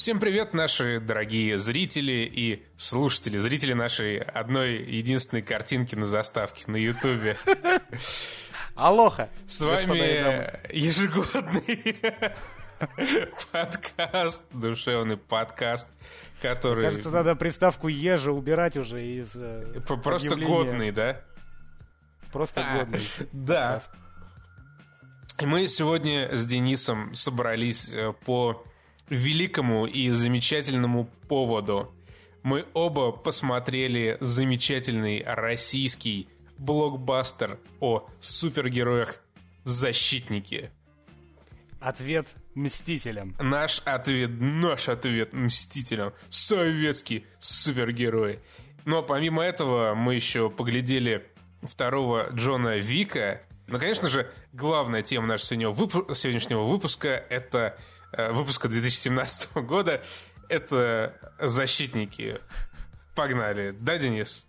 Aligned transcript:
Всем 0.00 0.18
привет, 0.18 0.54
наши 0.54 0.98
дорогие 0.98 1.58
зрители 1.58 2.26
и 2.34 2.64
слушатели, 2.78 3.36
зрители 3.36 3.74
нашей 3.74 4.16
одной 4.16 4.82
единственной 4.82 5.42
картинки 5.42 5.94
на 5.94 6.06
заставке 6.06 6.64
на 6.68 6.76
Ютубе. 6.76 7.36
Алоха! 8.74 9.28
С 9.46 9.60
вами 9.60 10.74
ежегодный 10.74 11.98
подкаст, 13.52 14.42
душевный 14.52 15.18
подкаст, 15.18 15.86
который... 16.40 16.84
Кажется, 16.84 17.10
надо 17.10 17.36
приставку 17.36 17.88
«ежа» 17.88 18.32
убирать 18.32 18.78
уже 18.78 19.04
из 19.04 19.36
э, 19.36 19.82
Просто 19.86 20.34
годный, 20.34 20.92
да? 20.92 21.20
Просто 22.32 22.62
А, 22.66 22.78
годный. 22.78 23.02
Да. 23.32 23.82
И 25.38 25.44
мы 25.44 25.68
сегодня 25.68 26.34
с 26.34 26.46
Денисом 26.46 27.12
собрались 27.12 27.92
э, 27.92 28.14
по 28.24 28.64
великому 29.10 29.86
и 29.86 30.08
замечательному 30.10 31.10
поводу. 31.28 31.92
Мы 32.42 32.64
оба 32.72 33.12
посмотрели 33.12 34.16
замечательный 34.20 35.22
российский 35.26 36.28
блокбастер 36.56 37.58
о 37.80 38.08
супергероях 38.20 39.22
«Защитники». 39.64 40.70
Ответ 41.80 42.26
«Мстителям». 42.54 43.34
Наш 43.38 43.80
ответ, 43.84 44.30
наш 44.38 44.88
ответ 44.88 45.32
Мстителям. 45.32 46.12
Советский 46.28 47.26
супергерой. 47.38 48.40
Но 48.84 49.02
помимо 49.02 49.42
этого 49.42 49.94
мы 49.94 50.14
еще 50.14 50.50
поглядели 50.50 51.26
второго 51.62 52.28
Джона 52.32 52.78
Вика. 52.78 53.42
Но, 53.68 53.78
конечно 53.78 54.08
же, 54.08 54.30
главная 54.52 55.02
тема 55.02 55.26
нашего 55.26 55.48
сегодняшнего, 55.48 55.72
выпу- 55.72 56.14
сегодняшнего 56.14 56.62
выпуска 56.64 57.08
это 57.08 57.78
выпуска 58.12 58.68
2017 58.68 59.54
года. 59.56 60.02
Это 60.48 61.14
защитники. 61.38 62.40
Погнали. 63.14 63.74
Да, 63.78 63.98
Денис? 63.98 64.46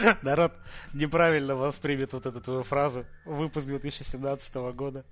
Народ 0.22 0.52
неправильно 0.92 1.56
воспримет 1.56 2.12
вот 2.12 2.26
эту 2.26 2.40
твою 2.40 2.62
фразу. 2.62 3.04
Выпуск 3.24 3.66
2017 3.66 4.54
года. 4.74 5.04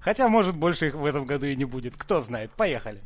Хотя, 0.00 0.28
может, 0.28 0.56
больше 0.56 0.88
их 0.88 0.94
в 0.94 1.04
этом 1.04 1.24
году 1.24 1.46
и 1.46 1.56
не 1.56 1.64
будет. 1.64 1.94
Кто 1.96 2.22
знает. 2.22 2.50
Поехали. 2.52 3.00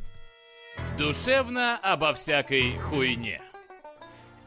Душевно 0.97 1.77
обо 1.77 2.13
всякой 2.13 2.77
хуйне. 2.77 3.41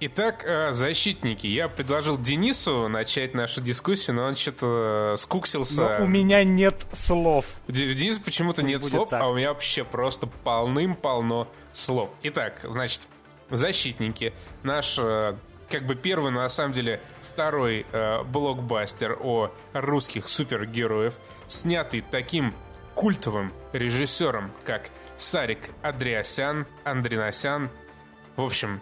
Итак, 0.02 0.44
э, 0.46 0.72
защитники. 0.72 1.46
Я 1.46 1.68
предложил 1.68 2.16
Денису 2.16 2.88
начать 2.88 3.34
нашу 3.34 3.60
дискуссию, 3.60 4.16
но 4.16 4.24
он 4.24 4.34
что-то 4.34 5.14
скуксился. 5.18 5.98
Но 5.98 6.04
у 6.06 6.08
меня 6.08 6.42
нет 6.42 6.86
слов. 6.92 7.44
У 7.68 7.72
Дениса 7.72 8.18
почему-то 8.22 8.62
нет 8.62 8.82
слов, 8.82 9.10
так. 9.10 9.20
а 9.20 9.28
у 9.28 9.36
меня 9.36 9.50
вообще 9.50 9.84
просто 9.84 10.26
полным-полно 10.26 11.48
слов. 11.72 12.12
Итак, 12.22 12.60
значит, 12.64 13.08
защитники. 13.50 14.32
Наш, 14.62 14.96
э, 14.98 15.36
как 15.68 15.84
бы 15.84 15.94
первый, 15.96 16.32
но 16.32 16.40
на 16.40 16.48
самом 16.48 16.72
деле 16.72 17.02
второй 17.20 17.84
э, 17.92 18.22
блокбастер 18.22 19.18
о 19.20 19.52
русских 19.74 20.28
супергероев, 20.28 21.12
снятый 21.46 22.02
таким 22.10 22.54
культовым 22.94 23.52
режиссером, 23.74 24.50
как 24.64 24.88
Сарик 25.18 25.58
Андреасян, 25.82 26.66
Андринасян. 26.84 27.68
В 28.36 28.42
общем, 28.42 28.80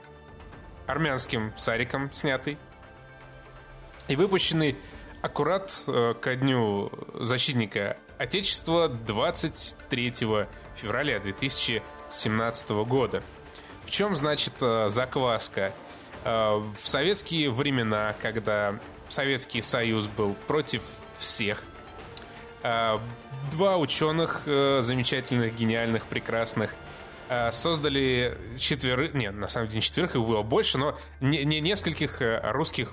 армянским 0.88 1.52
Сариком 1.56 2.12
снятый. 2.12 2.58
И 4.08 4.16
выпущенный 4.16 4.76
аккурат 5.22 5.70
э, 5.86 6.14
ко 6.20 6.34
дню 6.34 6.90
защитника 7.14 7.98
Отечества 8.16 8.88
23 8.88 10.12
февраля 10.76 11.20
2017 11.20 12.70
года. 12.70 13.22
В 13.84 13.90
чем, 13.90 14.16
значит, 14.16 14.54
э, 14.60 14.88
закваска? 14.88 15.72
Э, 16.24 16.56
В 16.56 16.88
советские 16.88 17.50
времена, 17.50 18.14
когда 18.20 18.80
Советский 19.10 19.62
Союз 19.62 20.06
был 20.06 20.34
против 20.46 20.82
всех, 21.16 21.62
два 22.62 23.78
ученых 23.78 24.42
замечательных, 24.44 25.56
гениальных, 25.56 26.04
прекрасных 26.04 26.74
создали 27.52 28.36
четверых, 28.58 29.14
нет, 29.14 29.34
на 29.34 29.48
самом 29.48 29.68
деле 29.68 29.76
не 29.78 29.82
четверых, 29.82 30.16
их 30.16 30.22
было 30.22 30.42
больше, 30.42 30.78
но 30.78 30.98
не, 31.20 31.44
не 31.44 31.60
нескольких 31.60 32.22
э, 32.22 32.40
русских 32.52 32.92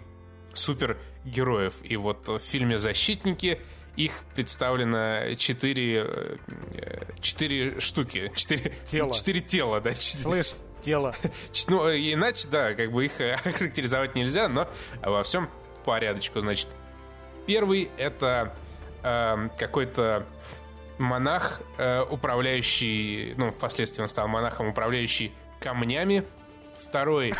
супергероев. 0.53 1.75
И 1.83 1.95
вот 1.97 2.27
в 2.27 2.39
фильме 2.39 2.77
«Защитники» 2.77 3.61
их 3.95 4.23
представлено 4.35 5.33
четыре, 5.35 6.03
э, 6.05 6.37
э, 6.75 7.05
четыре 7.21 7.79
штуки, 7.79 8.31
четыре 8.35 8.73
Тела. 8.83 9.13
четыре 9.13 9.41
тела, 9.41 9.81
да, 9.81 9.91
Слышь, 9.95 10.53
тело. 10.81 11.15
Ну, 11.67 11.87
э, 11.87 11.97
иначе, 12.13 12.47
да, 12.49 12.73
как 12.73 12.91
бы 12.91 13.05
их 13.05 13.19
э, 13.21 13.37
характеризовать 13.43 14.15
нельзя, 14.15 14.49
но 14.49 14.67
во 15.01 15.23
всем 15.23 15.49
по 15.85 15.91
порядочку. 15.91 16.41
Значит, 16.41 16.67
первый 17.45 17.89
это 17.97 18.55
эм, 19.03 19.51
какой-то 19.57 20.25
монах, 20.97 21.61
э, 21.77 22.01
управляющий, 22.09 23.33
ну, 23.37 23.51
впоследствии 23.51 24.01
он 24.01 24.09
стал 24.09 24.27
монахом, 24.27 24.67
управляющий 24.67 25.31
камнями. 25.59 26.23
Второй, 26.77 27.33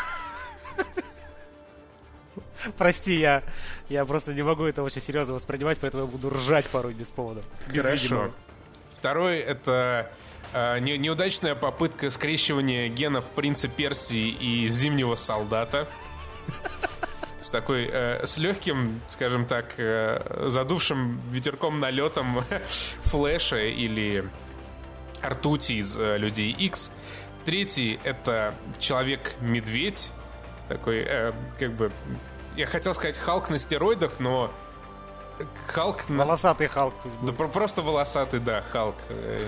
Прости, 2.77 3.15
я, 3.15 3.43
я 3.89 4.05
просто 4.05 4.33
не 4.33 4.41
могу 4.41 4.63
это 4.63 4.81
очень 4.81 5.01
серьезно 5.01 5.33
воспринимать, 5.35 5.79
поэтому 5.79 6.05
я 6.05 6.09
буду 6.09 6.29
ржать 6.31 6.67
порой 6.69 6.93
без 6.93 7.09
повода. 7.09 7.43
Без 7.67 7.83
хорошо. 7.83 8.03
видимого. 8.03 8.31
Второй 8.97 9.37
это 9.37 10.11
э, 10.53 10.79
не- 10.79 10.97
неудачная 10.97 11.53
попытка 11.53 12.09
скрещивания 12.09 12.87
генов 12.87 13.25
принца 13.29 13.67
Персии 13.67 14.29
и 14.29 14.67
зимнего 14.67 15.15
солдата. 15.15 15.87
С 17.45 17.51
такой, 17.51 17.87
э, 17.91 18.25
с 18.25 18.39
легким, 18.39 19.01
скажем 19.07 19.45
так, 19.45 19.75
э, 19.77 20.47
задувшим 20.47 21.21
ветерком 21.29 21.79
налетом 21.79 22.43
Флэша 23.03 23.65
или 23.65 24.27
ртути 25.23 25.73
из 25.73 25.95
э, 25.95 26.17
Людей 26.17 26.51
X. 26.51 26.89
Третий 27.45 27.99
это 28.03 28.55
Человек-медведь. 28.79 30.11
Такой, 30.67 31.05
э, 31.07 31.33
как 31.59 31.73
бы, 31.73 31.91
я 32.55 32.65
хотел 32.65 32.95
сказать 32.95 33.15
Халк 33.15 33.51
на 33.51 33.59
стероидах, 33.59 34.13
но 34.17 34.51
Халк 35.67 36.09
на, 36.09 36.25
Волосатый 36.25 36.65
Халк 36.65 36.95
пусть 37.03 37.15
да 37.21 37.31
будет. 37.31 37.51
просто 37.51 37.83
волосатый, 37.83 38.39
да, 38.39 38.63
Халк. 38.71 38.95
э, 39.09 39.39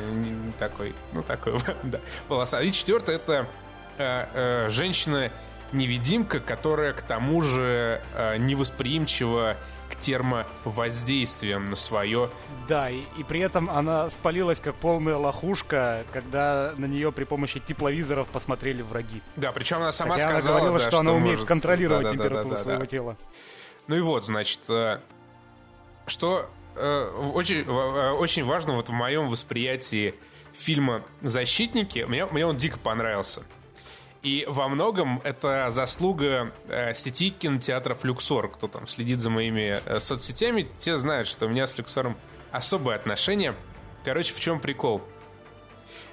такой, 0.59 0.93
ну 1.13 1.23
такой, 1.23 1.53
да, 1.81 1.99
волосатый. 2.29 2.69
И 2.69 2.71
четвертое 2.71 3.15
это 3.15 3.47
э, 3.97 4.27
э, 4.35 4.69
женщина-невидимка, 5.71 6.39
которая 6.39 6.93
к 6.93 7.01
тому 7.01 7.41
же 7.41 8.01
э, 8.13 8.37
невосприимчива 8.37 9.57
к 9.89 9.95
термовоздействиям 9.95 11.65
на 11.65 11.75
свое. 11.77 12.29
Да, 12.67 12.89
и, 12.89 13.03
и 13.17 13.23
при 13.23 13.39
этом 13.39 13.69
она 13.69 14.09
спалилась 14.09 14.59
как 14.59 14.75
полная 14.75 15.15
лохушка, 15.15 16.05
когда 16.11 16.73
на 16.77 16.85
нее 16.85 17.13
при 17.13 17.23
помощи 17.23 17.61
тепловизоров 17.61 18.27
посмотрели 18.27 18.81
враги. 18.81 19.21
Да, 19.37 19.51
причем 19.53 19.77
она 19.77 19.93
сама 19.93 20.15
Хотя 20.15 20.27
сказала, 20.27 20.57
она 20.57 20.67
говорила, 20.67 20.83
да, 20.83 20.91
что, 20.91 20.99
она 20.99 21.13
умеет 21.13 21.37
может- 21.37 21.47
контролировать 21.47 22.03
да-да-да-да-да-да. 22.03 22.39
температуру 22.39 22.57
своего 22.57 22.85
тела. 22.85 23.17
Ну 23.87 23.95
и 23.95 24.01
вот, 24.01 24.25
значит, 24.25 24.59
э, 24.67 24.99
что 26.05 26.49
э, 26.75 27.31
очень, 27.33 27.63
э, 27.65 28.11
очень 28.11 28.43
важно 28.43 28.73
вот 28.75 28.89
в 28.89 28.91
моем 28.91 29.29
восприятии 29.29 30.15
фильма 30.53 31.03
«Защитники», 31.21 31.99
мне, 31.99 32.25
мне 32.25 32.45
он 32.45 32.57
дико 32.57 32.77
понравился. 32.77 33.43
И 34.27 34.43
во 34.45 34.67
многом 34.67 35.21
это 35.23 35.69
заслуга 35.69 36.51
э, 36.67 36.93
сети 36.93 37.29
кинотеатров 37.29 38.03
«Люксор». 38.03 38.49
Кто 38.49 38.67
там 38.67 38.85
следит 38.85 39.21
за 39.21 39.29
моими 39.29 39.79
э, 39.85 40.01
соцсетями, 40.01 40.67
те 40.77 40.97
знают, 40.97 41.29
что 41.29 41.45
у 41.45 41.49
меня 41.49 41.65
с 41.65 41.77
«Люксором» 41.77 42.17
особое 42.51 42.97
отношение. 42.97 43.55
Короче, 44.03 44.33
в 44.33 44.39
чем 44.41 44.59
прикол? 44.59 45.01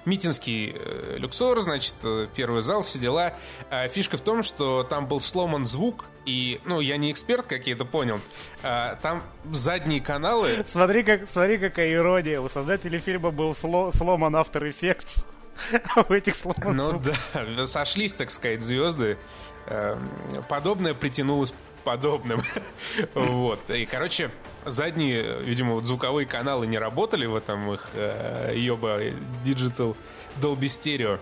Митинский 0.05 0.76
э, 0.76 1.16
люксор, 1.19 1.61
значит, 1.61 1.96
э, 2.05 2.28
первый 2.37 2.62
зал, 2.62 2.84
все 2.84 3.00
дела. 3.00 3.34
А 3.69 3.88
фишка 3.88 4.17
в 4.17 4.20
том, 4.20 4.44
что 4.44 4.84
там 4.84 5.08
был 5.08 5.20
сломан 5.20 5.67
звук, 5.67 6.05
и, 6.25 6.60
ну, 6.64 6.78
я 6.78 6.99
не 6.99 7.10
эксперт, 7.10 7.49
как 7.49 7.67
я 7.67 7.72
это 7.72 7.84
понял, 7.84 8.20
а, 8.62 8.94
там 9.02 9.25
задние 9.52 10.00
каналы... 10.00 10.62
Смотри, 10.67 11.02
как, 11.02 11.28
смотри, 11.28 11.58
какая 11.58 11.93
ирония. 11.93 12.40
У 12.40 12.49
создателей 12.49 13.00
фильма 13.00 13.32
был 13.32 13.50
сло- 13.52 13.93
сломан 13.93 14.37
After 14.37 14.62
Effects, 14.62 15.25
у 16.09 16.12
этих 16.12 16.35
сломан 16.35 16.77
Ну 16.77 17.01
да, 17.01 17.67
сошлись, 17.67 18.15
так 18.15 18.31
сказать, 18.31 18.61
звезды. 18.61 19.19
Эм, 19.67 20.11
Подобное 20.49 20.95
притянулось 20.95 21.55
подобным. 21.85 22.43
Вот. 23.15 23.71
И, 23.71 23.87
короче, 23.87 24.31
задние, 24.65 25.43
видимо, 25.43 25.75
вот 25.75 25.85
звуковые 25.85 26.27
каналы 26.27 26.67
не 26.67 26.79
работали 26.79 27.27
в 27.27 27.37
этом 27.37 27.73
их 27.75 27.91
э, 27.95 28.55
ёба 28.56 29.03
Digital 29.45 29.97
Dolby 30.41 30.67
Stereo. 30.67 31.19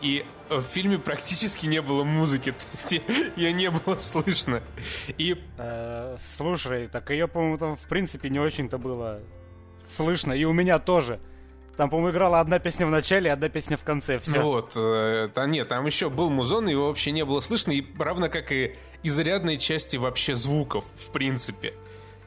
И 0.00 0.24
в 0.48 0.62
фильме 0.62 0.98
практически 0.98 1.66
не 1.66 1.82
было 1.82 2.04
музыки, 2.04 2.52
то 2.58 2.66
есть 2.72 3.02
ее 3.36 3.52
не 3.52 3.70
было 3.70 3.98
слышно. 3.98 4.62
И 5.18 5.36
Э, 5.58 6.16
слушай, 6.36 6.88
так 6.88 7.10
ее, 7.10 7.28
по-моему, 7.28 7.58
там 7.58 7.76
в 7.76 7.82
принципе 7.82 8.30
не 8.30 8.38
очень-то 8.40 8.78
было 8.78 9.20
слышно. 9.86 10.32
И 10.32 10.44
у 10.44 10.52
меня 10.52 10.78
тоже. 10.78 11.20
Там, 11.76 11.88
по-моему, 11.88 12.10
играла 12.10 12.40
одна 12.40 12.58
песня 12.58 12.86
в 12.86 12.90
начале, 12.90 13.32
одна 13.32 13.48
песня 13.48 13.76
в 13.76 13.84
конце. 13.84 14.18
Все. 14.18 14.42
Вот, 14.42 14.72
э, 14.76 15.28
да 15.34 15.46
нет, 15.46 15.68
там 15.68 15.86
еще 15.86 16.10
был 16.10 16.30
музон, 16.30 16.68
его 16.68 16.88
вообще 16.88 17.10
не 17.10 17.24
было 17.24 17.40
слышно, 17.40 17.72
и 17.72 17.84
равно 17.98 18.28
как 18.28 18.52
и 18.52 18.76
изрядной 19.02 19.56
части 19.56 19.96
вообще 19.96 20.34
звуков, 20.34 20.84
в 20.96 21.10
принципе. 21.10 21.74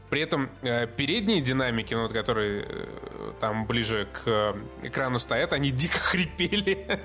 При 0.09 0.21
этом 0.21 0.49
э, 0.61 0.87
передние 0.87 1.41
динамики, 1.41 1.93
ну, 1.93 2.03
вот, 2.03 2.13
которые 2.13 2.65
э, 2.67 3.31
там 3.39 3.65
ближе 3.65 4.07
к 4.13 4.21
э, 4.27 4.53
экрану 4.83 5.17
стоят, 5.19 5.53
они 5.53 5.71
дико 5.71 5.97
хрипели. 5.99 6.99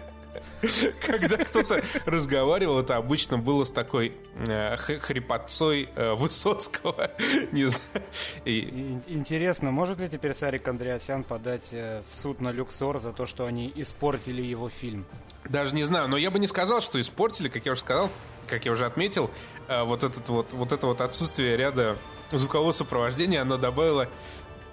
Когда 1.06 1.36
кто-то 1.36 1.82
разговаривал, 2.04 2.80
это 2.80 2.96
обычно 2.96 3.38
было 3.38 3.64
с 3.64 3.70
такой 3.70 4.12
э, 4.46 4.76
хрипотцой 4.76 5.88
э, 5.94 6.14
Высоцкого. 6.14 7.10
Не 7.52 7.68
знаю. 7.70 8.04
И... 8.44 8.98
Интересно, 9.06 9.70
может 9.70 9.98
ли 9.98 10.08
теперь 10.08 10.34
Сарик 10.34 10.66
Андреасян 10.68 11.24
подать 11.24 11.68
э, 11.72 12.02
в 12.10 12.14
суд 12.14 12.40
на 12.40 12.52
Люксор 12.52 12.98
за 12.98 13.12
то, 13.12 13.26
что 13.26 13.46
они 13.46 13.72
испортили 13.74 14.42
его 14.42 14.68
фильм? 14.68 15.06
Даже 15.48 15.74
не 15.74 15.84
знаю, 15.84 16.08
но 16.08 16.16
я 16.16 16.30
бы 16.30 16.38
не 16.38 16.46
сказал, 16.46 16.80
что 16.80 17.00
испортили, 17.00 17.48
как 17.48 17.64
я 17.64 17.72
уже 17.72 17.80
сказал, 17.80 18.10
как 18.46 18.64
я 18.64 18.72
уже 18.72 18.86
отметил, 18.86 19.30
вот, 19.68 20.04
этот 20.04 20.28
вот, 20.28 20.52
вот 20.52 20.72
это 20.72 20.86
вот 20.86 21.00
отсутствие 21.00 21.56
ряда 21.56 21.96
звукового 22.32 22.72
сопровождения, 22.72 23.40
оно 23.40 23.56
добавило 23.56 24.08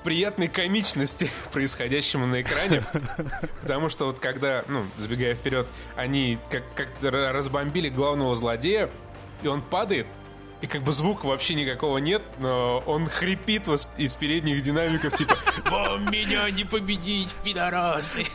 приятной 0.05 0.47
комичности 0.47 1.29
происходящему 1.51 2.25
на 2.27 2.41
экране. 2.41 2.83
Потому 3.61 3.89
что 3.89 4.05
вот 4.05 4.19
когда, 4.19 4.63
ну, 4.67 4.85
забегая 4.97 5.35
вперед, 5.35 5.67
они 5.97 6.37
как- 6.49 6.73
как-то 6.75 7.11
разбомбили 7.11 7.89
главного 7.89 8.35
злодея, 8.35 8.89
и 9.41 9.47
он 9.47 9.61
падает, 9.61 10.07
и 10.61 10.67
как 10.67 10.83
бы 10.83 10.93
звука 10.93 11.25
вообще 11.25 11.55
никакого 11.55 11.97
нет, 11.97 12.21
но 12.39 12.81
он 12.85 13.07
хрипит 13.07 13.67
из 13.97 14.15
передних 14.15 14.61
динамиков, 14.61 15.15
типа 15.15 15.35
«Вам 15.69 16.09
меня 16.09 16.49
не 16.51 16.63
победить, 16.63 17.33
пидорасы!» 17.43 18.25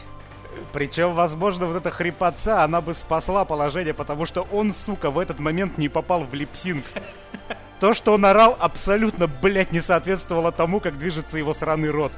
Причем, 0.73 1.15
возможно, 1.15 1.67
вот 1.67 1.77
эта 1.77 1.91
хрипотца, 1.91 2.65
она 2.65 2.81
бы 2.81 2.93
спасла 2.93 3.45
положение, 3.45 3.95
потому 3.95 4.27
что 4.27 4.43
он, 4.51 4.75
сука, 4.75 5.11
в 5.11 5.19
этот 5.19 5.39
момент 5.39 5.79
не 5.79 5.89
попал 5.89 6.25
в 6.25 6.35
липсинг. 6.35 6.85
То, 7.81 7.95
что 7.95 8.13
он 8.13 8.27
орал, 8.27 8.57
абсолютно, 8.61 9.27
блядь, 9.27 9.73
не 9.73 9.81
соответствовало 9.81 10.53
тому, 10.53 10.81
как 10.81 10.99
движется 10.99 11.39
его 11.39 11.55
сраный 11.55 11.91
рот. 11.91 12.13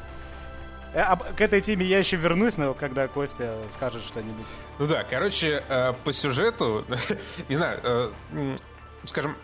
Э, 0.93 1.17
к 1.37 1.41
этой 1.41 1.61
теме 1.61 1.87
я 1.87 1.99
еще 1.99 2.17
вернусь, 2.17 2.57
но 2.57 2.75
когда 2.75 3.09
Костя 3.09 3.57
скажет 3.73 4.03
что-нибудь. 4.03 4.47
Ну 4.79 4.87
да, 4.87 5.05
короче, 5.05 5.63
э, 5.69 5.93
по 6.05 6.13
сюжету, 6.13 6.85
не 7.49 7.57
знаю, 7.57 7.81
э, 7.83 8.57
скажем, 9.05 9.37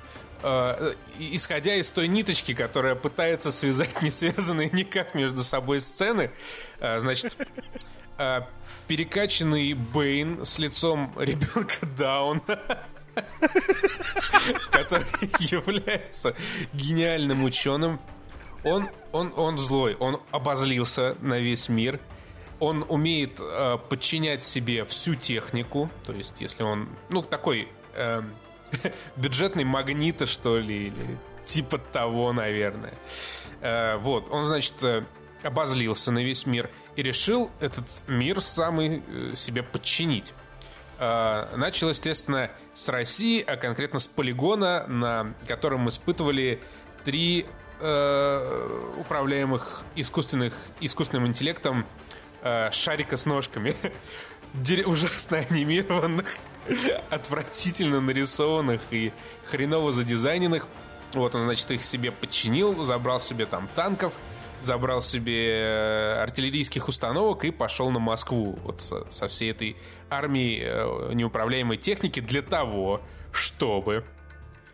исходя 1.19 1.75
из 1.75 1.91
той 1.91 2.06
ниточки, 2.06 2.55
которая 2.55 2.94
пытается 2.94 3.50
связать 3.50 4.03
не 4.03 4.11
связанные 4.12 4.70
никак 4.70 5.15
между 5.15 5.43
собой 5.43 5.81
сцены, 5.81 6.31
значит, 6.79 7.37
перекачанный 8.87 9.73
Бэйн 9.75 10.44
с 10.44 10.61
лицом 10.61 11.12
ребенка 11.19 11.85
Дауна 11.97 12.41
который 14.70 15.31
является 15.38 16.35
гениальным 16.73 17.44
ученым. 17.44 18.00
Он, 18.65 18.88
он, 19.12 19.32
он 19.37 19.59
злой, 19.59 19.94
он 19.94 20.20
обозлился 20.31 21.17
на 21.20 21.38
весь 21.38 21.69
мир. 21.69 22.00
Он 22.61 22.85
умеет 22.88 23.38
э, 23.41 23.79
подчинять 23.88 24.43
себе 24.43 24.85
всю 24.85 25.15
технику. 25.15 25.91
То 26.05 26.12
есть, 26.12 26.41
если 26.41 26.65
он, 26.65 26.88
ну, 27.09 27.23
такой 27.23 27.69
э, 27.94 28.23
бюджетный 29.17 29.65
магнита, 29.65 30.26
что 30.26 30.59
ли, 30.59 30.88
или 30.88 31.19
типа 31.47 31.79
того, 31.79 32.32
наверное. 32.32 32.94
Э, 33.61 33.97
вот, 33.99 34.29
он, 34.31 34.44
значит, 34.44 34.75
э, 34.82 35.05
обозлился 35.43 36.11
на 36.11 36.23
весь 36.23 36.47
мир 36.47 36.70
и 36.97 37.03
решил 37.03 37.50
этот 37.61 37.85
мир 38.06 38.41
самый 38.41 39.03
э, 39.06 39.35
себе 39.35 39.62
подчинить. 39.62 40.35
Э, 40.99 41.55
начал, 41.56 41.89
естественно, 41.89 42.50
с 42.75 42.89
России, 42.89 43.43
а 43.47 43.56
конкретно 43.56 44.00
с 44.00 44.06
полигона, 44.09 44.85
на 44.89 45.35
котором 45.47 45.89
испытывали 45.89 46.61
три 47.05 47.47
э, 47.81 48.93
управляемых 48.99 49.83
искусственных, 49.95 50.55
искусственным 50.81 51.29
интеллектом 51.29 51.87
э, 52.43 52.71
шарика 52.73 53.17
с 53.17 53.27
ножками. 53.27 53.75
ужасно 54.87 55.39
анимированных, 55.50 56.37
отвратительно 57.11 58.01
нарисованных 58.01 58.81
и 58.91 59.12
хреново 59.47 59.93
задизайненных. 59.93 60.67
Вот 61.12 61.35
он, 61.35 61.44
значит, 61.44 61.71
их 61.71 61.85
себе 61.85 62.11
подчинил, 62.11 62.85
забрал 62.85 63.21
себе 63.21 63.47
там 63.47 63.69
танков, 63.75 64.12
забрал 64.60 65.00
себе 65.00 65.60
э, 65.60 66.22
артиллерийских 66.22 66.88
установок 66.88 67.44
и 67.44 67.50
пошел 67.50 67.90
на 67.90 67.99
Москву. 67.99 68.58
Вот 68.64 68.81
со, 68.81 69.10
со 69.10 69.28
всей 69.28 69.50
этой 69.50 69.76
армией 70.10 70.62
э, 70.64 71.10
неуправляемой 71.14 71.76
техники 71.76 72.20
для 72.20 72.43
того, 72.43 73.00
чтобы 73.32 74.05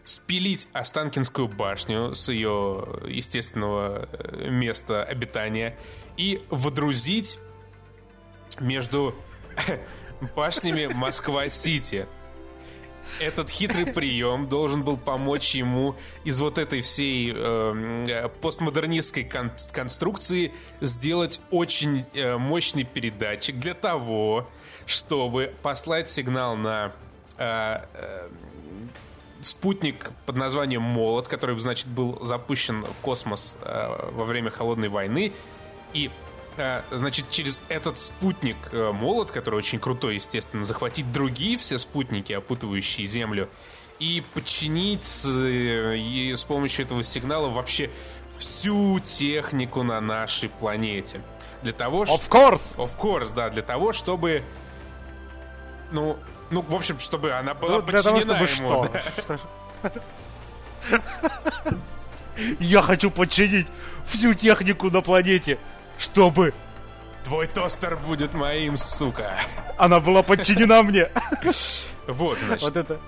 спилить 0.04 0.69
Останкинскую 0.72 1.48
башню 1.48 2.14
с 2.14 2.28
ее 2.28 2.86
естественного 3.08 4.08
э, 4.12 4.48
места 4.50 5.02
обитания 5.02 5.78
и 6.16 6.44
водрузить 6.50 7.38
между 8.60 9.14
башнями 10.36 10.86
Москва-Сити 10.92 12.06
этот 13.20 13.49
хитрый 13.50 13.87
прием 13.87 14.49
должен 14.49 14.82
был 14.82 14.96
помочь 14.96 15.55
ему 15.55 15.94
из 16.25 16.40
вот 16.40 16.58
этой 16.58 16.81
всей 16.81 17.32
эм, 17.32 18.05
э, 18.05 18.28
постмодернистской 18.28 19.25
кон- 19.25 19.52
конструкции 19.72 20.52
сделать 20.81 21.40
очень 21.50 22.05
э, 22.14 22.37
мощный 22.37 22.84
передатчик 22.84 23.58
для 23.58 23.75
того, 23.75 24.49
чтобы 24.87 25.55
послать 25.62 26.08
сигнал 26.08 26.56
на 26.56 26.93
э, 27.38 27.81
э, 27.94 28.28
спутник 29.43 30.12
под 30.26 30.37
названием 30.37 30.82
Молот, 30.82 31.28
который, 31.28 31.58
значит, 31.58 31.87
был 31.87 32.25
запущен 32.25 32.84
в 32.84 33.00
космос 33.00 33.56
э, 33.60 34.10
во 34.12 34.25
время 34.25 34.50
холодной 34.50 34.88
войны, 34.88 35.32
и 35.93 36.10
значит, 36.91 37.31
через 37.31 37.62
этот 37.69 37.99
спутник 37.99 38.56
э, 38.73 38.93
молот, 38.93 39.31
который 39.31 39.56
очень 39.56 39.79
крутой, 39.79 40.17
естественно, 40.17 40.65
захватить 40.65 41.11
другие 41.12 41.59
все 41.59 41.79
спутники, 41.79 42.33
опутывающие 42.33 43.06
Землю, 43.06 43.49
и 43.99 44.23
подчинить 44.35 45.05
с, 45.05 45.25
э, 45.27 45.97
и 45.97 46.35
с 46.35 46.44
помощью 46.44 46.84
этого 46.84 47.03
сигнала 47.03 47.49
вообще 47.49 47.91
всю 48.37 49.01
технику 49.01 49.82
на 49.82 50.01
нашей 50.01 50.49
планете. 50.49 51.20
Для 51.63 51.73
того, 51.73 52.05
Of 52.05 52.29
course! 52.29 52.77
Of 52.77 52.91
course, 52.99 53.32
да, 53.34 53.51
для 53.51 53.63
того, 53.63 53.93
чтобы... 53.93 54.43
Ну, 55.93 56.17
ну, 56.51 56.61
в 56.63 56.75
общем, 56.75 56.99
чтобы 56.99 57.32
она 57.32 57.55
была 57.55 57.77
ну, 57.77 57.82
для 57.82 58.03
подчинена 58.03 58.34
того, 58.34 58.46
чтобы 58.46 58.67
ему. 58.67 58.84
Что? 58.84 59.41
Да. 59.82 61.70
Я 62.58 62.82
хочу 62.82 63.11
подчинить 63.11 63.69
всю 64.06 64.34
технику 64.34 64.91
на 64.91 65.01
планете 65.01 65.58
чтобы... 65.98 66.55
Твой 67.24 67.46
тостер 67.46 67.96
будет 67.96 68.34
моим, 68.34 68.77
сука. 68.77 69.39
Она 69.79 70.01
была 70.01 70.22
подчинена 70.22 70.82
мне. 70.82 71.10
Вот, 72.06 72.39
значит. 72.39 72.63
Вот 72.63 72.77
это. 72.77 73.01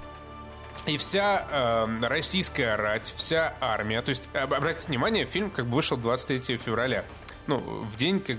И 0.86 0.96
вся 0.96 1.46
э, 1.50 2.06
российская 2.06 2.76
рать, 2.76 3.12
вся 3.14 3.54
армия, 3.60 4.00
то 4.02 4.10
есть, 4.10 4.22
обратите 4.32 4.88
внимание, 4.88 5.26
фильм 5.26 5.50
как 5.50 5.66
бы 5.66 5.74
вышел 5.74 5.96
23 5.96 6.56
февраля. 6.58 7.04
Ну, 7.46 7.58
в 7.58 7.96
день, 7.96 8.20
как, 8.20 8.36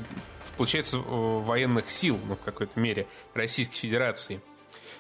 получается, 0.56 0.98
военных 0.98 1.90
сил, 1.90 2.20
ну, 2.26 2.36
в 2.36 2.42
какой-то 2.42 2.80
мере, 2.80 3.06
Российской 3.34 3.76
Федерации. 3.76 4.42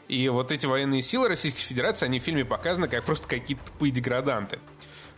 И 0.07 0.29
вот 0.29 0.51
эти 0.51 0.65
военные 0.65 1.01
силы 1.01 1.27
Российской 1.27 1.61
Федерации, 1.61 2.05
они 2.05 2.19
в 2.19 2.23
фильме 2.23 2.45
показаны 2.45 2.87
как 2.87 3.03
просто 3.03 3.27
какие-то 3.27 3.63
тупые 3.65 3.91
деграданты. 3.91 4.59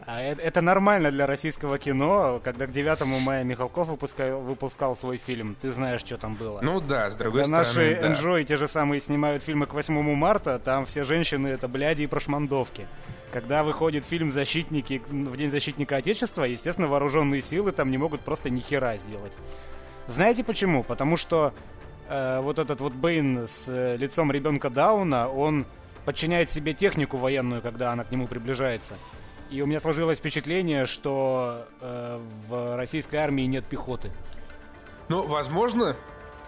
А 0.06 0.22
это 0.22 0.62
нормально 0.62 1.12
для 1.12 1.28
российского 1.28 1.78
кино, 1.78 2.42
когда 2.44 2.68
к 2.68 2.72
9 2.72 3.06
мая 3.24 3.44
Михалков 3.44 3.90
выпускал, 3.90 4.40
выпускал 4.42 4.96
свой 4.96 5.18
фильм. 5.18 5.56
Ты 5.60 5.72
знаешь, 5.72 6.02
что 6.02 6.18
там 6.18 6.36
было. 6.36 6.62
Ну 6.62 6.80
да, 6.80 7.10
с 7.10 7.18
другой 7.18 7.44
когда 7.44 7.64
стороны, 7.64 7.96
наши 7.96 8.02
да. 8.02 8.14
Enjoy 8.14 8.44
те 8.44 8.58
же 8.58 8.68
самые 8.68 9.02
снимают 9.02 9.44
фильмы 9.44 9.66
к 9.66 9.74
8 9.74 10.02
марта, 10.16 10.58
там 10.60 10.86
все 10.86 11.04
женщины 11.04 11.48
это 11.48 11.68
бляди 11.68 12.04
и 12.04 12.08
прошмандовки. 12.08 12.88
Когда 13.32 13.64
выходит 13.64 14.06
фильм 14.06 14.32
«Защитники» 14.32 15.02
в 15.08 15.38
День 15.38 15.52
защитника 15.52 15.98
Отечества, 15.98 16.46
естественно, 16.46 16.88
вооруженные 16.88 17.42
силы 17.42 17.72
там 17.72 17.92
не 17.92 17.98
могут 17.98 18.22
просто 18.22 18.50
ни 18.50 18.60
хера 18.60 18.98
сделать. 18.98 19.34
Знаете 20.08 20.44
почему? 20.44 20.84
Потому 20.84 21.18
что 21.18 21.54
э, 22.08 22.40
вот 22.42 22.58
этот 22.58 22.82
вот 22.82 22.94
Бэйн 22.94 23.48
с 23.48 23.66
э, 23.68 23.98
лицом 23.98 24.32
ребенка 24.32 24.72
Дауна, 24.72 25.30
он 25.30 25.68
подчиняет 26.06 26.50
себе 26.50 26.74
технику 26.74 27.18
военную, 27.18 27.62
когда 27.62 27.92
она 27.92 28.04
к 28.04 28.12
нему 28.12 28.26
приближается. 28.26 28.96
И 29.50 29.62
у 29.62 29.66
меня 29.66 29.80
сложилось 29.80 30.20
впечатление, 30.20 30.86
что 30.86 31.68
э, 31.82 32.22
в 32.48 32.78
российской 32.78 33.16
армии 33.16 33.44
нет 33.44 33.66
пехоты. 33.66 34.12
Ну, 35.08 35.26
возможно, 35.26 35.96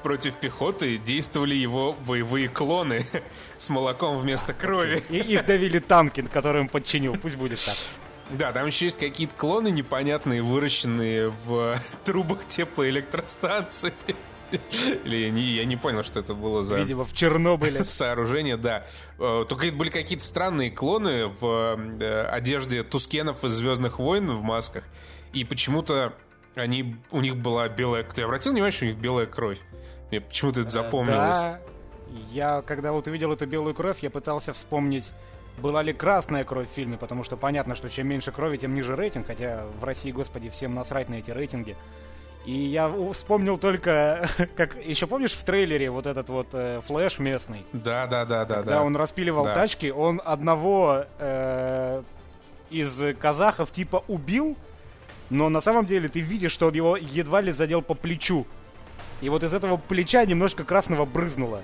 против 0.03 0.35
пехоты 0.35 0.97
действовали 0.97 1.55
его 1.55 1.93
боевые 1.93 2.47
клоны 2.47 3.03
с 3.57 3.69
молоком 3.69 4.17
вместо 4.19 4.53
крови. 4.53 5.03
И 5.09 5.17
их 5.17 5.45
давили 5.45 5.79
танки, 5.79 6.21
которым 6.21 6.69
подчинил. 6.69 7.15
Пусть 7.17 7.37
будет 7.37 7.59
так. 7.59 7.75
Да, 8.29 8.53
там 8.53 8.67
еще 8.67 8.85
есть 8.85 8.97
какие-то 8.97 9.33
клоны 9.35 9.71
непонятные, 9.71 10.41
выращенные 10.41 11.33
в 11.45 11.77
трубах 12.05 12.45
теплоэлектростанции. 12.47 13.93
Или 15.05 15.17
я 15.17 15.29
не, 15.29 15.41
я 15.41 15.65
не 15.65 15.77
понял, 15.77 16.03
что 16.03 16.19
это 16.19 16.33
было 16.33 16.63
за... 16.63 16.77
Видимо, 16.77 17.03
в 17.03 17.13
Чернобыле. 17.13 17.83
Сооружение, 17.85 18.57
да. 18.57 18.85
Э, 19.19 19.45
только 19.47 19.71
были 19.71 19.89
какие-то 19.89 20.23
странные 20.23 20.71
клоны 20.71 21.27
в 21.27 21.77
э, 21.99 22.23
одежде 22.25 22.83
Тускенов 22.83 23.43
из 23.43 23.53
«Звездных 23.53 23.99
войн» 23.99 24.27
в 24.27 24.41
масках. 24.41 24.83
И 25.33 25.43
почему-то 25.43 26.13
они, 26.55 26.97
у 27.11 27.21
них 27.21 27.37
была 27.37 27.69
белая... 27.69 28.03
Ты 28.03 28.23
обратил 28.23 28.51
внимание, 28.51 28.71
что 28.71 28.85
у 28.85 28.87
них 28.89 28.97
белая 28.97 29.25
кровь? 29.25 29.59
Мне 30.09 30.21
почему-то 30.21 30.61
это 30.61 30.69
запомнилось. 30.69 31.39
Да, 31.39 31.61
я, 32.31 32.61
когда 32.61 32.91
вот 32.91 33.07
увидел 33.07 33.31
эту 33.31 33.47
белую 33.47 33.73
кровь, 33.73 33.99
я 34.01 34.09
пытался 34.09 34.51
вспомнить, 34.51 35.11
была 35.57 35.81
ли 35.81 35.93
красная 35.93 36.43
кровь 36.43 36.69
в 36.69 36.73
фильме, 36.73 36.97
потому 36.97 37.23
что 37.23 37.37
понятно, 37.37 37.75
что 37.75 37.89
чем 37.89 38.07
меньше 38.07 38.31
крови, 38.31 38.57
тем 38.57 38.75
ниже 38.75 38.95
рейтинг, 38.95 39.27
хотя 39.27 39.65
в 39.79 39.83
России, 39.83 40.11
господи, 40.11 40.49
всем 40.49 40.75
насрать 40.75 41.07
на 41.07 41.15
эти 41.15 41.31
рейтинги. 41.31 41.77
И 42.45 42.53
я 42.53 42.91
вспомнил 43.13 43.57
только, 43.57 44.27
как 44.55 44.83
еще 44.83 45.05
помнишь 45.07 45.33
в 45.33 45.43
трейлере 45.43 45.91
вот 45.91 46.05
этот 46.07 46.29
вот 46.29 46.47
э, 46.53 46.81
Флэш 46.81 47.19
местный, 47.19 47.65
Да, 47.71 48.07
да, 48.07 48.25
да, 48.25 48.45
да, 48.45 48.55
когда 48.55 48.75
да. 48.79 48.83
он 48.83 48.95
распиливал 48.95 49.43
Да. 49.43 49.53
тачки, 49.53 49.91
он 49.91 50.21
одного 50.25 51.05
э, 51.19 52.01
из 52.71 53.15
казахов 53.19 53.71
типа 53.71 54.03
убил, 54.07 54.57
но 55.29 55.49
на 55.49 55.61
самом 55.61 55.85
деле 55.85 56.09
ты 56.09 56.19
видишь, 56.19 56.51
что 56.51 56.67
он 56.67 56.73
его 56.73 56.97
едва 56.97 57.41
ли 57.41 57.51
задел 57.51 57.81
по 57.81 57.93
плечу. 57.93 58.47
И 59.21 59.29
вот 59.29 59.43
из 59.43 59.53
этого 59.53 59.77
плеча 59.77 60.25
немножко 60.25 60.63
красного 60.63 61.05
брызнуло. 61.05 61.61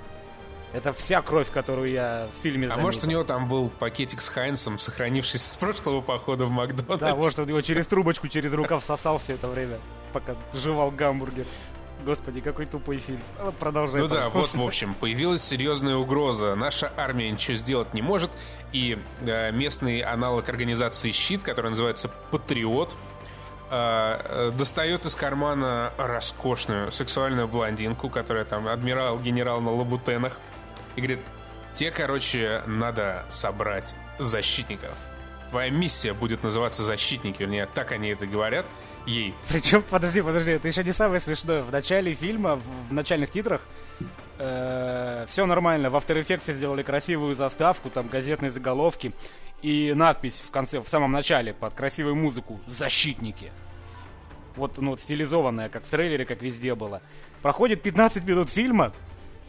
Это 0.74 0.94
вся 0.94 1.22
кровь, 1.22 1.50
которую 1.50 1.92
я 1.92 2.28
в 2.38 2.44
фильме 2.44 2.68
А 2.68 2.70
заметил. 2.70 2.86
может, 2.86 3.04
у 3.04 3.08
него 3.08 3.24
там 3.24 3.48
был 3.48 3.70
пакетик 3.70 4.22
с 4.22 4.30
Heinz 4.30 4.61
ом, 4.61 4.80
сохранившийся 4.80 5.50
с 5.50 5.56
прошлого 5.56 6.02
похода 6.02 6.46
в 6.46 6.50
Макдональдс? 6.50 7.00
Да, 7.00 7.16
может, 7.16 7.40
он 7.40 7.48
его 7.48 7.62
через 7.62 7.88
трубочку, 7.88 8.28
через 8.28 8.54
рукав 8.54 8.84
сосал 8.84 9.18
все 9.18 9.34
это 9.34 9.48
время, 9.48 9.80
пока 10.14 10.36
жевал 10.54 10.92
гамбургер. 10.92 11.46
Господи, 12.06 12.42
какой 12.42 12.66
тупой 12.66 12.98
фильм. 12.98 13.20
А 13.40 13.52
продолжай. 13.52 14.02
Ну 14.02 14.08
да, 14.08 14.26
вот, 14.26 14.34
пожалуйста. 14.34 14.58
в 14.58 14.64
общем, 14.64 14.94
появилась 14.94 15.42
серьезная 15.42 15.96
угроза. 15.96 16.54
Наша 16.56 16.92
армия 16.96 17.32
ничего 17.32 17.56
сделать 17.56 17.94
не 17.94 18.02
может. 18.02 18.30
И 18.72 19.00
э, 19.22 19.52
местный 19.52 20.02
аналог 20.02 20.48
организации 20.48 21.12
«Щит», 21.12 21.44
который 21.44 21.72
называется 21.72 22.10
«Патриот», 22.32 22.96
э, 23.72 24.22
э, 24.24 24.52
достает 24.56 25.06
из 25.06 25.16
кармана 25.16 25.92
роскошную 25.98 26.92
сексуальную 26.92 27.48
блондинку, 27.48 28.10
которая 28.10 28.46
там 28.46 28.68
адмирал-генерал 28.68 29.60
на 29.62 29.74
лабутенах, 29.74 30.40
и 30.98 31.02
говорит, 31.02 31.20
те, 31.74 31.92
короче, 31.92 32.64
надо 32.66 33.24
собрать 33.30 33.96
защитников. 34.20 34.98
Твоя 35.52 35.70
миссия 35.70 36.14
будет 36.14 36.44
называться 36.44 36.84
«Защитники», 36.84 37.42
вернее, 37.42 37.68
так 37.74 37.94
они 37.94 38.10
это 38.10 38.26
говорят 38.28 38.66
ей. 39.06 39.34
Причем, 39.48 39.82
подожди, 39.90 40.22
подожди, 40.22 40.52
это 40.52 40.68
еще 40.68 40.84
не 40.84 40.92
самое 40.92 41.22
смешное. 41.22 41.62
В 41.62 41.72
начале 41.72 42.14
фильма, 42.14 42.60
в, 42.90 42.92
начальных 42.92 43.30
титрах, 43.30 43.62
все 44.38 45.46
нормально. 45.46 45.90
В 45.90 45.96
After 45.96 46.22
Effects 46.22 46.52
сделали 46.54 46.84
красивую 46.84 47.34
заставку, 47.36 47.90
там 47.90 48.10
газетные 48.10 48.52
заголовки 48.52 49.14
и 49.62 49.94
надпись 49.96 50.44
в 50.46 50.52
конце, 50.52 50.82
в 50.82 50.90
самом 50.90 51.12
начале, 51.12 51.54
под 51.54 51.74
красивую 51.76 52.16
музыку 52.16 52.60
«Защитники». 52.68 53.52
Вот, 54.56 54.80
ну, 54.80 54.92
вот 54.92 55.00
стилизованная, 55.00 55.70
как 55.70 55.86
в 55.86 55.90
трейлере, 55.90 56.26
как 56.26 56.42
везде 56.42 56.74
было. 56.74 57.02
Проходит 57.44 57.84
15 57.84 58.24
минут 58.26 58.50
фильма, 58.50 58.94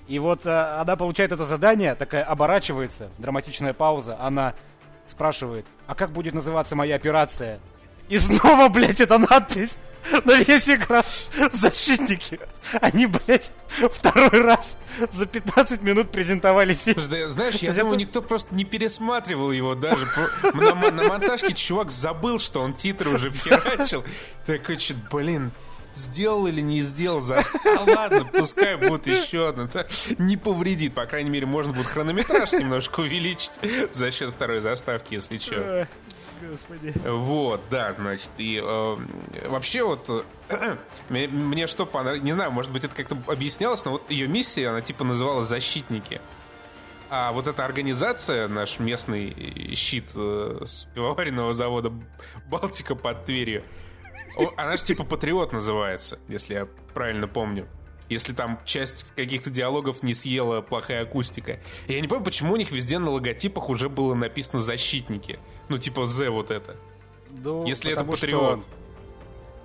и 0.08 0.18
вот 0.18 0.46
э, 0.46 0.50
она 0.80 0.96
получает 0.96 1.32
это 1.32 1.46
задание, 1.46 1.94
такая 1.94 2.24
оборачивается, 2.24 3.10
драматичная 3.18 3.74
пауза, 3.74 4.16
она 4.20 4.54
спрашивает, 5.06 5.66
а 5.86 5.94
как 5.94 6.10
будет 6.10 6.34
называться 6.34 6.74
моя 6.76 6.96
операция? 6.96 7.60
И 8.08 8.18
снова, 8.18 8.68
блядь, 8.70 9.00
эта 9.00 9.18
надпись 9.18 9.76
на 10.24 10.36
весь 10.36 10.68
экран. 10.70 11.04
Защитники. 11.52 12.40
Они, 12.80 13.04
блядь, 13.04 13.50
второй 13.92 14.40
раз 14.40 14.78
за 15.12 15.26
15 15.26 15.82
минут 15.82 16.10
презентовали 16.10 16.72
фильм. 16.72 17.02
Знаешь, 17.28 17.56
я 17.56 17.74
думаю, 17.74 17.98
никто 17.98 18.22
просто 18.22 18.54
не 18.54 18.64
пересматривал 18.64 19.50
его 19.50 19.74
даже. 19.74 20.06
На, 20.54 20.74
мо- 20.74 20.90
на 20.90 21.02
монтажке 21.08 21.52
чувак 21.52 21.90
забыл, 21.90 22.38
что 22.40 22.60
он 22.62 22.72
титры 22.72 23.10
уже 23.10 23.30
херачил. 23.32 24.02
Такой, 24.46 24.78
что, 24.78 24.94
блин, 25.10 25.50
сделал 25.98 26.46
или 26.46 26.60
не 26.60 26.80
сделал 26.80 27.20
за... 27.20 27.42
А 27.64 27.84
ладно, 27.84 28.24
пускай 28.24 28.76
будет 28.76 29.06
еще. 29.06 29.48
Это 29.48 29.86
Не 30.18 30.36
повредит. 30.36 30.94
По 30.94 31.06
крайней 31.06 31.30
мере, 31.30 31.46
можно 31.46 31.72
будет 31.72 31.86
хронометраж 31.86 32.52
немножко 32.52 33.00
увеличить 33.00 33.52
за 33.90 34.10
счет 34.10 34.32
второй 34.32 34.60
заставки, 34.60 35.14
если 35.14 35.38
что. 35.38 35.88
Господи. 36.40 36.94
Вот, 37.04 37.62
да, 37.68 37.92
значит, 37.92 38.30
и 38.38 38.62
э, 38.62 38.96
вообще 39.48 39.82
вот 39.82 40.24
мне, 41.08 41.26
мне 41.26 41.66
что 41.66 41.84
понравилось, 41.84 42.22
не 42.22 42.32
знаю, 42.32 42.52
может 42.52 42.70
быть 42.70 42.84
это 42.84 42.94
как-то 42.94 43.18
объяснялось, 43.26 43.84
но 43.84 43.92
вот 43.92 44.08
ее 44.08 44.28
миссия, 44.28 44.68
она 44.68 44.80
типа 44.80 45.02
называлась 45.02 45.46
«Защитники». 45.46 46.20
А 47.10 47.32
вот 47.32 47.46
эта 47.46 47.64
организация, 47.64 48.48
наш 48.48 48.78
местный 48.78 49.74
щит 49.74 50.12
э, 50.14 50.60
с 50.64 50.84
пивоваренного 50.94 51.54
завода 51.54 51.90
«Балтика» 52.46 52.94
под 52.94 53.24
Тверью, 53.24 53.64
она 54.56 54.76
же 54.76 54.84
типа 54.84 55.04
«Патриот» 55.04 55.52
называется, 55.52 56.18
если 56.28 56.54
я 56.54 56.68
правильно 56.94 57.26
помню. 57.28 57.66
Если 58.08 58.32
там 58.32 58.58
часть 58.64 59.06
каких-то 59.16 59.50
диалогов 59.50 60.02
не 60.02 60.14
съела 60.14 60.62
плохая 60.62 61.02
акустика. 61.02 61.60
Я 61.88 62.00
не 62.00 62.08
понимаю, 62.08 62.24
почему 62.24 62.54
у 62.54 62.56
них 62.56 62.70
везде 62.70 62.98
на 62.98 63.10
логотипах 63.10 63.68
уже 63.68 63.88
было 63.90 64.14
написано 64.14 64.60
«Защитники». 64.60 65.38
Ну, 65.68 65.76
типа 65.76 66.06
«З» 66.06 66.30
вот 66.30 66.50
это. 66.50 66.76
Ну, 67.30 67.66
Если 67.66 67.92
это 67.92 68.00
потому 68.04 68.16
что- 68.16 68.26
патриот. 68.26 68.66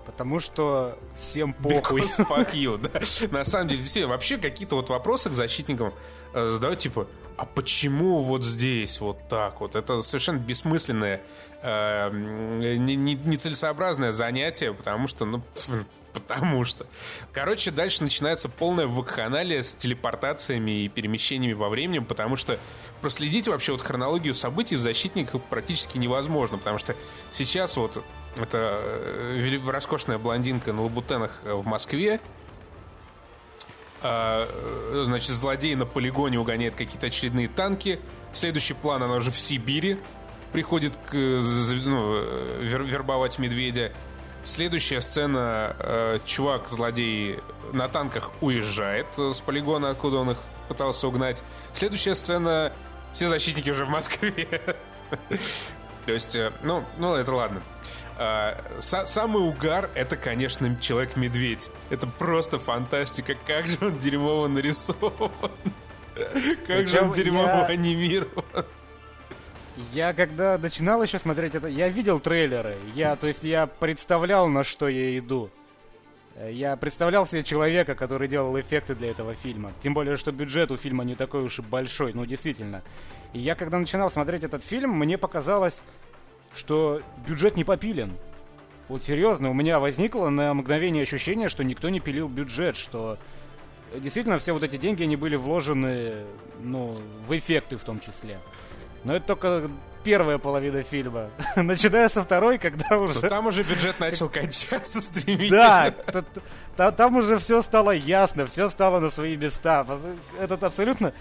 Потому 0.05 0.39
что 0.41 0.99
всем 1.21 1.53
похуй. 1.63 2.01
Because 2.01 2.27
fuck 2.27 2.53
you, 2.53 2.77
да. 2.77 3.37
На 3.37 3.45
самом 3.45 3.69
деле, 3.69 3.79
действительно, 3.81 4.11
вообще 4.13 4.37
какие-то 4.37 4.75
вот 4.75 4.89
вопросы 4.89 5.29
к 5.29 5.33
защитникам 5.33 5.93
э, 6.33 6.49
задают, 6.49 6.79
типа, 6.79 7.07
а 7.37 7.45
почему 7.45 8.21
вот 8.21 8.43
здесь 8.43 8.99
вот 8.99 9.17
так 9.29 9.61
вот? 9.61 9.75
Это 9.75 10.01
совершенно 10.01 10.37
бессмысленное, 10.37 11.21
э, 11.61 12.09
не- 12.11 12.95
не- 12.95 13.15
нецелесообразное 13.15 14.11
занятие, 14.11 14.73
потому 14.73 15.07
что, 15.07 15.25
ну, 15.25 15.41
потому 16.13 16.63
что. 16.63 16.85
Короче, 17.31 17.71
дальше 17.71 18.03
начинается 18.03 18.49
полная 18.49 18.87
вакханалия 18.87 19.63
с 19.63 19.75
телепортациями 19.75 20.83
и 20.83 20.89
перемещениями 20.89 21.53
во 21.53 21.69
времени, 21.69 21.99
потому 21.99 22.35
что 22.35 22.59
проследить 23.01 23.47
вообще 23.47 23.71
вот 23.71 23.81
хронологию 23.81 24.33
событий 24.33 24.75
в 24.75 24.79
«Защитниках» 24.79 25.41
практически 25.43 25.97
невозможно, 25.97 26.57
потому 26.57 26.77
что 26.77 26.95
сейчас 27.31 27.75
вот 27.77 28.03
это 28.37 28.79
э, 28.83 29.59
роскошная 29.67 30.17
блондинка 30.17 30.73
на 30.73 30.83
лабутенах 30.83 31.41
э, 31.43 31.53
в 31.53 31.65
Москве, 31.65 32.19
э, 34.03 35.03
значит, 35.05 35.29
злодей 35.29 35.75
на 35.75 35.85
полигоне 35.85 36.39
угоняет 36.39 36.75
какие-то 36.75 37.07
очередные 37.07 37.47
танки. 37.47 37.99
Следующий 38.33 38.73
план, 38.73 39.03
она 39.03 39.15
уже 39.15 39.31
в 39.31 39.37
Сибири 39.37 39.99
приходит 40.51 40.97
к, 40.97 41.13
ну, 41.13 42.15
э, 42.15 42.61
вер- 42.61 42.85
вербовать 42.85 43.39
медведя. 43.39 43.91
Следующая 44.43 45.01
сцена, 45.01 45.75
э, 45.79 46.19
чувак, 46.25 46.69
злодей 46.69 47.39
на 47.71 47.87
танках 47.87 48.31
уезжает 48.41 49.07
с 49.17 49.39
полигона, 49.39 49.91
откуда 49.91 50.17
он 50.17 50.31
их 50.31 50.37
пытался 50.67 51.07
угнать. 51.07 51.43
Следующая 51.73 52.13
сцена, 52.13 52.73
все 53.13 53.29
защитники 53.29 53.69
уже 53.69 53.85
в 53.85 53.89
Москве. 53.89 54.47
То 56.05 56.11
есть, 56.11 56.35
э, 56.35 56.51
ну, 56.61 56.83
ну 56.97 57.15
это 57.15 57.33
ладно. 57.33 57.61
А, 58.17 58.57
са- 58.79 59.05
самый 59.05 59.41
угар 59.47 59.89
это, 59.95 60.15
конечно, 60.15 60.75
человек-медведь. 60.79 61.69
Это 61.89 62.07
просто 62.07 62.59
фантастика. 62.59 63.35
Как 63.45 63.67
же 63.67 63.77
он 63.81 63.99
дерьмово 63.99 64.47
нарисован. 64.47 65.31
Как 66.67 66.87
же 66.87 67.01
он 67.01 67.11
дерьмово 67.11 67.65
анимирован. 67.65 68.45
Я 69.91 70.13
когда 70.13 70.57
начинал 70.59 71.01
еще 71.01 71.17
смотреть 71.17 71.55
это, 71.55 71.67
я 71.67 71.89
видел 71.89 72.19
трейлеры. 72.19 72.75
Я, 72.93 73.15
то 73.15 73.25
есть 73.27 73.43
я 73.43 73.65
представлял, 73.65 74.47
на 74.47 74.63
что 74.63 74.87
я 74.87 75.17
иду. 75.17 75.49
Я 76.49 76.75
представлял 76.75 77.25
себе 77.25 77.43
человека, 77.43 77.95
который 77.95 78.27
делал 78.27 78.59
эффекты 78.59 78.95
для 78.95 79.11
этого 79.11 79.35
фильма. 79.35 79.71
Тем 79.79 79.93
более, 79.93 80.17
что 80.17 80.31
бюджет 80.31 80.71
у 80.71 80.77
фильма 80.77 81.03
не 81.03 81.15
такой 81.15 81.43
уж 81.43 81.59
и 81.59 81.61
большой, 81.61 82.13
ну 82.13 82.25
действительно. 82.25 82.83
И 83.33 83.39
я 83.39 83.55
когда 83.55 83.79
начинал 83.79 84.09
смотреть 84.11 84.43
этот 84.43 84.63
фильм, 84.63 84.91
мне 84.91 85.17
показалось, 85.17 85.81
что 86.53 87.01
бюджет 87.27 87.55
не 87.55 87.63
попилен. 87.63 88.13
Вот 88.89 89.03
серьезно, 89.03 89.49
у 89.49 89.53
меня 89.53 89.79
возникло 89.79 90.29
на 90.29 90.53
мгновение 90.53 91.03
ощущение, 91.03 91.49
что 91.49 91.63
никто 91.63 91.89
не 91.89 91.99
пилил 91.99 92.27
бюджет, 92.27 92.75
что 92.75 93.17
действительно 93.95 94.39
все 94.39 94.53
вот 94.53 94.63
эти 94.63 94.77
деньги, 94.77 95.03
они 95.03 95.15
были 95.15 95.35
вложены, 95.35 96.25
ну, 96.61 96.95
в 97.27 97.37
эффекты 97.37 97.77
в 97.77 97.83
том 97.83 97.99
числе. 97.99 98.37
Но 99.03 99.15
это 99.15 99.25
только 99.27 99.69
первая 100.03 100.37
половина 100.37 100.83
фильма. 100.83 101.29
Начиная 101.55 102.09
со 102.09 102.23
второй, 102.23 102.57
когда 102.57 102.87
Но 102.91 103.03
уже... 103.03 103.21
там 103.21 103.47
уже 103.47 103.63
бюджет 103.63 103.99
начал 103.99 104.29
кончаться 104.29 104.99
Да, 104.99 105.01
стремительно. 105.01 105.93
та- 106.75 106.91
там 106.91 107.17
уже 107.17 107.37
все 107.39 107.61
стало 107.61 107.91
ясно, 107.91 108.45
все 108.47 108.69
стало 108.69 108.99
на 108.99 109.09
свои 109.09 109.35
места. 109.37 109.85
Этот 110.39 110.63
абсолютно 110.63 111.13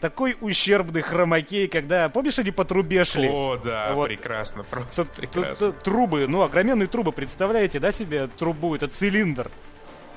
такой 0.00 0.36
ущербный 0.40 1.02
хромакей, 1.02 1.68
когда, 1.68 2.08
помнишь, 2.08 2.38
они 2.38 2.50
по 2.50 2.64
трубе 2.64 3.04
шли? 3.04 3.28
О, 3.28 3.56
да, 3.62 3.92
Вот. 3.94 4.08
прекрасно, 4.08 4.62
просто 4.64 5.04
Т- 5.04 5.10
т- 5.10 5.20
прекрасно. 5.20 5.72
т- 5.72 5.80
Трубы, 5.82 6.26
ну, 6.28 6.42
огроменные 6.42 6.86
трубы, 6.88 7.12
представляете, 7.12 7.78
да, 7.80 7.92
себе 7.92 8.28
трубу, 8.38 8.74
это 8.74 8.88
цилиндр. 8.88 9.50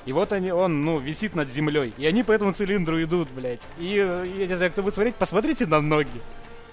И 0.06 0.12
вот 0.12 0.32
они, 0.32 0.50
он, 0.50 0.84
ну, 0.84 0.98
висит 0.98 1.34
над 1.36 1.48
землей. 1.48 1.94
И 1.96 2.06
они 2.06 2.22
по 2.24 2.32
этому 2.32 2.52
цилиндру 2.52 3.00
идут, 3.02 3.28
блядь. 3.30 3.68
И, 3.78 3.94
я 4.38 4.46
не 4.46 4.54
знаю, 4.56 4.72
кто 4.72 4.82
будет 4.82 4.94
смотреть, 4.94 5.14
посмотрите 5.14 5.66
на 5.66 5.80
ноги. 5.80 6.20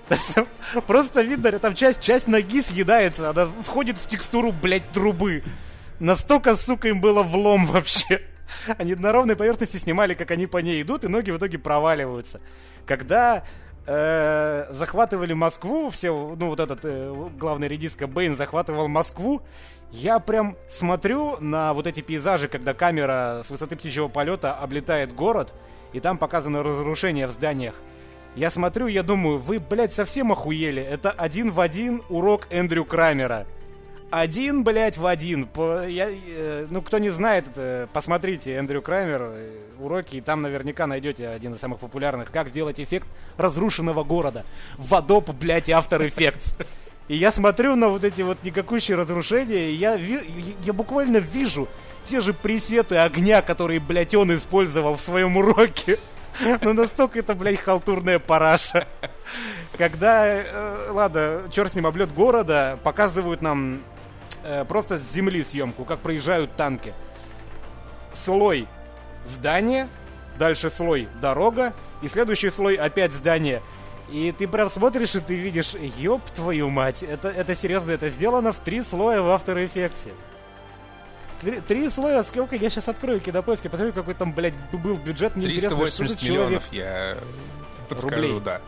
Просто 0.88 1.22
видно, 1.22 1.52
там 1.60 1.76
часть, 1.76 2.02
часть 2.02 2.28
ноги 2.28 2.62
съедается, 2.62 3.30
она 3.30 3.48
входит 3.64 3.98
в 3.98 4.08
текстуру, 4.08 4.52
блядь, 4.52 4.90
трубы. 4.90 5.44
Настолько, 6.00 6.56
сука, 6.56 6.88
им 6.88 7.02
было 7.02 7.22
влом 7.24 7.66
вообще. 7.68 8.22
Они 8.78 8.96
на 8.96 9.12
ровной 9.12 9.36
поверхности 9.36 9.78
снимали, 9.78 10.14
как 10.14 10.32
они 10.32 10.48
по 10.48 10.58
ней 10.58 10.82
идут, 10.82 11.04
и 11.04 11.08
ноги 11.08 11.32
в 11.32 11.38
итоге 11.38 11.58
проваливаются. 11.58 12.42
Когда 12.86 13.44
э, 13.86 14.68
захватывали 14.70 15.34
Москву, 15.34 15.90
все, 15.90 16.36
ну 16.38 16.48
вот 16.48 16.60
этот 16.60 16.80
э, 16.84 17.30
главный 17.38 17.68
редиска 17.68 18.08
Бэйн 18.08 18.36
захватывал 18.36 18.88
Москву, 18.88 19.42
я 19.92 20.20
прям 20.20 20.56
смотрю 20.68 21.38
на 21.40 21.74
вот 21.74 21.88
эти 21.88 22.02
пейзажи, 22.02 22.48
когда 22.48 22.74
камера 22.74 23.42
с 23.44 23.50
высоты 23.50 23.76
птичьего 23.76 24.08
полета 24.08 24.54
облетает 24.54 25.14
город, 25.14 25.54
и 25.94 26.00
там 26.00 26.18
показано 26.18 26.62
разрушение 26.62 27.26
в 27.28 27.32
зданиях. 27.32 27.76
Я 28.36 28.52
смотрю, 28.52 28.88
я 28.88 29.02
думаю, 29.02 29.40
вы, 29.40 29.60
блядь, 29.60 29.94
совсем 29.94 30.32
охуели. 30.32 30.82
Это 30.82 31.12
один 31.12 31.52
в 31.52 31.60
один 31.60 32.04
урок 32.10 32.48
Эндрю 32.52 32.86
Крамера. 32.86 33.48
Один, 34.12 34.64
блядь, 34.64 34.98
в 34.98 35.06
один. 35.06 35.46
По, 35.46 35.86
я, 35.86 36.08
э, 36.10 36.66
ну, 36.70 36.82
кто 36.82 36.98
не 36.98 37.10
знает, 37.10 37.48
это, 37.48 37.88
посмотрите 37.94 38.54
Эндрю 38.56 38.82
Крамер, 38.82 39.22
э, 39.22 39.52
уроки, 39.80 40.16
и 40.16 40.22
там 40.22 40.42
наверняка 40.42 40.88
найдете 40.88 41.28
один 41.28 41.54
из 41.54 41.60
самых 41.60 41.80
популярных. 41.80 42.32
Как 42.32 42.50
сделать 42.50 42.80
эффект 42.80 43.08
разрушенного 43.38 44.04
города. 44.04 44.46
В 44.78 44.94
Adobe, 44.94 45.34
блядь, 45.34 45.70
After 45.70 46.00
Effects. 46.00 46.56
И 47.08 47.18
я 47.18 47.32
смотрю 47.32 47.76
на 47.76 47.90
вот 47.90 48.04
эти 48.04 48.24
вот 48.24 48.44
никакущие 48.44 48.98
разрушения, 48.98 49.72
и 49.72 49.76
я, 49.76 49.94
я, 49.96 50.22
я 50.64 50.74
буквально 50.74 51.18
вижу 51.18 51.68
те 52.06 52.22
же 52.22 52.34
пресеты 52.34 52.98
огня, 52.98 53.42
которые, 53.44 53.80
блядь, 53.80 54.16
он 54.16 54.34
использовал 54.34 54.96
в 54.96 55.02
своем 55.02 55.38
уроке. 55.38 56.00
Ну 56.62 56.72
настолько 56.72 57.20
это, 57.20 57.34
блядь, 57.34 57.60
халтурная 57.60 58.18
параша. 58.18 58.88
Когда, 59.78 60.26
э, 60.26 60.92
ладно, 60.92 61.42
черт 61.52 61.74
с 61.74 61.76
ним, 61.76 61.86
облет 61.86 62.14
города, 62.14 62.80
показывают 62.84 63.42
нам 63.42 63.82
э, 64.44 64.66
просто 64.66 64.98
с 64.98 65.12
земли 65.12 65.44
съемку, 65.44 65.86
как 65.86 66.00
проезжают 66.00 66.56
танки. 66.56 66.94
Слой 68.14 68.68
здания, 69.26 69.88
дальше 70.38 70.70
слой 70.70 71.08
дорога, 71.22 71.74
и 72.02 72.08
следующий 72.08 72.50
слой 72.50 72.76
опять 72.76 73.12
здание. 73.12 73.62
И 74.12 74.34
ты 74.36 74.48
прям 74.48 74.70
смотришь, 74.70 75.16
и 75.16 75.20
ты 75.20 75.36
видишь, 75.36 75.76
ёб 75.98 76.22
твою 76.32 76.70
мать, 76.70 77.04
это, 77.04 77.30
это 77.30 77.56
серьезно, 77.56 77.92
это 77.92 78.10
сделано 78.10 78.54
в 78.54 78.60
три 78.60 78.82
слоя 78.82 79.22
в 79.22 79.28
After 79.28 79.56
Effects. 79.56 80.12
Три, 81.42 81.62
три 81.62 81.90
слоя, 81.90 82.24
сколько 82.24 82.56
я 82.56 82.70
сейчас 82.70 82.88
открою 82.88 83.20
кинопоиски, 83.20 83.68
посмотрю, 83.68 83.94
какой 83.94 84.14
там, 84.16 84.34
блядь, 84.34 84.56
был 84.72 84.98
бюджет. 84.98 85.36
Мне 85.36 85.46
380 85.48 86.24
миллионов, 86.24 86.64
я 86.72 87.18
подскажу, 87.88 88.16
рублей. 88.16 88.40
да. 88.44 88.62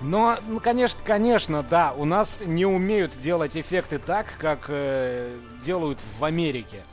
Но, 0.00 0.38
ну, 0.46 0.60
конечно, 0.60 1.00
конечно, 1.04 1.62
да, 1.62 1.92
у 1.96 2.04
нас 2.04 2.42
не 2.44 2.64
умеют 2.66 3.18
делать 3.18 3.56
эффекты 3.56 3.98
так, 3.98 4.26
как 4.38 4.66
э, 4.68 5.36
делают 5.62 5.98
в 6.18 6.24
Америке. 6.24 6.84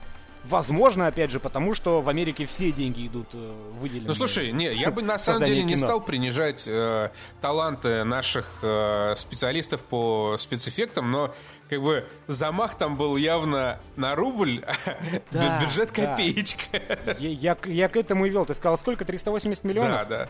Возможно, 0.47 1.07
опять 1.07 1.31
же, 1.31 1.39
потому 1.39 1.73
что 1.73 2.01
в 2.01 2.09
Америке 2.09 2.45
все 2.45 2.71
деньги 2.71 3.07
идут 3.07 3.29
э, 3.33 3.53
выделены. 3.79 4.09
Ну 4.09 4.13
слушай, 4.13 4.51
не, 4.51 4.71
я 4.73 4.91
бы 4.91 5.01
на 5.01 5.17
самом 5.17 5.43
деле 5.43 5.63
не 5.63 5.75
стал 5.75 6.01
принижать 6.01 6.65
э, 6.67 7.09
таланты 7.41 8.03
наших 8.03 8.59
э, 8.61 9.15
специалистов 9.17 9.81
по 9.81 10.35
спецэффектам, 10.37 11.09
но 11.09 11.33
как 11.67 11.81
бы 11.81 12.07
замах 12.27 12.75
там 12.75 12.95
был 12.95 13.17
явно 13.17 13.79
на 13.95 14.15
рубль, 14.15 14.63
да, 15.31 15.59
бюджет 15.59 15.91
копеечка. 15.91 16.79
Да. 17.05 17.15
Я, 17.19 17.29
я, 17.29 17.57
я 17.65 17.89
к 17.89 17.97
этому 17.97 18.25
и 18.25 18.29
вел. 18.29 18.45
Ты 18.45 18.53
сказал, 18.53 18.77
сколько? 18.77 19.03
380 19.03 19.63
миллионов? 19.63 19.91
Да, 19.91 20.05
да. 20.05 20.29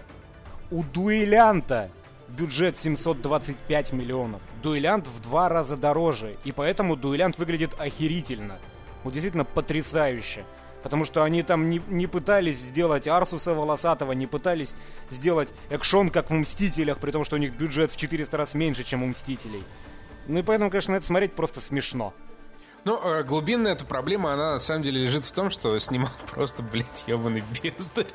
У 0.71 0.81
дуэлянта 0.83 1.89
бюджет 2.35 2.77
725 2.77 3.93
миллионов. 3.93 4.41
Дуэлянт 4.61 5.07
в 5.07 5.21
два 5.21 5.49
раза 5.49 5.77
дороже, 5.77 6.37
и 6.43 6.51
поэтому 6.51 6.95
дуэлянт 6.95 7.37
выглядит 7.37 7.71
охерительно. 7.79 8.59
Вот 9.03 9.13
действительно 9.13 9.45
потрясающе. 9.45 10.45
Потому 10.83 11.03
что 11.03 11.23
они 11.23 11.41
там 11.41 11.69
не, 11.69 11.81
не 11.87 12.05
пытались 12.05 12.59
сделать 12.59 13.07
Арсуса 13.07 13.55
волосатого, 13.55 14.11
не 14.11 14.27
пытались 14.27 14.75
сделать 15.09 15.51
экшон, 15.69 16.11
как 16.11 16.29
в 16.29 16.33
Мстителях, 16.33 16.99
при 16.99 17.09
том, 17.09 17.23
что 17.23 17.37
у 17.37 17.39
них 17.39 17.55
бюджет 17.55 17.91
в 17.91 17.97
400 17.97 18.37
раз 18.37 18.53
меньше, 18.53 18.83
чем 18.83 19.01
у 19.01 19.07
Мстителей. 19.07 19.63
Ну 20.27 20.39
и 20.39 20.43
поэтому, 20.43 20.69
конечно, 20.69 20.93
это 20.93 21.05
смотреть 21.05 21.33
просто 21.33 21.59
смешно. 21.59 22.13
Ну, 22.83 23.01
э, 23.03 23.23
глубинная 23.23 23.71
эта 23.71 23.83
проблема, 23.83 24.33
она 24.33 24.53
на 24.53 24.59
самом 24.59 24.83
деле 24.83 25.05
лежит 25.05 25.25
в 25.25 25.31
том, 25.31 25.49
что 25.49 25.77
снимал 25.79 26.11
просто, 26.29 26.61
блядь, 26.61 27.05
ебаный 27.07 27.43
бездарь. 27.63 28.05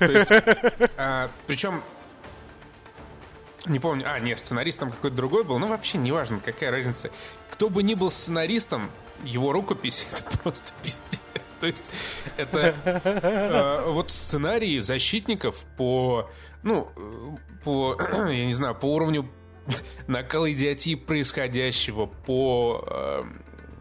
А, 0.96 1.30
Причем 1.46 1.84
не 3.66 3.78
помню, 3.78 4.04
а, 4.08 4.20
нет, 4.20 4.38
сценаристом 4.38 4.90
какой-то 4.90 5.16
другой 5.16 5.44
был, 5.44 5.58
ну 5.58 5.68
вообще 5.68 5.98
неважно, 5.98 6.40
какая 6.40 6.70
разница. 6.70 7.10
Кто 7.50 7.68
бы 7.68 7.82
ни 7.82 7.94
был 7.94 8.10
сценаристом, 8.10 8.90
его 9.24 9.52
рукопись 9.52 10.06
это 10.12 10.38
просто 10.42 10.72
пиздец. 10.82 11.20
То 11.60 11.66
есть 11.66 11.90
это 12.36 12.76
э, 12.84 13.90
вот 13.90 14.10
сценарии 14.10 14.78
защитников 14.78 15.64
по, 15.76 16.30
ну, 16.62 16.88
по, 17.64 17.96
я 18.30 18.46
не 18.46 18.54
знаю, 18.54 18.76
по 18.76 18.86
уровню 18.86 19.28
накала 20.06 20.50
идиотии 20.52 20.94
происходящего, 20.94 22.06
по 22.06 22.84
э, 22.86 23.24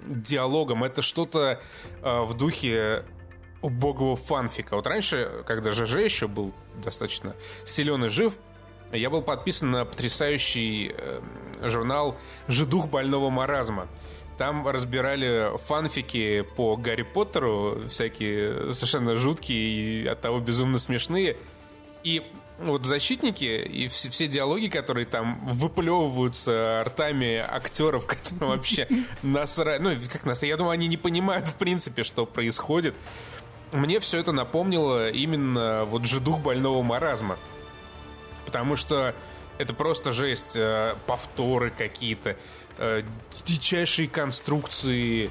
диалогам. 0.08 0.84
Это 0.84 1.04
что-то 1.04 1.62
э, 2.02 2.22
в 2.24 2.34
духе 2.34 3.04
убогого 3.62 4.16
фанфика. 4.16 4.76
Вот 4.76 4.88
раньше, 4.88 5.44
когда 5.46 5.72
ЖЖ 5.72 5.98
еще 5.98 6.28
был 6.28 6.54
достаточно 6.82 7.36
силен 7.66 8.06
и 8.06 8.10
жив, 8.10 8.34
я 8.92 9.10
был 9.10 9.22
подписан 9.22 9.72
на 9.72 9.86
потрясающий 9.86 10.94
э, 10.98 11.22
журнал 11.62 12.18
«Жидух 12.48 12.88
больного 12.88 13.30
маразма». 13.30 13.88
Там 14.38 14.68
разбирали 14.68 15.58
фанфики 15.58 16.46
по 16.56 16.76
Гарри 16.76 17.02
Поттеру, 17.02 17.88
всякие 17.90 18.72
совершенно 18.74 19.16
жуткие 19.16 20.04
и 20.04 20.08
от 20.08 20.22
того 20.22 20.40
безумно 20.40 20.78
смешные. 20.78 21.38
И 22.04 22.22
вот 22.60 22.86
защитники 22.86 23.46
и 23.46 23.88
все, 23.88 24.10
все 24.10 24.28
диалоги, 24.28 24.68
которые 24.68 25.06
там 25.06 25.46
выплевываются 25.48 26.84
ртами 26.86 27.44
актеров, 27.48 28.06
которые 28.06 28.40
вообще 28.50 28.88
насрать. 29.24 29.82
Ну, 29.82 29.96
как 30.12 30.26
нас, 30.26 30.44
я 30.44 30.56
думаю, 30.56 30.74
они 30.74 30.88
не 30.88 30.98
понимают 30.98 31.48
в 31.48 31.56
принципе, 31.56 32.04
что 32.04 32.26
происходит. 32.26 32.94
Мне 33.72 34.00
все 34.00 34.20
это 34.20 34.32
напомнило 34.32 35.10
именно 35.10 35.84
вот 35.86 36.06
же 36.06 36.20
дух 36.20 36.40
больного 36.40 36.82
маразма. 36.84 37.38
Потому 38.48 38.78
что 38.78 39.14
это 39.58 39.74
просто 39.74 40.12
жесть. 40.12 40.56
Э, 40.56 40.96
повторы 41.06 41.70
какие-то, 41.70 42.38
э, 42.78 43.02
дичайшие 43.44 44.08
конструкции. 44.08 45.30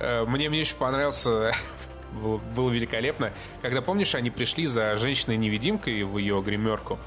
Э, 0.00 0.24
мне, 0.26 0.50
мне 0.50 0.62
очень 0.62 0.74
понравился 0.74 1.52
было 2.12 2.70
великолепно. 2.70 3.32
Когда, 3.62 3.82
помнишь, 3.82 4.16
они 4.16 4.30
пришли 4.30 4.66
за 4.66 4.96
женщиной-невидимкой 4.96 6.02
в 6.02 6.18
ее 6.18 6.42
гримерку. 6.42 6.98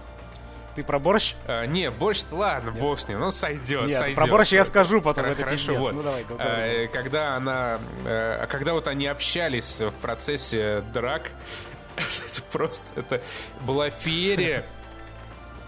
Ты 0.76 0.84
про 0.86 0.98
борщ? 0.98 1.36
А, 1.46 1.66
не, 1.66 1.92
борщ, 1.92 2.22
ладно, 2.32 2.70
Нет. 2.70 2.80
бог 2.80 3.02
с 3.02 3.08
ним, 3.10 3.20
ну 3.20 3.32
сойдет, 3.32 3.88
Нет, 3.88 3.98
сойдет. 3.98 4.16
про 4.16 4.28
борщ 4.28 4.54
я 4.54 4.64
скажу 4.64 5.02
потом, 5.02 5.26
Хорошо, 5.26 5.42
это 5.42 5.46
Хорошо, 5.46 5.76
вот. 5.76 5.94
Ну, 5.94 6.04
давай, 6.04 6.24
давай, 6.24 6.46
давай. 6.46 6.88
Когда 6.88 7.36
она, 7.36 7.80
а, 8.06 8.48
когда 8.48 8.74
вот 8.74 8.88
они 8.88 9.08
общались 9.08 9.82
в 9.82 9.92
процессе 9.96 10.86
драк, 10.94 11.32
это 11.98 12.44
просто, 12.50 12.86
это 12.98 13.22
была 13.62 13.90
феерия 13.90 14.66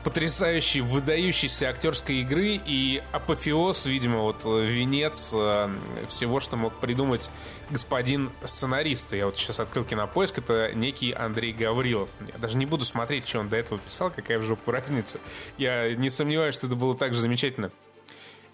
потрясающей, 0.03 0.81
выдающейся 0.81 1.69
актерской 1.69 2.17
игры 2.17 2.59
и 2.65 3.03
апофеоз, 3.11 3.85
видимо, 3.85 4.19
вот 4.19 4.43
э, 4.45 4.65
венец 4.65 5.31
э, 5.33 5.69
всего, 6.07 6.39
что 6.39 6.57
мог 6.57 6.73
придумать 6.79 7.29
господин 7.69 8.31
сценарист. 8.43 9.13
Я 9.13 9.27
вот 9.27 9.37
сейчас 9.37 9.59
открыл 9.59 9.85
кинопоиск, 9.85 10.39
это 10.39 10.71
некий 10.73 11.11
Андрей 11.11 11.53
Гаврилов. 11.53 12.09
Я 12.31 12.39
даже 12.39 12.57
не 12.57 12.65
буду 12.65 12.83
смотреть, 12.85 13.27
что 13.27 13.39
он 13.39 13.49
до 13.49 13.57
этого 13.57 13.79
писал, 13.79 14.09
какая 14.11 14.39
в 14.39 14.43
жопу 14.43 14.71
разница. 14.71 15.19
Я 15.57 15.93
не 15.93 16.09
сомневаюсь, 16.09 16.55
что 16.55 16.67
это 16.67 16.75
было 16.75 16.95
так 16.95 17.13
же 17.13 17.21
замечательно. 17.21 17.71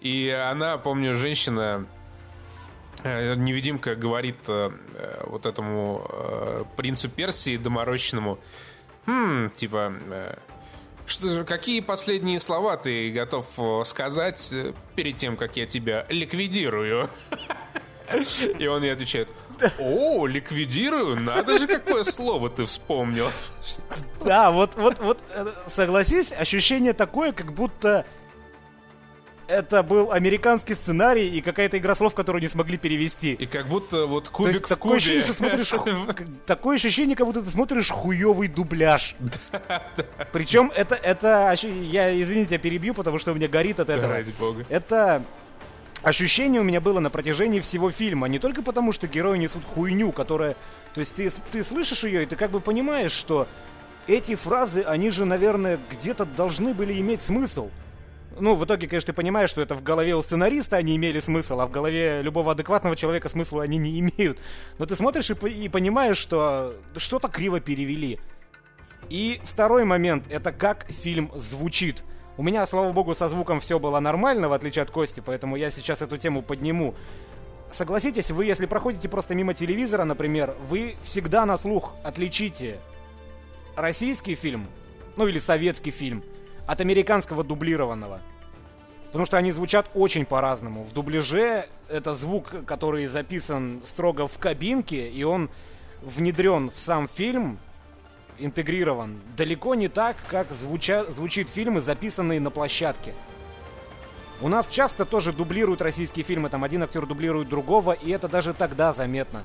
И 0.00 0.28
она, 0.28 0.76
помню, 0.76 1.14
женщина, 1.14 1.86
э, 3.02 3.34
невидимка 3.34 3.94
говорит 3.94 4.36
вот 5.24 5.46
этому 5.46 6.66
принцу 6.76 7.08
Персии 7.08 7.56
доморощенному, 7.56 8.38
хм, 9.06 9.50
типа, 9.50 9.92
что, 11.08 11.44
какие 11.44 11.80
последние 11.80 12.38
слова 12.38 12.76
ты 12.76 13.10
готов 13.10 13.46
э, 13.56 13.82
сказать 13.84 14.50
э, 14.52 14.72
перед 14.94 15.16
тем, 15.16 15.36
как 15.36 15.56
я 15.56 15.66
тебя 15.66 16.06
ликвидирую? 16.08 17.08
И 18.58 18.66
он 18.66 18.82
ей 18.82 18.92
отвечает, 18.92 19.28
о, 19.78 20.26
ликвидирую? 20.26 21.20
Надо 21.20 21.58
же, 21.58 21.66
какое 21.66 22.04
слово 22.04 22.48
ты 22.50 22.64
вспомнил. 22.64 23.28
Да, 24.24 24.50
вот, 24.50 24.76
вот, 24.76 24.98
вот, 24.98 25.18
э, 25.30 25.46
согласись, 25.66 26.32
ощущение 26.32 26.92
такое, 26.92 27.32
как 27.32 27.52
будто 27.52 28.06
это 29.48 29.82
был 29.82 30.12
американский 30.12 30.74
сценарий 30.74 31.28
и 31.28 31.40
какая-то 31.40 31.78
игра 31.78 31.94
слов, 31.94 32.14
которую 32.14 32.42
не 32.42 32.48
смогли 32.48 32.76
перевести. 32.76 33.32
И 33.32 33.46
как 33.46 33.66
будто 33.66 34.06
вот 34.06 34.24
То 34.24 34.30
кубик 34.30 34.52
есть 34.52 34.64
в 34.66 34.68
такое 34.68 34.92
кубе. 34.92 34.96
ощущение, 34.98 35.22
что 35.22 35.34
смотришь, 35.34 35.72
такое 36.46 36.76
ощущение, 36.76 37.16
как 37.16 37.26
будто 37.26 37.42
ты 37.42 37.50
смотришь 37.50 37.90
хуёвый 37.90 38.48
дубляж. 38.48 39.16
Причем 40.32 40.70
это, 40.76 40.94
это, 40.94 41.54
я, 41.62 42.20
извините, 42.20 42.54
я 42.56 42.58
перебью, 42.58 42.94
потому 42.94 43.18
что 43.18 43.32
у 43.32 43.34
меня 43.34 43.48
горит 43.48 43.80
от 43.80 43.88
этого. 43.88 44.12
ради 44.12 44.32
бога. 44.38 44.66
Это 44.68 45.24
ощущение 46.02 46.60
у 46.60 46.64
меня 46.64 46.80
было 46.80 47.00
на 47.00 47.10
протяжении 47.10 47.60
всего 47.60 47.90
фильма. 47.90 48.28
Не 48.28 48.38
только 48.38 48.62
потому, 48.62 48.92
что 48.92 49.06
герои 49.06 49.38
несут 49.38 49.64
хуйню, 49.64 50.12
которая... 50.12 50.56
То 50.94 51.00
есть 51.00 51.14
ты, 51.14 51.30
ты 51.50 51.64
слышишь 51.64 52.04
ее, 52.04 52.24
и 52.24 52.26
ты 52.26 52.36
как 52.36 52.50
бы 52.50 52.60
понимаешь, 52.60 53.12
что 53.12 53.48
эти 54.06 54.34
фразы, 54.34 54.82
они 54.82 55.10
же, 55.10 55.24
наверное, 55.24 55.78
где-то 55.90 56.26
должны 56.26 56.74
были 56.74 56.98
иметь 57.00 57.22
смысл. 57.22 57.70
Ну, 58.40 58.54
в 58.54 58.64
итоге, 58.64 58.86
конечно, 58.86 59.08
ты 59.08 59.12
понимаешь, 59.12 59.50
что 59.50 59.60
это 59.60 59.74
в 59.74 59.82
голове 59.82 60.14
у 60.14 60.22
сценариста 60.22 60.76
они 60.76 60.96
имели 60.96 61.20
смысл, 61.20 61.60
а 61.60 61.66
в 61.66 61.70
голове 61.70 62.22
любого 62.22 62.52
адекватного 62.52 62.96
человека 62.96 63.28
смысла 63.28 63.62
они 63.62 63.78
не 63.78 63.98
имеют. 64.00 64.38
Но 64.78 64.86
ты 64.86 64.94
смотришь 64.96 65.30
и, 65.30 65.34
и 65.34 65.68
понимаешь, 65.68 66.18
что 66.18 66.74
что-то 66.96 67.28
криво 67.28 67.60
перевели. 67.60 68.20
И 69.08 69.40
второй 69.44 69.84
момент— 69.84 70.26
это 70.30 70.52
как 70.52 70.86
фильм 70.90 71.30
звучит. 71.34 72.02
У 72.36 72.42
меня, 72.42 72.66
слава 72.66 72.92
богу, 72.92 73.14
со 73.14 73.28
звуком 73.28 73.60
все 73.60 73.78
было 73.78 73.98
нормально, 74.00 74.48
в 74.48 74.52
отличие 74.52 74.82
от 74.82 74.90
Кости, 74.90 75.20
поэтому 75.24 75.56
я 75.56 75.70
сейчас 75.70 76.02
эту 76.02 76.16
тему 76.16 76.42
подниму. 76.42 76.94
Согласитесь, 77.72 78.30
вы, 78.30 78.46
если 78.46 78.66
проходите 78.66 79.08
просто 79.08 79.34
мимо 79.34 79.54
телевизора, 79.54 80.04
например, 80.04 80.54
вы 80.68 80.96
всегда 81.02 81.44
на 81.46 81.58
слух 81.58 81.94
отличите 82.02 82.78
российский 83.76 84.34
фильм, 84.34 84.66
ну 85.16 85.26
или 85.26 85.38
советский 85.38 85.90
фильм, 85.90 86.22
от 86.68 86.82
американского 86.82 87.42
дублированного. 87.42 88.20
Потому 89.06 89.24
что 89.24 89.38
они 89.38 89.50
звучат 89.52 89.90
очень 89.94 90.26
по-разному. 90.26 90.84
В 90.84 90.92
дубляже 90.92 91.66
это 91.88 92.14
звук, 92.14 92.52
который 92.66 93.06
записан 93.06 93.80
строго 93.84 94.28
в 94.28 94.36
кабинке, 94.38 95.08
и 95.08 95.24
он 95.24 95.48
внедрен 96.02 96.70
в 96.70 96.78
сам 96.78 97.08
фильм, 97.08 97.58
интегрирован, 98.38 99.18
далеко 99.34 99.74
не 99.74 99.88
так, 99.88 100.16
как 100.28 100.50
звуча- 100.50 101.10
звучит 101.10 101.48
фильмы, 101.48 101.80
записанные 101.80 102.38
на 102.38 102.50
площадке. 102.50 103.14
У 104.42 104.48
нас 104.48 104.68
часто 104.68 105.06
тоже 105.06 105.32
дублируют 105.32 105.80
российские 105.80 106.22
фильмы, 106.22 106.50
там 106.50 106.62
один 106.62 106.82
актер 106.82 107.06
дублирует 107.06 107.48
другого, 107.48 107.92
и 107.92 108.10
это 108.10 108.28
даже 108.28 108.52
тогда 108.52 108.92
заметно. 108.92 109.42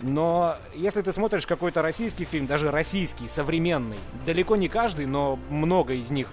Но 0.00 0.56
если 0.74 1.02
ты 1.02 1.12
смотришь 1.12 1.46
какой-то 1.46 1.82
российский 1.82 2.24
фильм, 2.24 2.46
даже 2.46 2.72
российский, 2.72 3.28
современный, 3.28 3.98
далеко 4.26 4.56
не 4.56 4.68
каждый, 4.68 5.06
но 5.06 5.38
много 5.50 5.94
из 5.94 6.10
них, 6.10 6.28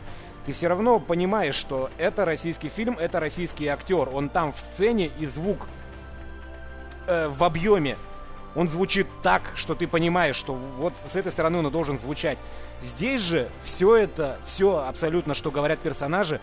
ты 0.46 0.54
все 0.54 0.68
равно 0.68 1.00
понимаешь, 1.00 1.56
что 1.56 1.90
это 1.98 2.26
российский 2.26 2.70
фильм, 2.70 2.98
это 2.98 3.20
российский 3.20 3.68
актер. 3.68 4.10
Он 4.10 4.30
там 4.30 4.54
в 4.54 4.60
сцене 4.60 5.12
и 5.20 5.26
звук 5.26 5.68
э, 7.08 7.28
в 7.28 7.44
объеме. 7.44 7.98
Он 8.56 8.68
звучит 8.68 9.08
так, 9.24 9.42
что 9.56 9.76
ты 9.76 9.88
понимаешь, 9.88 10.36
что 10.36 10.54
вот 10.54 10.94
с 11.08 11.16
этой 11.16 11.32
стороны 11.32 11.60
он 11.60 11.72
должен 11.72 11.98
звучать. 11.98 12.38
Здесь 12.82 13.22
же 13.22 13.50
все 13.64 13.96
это, 13.96 14.40
все 14.46 14.80
абсолютно, 14.80 15.36
что 15.36 15.52
говорят 15.52 15.80
персонажи, 15.80 16.42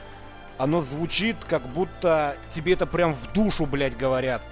оно 0.56 0.80
звучит, 0.82 1.36
как 1.48 1.62
будто 1.66 2.36
тебе 2.50 2.72
это 2.72 2.86
прям 2.86 3.14
в 3.14 3.32
душу, 3.32 3.66
блядь, 3.66 3.96
говорят. 3.96 4.42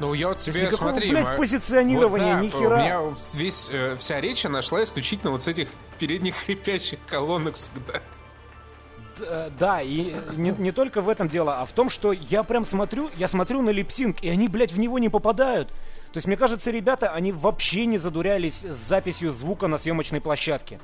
Ну, 0.00 0.12
я 0.14 0.28
вот 0.28 0.40
тебе, 0.40 0.62
никакого, 0.62 0.90
смотри... 0.90 1.10
блядь, 1.10 1.28
мо- 1.28 1.36
позиционирования, 1.36 2.36
Вот 2.40 2.52
да, 2.52 2.58
ни 2.58 2.66
У 2.66 2.70
меня 2.70 3.00
весь, 3.34 3.70
э, 3.70 3.96
вся 3.96 4.20
речь 4.20 4.44
она 4.44 4.60
шла 4.62 4.82
исключительно 4.82 5.30
вот 5.30 5.42
с 5.42 5.48
этих 5.48 5.68
передних 5.98 6.34
хрипящих 6.46 6.98
колонок 7.06 7.54
всегда. 7.54 8.00
Д- 9.18 9.50
Да, 9.58 9.82
и 9.82 10.14
не, 10.36 10.50
не 10.50 10.72
только 10.72 11.00
в 11.00 11.08
этом 11.08 11.28
дело, 11.28 11.60
а 11.60 11.64
в 11.64 11.72
том, 11.72 11.90
что 11.90 12.12
я 12.12 12.42
прям 12.42 12.64
смотрю, 12.64 13.10
я 13.16 13.28
смотрю 13.28 13.62
на 13.62 13.70
липсинг, 13.70 14.22
и 14.22 14.28
они, 14.28 14.48
блядь, 14.48 14.72
в 14.72 14.78
него 14.78 14.98
не 14.98 15.08
попадают. 15.08 15.68
То 16.12 16.18
есть, 16.18 16.26
мне 16.26 16.36
кажется, 16.36 16.70
ребята, 16.70 17.10
они 17.10 17.32
вообще 17.32 17.86
не 17.86 17.98
задурялись 17.98 18.60
с 18.60 18.76
записью 18.76 19.32
звука 19.32 19.66
на 19.66 19.78
съемочной 19.78 20.20
площадке. 20.20 20.78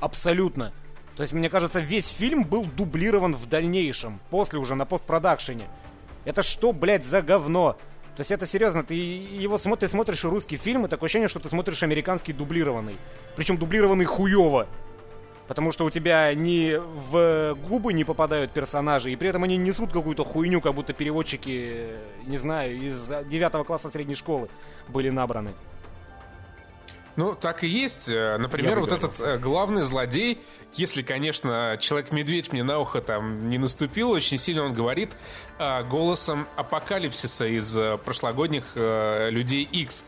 Абсолютно. 0.00 0.72
То 1.16 1.22
есть, 1.22 1.34
мне 1.34 1.50
кажется, 1.50 1.78
весь 1.80 2.08
фильм 2.08 2.44
был 2.44 2.64
дублирован 2.64 3.36
в 3.36 3.46
дальнейшем, 3.48 4.18
после 4.30 4.58
уже 4.58 4.74
на 4.74 4.86
постпродакшене. 4.86 5.68
Это 6.24 6.42
что, 6.42 6.72
блядь, 6.72 7.04
за 7.04 7.20
говно? 7.20 7.76
То 8.16 8.20
есть 8.20 8.30
это 8.30 8.46
серьезно, 8.46 8.82
ты 8.82 8.94
его 8.94 9.58
смотришь, 9.58 9.90
смотришь 9.90 10.24
русский 10.24 10.56
фильм, 10.56 10.84
и 10.84 10.88
такое 10.88 11.06
ощущение, 11.06 11.28
что 11.28 11.38
ты 11.40 11.48
смотришь 11.48 11.82
американский 11.82 12.32
дублированный. 12.32 12.96
Причем 13.36 13.56
дублированный 13.58 14.04
хуево. 14.04 14.68
Потому 15.52 15.70
что 15.70 15.84
у 15.84 15.90
тебя 15.90 16.32
ни 16.32 16.80
в 17.10 17.54
губы 17.68 17.92
не 17.92 18.04
попадают 18.04 18.52
персонажи, 18.52 19.12
и 19.12 19.16
при 19.16 19.28
этом 19.28 19.44
они 19.44 19.58
несут 19.58 19.92
какую-то 19.92 20.24
хуйню, 20.24 20.62
как 20.62 20.72
будто 20.72 20.94
переводчики, 20.94 21.88
не 22.24 22.38
знаю, 22.38 22.74
из 22.74 23.12
9 23.26 23.66
класса 23.66 23.90
средней 23.90 24.14
школы 24.14 24.48
были 24.88 25.10
набраны. 25.10 25.52
Ну, 27.16 27.34
так 27.34 27.64
и 27.64 27.66
есть. 27.66 28.08
Э, 28.08 28.38
Например, 28.38 28.80
вот 28.80 28.92
этот 28.92 29.20
э, 29.20 29.36
главный 29.36 29.82
злодей, 29.82 30.38
если, 30.72 31.02
конечно, 31.02 31.76
Человек-медведь 31.78 32.50
мне 32.50 32.62
на 32.62 32.78
ухо 32.78 33.02
там 33.02 33.48
не 33.48 33.58
наступил, 33.58 34.10
очень 34.12 34.38
сильно 34.38 34.62
он 34.62 34.72
говорит 34.72 35.10
э, 35.58 35.84
голосом 35.84 36.48
апокалипсиса 36.56 37.46
из 37.46 37.78
прошлогодних 38.06 38.72
Людей 38.74 39.68
X. 39.70 40.04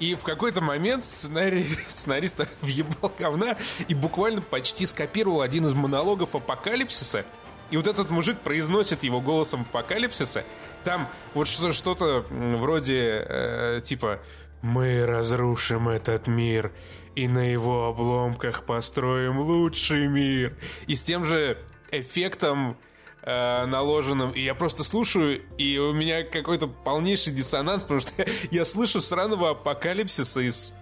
И 0.00 0.14
в 0.14 0.22
какой-то 0.22 0.60
момент 0.60 1.04
сценарий, 1.04 1.66
сценариста 1.88 2.48
въебал 2.60 3.12
говна 3.18 3.56
и 3.88 3.94
буквально 3.94 4.40
почти 4.40 4.86
скопировал 4.86 5.40
один 5.40 5.66
из 5.66 5.74
монологов 5.74 6.34
апокалипсиса. 6.34 7.24
И 7.70 7.76
вот 7.76 7.86
этот 7.86 8.10
мужик 8.10 8.38
произносит 8.40 9.02
его 9.04 9.20
голосом 9.20 9.62
апокалипсиса. 9.62 10.44
Там 10.84 11.08
вот 11.32 11.48
что- 11.48 11.72
что-то 11.72 12.26
вроде 12.30 13.24
э, 13.26 13.80
типа 13.82 14.20
«Мы 14.62 15.06
разрушим 15.06 15.88
этот 15.88 16.26
мир 16.26 16.72
и 17.14 17.26
на 17.28 17.50
его 17.50 17.86
обломках 17.88 18.64
построим 18.64 19.38
лучший 19.38 20.08
мир». 20.08 20.56
И 20.86 20.94
с 20.94 21.04
тем 21.04 21.24
же 21.24 21.58
эффектом 21.90 22.76
э, 23.24 23.66
наложенным. 23.66 24.30
И 24.32 24.40
я 24.40 24.54
просто 24.54 24.84
слушаю, 24.84 25.42
и 25.58 25.78
у 25.78 25.92
меня 25.92 26.22
какой-то 26.22 26.66
полнейший 26.68 27.32
диссонанс, 27.32 27.82
потому 27.82 28.00
что 28.00 28.12
я 28.50 28.64
слышу 28.64 29.00
сраного 29.00 29.50
апокалипсиса 29.50 30.40
из 30.40 30.72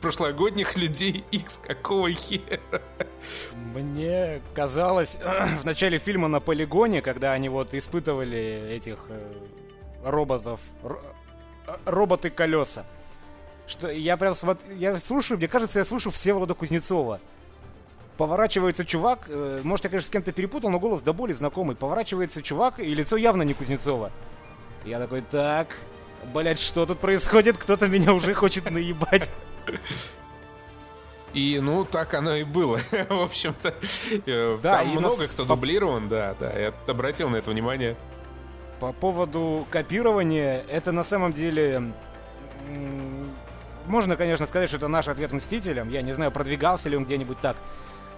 прошлогодних 0.00 0.76
людей 0.76 1.24
X. 1.30 1.60
Какого 1.66 2.10
хера? 2.10 2.60
Мне 3.74 4.42
казалось, 4.54 5.16
в 5.60 5.64
начале 5.64 5.98
фильма 5.98 6.28
на 6.28 6.40
полигоне, 6.40 7.00
когда 7.00 7.32
они 7.32 7.48
вот 7.48 7.72
испытывали 7.74 8.68
этих 8.70 8.98
э, 9.08 9.32
роботов, 10.04 10.60
ро- 10.82 11.00
э, 11.66 11.76
роботы-колеса, 11.86 12.84
что 13.66 13.88
я 13.90 14.16
прям 14.18 14.34
смотр- 14.34 14.76
я 14.76 14.98
слушаю, 14.98 15.38
мне 15.38 15.48
кажется, 15.48 15.78
я 15.78 15.84
слушаю 15.86 16.12
Всеволода 16.12 16.52
Кузнецова. 16.54 17.20
Поворачивается 18.16 18.84
чувак, 18.84 19.24
э, 19.26 19.60
может, 19.64 19.84
я, 19.84 19.90
конечно, 19.90 20.06
с 20.06 20.10
кем-то 20.10 20.30
перепутал, 20.30 20.70
но 20.70 20.78
голос 20.78 21.02
до 21.02 21.12
боли 21.12 21.32
знакомый. 21.32 21.74
Поворачивается 21.74 22.42
чувак, 22.42 22.78
и 22.78 22.94
лицо 22.94 23.16
явно 23.16 23.42
не 23.42 23.54
Кузнецова. 23.54 24.12
Я 24.84 25.00
такой, 25.00 25.22
так, 25.22 25.68
блять, 26.32 26.60
что 26.60 26.86
тут 26.86 27.00
происходит? 27.00 27.56
Кто-то 27.56 27.88
меня 27.88 28.12
уже 28.12 28.32
хочет 28.34 28.70
наебать. 28.70 29.30
И, 31.32 31.58
ну, 31.60 31.84
так 31.84 32.14
оно 32.14 32.36
и 32.36 32.44
было. 32.44 32.76
В 33.08 33.22
общем-то, 33.22 33.74
э, 34.26 34.58
Да, 34.62 34.78
там 34.78 34.88
много 34.88 35.22
нас 35.22 35.30
кто 35.32 35.44
дублирован, 35.44 36.08
да, 36.08 36.36
да. 36.38 36.56
Я 36.56 36.72
обратил 36.86 37.28
на 37.28 37.36
это 37.36 37.50
внимание. 37.50 37.96
По 38.78 38.92
поводу 38.92 39.66
копирования, 39.70 40.64
это 40.68 40.92
на 40.92 41.02
самом 41.02 41.32
деле... 41.32 41.92
Можно, 43.86 44.16
конечно, 44.16 44.46
сказать, 44.46 44.68
что 44.68 44.78
это 44.78 44.88
наш 44.88 45.08
ответ 45.08 45.32
Мстителям. 45.32 45.90
Я 45.90 46.02
не 46.02 46.12
знаю, 46.12 46.30
продвигался 46.30 46.88
ли 46.88 46.96
он 46.96 47.04
где-нибудь 47.04 47.40
так. 47.40 47.56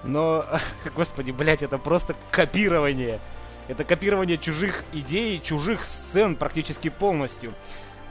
Но, 0.05 0.45
господи, 0.97 1.31
блядь, 1.31 1.63
это 1.63 1.79
просто 1.79 2.15
копирование. 2.31 3.19
Это 3.69 3.85
копирование 3.85 4.39
чужих 4.39 4.85
идей, 4.93 5.41
чужих 5.41 5.85
сцен 5.85 6.37
практически 6.37 6.89
полностью. 6.89 7.53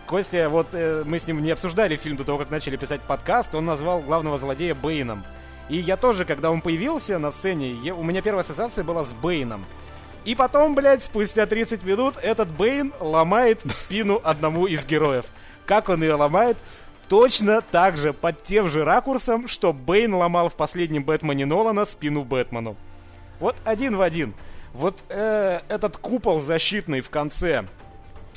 Костя, 0.06 0.50
вот 0.50 0.67
э, 0.74 1.04
мы 1.06 1.17
с 1.17 1.26
ним 1.28 1.41
не 1.41 1.52
обсуждали 1.52 1.95
фильм 1.95 2.17
до 2.17 2.24
того, 2.24 2.38
как 2.38 2.50
начали 2.52 2.76
писать 2.76 3.02
подкаст, 3.02 3.56
он 3.56 3.65
назвал 3.65 4.02
главного 4.02 4.38
злодея 4.38 4.76
Бэйном. 4.76 5.24
И 5.69 5.78
я 5.78 5.98
тоже, 5.98 6.26
когда 6.26 6.52
он 6.52 6.62
появился 6.62 7.17
на 7.17 7.32
сцене, 7.32 7.71
я- 7.71 7.95
у 7.95 8.04
меня 8.04 8.21
первая 8.21 8.43
ассоциация 8.43 8.84
была 8.84 9.04
с 9.04 9.13
Бэйном. 9.13 9.65
И 10.26 10.36
потом, 10.36 10.76
блядь, 10.76 11.04
спустя 11.04 11.45
30 11.45 11.84
минут 11.84 12.17
этот 12.21 12.52
Бэйн 12.52 12.93
ломает 13.00 13.62
спину 13.71 14.19
одному 14.24 14.67
из 14.67 14.86
героев. 14.86 15.26
Как 15.65 15.89
он 15.89 16.04
ее 16.04 16.13
ломает? 16.15 16.58
Точно 17.08 17.62
так 17.62 17.98
же, 17.98 18.13
под 18.13 18.44
тем 18.44 18.70
же 18.70 18.84
ракурсом, 18.84 19.48
что 19.48 19.74
Бэйн 19.74 20.13
ломал 20.13 20.50
в 20.50 20.56
последнем 20.56 21.04
Бэтмене 21.04 21.46
Нолана 21.46 21.86
спину 21.86 22.24
Бэтмену. 22.24 22.76
Вот 23.39 23.56
один 23.63 23.96
в 23.96 24.02
один. 24.02 24.34
Вот 24.74 24.98
э, 25.10 25.60
этот 25.70 25.98
купол 25.98 26.39
защитный 26.39 27.02
в 27.02 27.10
конце 27.10 27.65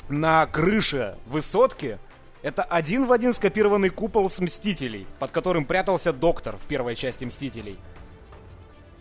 на 0.08 0.46
крыше 0.46 1.16
высотки 1.26 1.98
это 2.42 2.62
один 2.62 3.06
в 3.06 3.12
один 3.12 3.34
скопированный 3.34 3.88
купол 3.88 4.30
с 4.30 4.38
Мстителей, 4.38 5.06
под 5.18 5.32
которым 5.32 5.64
прятался 5.64 6.12
Доктор 6.12 6.56
в 6.56 6.66
первой 6.66 6.94
части 6.94 7.24
Мстителей. 7.24 7.78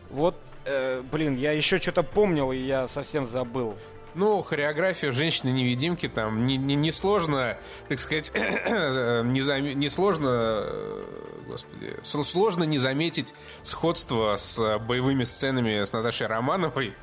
Вот, 0.09 0.35
э, 0.65 1.03
блин, 1.11 1.35
я 1.35 1.51
еще 1.51 1.77
что-то 1.77 2.01
помнил, 2.01 2.51
и 2.51 2.57
я 2.57 2.87
совсем 2.87 3.27
забыл. 3.27 3.75
Ну, 4.17 4.41
хореографию 4.41 5.13
женщины-невидимки 5.13 6.09
там 6.09 6.47
не, 6.47 6.57
не, 6.57 6.73
не 6.73 6.91
сложно, 6.91 7.55
так 7.87 7.99
сказать, 7.99 8.31
не, 8.35 9.41
зам... 9.41 9.63
не 9.63 9.89
сложно, 9.89 10.27
э, 10.31 11.03
господи, 11.45 11.95
сложно 12.03 12.63
не 12.63 12.79
заметить 12.79 13.35
сходство 13.61 14.35
с 14.35 14.79
боевыми 14.79 15.23
сценами 15.23 15.83
с 15.83 15.93
Наташей 15.93 16.25
Романовой. 16.25 16.95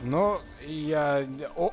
Но 0.00 0.42
я... 0.66 1.24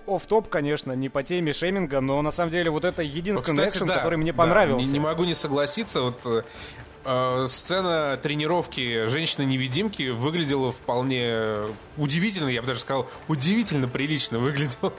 оф 0.05 0.27
топ 0.27 0.47
конечно, 0.49 0.91
не 0.91 1.09
по 1.09 1.23
теме 1.23 1.51
шейминга, 1.51 1.99
но 1.99 2.21
на 2.21 2.31
самом 2.31 2.51
деле 2.51 2.69
вот 2.69 2.85
это 2.85 3.01
единственный 3.01 3.57
Кстати, 3.57 3.77
экшен, 3.77 3.87
да, 3.87 3.95
который 3.95 4.19
мне 4.19 4.31
понравился. 4.31 4.85
Да, 4.85 4.85
не, 4.85 4.93
не 4.93 4.99
могу 4.99 5.23
не 5.23 5.33
согласиться, 5.33 6.01
вот 6.01 6.45
э, 7.05 7.45
сцена 7.47 8.19
тренировки 8.21 9.05
женщины-невидимки 9.05 10.09
выглядела 10.09 10.71
вполне 10.71 11.57
удивительно, 11.97 12.49
я 12.49 12.61
бы 12.61 12.67
даже 12.67 12.81
сказал, 12.81 13.09
удивительно 13.27 13.87
прилично 13.87 14.39
выглядела. 14.39 14.93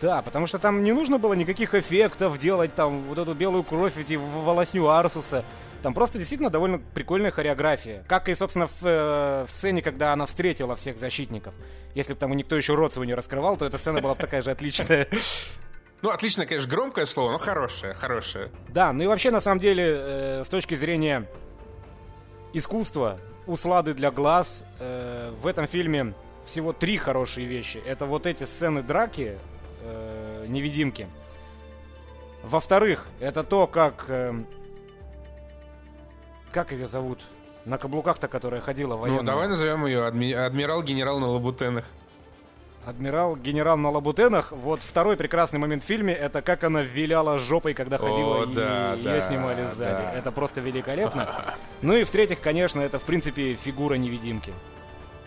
Да, 0.00 0.20
потому 0.22 0.46
что 0.46 0.58
там 0.58 0.82
не 0.82 0.92
нужно 0.92 1.18
было 1.18 1.32
никаких 1.32 1.74
эффектов 1.74 2.38
делать, 2.38 2.74
там, 2.74 3.02
вот 3.04 3.18
эту 3.18 3.34
белую 3.34 3.62
кровь, 3.62 3.96
эти 3.96 4.14
волосню 4.14 4.88
Арсуса. 4.88 5.44
Там 5.82 5.94
просто 5.94 6.18
действительно 6.18 6.50
довольно 6.50 6.78
прикольная 6.78 7.30
хореография. 7.30 8.04
Как 8.08 8.28
и, 8.28 8.34
собственно, 8.34 8.66
в, 8.66 8.82
э, 8.82 9.46
в 9.46 9.50
сцене, 9.50 9.82
когда 9.82 10.12
она 10.12 10.26
встретила 10.26 10.74
всех 10.74 10.98
защитников. 10.98 11.54
Если 11.94 12.12
бы 12.12 12.18
там 12.18 12.32
никто 12.36 12.56
еще 12.56 12.74
рот 12.74 12.92
свой 12.92 13.06
не 13.06 13.14
раскрывал, 13.14 13.56
то 13.56 13.64
эта 13.64 13.78
сцена 13.78 14.00
была 14.00 14.14
бы 14.14 14.20
такая 14.20 14.42
же 14.42 14.50
отличная. 14.50 15.06
Ну, 16.02 16.10
отлично, 16.10 16.46
конечно, 16.46 16.70
громкое 16.70 17.06
слово, 17.06 17.32
но 17.32 17.38
хорошее, 17.38 17.94
хорошее. 17.94 18.50
Да, 18.68 18.92
ну 18.92 19.04
и 19.04 19.06
вообще, 19.06 19.30
на 19.30 19.40
самом 19.40 19.60
деле, 19.60 19.84
э, 19.96 20.44
с 20.44 20.48
точки 20.48 20.74
зрения 20.74 21.28
искусства, 22.52 23.18
услады 23.46 23.94
для 23.94 24.10
глаз, 24.10 24.64
э, 24.78 25.32
в 25.40 25.46
этом 25.46 25.66
фильме 25.66 26.14
всего 26.44 26.72
три 26.72 26.96
хорошие 26.96 27.46
вещи. 27.46 27.78
Это 27.84 28.06
вот 28.06 28.26
эти 28.26 28.44
сцены 28.44 28.82
драки, 28.82 29.38
э, 29.82 30.46
невидимки. 30.48 31.08
Во-вторых, 32.42 33.06
это 33.20 33.42
то, 33.42 33.66
как 33.66 34.04
э, 34.08 34.32
как 36.56 36.72
ее 36.72 36.86
зовут? 36.86 37.20
На 37.66 37.76
каблуках-то, 37.76 38.28
которая 38.28 38.62
ходила 38.62 38.96
военная. 38.96 39.20
Ну, 39.20 39.26
давай 39.26 39.46
назовем 39.46 39.84
ее 39.84 40.06
адми... 40.06 40.32
адмирал-генерал 40.32 41.18
на 41.18 41.26
лабутенах. 41.26 41.84
Адмирал-генерал 42.86 43.76
на 43.76 43.90
лабутенах. 43.90 44.52
Вот 44.52 44.80
второй 44.80 45.16
прекрасный 45.16 45.58
момент 45.58 45.82
в 45.82 45.86
фильме, 45.86 46.14
это 46.14 46.40
как 46.40 46.62
она 46.62 46.82
виляла 46.82 47.36
жопой, 47.36 47.74
когда 47.74 47.98
ходила, 47.98 48.42
О, 48.42 48.44
и 48.44 48.54
да, 48.54 48.94
ее 48.94 49.02
да, 49.02 49.20
снимали 49.20 49.64
сзади. 49.64 50.02
Да. 50.02 50.12
Это 50.12 50.30
просто 50.30 50.60
великолепно. 50.60 51.56
Ну 51.82 51.96
и 51.96 52.04
в-третьих, 52.04 52.40
конечно, 52.40 52.80
это 52.80 53.00
в 53.00 53.02
принципе 53.02 53.54
фигура 53.54 53.94
невидимки. 53.94 54.52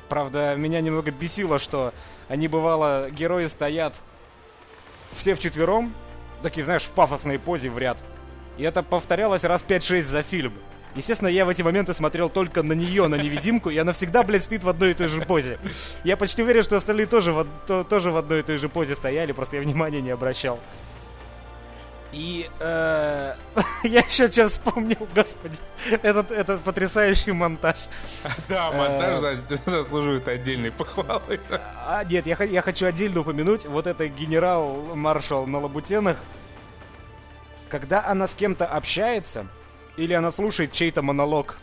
Правда, 0.07 0.55
меня 0.55 0.79
немного 0.79 1.11
бесило, 1.11 1.59
что 1.59 1.93
они, 2.29 2.47
бывало, 2.47 3.09
герои 3.11 3.47
стоят 3.47 3.93
все 5.11 5.35
вчетвером, 5.35 5.93
такие, 6.41 6.63
знаешь, 6.63 6.83
в 6.83 6.91
пафосной 6.91 7.39
позе 7.39 7.69
в 7.69 7.77
ряд. 7.77 7.97
И 8.57 8.63
это 8.63 8.83
повторялось 8.83 9.43
раз 9.43 9.65
5-6 9.67 10.01
за 10.01 10.23
фильм. 10.23 10.53
Естественно, 10.95 11.29
я 11.29 11.45
в 11.45 11.49
эти 11.49 11.61
моменты 11.61 11.93
смотрел 11.93 12.29
только 12.29 12.63
на 12.63 12.73
нее, 12.73 13.07
на 13.07 13.15
невидимку, 13.15 13.69
и 13.69 13.77
она 13.77 13.93
всегда, 13.93 14.23
блядь, 14.23 14.43
стоит 14.43 14.63
в 14.63 14.69
одной 14.69 14.91
и 14.91 14.93
той 14.93 15.07
же 15.07 15.21
позе. 15.21 15.59
Я 16.03 16.17
почти 16.17 16.41
уверен, 16.41 16.63
что 16.63 16.77
остальные 16.77 17.05
тоже 17.05 17.31
в, 17.31 17.45
то, 17.67 17.83
тоже 17.83 18.11
в 18.11 18.17
одной 18.17 18.39
и 18.39 18.43
той 18.43 18.57
же 18.57 18.69
позе 18.69 18.95
стояли, 18.95 19.31
просто 19.31 19.57
я 19.57 19.61
внимания 19.61 20.01
не 20.01 20.09
обращал. 20.09 20.59
И 22.11 22.49
э, 22.59 23.35
я 23.83 23.99
еще 23.99 24.27
сейчас 24.27 24.53
вспомнил, 24.53 25.07
господи, 25.13 25.57
этот, 26.01 26.31
этот 26.31 26.63
потрясающий 26.63 27.33
монтаж. 27.33 27.87
Да, 28.47 28.71
монтаж 28.71 29.39
э, 29.49 29.57
заслуживает 29.65 30.27
отдельной 30.27 30.71
похвалы. 30.71 31.39
А, 31.85 32.03
нет, 32.03 32.25
я, 32.25 32.35
я 32.43 32.61
хочу 32.63 32.87
отдельно 32.87 33.19
упомянуть, 33.19 33.67
вот 33.67 33.85
это 33.85 34.07
генерал-маршал 34.07 35.45
на 35.45 35.59
Лабутенах, 35.59 36.17
когда 37.69 38.03
она 38.07 38.27
с 38.27 38.33
кем-то 38.33 38.65
общается, 38.65 39.45
или 39.99 40.13
она 40.13 40.31
слушает 40.31 40.71
чей-то 40.71 41.01
монолог. 41.01 41.57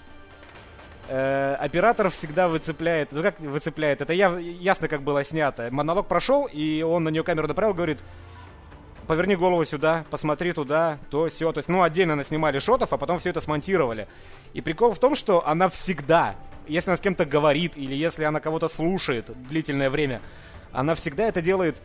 Э, 1.09 1.55
оператор 1.55 2.11
всегда 2.11 2.49
выцепляет, 2.49 3.12
ну 3.12 3.22
как 3.22 3.40
выцепляет, 3.40 4.01
это 4.01 4.12
я, 4.12 4.37
ясно 4.38 4.88
как 4.88 5.03
было 5.03 5.25
снято. 5.25 5.68
Монолог 5.70 6.07
прошел, 6.07 6.46
и 6.46 6.83
он 6.83 7.05
на 7.05 7.09
нее 7.09 7.25
камеру 7.25 7.49
направил, 7.49 7.75
говорит, 7.75 7.99
поверни 9.07 9.37
голову 9.37 9.64
сюда, 9.64 10.05
посмотри 10.11 10.53
туда, 10.53 10.99
то 11.11 11.29
все. 11.29 11.53
То 11.53 11.59
есть, 11.59 11.68
ну, 11.68 11.83
отдельно 11.83 12.22
снимали 12.25 12.59
шотов, 12.59 12.92
а 12.92 12.99
потом 12.99 13.18
все 13.20 13.31
это 13.31 13.40
смонтировали. 13.40 14.09
И 14.53 14.61
прикол 14.61 14.92
в 14.92 14.99
том, 14.99 15.14
что 15.14 15.46
она 15.46 15.68
всегда, 15.68 16.35
если 16.66 16.90
она 16.90 16.96
с 16.96 17.01
кем-то 17.01 17.25
говорит, 17.25 17.77
или 17.77 17.94
если 17.94 18.25
она 18.25 18.40
кого-то 18.40 18.68
слушает 18.68 19.31
длительное 19.49 19.90
время, 19.90 20.20
она 20.72 20.94
всегда 20.94 21.25
это 21.25 21.40
делает 21.40 21.77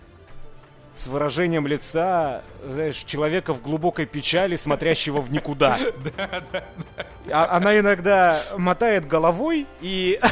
с 0.95 1.08
выражением 1.08 1.67
лица, 1.67 2.43
знаешь, 2.65 2.97
человека 2.97 3.54
в 3.54 3.62
глубокой 3.62 4.06
печали, 4.06 4.56
смотрящего 4.56 5.21
в 5.21 5.32
никуда. 5.32 5.77
Да, 6.17 6.43
да, 6.51 6.63
да. 6.93 7.08
А, 7.32 7.58
она 7.58 7.77
иногда 7.77 8.41
мотает 8.58 9.08
головой 9.08 9.67
и... 9.82 10.19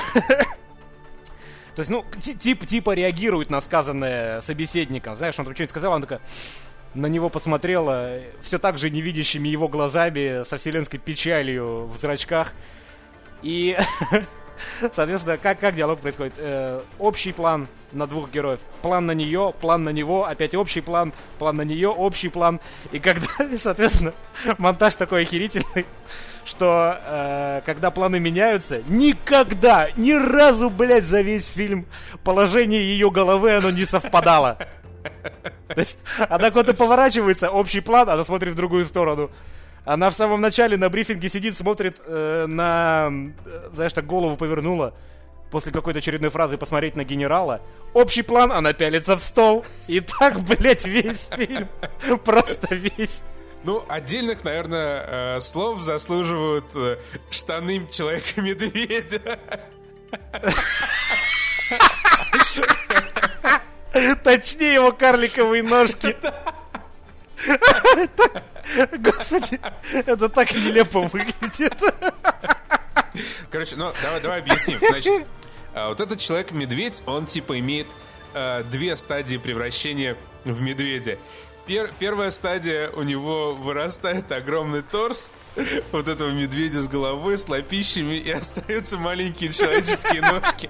То 1.76 1.82
есть, 1.82 1.89
ну, 1.89 2.04
тип, 2.19 2.65
типа 2.65 2.93
реагирует 2.93 3.50
на 3.50 3.62
сказанное 3.62 4.41
собеседником. 4.41 5.15
Знаешь, 5.15 5.39
он 5.39 5.45
там 5.45 5.54
что-нибудь 5.54 5.69
сказал, 5.69 5.93
она 5.93 6.02
такая 6.02 6.19
на 6.93 7.08
него 7.08 7.30
посмотрела 7.30 8.19
все 8.41 8.58
так 8.58 8.78
же 8.78 8.89
невидящими 8.89 9.48
его 9.48 9.67
глазами, 9.67 10.43
со 10.43 10.58
вселенской 10.58 11.00
печалью 11.00 11.86
в 11.86 11.98
зрачках. 11.98 12.54
И, 13.41 13.78
соответственно, 14.91 15.38
как, 15.38 15.60
как 15.60 15.76
диалог 15.76 16.00
происходит? 16.00 16.36
Э, 16.38 16.82
общий 16.98 17.32
план 17.32 17.67
на 17.91 18.08
двух 18.08 18.32
героев. 18.32 18.62
План 18.82 19.06
на 19.06 19.12
нее, 19.12 19.54
план 19.60 19.84
на 19.84 19.89
него, 19.89 20.26
опять 20.26 20.56
общий 20.56 20.82
план, 20.82 21.13
план 21.38 21.58
на 21.58 21.63
нее, 21.63 21.89
общий 21.89 22.30
план. 22.30 22.60
И 22.91 23.00
когда, 23.00 23.28
соответственно, 23.58 24.13
монтаж 24.58 24.95
такой 24.95 25.24
охерительный, 25.24 25.86
что 26.45 26.98
э, 27.06 27.62
когда 27.65 27.91
планы 27.91 28.19
меняются, 28.19 28.82
никогда, 28.88 29.89
ни 29.95 30.13
разу, 30.13 30.69
блядь, 30.69 31.06
за 31.06 31.22
весь 31.22 31.48
фильм 31.48 31.86
положение 32.24 32.82
ее 32.82 33.12
головы, 33.12 33.56
оно 33.56 33.72
не 33.72 33.86
совпадало. 33.86 34.58
То 35.67 35.80
есть 35.80 36.00
она 36.30 36.52
куда-то 36.52 36.74
поворачивается, 36.74 37.50
общий 37.50 37.80
план, 37.80 38.10
она 38.10 38.24
смотрит 38.24 38.54
в 38.54 38.56
другую 38.56 38.86
сторону. 38.86 39.30
Она 39.89 40.12
в 40.12 40.13
самом 40.13 40.39
начале 40.39 40.78
на 40.78 40.88
брифинге 40.88 41.30
сидит, 41.30 41.58
смотрит 41.58 41.99
э, 42.06 42.45
на... 42.47 43.10
Э, 43.43 43.69
знаешь, 43.73 43.91
так 43.91 44.06
голову 44.06 44.38
повернула 44.38 44.93
после 45.49 45.71
какой-то 45.71 45.97
очередной 45.97 46.30
фразы 46.30 46.60
посмотреть 46.60 46.95
на 46.95 47.04
генерала. 47.04 47.60
Общий 47.95 48.21
план, 48.21 48.52
она 48.52 48.73
пялится 48.73 49.17
в 49.17 49.23
стол. 49.23 49.65
И 49.88 49.99
так, 49.99 50.41
блядь, 50.41 50.86
весь 50.86 51.28
фильм. 51.36 51.67
Просто 52.23 52.75
весь. 52.75 53.23
Ну, 53.63 53.84
отдельных, 53.89 54.43
наверное, 54.43 55.38
э, 55.38 55.39
слов 55.39 55.82
заслуживают 55.82 56.65
э, 56.75 56.97
штаны 57.32 57.88
Человека-медведя. 57.91 59.39
Точнее, 64.23 64.75
его 64.75 64.91
карликовые 64.91 65.63
ножки. 65.63 66.15
Господи, 68.99 69.60
это 69.93 70.30
так 70.30 70.54
нелепо 70.54 71.02
выглядит. 71.02 71.73
Короче, 73.49 73.75
ну 73.75 73.91
давай, 74.04 74.21
давай 74.21 74.39
объясним. 74.39 74.80
Значит, 74.88 75.28
а, 75.73 75.89
вот 75.89 76.02
этот 76.02 76.19
человек-медведь, 76.19 77.04
он 77.06 77.25
типа 77.25 77.60
имеет 77.60 77.88
э, 78.34 78.63
две 78.63 78.95
стадии 78.95 79.38
превращения 79.38 80.17
в 80.43 80.62
медведя. 80.62 81.17
Пер, 81.65 81.91
первая 81.99 82.32
стадия 82.32 82.89
у 82.89 83.04
него 83.04 83.54
вырастает 83.54 84.32
огромный 84.32 84.82
торс 84.82 85.32
вот 85.91 86.08
этого 86.08 86.32
медведя 86.32 86.82
с 86.82 86.88
головой, 86.88 87.38
с 87.38 87.47
лопищами, 87.47 88.15
и 88.15 88.32
остаются 88.32 88.97
маленькие 88.97 89.52
человеческие 89.54 90.21
ножки. 90.21 90.69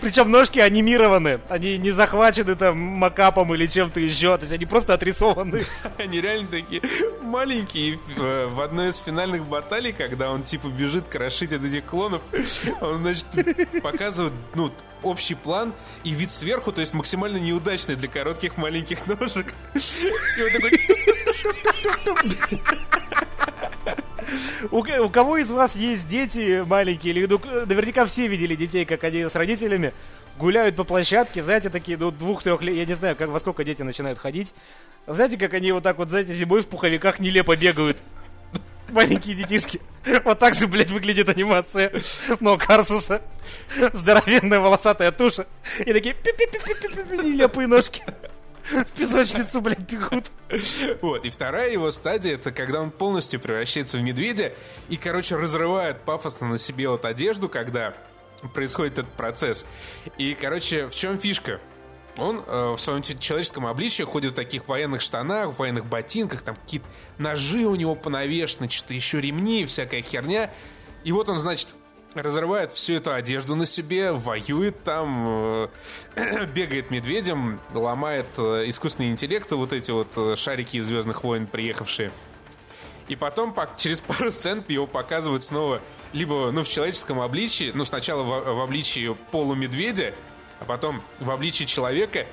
Причем 0.00 0.30
ножки 0.30 0.58
анимированы. 0.58 1.40
Они 1.48 1.78
не 1.78 1.90
захвачены 1.90 2.54
там 2.54 2.78
макапом 2.78 3.54
или 3.54 3.66
чем-то 3.66 4.00
еще. 4.00 4.36
То 4.36 4.42
есть 4.42 4.52
они 4.52 4.66
просто 4.66 4.94
отрисованы. 4.94 5.60
Они 5.98 6.20
реально 6.20 6.48
такие 6.48 6.82
маленькие. 7.22 7.98
Э, 8.16 8.46
в 8.46 8.60
одной 8.60 8.88
из 8.88 8.96
финальных 8.96 9.44
баталий, 9.46 9.92
когда 9.92 10.30
он 10.30 10.42
типа 10.42 10.68
бежит 10.68 11.08
крошить 11.08 11.52
от 11.52 11.64
этих 11.64 11.84
клонов, 11.84 12.22
он, 12.80 12.98
значит, 12.98 13.26
показывает, 13.82 14.32
ну, 14.54 14.72
общий 15.02 15.34
план 15.34 15.72
и 16.04 16.10
вид 16.10 16.30
сверху, 16.30 16.72
то 16.72 16.80
есть 16.80 16.94
максимально 16.94 17.38
неудачный 17.38 17.96
для 17.96 18.08
коротких 18.08 18.56
маленьких 18.56 19.06
ножек. 19.06 19.54
И 19.74 20.42
он 20.42 20.52
такой... 20.52 20.70
У, 24.70 24.78
у 24.78 25.10
кого 25.10 25.38
из 25.38 25.50
вас 25.50 25.76
есть 25.76 26.08
дети 26.08 26.62
маленькие, 26.66 27.14
или 27.14 27.26
ну, 27.26 27.40
наверняка 27.66 28.04
все 28.06 28.26
видели 28.26 28.54
детей, 28.54 28.84
как 28.84 29.04
они 29.04 29.28
с 29.28 29.34
родителями 29.34 29.92
гуляют 30.38 30.76
по 30.76 30.84
площадке, 30.84 31.42
знаете, 31.42 31.68
такие 31.68 31.96
до 31.96 32.06
ну, 32.06 32.10
двух-трех 32.12 32.62
лет, 32.62 32.76
я 32.76 32.86
не 32.86 32.94
знаю, 32.94 33.16
как 33.16 33.28
во 33.28 33.40
сколько 33.40 33.64
дети 33.64 33.82
начинают 33.82 34.18
ходить. 34.18 34.54
Знаете, 35.06 35.36
как 35.36 35.54
они 35.54 35.72
вот 35.72 35.82
так 35.82 35.98
вот, 35.98 36.08
знаете, 36.08 36.34
зимой 36.34 36.60
в 36.60 36.68
пуховиках 36.68 37.18
нелепо 37.18 37.56
бегают. 37.56 37.98
маленькие 38.90 39.36
детишки. 39.36 39.80
Вот 40.24 40.38
так 40.38 40.54
же, 40.54 40.66
блядь, 40.66 40.90
выглядит 40.90 41.28
анимация. 41.28 41.92
Но 42.40 42.56
Карсуса. 42.56 43.22
Здоровенная 43.92 44.60
волосатая 44.60 45.12
туша. 45.12 45.46
И 45.80 45.92
такие 45.92 46.14
нелепые 47.22 47.66
ножки. 47.66 48.02
В 48.70 48.90
песочницу, 48.92 49.60
блядь, 49.60 49.80
бегут. 49.80 50.26
Вот, 51.02 51.24
и 51.24 51.30
вторая 51.30 51.70
его 51.70 51.90
стадия, 51.90 52.34
это 52.34 52.52
когда 52.52 52.80
он 52.80 52.90
полностью 52.90 53.40
превращается 53.40 53.98
в 53.98 54.02
медведя 54.02 54.52
и, 54.88 54.96
короче, 54.96 55.36
разрывает 55.36 56.02
пафосно 56.02 56.48
на 56.48 56.58
себе 56.58 56.88
вот 56.88 57.04
одежду, 57.04 57.48
когда 57.48 57.94
происходит 58.54 58.98
этот 58.98 59.12
процесс. 59.12 59.66
И, 60.16 60.34
короче, 60.34 60.88
в 60.88 60.94
чем 60.94 61.18
фишка? 61.18 61.60
Он 62.16 62.42
э, 62.44 62.72
в 62.72 62.78
своем 62.78 63.02
человеческом 63.02 63.66
обличье 63.66 64.04
ходит 64.04 64.32
в 64.32 64.34
таких 64.34 64.66
военных 64.66 65.00
штанах, 65.00 65.50
в 65.50 65.58
военных 65.58 65.86
ботинках, 65.86 66.42
там 66.42 66.56
какие-то 66.56 66.86
ножи 67.16 67.64
у 67.64 67.76
него 67.76 67.94
понавешены, 67.94 68.68
что-то 68.68 68.94
еще 68.94 69.20
ремни, 69.20 69.64
всякая 69.66 70.02
херня. 70.02 70.50
И 71.04 71.12
вот 71.12 71.28
он, 71.28 71.38
значит, 71.38 71.74
разрывает 72.14 72.72
всю 72.72 72.94
эту 72.94 73.12
одежду 73.12 73.54
на 73.54 73.66
себе, 73.66 74.12
воюет 74.12 74.82
там, 74.82 75.68
э, 76.16 76.46
бегает 76.54 76.90
медведем, 76.90 77.60
ломает 77.72 78.26
э, 78.38 78.64
искусственный 78.68 79.10
интеллект, 79.10 79.50
вот 79.52 79.72
эти 79.72 79.90
вот 79.90 80.12
э, 80.16 80.36
шарики 80.36 80.78
из 80.78 80.86
Звездных 80.86 81.24
войн 81.24 81.46
приехавшие. 81.46 82.10
И 83.08 83.16
потом 83.16 83.52
по, 83.52 83.68
через 83.76 84.00
пару 84.00 84.32
сцен 84.32 84.64
его 84.68 84.86
показывают 84.86 85.42
снова 85.42 85.80
либо 86.12 86.50
ну, 86.50 86.64
в 86.64 86.68
человеческом 86.68 87.20
обличии, 87.20 87.72
ну 87.74 87.84
сначала 87.84 88.22
в, 88.22 88.54
в 88.54 88.60
обличии 88.60 89.16
полумедведя, 89.30 90.12
а 90.60 90.64
потом 90.64 91.02
в 91.20 91.30
обличии 91.30 91.64
человека, 91.64 92.26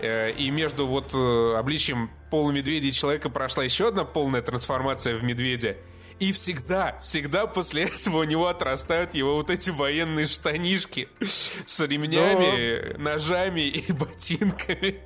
и 0.00 0.50
между 0.52 0.86
вот 0.86 1.12
обличием 1.12 2.08
полумедведя 2.30 2.86
и 2.86 2.92
человека 2.92 3.30
прошла 3.30 3.64
еще 3.64 3.88
одна 3.88 4.04
полная 4.04 4.42
трансформация 4.42 5.16
в 5.16 5.24
медведя. 5.24 5.76
И 6.18 6.32
всегда, 6.32 6.98
всегда 7.00 7.46
после 7.46 7.84
этого 7.84 8.18
у 8.18 8.24
него 8.24 8.48
отрастают 8.48 9.14
его 9.14 9.36
вот 9.36 9.50
эти 9.50 9.70
военные 9.70 10.26
штанишки 10.26 11.08
с 11.20 11.80
ремнями, 11.80 12.94
Но... 12.96 13.10
ножами 13.10 13.60
и 13.68 13.92
ботинками. 13.92 15.00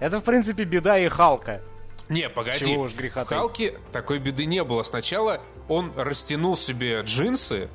Это, 0.00 0.20
в 0.20 0.24
принципе, 0.24 0.64
беда 0.64 0.98
и 0.98 1.08
Халка. 1.08 1.62
Не, 2.08 2.28
погоди. 2.28 2.64
Чего 2.64 2.82
уж 2.82 2.94
греха 2.94 3.24
В 3.24 3.28
Халке 3.28 3.78
такой 3.92 4.18
беды 4.18 4.44
не 4.44 4.62
было. 4.64 4.82
Сначала 4.82 5.40
он 5.68 5.92
растянул 5.96 6.56
себе 6.56 7.00
джинсы, 7.02 7.68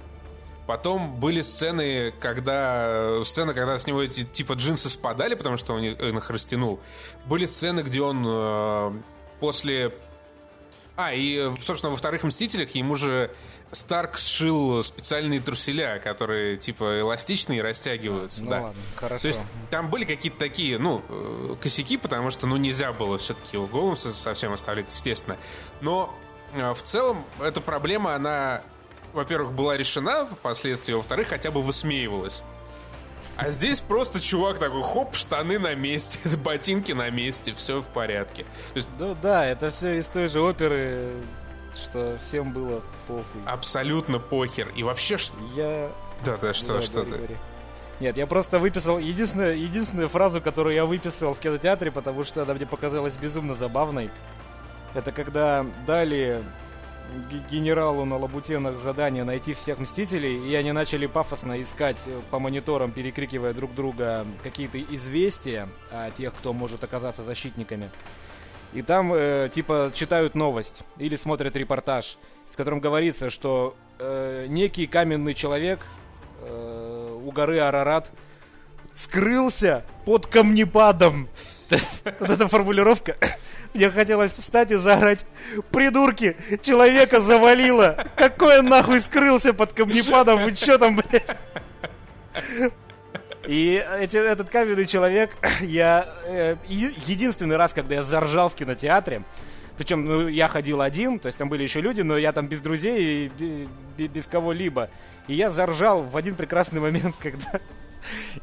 Потом 0.66 1.20
были 1.20 1.42
сцены, 1.42 2.14
когда 2.22 3.22
сцены, 3.26 3.54
когда 3.54 3.78
с 3.78 3.86
него 3.86 4.02
эти 4.02 4.24
типа 4.24 4.54
джинсы 4.54 4.90
спадали, 4.90 5.36
потому 5.36 5.58
что 5.58 5.74
он 5.74 5.84
их 5.84 6.30
растянул. 6.30 6.80
Были 7.26 7.46
сцены, 7.46 7.82
где 7.82 8.02
он 8.02 8.24
э, 8.26 8.92
после 9.42 9.94
а, 10.96 11.14
и, 11.14 11.52
собственно, 11.62 11.92
во 11.92 11.98
вторых 11.98 12.24
«Мстителях» 12.24 12.70
ему 12.72 12.96
же 12.96 13.32
Старк 13.72 14.18
сшил 14.18 14.84
специальные 14.84 15.40
труселя, 15.40 16.00
которые, 16.00 16.58
типа, 16.58 17.00
эластичные 17.00 17.60
и 17.60 17.62
растягиваются. 17.62 18.44
Ну 18.44 18.50
да. 18.52 18.62
ладно, 18.62 18.82
хорошо. 18.96 19.22
То 19.22 19.28
есть 19.28 19.40
там 19.72 19.90
были 19.90 20.06
какие-то 20.06 20.38
такие, 20.38 20.78
ну, 20.78 21.02
э, 21.10 21.56
косяки, 21.60 21.98
потому 21.98 22.30
что, 22.30 22.46
ну, 22.46 22.58
нельзя 22.58 22.94
было 22.94 23.18
все-таки 23.18 23.58
его 23.58 23.66
голым 23.66 23.96
совсем 23.96 24.54
оставлять, 24.54 24.90
естественно. 24.90 25.38
Но 25.82 26.14
э, 26.54 26.74
в 26.74 26.84
целом 26.84 27.26
эта 27.42 27.62
проблема, 27.62 28.14
она, 28.14 28.62
во-первых, 29.14 29.54
была 29.54 29.76
решена 29.76 30.28
впоследствии, 30.28 30.94
во-вторых, 30.94 31.30
хотя 31.30 31.50
бы 31.50 31.64
высмеивалась. 31.64 32.44
А 33.36 33.50
здесь 33.50 33.82
просто 33.82 34.20
чувак 34.20 34.60
такой, 34.60 34.82
хоп, 34.84 35.16
штаны 35.16 35.58
на 35.60 35.74
месте, 35.74 36.20
ботинки 36.38 36.92
на 36.92 37.10
месте, 37.10 37.54
все 37.54 37.82
в 37.82 37.86
порядке. 37.86 38.46
есть... 38.76 38.88
Ну 39.00 39.16
да, 39.22 39.46
это 39.46 39.72
все 39.72 40.00
из 40.00 40.06
той 40.06 40.28
же 40.28 40.42
оперы, 40.42 41.12
что 41.76 42.18
всем 42.22 42.52
было 42.52 42.82
похуй. 43.08 43.42
Абсолютно 43.46 44.20
похер. 44.20 44.70
И 44.76 44.84
вообще... 44.84 45.18
Я... 45.56 45.90
Да, 46.24 46.38
да, 46.38 46.54
что, 46.54 46.76
да, 46.76 46.82
что 46.82 47.04
говори, 47.04 47.12
ты? 47.12 47.18
Говори. 47.18 47.38
Нет, 48.00 48.18
я 48.18 48.28
просто 48.28 48.60
выписал 48.60 49.00
единственную, 49.00 49.60
единственную 49.60 50.10
фразу, 50.10 50.42
которую 50.42 50.76
я 50.76 50.86
выписал 50.86 51.34
в 51.34 51.40
кинотеатре, 51.40 51.92
потому 51.92 52.24
что 52.24 52.44
она 52.44 52.54
мне 52.54 52.66
показалась 52.66 53.16
безумно 53.16 53.56
забавной. 53.56 54.10
Это 54.94 55.12
когда 55.12 55.66
дали 55.88 56.44
генералу 57.52 58.06
на 58.06 58.18
Лабутенах 58.18 58.78
задание 58.78 59.24
найти 59.24 59.54
всех 59.54 59.80
Мстителей, 59.80 60.50
и 60.50 60.56
они 60.56 60.72
начали 60.72 61.06
пафосно 61.06 61.62
искать 61.62 62.02
э, 62.06 62.20
по 62.32 62.40
мониторам, 62.40 62.92
перекрикивая 62.92 63.54
друг 63.54 63.74
друга 63.74 64.26
какие-то 64.44 64.82
известия 64.82 65.70
о 65.92 66.12
тех, 66.12 66.34
кто 66.34 66.54
может 66.54 66.84
оказаться 66.84 67.24
защитниками. 67.24 67.90
И 68.74 68.82
там, 68.82 69.14
э, 69.14 69.50
типа, 69.52 69.92
читают 69.94 70.36
новость 70.36 70.82
или 70.98 71.16
смотрят 71.16 71.56
репортаж, 71.56 72.18
в 72.52 72.58
котором 72.58 72.80
говорится, 72.80 73.30
что 73.30 73.76
э, 74.00 74.48
некий 74.50 74.88
каменный 74.88 75.36
человек 75.36 75.80
э, 76.42 77.20
у 77.24 77.32
горы 77.32 77.60
Арарат 77.60 78.12
скрылся 78.94 79.86
под 80.06 80.28
камнепадом. 80.28 81.30
Вот 82.20 82.30
эта 82.30 82.48
формулировка 82.48 83.18
мне 83.74 83.90
хотелось 83.90 84.38
встать 84.38 84.72
и 84.72 84.76
заорать 84.76 85.26
«Придурки! 85.72 86.38
Человека 86.62 87.22
завалило! 87.22 87.98
Какой 88.16 88.60
он 88.60 88.66
нахуй 88.66 89.02
скрылся 89.02 89.54
под 89.54 89.74
камнепадом? 89.74 90.44
Вы 90.44 90.54
чё 90.54 90.78
там, 90.78 90.96
блядь?» 90.96 91.36
И 93.48 93.84
эти, 94.00 94.16
этот 94.18 94.50
каменный 94.50 94.86
человек, 94.86 95.32
я 95.62 96.08
э, 96.26 96.56
единственный 96.68 97.58
раз, 97.58 97.74
когда 97.74 97.96
я 97.96 98.04
заржал 98.04 98.50
в 98.50 98.56
кинотеатре, 98.56 99.24
причем 99.78 100.06
ну, 100.06 100.28
я 100.28 100.48
ходил 100.48 100.82
один, 100.82 101.20
то 101.20 101.28
есть 101.28 101.38
там 101.38 101.50
были 101.50 101.64
еще 101.64 101.82
люди, 101.82 102.02
но 102.02 102.18
я 102.18 102.32
там 102.32 102.48
без 102.48 102.62
друзей 102.62 103.32
и, 103.38 103.68
и 103.98 104.08
без 104.08 104.28
кого-либо. 104.28 104.90
И 105.28 105.34
я 105.34 105.50
заржал 105.50 106.04
в 106.04 106.16
один 106.16 106.36
прекрасный 106.36 106.80
момент, 106.80 107.16
когда 107.22 107.60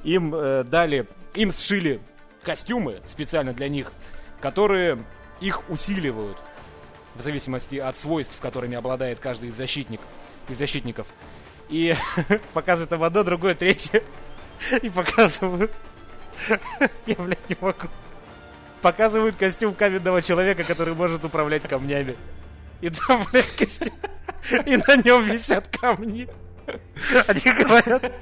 им 0.03 0.35
э, 0.35 0.65
дали, 0.65 1.07
им 1.35 1.53
сшили 1.53 2.01
костюмы 2.43 3.01
специально 3.07 3.53
для 3.53 3.69
них, 3.69 3.93
которые 4.41 4.99
их 5.41 5.69
усиливают 5.69 6.39
в 7.15 7.21
зависимости 7.23 7.77
от 7.77 7.97
свойств, 7.97 8.39
которыми 8.41 8.77
обладает 8.77 9.19
каждый 9.21 9.49
из 9.49 9.57
защитник, 9.57 10.01
из 10.49 10.59
защитников. 10.59 11.07
И 11.69 11.95
показывают 12.55 12.91
там 12.91 13.03
одно, 13.03 13.23
другое, 13.23 13.55
третье. 13.55 14.03
И 14.83 14.89
показывают... 14.91 15.73
Я, 17.07 17.15
блядь, 17.17 17.49
не 17.49 17.57
могу. 17.61 17.89
Показывают 18.83 19.37
костюм 19.37 19.75
каменного 19.75 20.23
человека, 20.23 20.65
который 20.65 20.95
может 20.95 21.25
управлять 21.25 21.63
камнями. 21.63 22.17
И 22.81 22.91
там, 22.91 23.25
блядь, 23.31 23.57
костюм... 23.57 23.95
И 24.67 24.77
на 24.77 24.97
нем 24.97 25.25
висят 25.25 25.69
камни. 25.69 26.29
Они 27.27 27.41
говорят, 27.41 28.13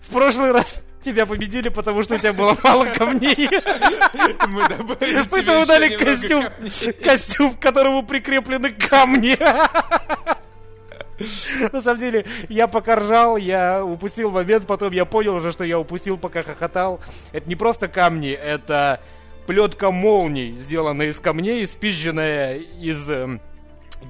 в 0.00 0.12
прошлый 0.12 0.52
раз 0.52 0.82
тебя 1.06 1.26
победили, 1.26 1.68
потому 1.68 2.02
что 2.02 2.16
у 2.16 2.18
тебя 2.18 2.32
было 2.32 2.56
мало 2.62 2.84
камней. 2.86 3.48
Мы 4.48 4.68
добавили 4.68 5.26
Поэтому 5.30 5.66
дали 5.66 5.96
костюм, 5.96 6.44
костюм, 7.02 7.54
к 7.54 7.60
которому 7.60 8.02
прикреплены 8.02 8.70
камни. 8.70 9.36
На 11.72 11.80
самом 11.80 11.98
деле, 11.98 12.26
я 12.48 12.66
пока 12.66 12.96
ржал, 12.96 13.36
я 13.36 13.84
упустил 13.84 14.30
момент, 14.30 14.66
потом 14.66 14.92
я 14.92 15.04
понял 15.04 15.34
уже, 15.36 15.52
что 15.52 15.64
я 15.64 15.78
упустил, 15.78 16.18
пока 16.18 16.42
хохотал. 16.42 17.00
Это 17.32 17.48
не 17.48 17.56
просто 17.56 17.88
камни, 17.88 18.30
это 18.30 19.00
плетка 19.46 19.90
молний, 19.90 20.56
сделанная 20.58 21.08
из 21.08 21.20
камней, 21.20 21.66
спизженная 21.66 22.58
из 22.58 23.08
э, 23.08 23.38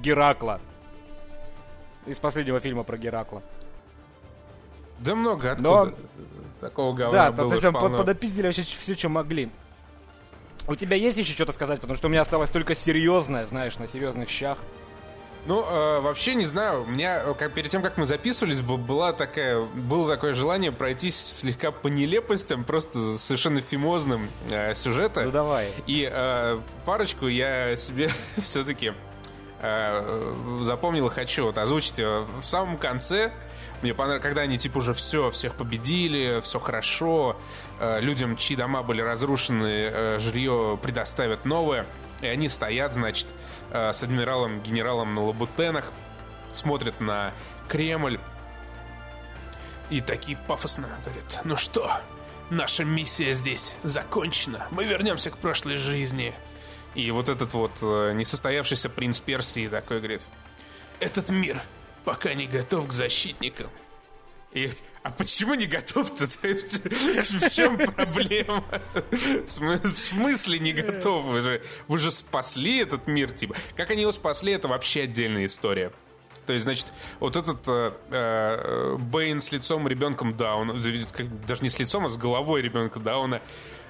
Геракла. 0.01 0.59
Из 2.05 2.19
последнего 2.19 2.59
фильма 2.59 2.83
про 2.83 2.97
Геракла. 2.97 3.41
Да 4.99 5.15
много 5.15 5.51
откуда. 5.51 5.85
Но... 5.85 5.93
Такого 6.59 6.93
говна 6.93 7.11
Да, 7.11 7.31
было 7.31 7.49
то 7.49 7.55
есть 7.55 7.63
там 7.63 7.73
подопиздили 7.73 8.47
вообще 8.47 8.63
все, 8.63 8.95
что 8.95 9.09
могли. 9.09 9.49
У 10.67 10.75
тебя 10.75 10.97
есть 10.97 11.17
еще 11.17 11.31
что-то 11.33 11.53
сказать? 11.53 11.79
Потому 11.79 11.97
что 11.97 12.07
у 12.07 12.09
меня 12.09 12.21
осталось 12.21 12.49
только 12.49 12.75
серьезное, 12.75 13.45
знаешь, 13.47 13.77
на 13.77 13.87
серьезных 13.87 14.29
щах. 14.29 14.57
Ну, 15.45 15.63
э, 15.63 16.01
вообще 16.01 16.35
не 16.35 16.45
знаю. 16.45 16.83
У 16.83 16.87
меня, 16.87 17.21
э, 17.23 17.33
как, 17.37 17.53
перед 17.53 17.69
тем, 17.69 17.81
как 17.81 17.95
мы 17.95 18.05
записывались, 18.05 18.59
была 18.59 19.13
такая, 19.13 19.61
было 19.61 20.13
такое 20.13 20.33
желание 20.33 20.73
пройтись 20.73 21.15
слегка 21.39 21.71
по 21.71 21.87
нелепостям, 21.87 22.65
просто 22.65 23.17
совершенно 23.17 23.61
фимозным 23.61 24.29
э, 24.51 24.73
сюжета. 24.73 25.23
Ну, 25.23 25.31
давай. 25.31 25.69
И 25.85 26.09
э, 26.11 26.59
парочку 26.83 27.27
я 27.27 27.77
себе 27.77 28.09
все-таки 28.37 28.91
э, 29.61 30.33
запомнил 30.63 31.07
и 31.07 31.11
хочу 31.11 31.45
вот 31.45 31.57
озвучить. 31.57 31.99
В 31.99 32.43
самом 32.43 32.75
конце 32.77 33.31
мне 33.81 33.93
понравилось, 33.93 34.23
когда 34.23 34.41
они 34.41 34.57
типа 34.57 34.79
уже 34.79 34.93
все, 34.93 35.29
всех 35.29 35.55
победили, 35.55 36.41
все 36.41 36.59
хорошо, 36.59 37.37
э, 37.79 37.99
людям, 38.01 38.35
чьи 38.35 38.55
дома 38.55 38.81
были 38.81 39.01
разрушены, 39.01 39.89
э, 39.91 40.19
жилье 40.19 40.79
предоставят 40.81 41.45
новое, 41.45 41.85
и 42.21 42.27
они 42.27 42.49
стоят, 42.49 42.93
значит, 42.93 43.27
э, 43.71 43.93
с 43.93 44.01
адмиралом, 44.01 44.61
генералом 44.61 45.13
на 45.13 45.25
лабутенах, 45.25 45.91
смотрят 46.51 46.99
на 46.99 47.33
Кремль 47.67 48.19
и 49.89 50.01
такие 50.01 50.37
пафосно 50.47 50.89
говорят, 51.05 51.41
ну 51.43 51.55
что, 51.55 51.91
наша 52.49 52.83
миссия 52.83 53.33
здесь 53.33 53.75
закончена, 53.83 54.67
мы 54.71 54.85
вернемся 54.85 55.29
к 55.29 55.37
прошлой 55.37 55.77
жизни. 55.77 56.33
И 56.95 57.11
вот 57.11 57.29
этот 57.29 57.53
вот 57.53 57.81
несостоявшийся 57.81 58.89
принц 58.89 59.19
Персии 59.19 59.67
такой 59.67 59.99
говорит, 59.99 60.27
этот 60.99 61.29
мир 61.29 61.61
пока 62.07 62.33
не 62.33 62.47
готов 62.47 62.87
к 62.87 62.93
защитникам. 62.93 63.69
И, 64.53 64.71
а 65.03 65.11
почему 65.11 65.55
не 65.55 65.65
готов-то? 65.65 66.25
В 66.41 67.49
чем 67.49 67.77
проблема? 67.77 68.63
В 69.11 69.97
смысле 69.97 70.59
не 70.59 70.71
готов? 70.71 71.25
Вы 71.25 71.41
же, 71.41 71.61
вы 71.89 71.97
же 71.97 72.09
спасли 72.09 72.77
этот 72.77 73.07
мир, 73.07 73.31
типа. 73.31 73.57
Как 73.75 73.91
они 73.91 74.03
его 74.03 74.13
спасли, 74.13 74.53
это 74.53 74.69
вообще 74.69 75.01
отдельная 75.01 75.47
история. 75.47 75.91
То 76.45 76.53
есть, 76.53 76.63
значит, 76.63 76.87
вот 77.19 77.35
этот 77.35 77.67
э, 77.67 77.91
э, 78.09 78.95
Бэйн 78.97 79.41
с 79.41 79.51
лицом 79.51 79.85
ребенком 79.85 80.37
Дауна, 80.37 80.75
даже 80.75 81.61
не 81.61 81.69
с 81.69 81.77
лицом, 81.77 82.05
а 82.05 82.09
с 82.09 82.15
головой 82.15 82.61
ребенка 82.61 83.01
Дауна, 83.01 83.41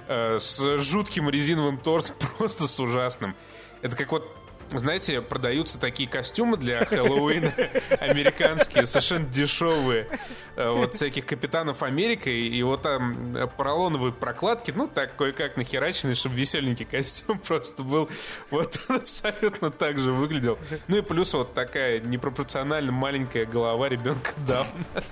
э, 0.08 0.40
с 0.40 0.80
жутким 0.80 1.30
резиновым 1.30 1.78
торсом, 1.78 2.16
просто 2.40 2.66
с 2.66 2.80
ужасным. 2.80 3.36
Это 3.84 3.96
как 3.96 4.12
вот 4.12 4.28
знаете, 4.72 5.22
продаются 5.22 5.80
такие 5.80 6.10
костюмы 6.10 6.58
для 6.58 6.86
Хэллоуина 6.86 7.54
американские, 8.00 8.86
совершенно 8.86 9.26
дешевые. 9.26 10.08
Э, 10.56 10.72
вот 10.72 10.96
всяких 10.96 11.26
капитанов 11.26 11.84
Америки. 11.84 12.30
И 12.30 12.62
вот 12.64 12.82
там 12.82 13.36
э, 13.36 13.48
поролоновые 13.48 14.14
прокладки, 14.14 14.72
ну 14.76 14.88
так, 14.88 15.16
кое-как 15.16 15.58
нахераченный, 15.58 16.16
чтобы 16.16 16.36
веселенький 16.36 16.86
костюм 16.86 17.40
просто 17.48 17.84
был. 17.84 18.10
Вот 18.50 18.80
он 18.90 18.96
абсолютно 18.98 19.72
так 19.72 20.00
же 20.00 20.12
выглядел. 20.12 20.58
Ну 20.88 20.98
и 20.98 21.02
плюс 21.02 21.34
вот 21.34 21.54
такая 21.54 22.00
непропорционально 22.00 22.92
маленькая 22.92 23.46
голова 23.46 23.90
ребенка 23.90 24.32
Дауна. 24.46 25.04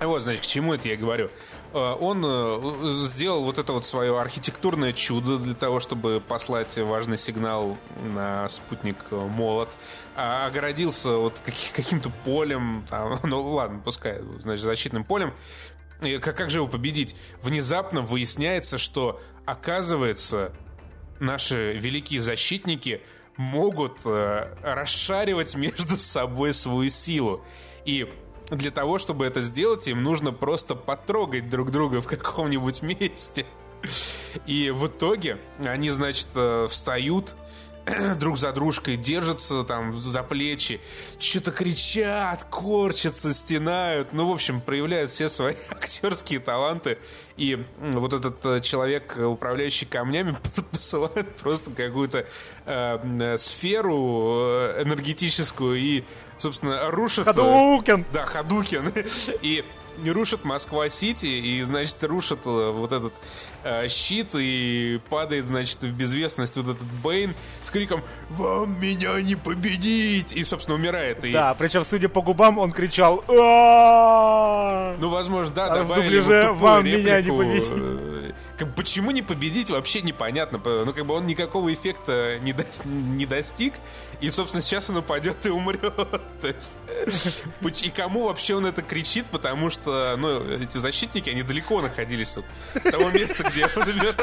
Вот, 0.00 0.22
значит, 0.22 0.42
к 0.42 0.46
чему 0.46 0.74
это 0.74 0.88
я 0.88 0.96
говорю. 0.96 1.30
Э, 1.74 1.96
он 2.00 2.24
э, 2.24 2.94
сделал 3.04 3.42
вот 3.42 3.58
это 3.58 3.72
вот 3.72 3.84
свое 3.84 4.18
архитектурное 4.18 4.92
чудо 4.92 5.38
для 5.38 5.54
того, 5.54 5.80
чтобы 5.80 6.22
послать 6.26 6.78
важный 6.78 7.18
сигнал 7.18 7.76
на 8.14 8.48
спутник 8.48 8.96
э, 9.10 9.16
Молот. 9.16 9.70
А 10.14 10.46
огородился 10.46 11.10
вот 11.16 11.42
каким-то 11.74 12.10
полем, 12.24 12.86
там, 12.88 13.18
ну 13.24 13.42
ладно, 13.52 13.80
пускай, 13.84 14.20
значит, 14.42 14.64
защитным 14.64 15.04
полем. 15.04 15.34
И 16.00 16.18
как, 16.18 16.36
как 16.36 16.48
же 16.50 16.58
его 16.58 16.68
победить? 16.68 17.16
Внезапно 17.42 18.02
выясняется, 18.02 18.78
что, 18.78 19.20
оказывается, 19.44 20.52
наши 21.18 21.72
великие 21.72 22.20
защитники 22.20 23.02
могут 23.36 24.00
э, 24.04 24.54
расшаривать 24.62 25.54
между 25.56 25.96
собой 25.98 26.54
свою 26.54 26.88
силу. 26.88 27.44
И 27.84 28.08
для 28.50 28.70
того, 28.70 28.98
чтобы 28.98 29.24
это 29.26 29.40
сделать, 29.40 29.88
им 29.88 30.02
нужно 30.02 30.32
просто 30.32 30.74
потрогать 30.74 31.48
друг 31.48 31.70
друга 31.70 32.00
в 32.00 32.06
каком-нибудь 32.06 32.82
месте. 32.82 33.46
И 34.46 34.70
в 34.70 34.86
итоге 34.86 35.38
они, 35.62 35.90
значит, 35.90 36.28
э, 36.34 36.66
встают 36.68 37.36
друг 38.18 38.38
за 38.38 38.52
дружкой 38.52 38.96
держатся 38.96 39.64
там 39.64 39.92
за 39.92 40.22
плечи, 40.22 40.80
что-то 41.18 41.50
кричат, 41.50 42.44
корчатся, 42.44 43.34
стенают. 43.34 44.12
Ну, 44.12 44.28
в 44.28 44.32
общем, 44.32 44.60
проявляют 44.60 45.10
все 45.10 45.28
свои 45.28 45.54
актерские 45.70 46.40
таланты. 46.40 46.98
И 47.36 47.64
вот 47.78 48.12
этот 48.12 48.44
э, 48.46 48.60
человек, 48.60 49.16
управляющий 49.18 49.86
камнями, 49.86 50.36
посылает 50.70 51.36
просто 51.36 51.70
какую-то 51.72 52.26
э, 52.64 53.36
сферу 53.36 54.36
э, 54.38 54.82
энергетическую 54.84 55.78
и, 55.78 56.04
собственно, 56.38 56.90
рушит... 56.90 57.24
Хадукен! 57.24 58.04
Да, 58.12 58.24
Хадукен. 58.24 58.92
И 59.42 59.64
рушит 60.06 60.44
Москва-Сити, 60.44 61.26
и, 61.26 61.62
значит, 61.62 62.02
рушит 62.04 62.40
э, 62.44 62.70
вот 62.70 62.92
этот 62.92 63.12
э, 63.62 63.88
щит, 63.88 64.30
и 64.34 65.00
падает, 65.08 65.46
значит, 65.46 65.82
в 65.82 65.92
безвестность 65.92 66.56
вот 66.56 66.68
этот 66.68 66.86
Бэйн 67.02 67.34
с 67.62 67.70
криком 67.70 68.02
«Вам 68.30 68.80
меня 68.80 69.20
не 69.20 69.36
победить!» 69.36 70.32
И, 70.32 70.44
собственно, 70.44 70.76
умирает. 70.76 71.24
И... 71.24 71.32
Да, 71.32 71.54
причем, 71.54 71.84
судя 71.84 72.08
по 72.08 72.22
губам, 72.22 72.58
он 72.58 72.72
кричал 72.72 73.24
«А-а-а!» 73.28 74.96
Ну, 74.98 75.08
возможно, 75.10 75.54
да, 75.54 75.66
а 75.66 75.78
добавили 75.78 76.18
в 76.18 76.24
дубляже 76.24 76.52
«Вам 76.52 76.84
реплику. 76.84 77.02
меня 77.02 77.20
не 77.22 77.30
победить!» 77.30 78.34
Как, 78.58 78.74
почему 78.74 79.10
не 79.10 79.22
победить, 79.22 79.70
вообще 79.70 80.02
непонятно. 80.02 80.60
Ну, 80.64 80.92
как 80.92 81.06
бы 81.06 81.14
он 81.14 81.26
никакого 81.26 81.72
эффекта 81.72 82.38
не, 82.40 82.52
до, 82.52 82.64
не 82.84 83.26
достиг. 83.26 83.74
И, 84.20 84.30
собственно, 84.30 84.62
сейчас 84.62 84.90
он 84.90 84.98
упадет 84.98 85.44
и 85.46 85.50
умрет. 85.50 85.94
То 86.40 86.48
есть, 86.48 86.80
и 87.82 87.90
кому 87.90 88.26
вообще 88.26 88.54
он 88.54 88.66
это 88.66 88.82
кричит, 88.82 89.26
потому 89.26 89.70
что, 89.70 90.16
ну, 90.16 90.40
эти 90.54 90.78
защитники, 90.78 91.30
они 91.30 91.42
далеко 91.42 91.80
находились 91.80 92.36
от 92.36 92.44
того 92.82 93.10
места, 93.10 93.44
где 93.50 93.66
он 93.66 93.88
умирал. 93.88 94.14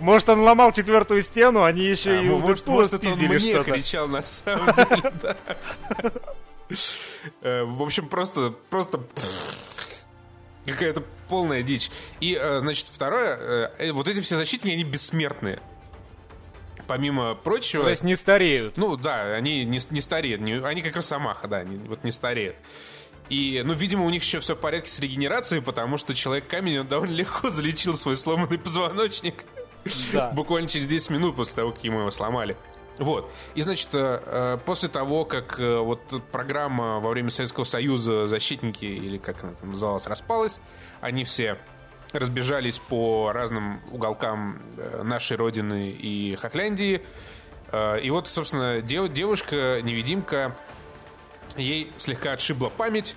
Может, 0.00 0.28
он 0.28 0.40
ломал 0.40 0.72
четвертую 0.72 1.22
стену, 1.22 1.62
они 1.62 1.82
еще 1.82 2.12
а, 2.12 2.22
и 2.22 2.28
может, 2.28 2.66
может 2.66 2.94
это 2.94 3.10
он 3.10 3.18
мне 3.18 3.28
кричал 3.64 4.08
на 4.08 4.24
самом 4.24 4.74
деле, 4.74 5.36
в 7.40 7.82
общем, 7.82 8.08
просто, 8.08 8.54
просто 8.70 9.00
какая-то 10.66 11.02
полная 11.28 11.62
дичь. 11.62 11.90
И, 12.20 12.38
э, 12.40 12.60
значит, 12.60 12.86
второе, 12.90 13.72
э, 13.78 13.92
вот 13.92 14.08
эти 14.08 14.20
все 14.20 14.36
защитники, 14.36 14.74
они 14.74 14.84
бессмертные. 14.84 15.60
Помимо 16.86 17.34
прочего... 17.34 17.84
То 17.84 17.90
есть 17.90 18.02
не 18.02 18.16
стареют. 18.16 18.76
Ну 18.76 18.96
да, 18.96 19.34
они 19.34 19.64
не, 19.64 19.80
не 19.90 20.00
стареют. 20.00 20.40
Не, 20.40 20.54
они 20.64 20.82
как 20.82 20.96
Росомаха, 20.96 21.46
да, 21.46 21.58
они 21.58 21.76
вот 21.86 22.04
не 22.04 22.12
стареют. 22.12 22.56
И, 23.28 23.62
ну, 23.62 23.74
видимо, 23.74 24.06
у 24.06 24.10
них 24.10 24.22
еще 24.22 24.40
все 24.40 24.54
в 24.54 24.58
порядке 24.58 24.90
с 24.90 24.98
регенерацией, 25.00 25.60
потому 25.60 25.98
что 25.98 26.14
Человек-камень, 26.14 26.78
он 26.78 26.88
довольно 26.88 27.12
легко 27.12 27.50
залечил 27.50 27.94
свой 27.94 28.16
сломанный 28.16 28.58
позвоночник. 28.58 29.44
Да. 30.12 30.30
Буквально 30.30 30.68
через 30.68 30.86
10 30.86 31.10
минут 31.10 31.36
после 31.36 31.56
того, 31.56 31.72
как 31.72 31.84
ему 31.84 32.00
его 32.00 32.10
сломали. 32.10 32.56
Вот. 32.98 33.30
И, 33.54 33.62
значит, 33.62 33.88
э, 33.92 34.20
э, 34.24 34.58
после 34.64 34.88
того, 34.88 35.24
как 35.24 35.58
э, 35.60 35.78
вот 35.78 36.00
программа 36.32 36.98
во 36.98 37.10
время 37.10 37.30
Советского 37.30 37.64
Союза 37.64 38.26
«Защитники», 38.26 38.84
или 38.84 39.18
как 39.18 39.42
она 39.44 39.54
там 39.54 39.70
называлась, 39.70 40.06
распалась, 40.06 40.60
они 41.00 41.24
все 41.24 41.58
разбежались 42.12 42.78
по 42.78 43.32
разным 43.32 43.80
уголкам 43.92 44.62
нашей 45.02 45.36
родины 45.36 45.90
и 45.90 46.36
Хохляндии. 46.36 47.02
И 48.02 48.10
вот, 48.10 48.28
собственно, 48.28 48.80
дев, 48.80 49.12
девушка-невидимка, 49.12 50.56
ей 51.58 51.92
слегка 51.98 52.32
отшибла 52.32 52.70
память, 52.70 53.14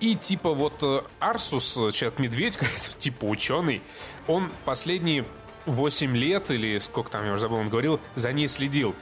и 0.00 0.14
типа 0.14 0.54
вот 0.54 0.82
Арсус, 1.20 1.74
человек-медведь, 1.94 2.58
типа 2.98 3.26
ученый, 3.26 3.82
он 4.26 4.50
последние 4.64 5.26
8 5.72 6.16
лет 6.16 6.50
или 6.50 6.78
сколько 6.78 7.10
там, 7.10 7.24
я 7.24 7.32
уже 7.32 7.42
забыл, 7.42 7.58
он 7.58 7.68
говорил, 7.68 8.00
за 8.14 8.32
ней 8.32 8.48
следил. 8.48 8.94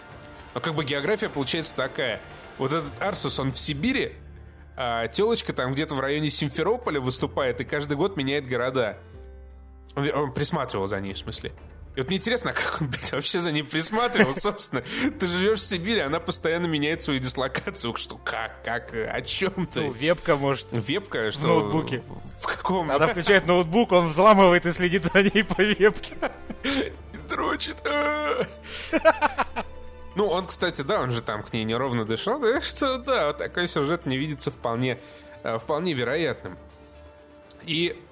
Но 0.55 0.61
как 0.61 0.75
бы 0.75 0.85
география 0.85 1.29
получается 1.29 1.75
такая. 1.75 2.21
Вот 2.59 2.73
этот 2.73 2.91
Арсус, 3.01 3.39
он 3.39 3.51
в 3.51 3.59
Сибири, 3.59 4.15
а 4.77 5.09
телочка 5.09 5.53
там 5.53 5.73
где-то 5.73 5.95
в 5.95 6.01
районе 6.01 6.31
Симферополя 6.31 7.01
выступает 7.01 7.61
и 7.61 7.65
каждый 7.65 7.97
год 7.97 8.17
меняет 8.17 8.47
города. 8.47 8.99
Он 9.95 10.33
присматривал 10.33 10.87
за 10.87 11.01
ней, 11.01 11.15
в 11.15 11.19
смысле. 11.19 11.53
И 11.97 12.01
вот 12.01 12.09
мне 12.09 12.19
интересно, 12.19 12.51
а 12.51 12.53
как 12.55 12.81
он, 12.81 12.89
блядь, 12.89 13.11
вообще 13.13 13.41
за 13.41 13.51
ней 13.51 13.63
присматривал, 13.63 14.35
собственно. 14.35 14.83
Ты 15.19 15.27
живешь 15.27 15.61
в 15.61 15.67
Сибири, 15.67 16.01
она 16.01 16.21
постоянно 16.21 16.67
меняет 16.67 17.03
свою 17.03 17.19
дислокацию. 17.21 17.97
Что, 17.97 18.19
как, 18.19 18.63
как, 18.63 18.93
о 18.93 19.21
чем 19.23 19.67
ты? 19.67 19.81
Ну, 19.81 19.91
вебка, 19.91 20.37
может. 20.37 20.69
Вебка, 20.71 21.33
что? 21.33 21.43
В 21.43 21.47
ноутбуке. 21.47 22.03
В 22.39 22.47
каком? 22.47 22.91
Она 22.91 23.07
включает 23.07 23.47
ноутбук, 23.47 23.93
он 23.93 24.09
взламывает 24.09 24.67
и 24.67 24.73
следит 24.73 25.05
за 25.11 25.23
ней 25.23 25.43
по 25.43 25.63
вебке. 25.63 26.17
Дрочит. 27.31 27.79
Ну, 30.15 30.29
он, 30.29 30.47
кстати, 30.47 30.83
да, 30.83 31.01
он 31.01 31.11
же 31.11 31.23
там 31.23 31.43
к 31.43 31.53
ней 31.53 31.65
неровно 31.65 32.07
дышал, 32.07 32.41
так 32.41 32.65
что, 32.65 32.97
да, 32.97 33.27
вот 33.29 33.37
такой 33.37 33.69
сюжет 33.69 34.07
мне 34.07 34.17
видится 34.17 34.51
вполне, 34.51 34.99
э, 35.43 35.59
вполне 35.59 35.93
вероятным. 35.93 36.57
И 37.65 38.03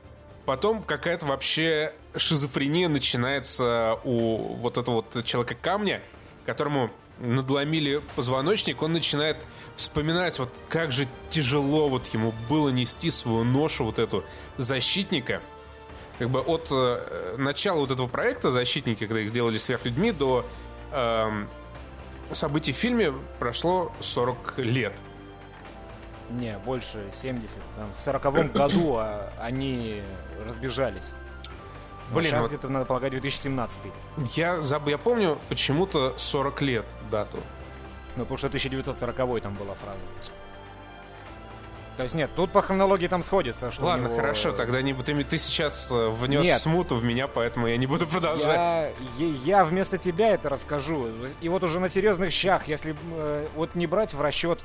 Потом 0.46 0.82
какая-то 0.82 1.26
вообще 1.26 1.92
шизофрения 2.16 2.88
начинается 2.88 3.98
у 4.04 4.56
вот 4.56 4.76
этого 4.76 4.96
вот 4.96 5.24
человека-камня, 5.24 6.02
которому 6.44 6.90
надломили 7.18 8.02
позвоночник, 8.16 8.82
он 8.82 8.92
начинает 8.92 9.46
вспоминать, 9.76 10.38
вот 10.38 10.50
как 10.68 10.92
же 10.92 11.06
тяжело 11.30 11.88
вот 11.88 12.06
ему 12.08 12.34
было 12.48 12.68
нести 12.68 13.10
свою 13.10 13.44
ношу 13.44 13.84
вот 13.84 13.98
эту 13.98 14.24
защитника. 14.58 15.40
Как 16.18 16.30
бы 16.30 16.40
от 16.40 16.68
э, 16.70 17.36
начала 17.38 17.80
вот 17.80 17.90
этого 17.90 18.06
проекта 18.06 18.52
«Защитники», 18.52 19.06
когда 19.06 19.20
их 19.20 19.30
сделали 19.30 19.58
сверхлюдьми, 19.58 20.12
до 20.12 20.46
э, 20.92 21.44
событий 22.30 22.72
в 22.72 22.76
фильме 22.76 23.12
прошло 23.40 23.92
40 24.00 24.58
лет. 24.58 24.92
Не, 26.30 26.58
больше 26.58 27.04
70. 27.12 27.56
Там, 27.76 27.92
в 27.96 28.00
сороковом 28.00 28.48
году 28.54 28.96
а, 28.96 29.30
они 29.40 30.02
разбежались. 30.46 31.06
Блин, 32.10 32.30
сейчас 32.30 32.40
вот 32.42 32.48
где-то, 32.50 32.68
надо 32.68 32.84
полагать, 32.84 33.12
2017. 33.12 33.80
Я, 34.34 34.60
заб... 34.60 34.88
я 34.88 34.98
помню 34.98 35.38
почему-то 35.48 36.14
40 36.16 36.62
лет 36.62 36.84
дату. 37.10 37.38
Ну, 38.16 38.22
потому 38.22 38.38
что 38.38 38.46
1940 38.48 39.42
там 39.42 39.54
была 39.54 39.74
фраза. 39.74 39.98
То 41.96 42.02
есть 42.02 42.14
нет, 42.14 42.30
тут 42.34 42.50
по 42.50 42.60
хронологии 42.60 43.06
там 43.06 43.22
сходится. 43.22 43.70
Что 43.70 43.84
Ладно, 43.84 44.06
него- 44.06 44.16
хорошо, 44.16 44.52
тогда 44.52 44.82
не, 44.82 44.94
ты, 44.94 45.22
ты 45.22 45.38
сейчас 45.38 45.92
э, 45.92 46.08
внес 46.08 46.42
Нет. 46.42 46.60
смуту 46.60 46.96
в 46.96 47.04
меня, 47.04 47.28
поэтому 47.28 47.68
я 47.68 47.76
не 47.76 47.86
буду 47.86 48.06
продолжать. 48.06 48.44
Я, 48.46 48.88
я- 49.18 49.34
я 49.44 49.64
вместо 49.64 49.96
тебя 49.96 50.30
это 50.30 50.48
расскажу. 50.48 51.08
И 51.40 51.48
вот 51.48 51.62
уже 51.62 51.78
на 51.78 51.88
серьезных 51.88 52.32
щах, 52.32 52.66
если 52.66 52.96
э, 53.12 53.46
вот 53.54 53.76
не 53.76 53.86
брать 53.86 54.12
в 54.12 54.20
расчет 54.20 54.60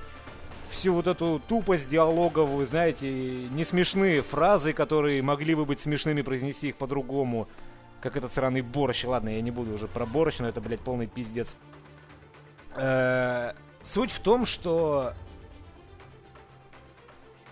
всю 0.70 0.94
вот 0.94 1.08
эту 1.08 1.42
тупость 1.48 1.90
диалоговую, 1.90 2.66
знаете, 2.66 3.10
не 3.12 3.64
смешные 3.64 4.22
фразы, 4.22 4.74
которые 4.74 5.22
могли 5.22 5.56
бы 5.56 5.66
быть 5.66 5.80
смешными, 5.80 6.22
произнести 6.22 6.70
их 6.70 6.76
по-другому, 6.76 7.48
как 8.02 8.16
этот 8.16 8.34
сраный 8.34 8.62
борщ. 8.62 9.04
Ладно, 9.06 9.30
я 9.30 9.42
не 9.42 9.52
буду 9.52 9.74
уже 9.74 9.88
про 9.88 10.06
борщ, 10.06 10.40
но 10.40 10.48
это, 10.48 10.62
блядь, 10.62 10.80
полный 10.80 11.08
пиздец. 11.08 11.56
Э, 12.76 13.54
Суть 13.84 14.12
в 14.12 14.20
том, 14.20 14.46
что 14.46 15.14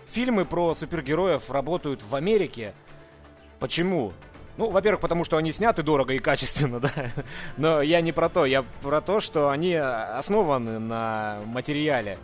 фильмы 0.06 0.44
про 0.44 0.74
супергероев 0.74 1.50
работают 1.50 2.02
в 2.02 2.14
Америке. 2.14 2.74
Почему? 3.58 4.12
Ну, 4.56 4.70
во-первых, 4.70 5.00
потому 5.00 5.24
что 5.24 5.36
они 5.36 5.52
сняты 5.52 5.82
дорого 5.82 6.12
и 6.14 6.18
качественно, 6.18 6.80
да. 6.80 6.90
Но 7.56 7.80
я 7.80 8.00
не 8.00 8.12
про 8.12 8.28
то, 8.28 8.44
я 8.44 8.62
про 8.82 9.00
то, 9.00 9.20
что 9.20 9.50
они 9.50 9.74
основаны 9.74 10.78
на 10.78 11.40
материале. 11.46 12.18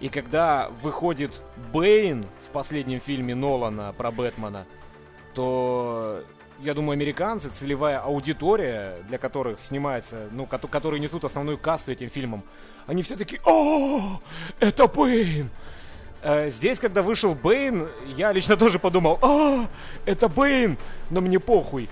И 0.00 0.08
когда 0.08 0.68
выходит 0.82 1.40
Бэйн 1.72 2.24
в 2.48 2.52
последнем 2.52 3.00
фильме 3.00 3.34
Нолана 3.34 3.94
про 3.96 4.10
Бэтмена, 4.10 4.66
то 5.34 6.22
я 6.60 6.74
думаю, 6.74 6.92
американцы, 6.92 7.48
целевая 7.48 8.00
аудитория, 8.00 8.96
для 9.08 9.18
которых 9.18 9.60
снимается, 9.60 10.28
ну, 10.32 10.44
кото- 10.44 10.68
которые 10.68 11.00
несут 11.00 11.24
основную 11.24 11.58
кассу 11.58 11.92
этим 11.92 12.08
фильмом, 12.08 12.42
они 12.86 13.02
все 13.02 13.16
таки 13.16 13.40
«О, 13.44 14.20
это 14.60 14.86
Бэйн!» 14.86 15.50
Э, 16.22 16.48
Здесь, 16.50 16.78
когда 16.78 17.02
вышел 17.02 17.34
Бэйн, 17.34 17.88
я 18.16 18.32
лично 18.32 18.56
тоже 18.58 18.78
подумал, 18.78 19.18
а, 19.22 19.66
это 20.06 20.28
Бэйн, 20.28 20.78
но 21.10 21.20
мне 21.20 21.38
похуй. 21.38 21.88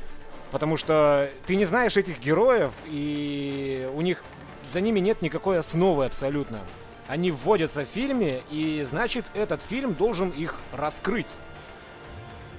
Потому 0.50 0.76
что 0.76 1.30
ты 1.46 1.56
не 1.56 1.64
знаешь 1.66 1.96
этих 1.96 2.20
героев, 2.20 2.72
и 2.86 3.90
у 3.94 4.00
них 4.00 4.22
за 4.66 4.80
ними 4.80 5.00
нет 5.00 5.20
никакой 5.20 5.58
основы 5.58 6.06
абсолютно. 6.06 6.60
Они 7.06 7.30
вводятся 7.30 7.84
в 7.84 7.88
фильме, 7.88 8.42
и 8.50 8.84
значит, 8.88 9.24
этот 9.34 9.60
фильм 9.60 9.94
должен 9.94 10.30
их 10.30 10.56
раскрыть. 10.72 11.28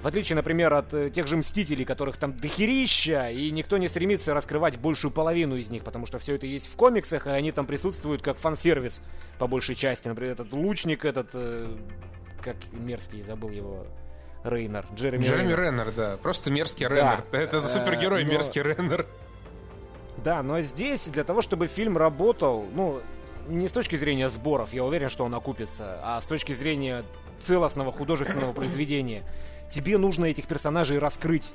В 0.04 0.08
отличие, 0.08 0.36
например, 0.36 0.72
от 0.76 0.94
э, 0.94 1.10
тех 1.10 1.26
же 1.26 1.36
Мстителей, 1.36 1.84
которых 1.84 2.18
там 2.18 2.38
дохерища, 2.38 3.32
и 3.32 3.50
никто 3.50 3.78
не 3.80 3.88
стремится 3.88 4.36
раскрывать 4.36 4.78
большую 4.78 5.10
половину 5.12 5.56
из 5.56 5.72
них, 5.72 5.84
потому 5.84 6.06
что 6.06 6.20
все 6.20 6.36
это 6.36 6.46
есть 6.46 6.72
в 6.72 6.76
комиксах, 6.76 7.26
и 7.26 7.32
они 7.32 7.52
там 7.52 7.66
присутствуют 7.66 8.22
как 8.22 8.38
фан-сервис 8.38 9.02
по 9.40 9.48
большей 9.48 9.74
части. 9.74 10.08
Например, 10.08 10.34
этот 10.34 10.54
лучник, 10.54 11.06
этот... 11.06 11.30
э, 11.34 11.76
как 12.44 12.56
мерзкий, 12.72 13.24
забыл 13.24 13.50
его... 13.50 13.88
Рейнер. 14.44 14.86
Джереми, 14.94 15.24
Джереми 15.24 15.42
Рейнер. 15.48 15.60
Реннер, 15.60 15.92
да. 15.98 16.18
Просто 16.22 16.52
мерзкий 16.52 16.86
Реннер. 16.88 17.24
Это 17.32 17.58
Э, 17.58 17.66
супергерой 17.66 18.24
но- 18.26 18.32
мерзкий 18.34 18.62
Реннер. 18.62 19.08
Да, 20.24 20.44
но 20.44 20.62
здесь 20.62 21.08
для 21.08 21.24
того, 21.24 21.42
чтобы 21.42 21.66
фильм 21.66 21.98
работал, 21.98 22.64
ну, 22.76 23.02
не 23.48 23.68
с 23.68 23.72
точки 23.72 23.96
зрения 23.96 24.30
сборов, 24.30 24.74
я 24.74 24.84
уверен, 24.84 25.10
что 25.10 25.26
он 25.26 25.34
окупится, 25.34 26.00
а 26.04 26.22
с 26.22 26.26
точки 26.26 26.54
зрения 26.54 27.04
целостного 27.40 27.92
художественного 27.92 28.54
произведения, 28.54 29.24
тебе 29.70 29.98
нужно 29.98 30.26
этих 30.26 30.48
персонажей 30.48 31.00
раскрыть. 31.00 31.50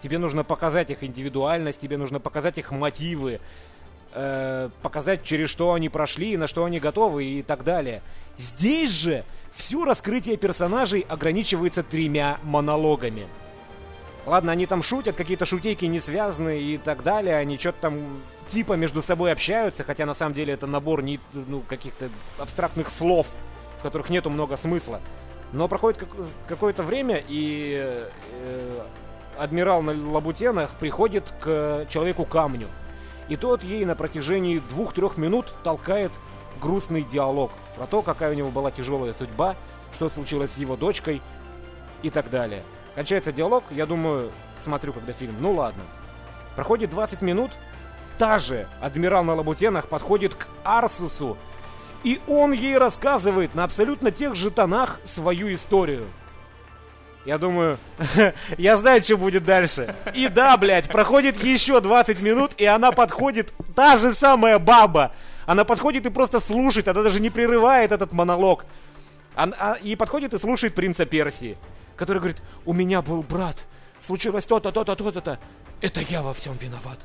Тебе 0.00 0.18
нужно 0.18 0.44
показать 0.44 0.90
их 0.90 1.02
индивидуальность, 1.02 1.80
тебе 1.80 1.96
нужно 1.96 2.20
показать 2.20 2.58
их 2.58 2.72
мотивы, 2.72 3.40
э, 4.12 4.68
показать, 4.82 5.22
через 5.22 5.48
что 5.48 5.72
они 5.72 5.88
прошли, 5.88 6.36
на 6.36 6.46
что 6.46 6.64
они 6.64 6.78
готовы 6.80 7.24
и 7.24 7.42
так 7.42 7.64
далее. 7.64 8.02
Здесь 8.36 8.90
же 8.90 9.24
все 9.54 9.84
раскрытие 9.84 10.36
персонажей 10.36 11.06
ограничивается 11.08 11.82
тремя 11.82 12.38
монологами. 12.42 13.26
Ладно, 14.26 14.52
они 14.52 14.66
там 14.66 14.82
шутят, 14.82 15.16
какие-то 15.16 15.44
шутейки 15.44 15.84
не 15.84 16.00
связаны 16.00 16.58
и 16.58 16.78
так 16.78 17.02
далее, 17.02 17.36
они 17.36 17.58
что-то 17.58 17.78
там 17.82 17.98
типа 18.46 18.72
между 18.72 19.02
собой 19.02 19.32
общаются, 19.32 19.84
хотя 19.84 20.06
на 20.06 20.14
самом 20.14 20.34
деле 20.34 20.54
это 20.54 20.66
набор 20.66 21.02
не, 21.02 21.20
ну, 21.34 21.60
каких-то 21.60 22.08
абстрактных 22.38 22.90
слов, 22.90 23.26
в 23.78 23.82
которых 23.82 24.08
нету 24.08 24.30
много 24.30 24.56
смысла. 24.56 25.00
Но 25.52 25.68
проходит 25.68 26.00
как- 26.00 26.08
какое-то 26.48 26.82
время, 26.82 27.22
и 27.28 28.08
э, 28.32 28.84
адмирал 29.38 29.82
на 29.82 29.92
лабутенах 29.92 30.70
приходит 30.80 31.32
к 31.40 31.86
человеку-камню. 31.90 32.68
И 33.28 33.36
тот 33.36 33.62
ей 33.62 33.84
на 33.84 33.94
протяжении 33.94 34.58
двух-трех 34.58 35.16
минут 35.18 35.52
толкает 35.62 36.12
грустный 36.60 37.02
диалог 37.02 37.52
про 37.76 37.86
то, 37.86 38.02
какая 38.02 38.30
у 38.32 38.34
него 38.34 38.50
была 38.50 38.70
тяжелая 38.70 39.12
судьба, 39.12 39.56
что 39.94 40.08
случилось 40.08 40.52
с 40.52 40.58
его 40.58 40.76
дочкой 40.76 41.20
и 42.02 42.10
так 42.10 42.30
далее. 42.30 42.62
Кончается 42.94 43.32
диалог, 43.32 43.64
я 43.70 43.86
думаю, 43.86 44.30
смотрю, 44.62 44.92
когда 44.92 45.12
фильм, 45.12 45.34
ну 45.40 45.52
ладно. 45.52 45.82
Проходит 46.54 46.90
20 46.90 47.22
минут, 47.22 47.50
та 48.18 48.38
же 48.38 48.68
адмирал 48.80 49.24
на 49.24 49.34
лабутенах 49.34 49.88
подходит 49.88 50.34
к 50.34 50.46
Арсусу, 50.62 51.36
и 52.04 52.20
он 52.28 52.52
ей 52.52 52.78
рассказывает 52.78 53.54
на 53.54 53.64
абсолютно 53.64 54.10
тех 54.12 54.36
же 54.36 54.50
тонах 54.50 55.00
свою 55.04 55.52
историю. 55.52 56.06
Я 57.24 57.38
думаю, 57.38 57.78
я 58.58 58.76
знаю, 58.76 59.02
что 59.02 59.16
будет 59.16 59.44
дальше. 59.44 59.96
И 60.14 60.28
да, 60.28 60.56
блядь, 60.58 60.88
проходит 60.88 61.42
еще 61.42 61.80
20 61.80 62.20
минут, 62.20 62.52
и 62.58 62.66
она 62.66 62.92
подходит, 62.92 63.54
та 63.74 63.96
же 63.96 64.14
самая 64.14 64.58
баба. 64.58 65.12
Она 65.46 65.64
подходит 65.64 66.06
и 66.06 66.10
просто 66.10 66.38
слушает, 66.40 66.88
она 66.88 67.02
даже 67.02 67.20
не 67.20 67.30
прерывает 67.30 67.92
этот 67.92 68.12
монолог. 68.12 68.64
Ан- 69.34 69.54
а- 69.58 69.78
и 69.82 69.96
подходит 69.96 70.32
и 70.34 70.38
слушает 70.38 70.74
принца 70.74 71.06
Персии, 71.06 71.56
который 71.96 72.18
говорит, 72.18 72.42
у 72.64 72.72
меня 72.72 73.02
был 73.02 73.22
брат, 73.22 73.56
случилось 74.00 74.46
то-то, 74.46 74.72
то-то, 74.72 74.94
то-то, 74.94 75.20
то 75.20 75.38
это 75.80 76.00
я 76.00 76.22
во 76.22 76.32
всем 76.32 76.54
виноват. 76.54 76.98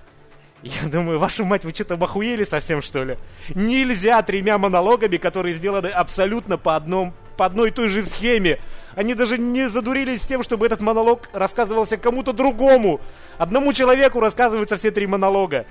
Я 0.61 0.89
думаю, 0.89 1.19
вашу 1.19 1.45
мать, 1.45 1.63
вы 1.63 1.71
что-то 1.71 1.95
охуели 1.95 2.43
совсем, 2.43 2.81
что 2.81 3.03
ли? 3.03 3.17
Нельзя 3.55 4.21
тремя 4.21 4.57
монологами, 4.57 5.17
которые 5.17 5.55
сделаны 5.55 5.87
абсолютно 5.87 6.57
по, 6.57 6.75
одном, 6.75 7.13
по 7.37 7.45
одной 7.45 7.69
и 7.69 7.71
той 7.71 7.89
же 7.89 8.03
схеме. 8.03 8.59
Они 8.95 9.13
даже 9.13 9.37
не 9.37 9.69
задурились 9.69 10.21
с 10.21 10.27
тем, 10.27 10.43
чтобы 10.43 10.65
этот 10.65 10.81
монолог 10.81 11.29
рассказывался 11.31 11.95
кому-то 11.95 12.33
другому. 12.33 12.99
Одному 13.37 13.71
человеку 13.71 14.19
рассказываются 14.19 14.75
все 14.75 14.91
три 14.91 15.07
монолога. 15.07 15.65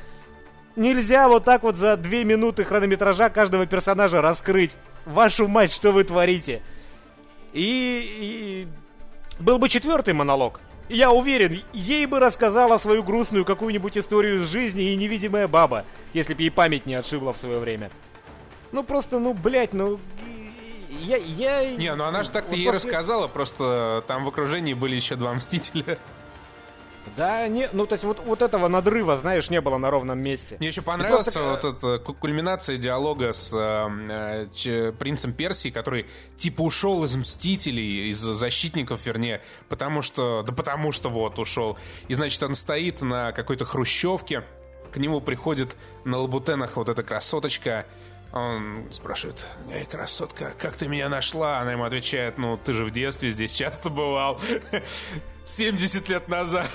Нельзя 0.74 1.28
вот 1.28 1.44
так 1.44 1.64
вот 1.64 1.76
за 1.76 1.96
две 1.96 2.24
минуты 2.24 2.64
хронометража 2.64 3.28
каждого 3.28 3.66
персонажа 3.66 4.22
раскрыть. 4.22 4.76
Вашу 5.04 5.48
мать, 5.48 5.72
что 5.72 5.92
вы 5.92 6.04
творите? 6.04 6.62
И, 7.52 8.66
и 8.66 8.68
был 9.38 9.58
бы 9.58 9.68
четвертый 9.68 10.14
монолог. 10.14 10.60
Я 10.88 11.10
уверен, 11.10 11.62
ей 11.72 12.06
бы 12.06 12.18
рассказала 12.18 12.78
свою 12.78 13.02
грустную 13.02 13.44
какую-нибудь 13.44 13.98
историю 13.98 14.42
из 14.42 14.48
жизни 14.48 14.92
и 14.92 14.96
невидимая 14.96 15.46
баба, 15.46 15.84
если 16.14 16.32
бы 16.32 16.42
ей 16.42 16.50
память 16.50 16.86
не 16.86 16.94
отшибла 16.94 17.32
в 17.32 17.38
свое 17.38 17.58
время. 17.58 17.90
Ну 18.72 18.82
просто, 18.82 19.18
ну, 19.18 19.34
блядь, 19.34 19.74
ну... 19.74 20.00
Я... 20.88 21.18
я... 21.18 21.70
Не, 21.76 21.94
ну 21.94 22.04
она 22.04 22.22
же 22.22 22.30
так-то 22.30 22.50
Вот 22.50 22.56
ей 22.56 22.66
после- 22.66 22.90
рассказала, 22.90 23.28
просто 23.28 24.02
там 24.06 24.24
в 24.24 24.28
окружении 24.28 24.72
были 24.74 24.96
еще 24.96 25.16
два 25.16 25.34
Мстителя. 25.34 25.98
Да, 27.16 27.46
не, 27.48 27.68
ну 27.72 27.86
то 27.86 27.94
есть 27.94 28.04
вот, 28.04 28.20
вот 28.24 28.42
этого 28.42 28.68
надрыва, 28.68 29.16
знаешь, 29.18 29.50
не 29.50 29.60
было 29.60 29.78
на 29.78 29.90
ровном 29.90 30.18
месте. 30.18 30.56
Мне 30.58 30.68
еще 30.68 30.82
понравилась 30.82 31.30
просто, 31.32 31.42
вот 31.42 31.64
эта 31.64 31.98
ку- 31.98 32.14
кульминация 32.14 32.76
диалога 32.76 33.32
с 33.32 33.52
э, 33.54 33.88
э, 34.10 34.46
ч- 34.54 34.92
принцем 34.92 35.32
Персии, 35.32 35.70
который 35.70 36.06
типа 36.36 36.62
ушел 36.62 37.04
из 37.04 37.14
Мстителей, 37.16 38.10
из 38.10 38.18
Защитников, 38.18 39.04
вернее, 39.06 39.42
потому 39.68 40.02
что... 40.02 40.42
Да 40.42 40.52
потому 40.52 40.92
что 40.92 41.08
вот 41.08 41.38
ушел. 41.38 41.78
И, 42.08 42.14
значит, 42.14 42.42
он 42.42 42.54
стоит 42.54 43.02
на 43.02 43.32
какой-то 43.32 43.64
хрущевке, 43.64 44.44
к 44.92 44.96
нему 44.96 45.20
приходит 45.20 45.76
на 46.04 46.18
лабутенах 46.18 46.76
вот 46.76 46.88
эта 46.88 47.02
красоточка, 47.02 47.86
он 48.32 48.86
спрашивает, 48.90 49.46
«Эй, 49.70 49.86
красотка, 49.86 50.52
как 50.58 50.76
ты 50.76 50.86
меня 50.86 51.08
нашла?» 51.08 51.60
Она 51.60 51.72
ему 51.72 51.84
отвечает, 51.84 52.36
ну, 52.36 52.58
ты 52.62 52.74
же 52.74 52.84
в 52.84 52.90
детстве 52.90 53.30
здесь 53.30 53.52
часто 53.52 53.88
бывал. 53.88 54.38
70 55.48 56.08
лет 56.08 56.28
назад. 56.28 56.68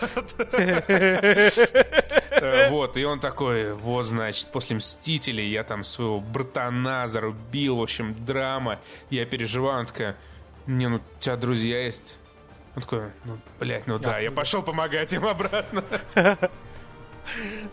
Вот, 2.69 2.97
и 2.97 3.05
он 3.05 3.21
такой, 3.21 3.73
вот, 3.73 4.05
значит, 4.05 4.51
после 4.51 4.75
«Мстителей» 4.75 5.49
я 5.49 5.63
там 5.63 5.85
своего 5.85 6.19
братана 6.19 7.07
зарубил, 7.07 7.77
в 7.77 7.81
общем, 7.81 8.13
драма, 8.25 8.79
я 9.09 9.25
переживаю, 9.25 9.77
она 9.77 9.85
такая, 9.85 10.17
не, 10.67 10.89
ну, 10.89 10.97
у 10.97 11.19
тебя 11.21 11.37
друзья 11.37 11.85
есть? 11.85 12.19
Он 12.75 12.81
такой, 12.81 13.03
ну, 13.23 13.37
блядь, 13.59 13.87
ну 13.87 13.97
да, 13.97 14.19
я 14.19 14.29
пошел 14.29 14.61
помогать 14.61 15.13
им 15.13 15.25
обратно. 15.25 15.85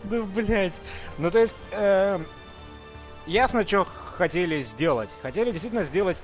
Да, 0.03 0.21
блядь. 0.21 0.79
Ну, 1.17 1.29
то 1.29 1.39
есть, 1.39 1.57
эм, 1.73 2.25
ясно, 3.25 3.67
что 3.67 3.83
хотели 3.83 4.61
сделать. 4.61 5.09
Хотели 5.21 5.51
действительно 5.51 5.83
сделать 5.83 6.21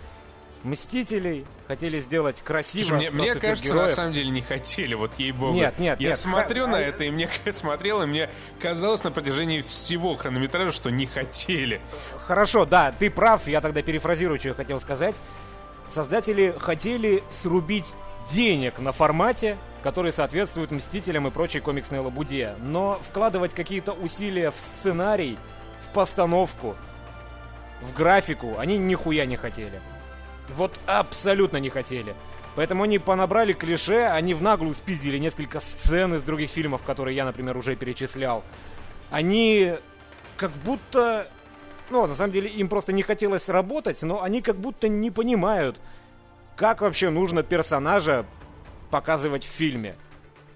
Мстителей, 0.68 1.46
хотели 1.68 2.00
сделать 2.00 2.42
красиво. 2.42 2.84
Слушай, 2.84 2.98
мне, 2.98 3.12
мне 3.12 3.36
кажется, 3.36 3.74
на 3.74 3.90
самом 3.90 4.14
деле 4.14 4.30
не 4.30 4.42
хотели, 4.42 4.94
вот 4.94 5.18
ей-богу. 5.18 5.54
Нет, 5.54 5.80
нет, 5.80 6.00
Я 6.02 6.10
нет, 6.10 6.20
смотрю 6.20 6.66
ха- 6.66 6.72
на 6.72 6.78
а- 6.78 6.82
это, 6.82 7.06
и 7.06 7.10
мне 7.10 7.30
смотрел, 7.54 8.04
и 8.04 8.06
мне 8.06 8.30
казалось 8.62 9.04
на 9.04 9.12
протяжении 9.12 9.62
всего 9.62 10.16
хронометража, 10.16 10.72
что 10.72 10.90
не 10.90 11.06
хотели. 11.06 11.80
Хорошо, 12.26 12.66
да, 12.66 12.92
ты 12.92 13.10
прав, 13.10 13.48
я 13.48 13.62
тогда 13.62 13.82
перефразирую, 13.82 14.40
что 14.40 14.50
я 14.50 14.56
хотел 14.56 14.82
сказать. 14.82 15.16
Создатели 15.90 16.54
хотели 16.60 17.24
срубить 17.30 17.94
денег 18.30 18.80
на 18.80 18.92
формате, 18.92 19.58
который 19.84 20.12
соответствует 20.12 20.72
Мстителям 20.72 21.28
и 21.28 21.32
прочей 21.32 21.62
комиксной 21.62 22.00
лабуде, 22.00 22.56
но 22.60 23.00
вкладывать 23.02 23.54
какие-то 23.54 23.94
усилия 23.94 24.52
в 24.52 24.56
сценарий, 24.60 25.38
в 25.80 25.94
постановку, 25.94 26.76
в 27.82 27.94
графику 27.94 28.58
они 28.58 28.78
нихуя 28.78 29.26
не 29.26 29.38
хотели. 29.38 29.80
Вот 30.56 30.80
абсолютно 30.86 31.58
не 31.58 31.70
хотели. 31.70 32.16
Поэтому 32.56 32.84
они 32.84 32.98
понабрали 32.98 33.54
клише, 33.54 34.06
они 34.06 34.34
в 34.34 34.42
наглую 34.42 34.74
спиздили 34.74 35.20
несколько 35.20 35.60
сцен 35.60 36.16
из 36.16 36.24
других 36.24 36.50
фильмов, 36.50 36.82
которые 36.82 37.16
я, 37.16 37.26
например, 37.26 37.56
уже 37.56 37.76
перечислял. 37.76 38.44
Они 39.12 39.76
как 40.38 40.52
будто... 40.52 41.28
Ну, 41.90 42.06
на 42.06 42.16
самом 42.16 42.32
деле, 42.32 42.50
им 42.50 42.68
просто 42.68 42.94
не 42.94 43.04
хотелось 43.04 43.48
работать, 43.48 44.02
но 44.02 44.24
они 44.24 44.42
как 44.42 44.58
будто 44.58 44.88
не 44.88 45.12
понимают, 45.12 45.80
как 46.56 46.82
вообще 46.82 47.10
нужно 47.10 47.44
персонажа 47.44 48.26
показывать 48.90 49.44
в 49.46 49.50
фильме. 49.50 49.96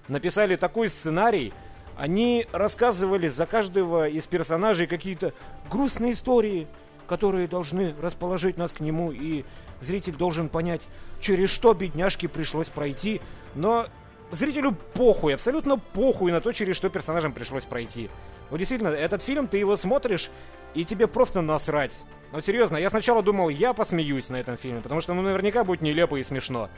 Написали 0.07 0.55
такой 0.55 0.89
сценарий, 0.89 1.53
они 1.97 2.47
рассказывали 2.51 3.27
за 3.27 3.45
каждого 3.45 4.09
из 4.09 4.25
персонажей 4.25 4.87
какие-то 4.87 5.33
грустные 5.69 6.13
истории, 6.13 6.67
которые 7.07 7.47
должны 7.47 7.93
расположить 8.01 8.57
нас 8.57 8.73
к 8.73 8.79
нему, 8.79 9.11
и 9.11 9.45
зритель 9.81 10.15
должен 10.15 10.49
понять, 10.49 10.87
через 11.19 11.49
что 11.49 11.73
бедняжке 11.73 12.27
пришлось 12.27 12.69
пройти, 12.69 13.21
но 13.55 13.85
зрителю 14.31 14.75
похуй, 14.93 15.35
абсолютно 15.35 15.77
похуй 15.77 16.31
на 16.31 16.41
то, 16.41 16.51
через 16.51 16.77
что 16.77 16.89
персонажам 16.89 17.33
пришлось 17.33 17.65
пройти. 17.65 18.09
Вот 18.49 18.57
действительно, 18.57 18.89
этот 18.89 19.21
фильм, 19.21 19.47
ты 19.47 19.57
его 19.57 19.77
смотришь, 19.77 20.29
и 20.73 20.85
тебе 20.85 21.07
просто 21.07 21.41
насрать. 21.41 21.97
Но 22.31 22.39
серьезно, 22.39 22.77
я 22.77 22.89
сначала 22.89 23.21
думал, 23.21 23.49
я 23.49 23.73
посмеюсь 23.73 24.29
на 24.29 24.37
этом 24.37 24.57
фильме, 24.57 24.81
потому 24.81 25.01
что 25.01 25.13
ну 25.13 25.21
наверняка 25.21 25.63
будет 25.63 25.81
нелепо 25.81 26.15
и 26.15 26.23
смешно. 26.23 26.69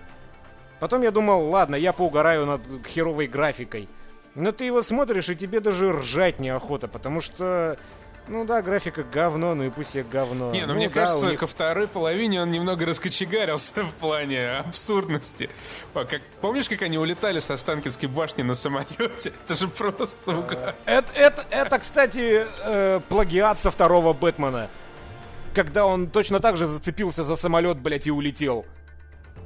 Потом 0.80 1.02
я 1.02 1.12
думал, 1.12 1.50
ладно, 1.50 1.76
я 1.76 1.94
поугараю 1.94 2.46
над 2.46 2.62
херовой 2.88 3.28
графикой. 3.28 3.88
Но 4.36 4.52
ты 4.52 4.66
его 4.66 4.82
смотришь, 4.82 5.30
и 5.30 5.36
тебе 5.36 5.60
даже 5.60 5.94
ржать 5.94 6.40
неохота, 6.40 6.88
потому 6.88 7.22
что... 7.22 7.78
Ну 8.28 8.46
да, 8.46 8.62
графика 8.62 9.04
говно, 9.04 9.54
ну 9.54 9.64
и 9.66 9.70
пусть 9.70 9.96
я 9.96 10.04
говно. 10.04 10.52
Не, 10.52 10.62
ну, 10.62 10.68
ну 10.68 10.74
мне 10.76 10.88
да, 10.88 10.94
кажется, 10.94 11.32
них- 11.32 11.40
ко 11.40 11.48
второй 11.48 11.88
половине 11.88 12.42
он 12.42 12.52
немного 12.52 12.86
раскочегарился 12.86 13.84
в 13.84 13.94
плане 13.96 14.60
абсурдности. 14.60 15.50
А 15.94 16.06
Как, 16.06 16.22
помнишь, 16.40 16.70
как 16.70 16.82
они 16.84 16.98
улетали 16.98 17.40
со 17.42 17.56
Останкинской 17.56 18.08
башни 18.08 18.44
на 18.44 18.54
самолете? 18.56 19.34
Это 19.46 19.56
же 19.56 19.68
просто 19.68 20.38
угар. 20.38 20.74
Это, 20.86 21.12
это, 21.14 21.46
это, 21.50 21.80
кстати, 21.80 22.46
э, 22.66 23.02
плагиат 23.10 23.60
со 23.60 23.72
второго 23.72 24.14
Бэтмена. 24.14 24.70
Когда 25.54 25.86
он 25.86 26.10
точно 26.10 26.40
так 26.40 26.56
же 26.58 26.66
зацепился 26.68 27.24
за 27.24 27.36
самолет, 27.36 27.78
блядь, 27.78 28.08
и 28.08 28.12
улетел. 28.12 28.66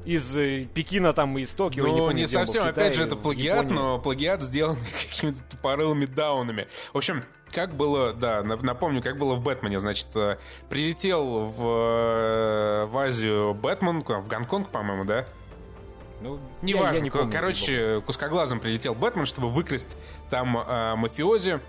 Из 0.06 0.38
э, 0.38 0.66
Пекина 0.74 1.12
там, 1.14 1.38
из 1.38 1.54
Токио, 1.54 1.84
я 1.86 1.92
не 1.92 1.98
Ну, 1.98 2.06
помню, 2.06 2.16
не 2.20 2.24
был, 2.24 2.30
совсем, 2.32 2.64
в 2.64 2.68
Китае, 2.70 2.86
опять 2.88 2.96
же, 2.96 3.04
это 3.04 3.16
плагиат, 3.16 3.70
но 3.70 4.00
плагиат 4.00 4.42
сделан 4.42 4.78
какими-то 5.10 5.40
тупорылыми 5.50 6.06
даунами. 6.06 6.68
В 6.94 6.98
общем, 6.98 7.24
как 7.52 7.76
было, 7.76 8.14
да, 8.14 8.42
нап- 8.42 8.64
напомню, 8.64 9.02
как 9.02 9.18
было 9.18 9.36
в 9.36 9.42
Бэтмене, 9.42 9.80
значит, 9.80 10.08
э, 10.16 10.38
прилетел 10.70 11.46
в, 11.46 11.62
э, 11.62 12.86
в 12.86 12.98
Азию 12.98 13.54
Бэтмен, 13.54 14.04
в 14.04 14.28
Гонконг, 14.28 14.70
по-моему, 14.70 15.06
да? 15.06 15.26
Ну, 16.22 16.36
я- 16.36 16.40
Неважно, 16.62 16.96
я 16.96 17.02
не 17.02 17.10
помню, 17.12 17.32
короче, 17.32 18.02
кускоглазом 18.06 18.60
прилетел 18.60 18.96
Бэтмен, 18.96 19.26
чтобы 19.26 19.50
выкрасть 19.50 19.96
там 20.30 20.58
э, 20.58 20.96
мафиози. 20.96 21.60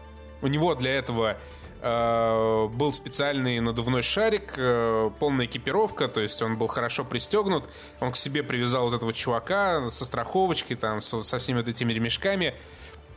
У 0.41 0.47
него 0.47 0.74
для 0.74 0.93
этого 0.95 1.37
э, 1.81 2.68
был 2.72 2.93
специальный 2.93 3.61
надувной 3.61 4.03
шарик, 4.03 4.55
э, 4.57 5.11
полная 5.20 5.47
экипировка, 5.47 6.09
то 6.09 6.20
есть 6.20 6.41
он 6.43 6.57
был 6.57 6.66
хорошо 6.66 7.05
пристегнут. 7.05 7.68
Он 8.01 8.11
к 8.12 8.16
себе 8.16 8.43
привязал 8.43 8.87
вот 8.87 8.95
этого 8.95 9.12
чувака 9.12 9.89
со 9.89 10.05
страховочкой, 10.05 10.76
там, 10.76 11.03
со, 11.03 11.22
со 11.22 11.39
всеми 11.39 11.59
вот 11.59 11.68
этими 11.68 11.93
ремешками, 11.93 12.55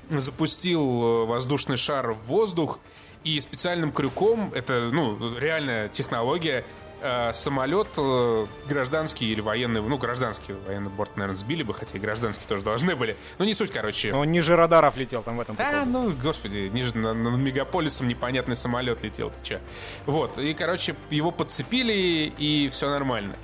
запустил 0.09 0.81
э, 0.81 1.25
воздушный 1.25 1.77
шар 1.77 2.11
в 2.13 2.19
воздух 2.25 2.79
и 3.23 3.39
специальным 3.39 3.91
крюком, 3.91 4.51
это, 4.53 4.89
ну, 4.91 5.37
реальная 5.37 5.89
технология, 5.89 6.65
э, 7.01 7.31
самолет 7.33 7.87
э, 7.97 8.45
гражданский 8.67 9.31
или 9.31 9.41
военный, 9.41 9.81
ну, 9.81 9.97
гражданский 9.97 10.53
военный 10.53 10.89
борт, 10.89 11.15
наверное, 11.17 11.35
сбили 11.37 11.63
бы, 11.63 11.73
хотя 11.73 11.97
и 11.97 12.01
гражданские 12.01 12.47
тоже 12.47 12.63
должны 12.63 12.95
были. 12.95 13.15
Ну, 13.37 13.45
не 13.45 13.53
суть, 13.53 13.71
короче. 13.71 14.11
Но 14.11 14.19
он 14.21 14.31
ниже 14.31 14.55
радаров 14.55 14.97
летел 14.97 15.23
там 15.23 15.37
в 15.37 15.41
этом. 15.41 15.55
Да, 15.55 15.83
прикол. 15.83 15.85
ну, 16.03 16.13
господи, 16.21 16.69
ниже 16.73 16.97
на- 16.97 17.13
над 17.13 17.37
мегаполисом 17.37 18.07
непонятный 18.07 18.55
самолет 18.55 19.03
летел, 19.03 19.29
ты 19.29 19.37
че? 19.43 19.61
Вот, 20.05 20.37
и, 20.37 20.53
короче, 20.53 20.95
его 21.09 21.31
подцепили, 21.31 22.31
и 22.37 22.69
все 22.69 22.89
нормально. 22.89 23.35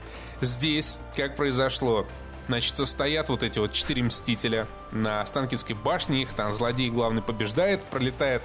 Здесь, 0.42 1.00
как 1.16 1.36
произошло, 1.36 2.06
значит, 2.48 2.76
стоят 2.88 3.30
вот 3.30 3.44
эти 3.44 3.60
вот 3.60 3.74
четыре 3.74 4.04
мстителя 4.04 4.68
на 4.92 5.22
Останкинской 5.22 5.76
башне, 5.76 6.22
их 6.22 6.34
там 6.34 6.54
злодей 6.54 6.90
главный 6.90 7.22
побеждает, 7.22 7.84
пролетает 7.86 8.42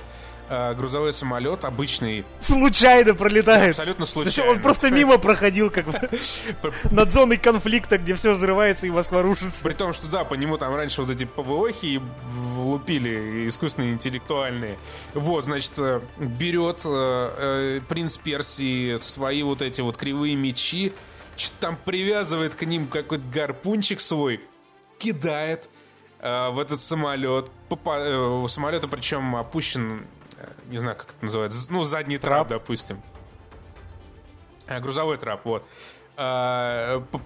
э, 0.49 0.75
грузовой 0.75 1.13
самолет, 1.13 1.65
обычный, 1.65 2.25
Случайно 2.41 3.15
пролетает. 3.15 3.71
абсолютно 3.71 4.03
есть 4.03 4.13
случайно. 4.13 4.53
он 4.53 4.61
просто 4.61 4.91
мимо 4.91 5.19
проходил, 5.19 5.71
как 5.71 5.87
бы, 5.87 6.01
над 6.91 7.11
зоной 7.11 7.37
конфликта, 7.39 7.99
где 7.99 8.15
все 8.15 8.35
взрывается 8.35 8.87
и 8.87 8.91
Москва 8.91 9.23
рушится. 9.23 9.63
При 9.63 9.73
том, 9.73 9.93
что 9.93 10.09
да, 10.09 10.25
по 10.25 10.35
нему 10.35 10.59
там 10.59 10.75
раньше 10.75 11.03
вот 11.03 11.11
эти 11.11 11.25
ПВОхи 11.25 12.01
влупили 12.33 13.49
искусственные, 13.49 13.93
интеллектуальные. 13.93 14.79
Вот, 15.15 15.45
значит, 15.45 15.73
э, 15.79 16.01
берет 16.19 16.81
э, 16.85 16.89
э, 16.89 17.81
принц 17.89 18.19
Персии 18.19 18.97
свои 18.97 19.43
вот 19.43 19.63
эти 19.63 19.81
вот 19.81 19.97
кривые 19.97 20.35
мечи, 20.37 20.93
что-то 21.37 21.57
там 21.61 21.77
привязывает 21.77 22.55
к 22.55 22.63
ним 22.65 22.87
какой-то 22.89 23.25
гарпунчик 23.33 24.01
свой, 24.01 24.41
кидает 24.99 25.69
э, 26.21 26.51
в 26.51 26.59
этот 26.59 26.81
самолет. 26.81 27.51
Попа- 27.69 27.99
э, 27.99 28.17
у 28.17 28.47
самолета 28.49 28.87
причем 28.89 29.35
опущен, 29.37 30.07
э, 30.37 30.49
не 30.69 30.79
знаю, 30.79 30.97
как 30.97 31.09
это 31.11 31.25
называется, 31.25 31.67
ну, 31.73 31.83
задний 31.85 32.19
трап, 32.19 32.49
Трап. 32.49 32.63
допустим. 32.63 33.03
А, 34.69 34.81
грузовой 34.81 35.19
трап, 35.19 35.45
вот. 35.45 35.65
П- 36.17 37.21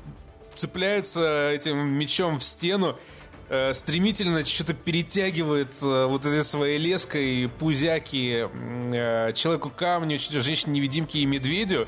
цепляется 0.55 1.51
этим 1.51 1.77
мечом 1.89 2.39
в 2.39 2.45
стену, 2.45 2.97
э, 3.49 3.75
стремительно 3.75 4.45
что-то 4.45 4.73
перетягивает 4.75 5.71
э, 5.83 6.07
вот 6.07 6.25
этой 6.25 6.43
своей 6.45 6.79
леской 6.79 7.51
пузяки 7.59 8.49
э, 8.95 9.33
человеку 9.35 9.71
камню, 9.71 10.19
ч- 10.19 10.41
женщине-невидимке 10.41 11.19
и 11.19 11.27
медведю. 11.27 11.87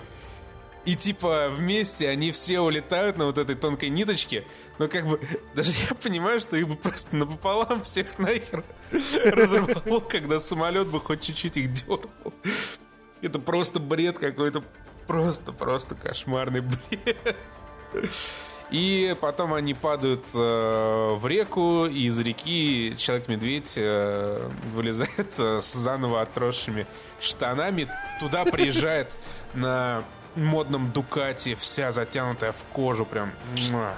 И 0.84 0.96
типа 0.96 1.48
вместе 1.50 2.08
они 2.08 2.32
все 2.32 2.60
улетают 2.60 3.16
на 3.16 3.26
вот 3.26 3.38
этой 3.38 3.54
тонкой 3.54 3.90
ниточке. 3.90 4.44
Но 4.78 4.88
как 4.88 5.06
бы 5.06 5.20
даже 5.54 5.72
я 5.88 5.94
понимаю, 5.94 6.40
что 6.40 6.56
их 6.56 6.68
бы 6.68 6.76
просто 6.76 7.16
напополам 7.16 7.82
всех 7.82 8.18
нахер 8.18 8.64
разорвало, 9.24 10.00
когда 10.00 10.40
самолет 10.40 10.88
бы 10.88 11.00
хоть 11.00 11.22
чуть-чуть 11.22 11.56
их 11.56 11.72
дернул. 11.72 12.02
Это 13.20 13.38
просто 13.38 13.80
бред 13.80 14.18
какой-то. 14.18 14.64
Просто, 15.06 15.52
просто 15.52 15.94
кошмарный 15.94 16.60
бред. 16.60 17.36
И 18.70 19.16
потом 19.22 19.54
они 19.54 19.72
падают 19.72 20.26
э, 20.34 21.14
в 21.14 21.26
реку, 21.26 21.86
и 21.86 22.06
из 22.06 22.20
реки 22.20 22.94
Человек-медведь 22.98 23.74
э, 23.78 24.50
вылезает 24.74 25.38
э, 25.38 25.60
с 25.62 25.72
заново 25.72 26.20
отросшими 26.20 26.86
штанами. 27.18 27.88
Туда 28.20 28.44
приезжает 28.44 29.16
на 29.54 30.04
модном 30.36 30.92
Дукате, 30.92 31.54
вся 31.54 31.92
затянутая 31.92 32.52
в 32.52 32.62
кожу, 32.72 33.04
прям. 33.04 33.30
муа. 33.70 33.92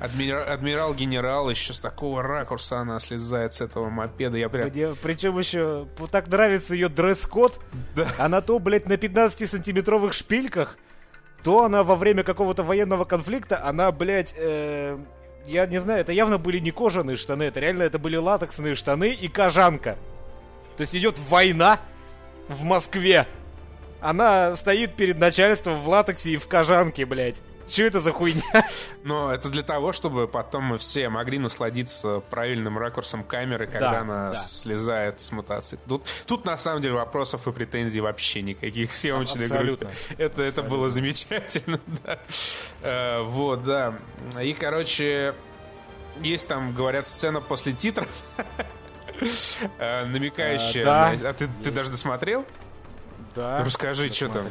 Адмира- 0.00 0.44
Адмирал-генерал 0.44 1.50
еще 1.50 1.72
с 1.72 1.80
такого 1.80 2.22
ракурса 2.22 2.78
она 2.80 2.98
слезает 2.98 3.54
с 3.54 3.60
этого 3.60 3.88
мопеда. 3.90 4.36
Я 4.36 4.48
прям... 4.48 4.68
Где, 4.68 4.94
причем 4.94 5.38
еще 5.38 5.86
вот 5.98 6.10
так 6.10 6.28
нравится 6.28 6.74
ее 6.74 6.88
дресс-код. 6.88 7.60
Да. 7.94 8.08
Она 8.18 8.40
то, 8.40 8.58
блядь, 8.58 8.88
на 8.88 8.94
15-сантиметровых 8.94 10.12
шпильках, 10.12 10.76
то 11.44 11.64
она 11.64 11.82
во 11.84 11.96
время 11.96 12.22
какого-то 12.24 12.62
военного 12.62 13.04
конфликта, 13.04 13.64
она, 13.64 13.92
блядь, 13.92 14.34
э, 14.36 14.98
я 15.46 15.66
не 15.66 15.80
знаю, 15.80 16.00
это 16.00 16.12
явно 16.12 16.38
были 16.38 16.58
не 16.58 16.70
кожаные 16.70 17.16
штаны, 17.16 17.44
это 17.44 17.60
реально 17.60 17.82
это 17.82 17.98
были 17.98 18.16
латексные 18.16 18.74
штаны 18.74 19.12
и 19.12 19.28
кожанка. 19.28 19.96
То 20.76 20.82
есть 20.82 20.94
идет 20.94 21.18
война 21.28 21.80
в 22.48 22.62
Москве. 22.64 23.26
Она 24.02 24.56
стоит 24.56 24.94
перед 24.96 25.18
начальством 25.18 25.80
в 25.80 25.88
латексе 25.88 26.30
и 26.30 26.36
в 26.36 26.46
кожанке, 26.48 27.06
блядь. 27.06 27.40
Что 27.68 27.84
это 27.84 28.00
за 28.00 28.10
хуйня? 28.10 28.42
Но 29.04 29.32
это 29.32 29.48
для 29.48 29.62
того, 29.62 29.92
чтобы 29.92 30.26
потом 30.26 30.64
мы 30.64 30.78
все 30.78 31.08
могли 31.08 31.38
насладиться 31.38 32.18
правильным 32.28 32.76
ракурсом 32.76 33.22
камеры, 33.22 33.66
когда 33.66 33.92
Да, 33.92 34.00
она 34.00 34.30
да. 34.32 34.36
слезает 34.36 35.20
с 35.20 35.30
мотоцикла. 35.30 35.86
Тут, 35.88 36.02
тут 36.26 36.44
на 36.44 36.56
самом 36.56 36.82
деле 36.82 36.94
вопросов 36.94 37.46
и 37.46 37.52
претензий 37.52 38.00
вообще 38.00 38.42
никаких 38.42 38.92
съемочной 38.92 39.44
Абсолютно. 39.44 39.86
группе. 39.90 40.22
Это, 40.22 40.42
это 40.42 40.62
было 40.64 40.88
замечательно, 40.90 41.78
да. 42.04 42.18
Э, 42.82 43.22
вот, 43.22 43.62
да. 43.62 43.94
И, 44.42 44.52
короче, 44.52 45.34
есть 46.20 46.48
там, 46.48 46.74
говорят, 46.74 47.06
сцена 47.06 47.40
после 47.40 47.72
титров, 47.72 48.08
э, 49.78 50.04
намекающая... 50.06 50.82
А, 50.82 51.16
да. 51.16 51.28
А 51.30 51.32
ты, 51.32 51.48
ты 51.62 51.70
даже 51.70 51.90
досмотрел? 51.90 52.44
Да. 53.34 53.64
Расскажи, 53.64 54.12
что 54.12 54.28
там. 54.28 54.46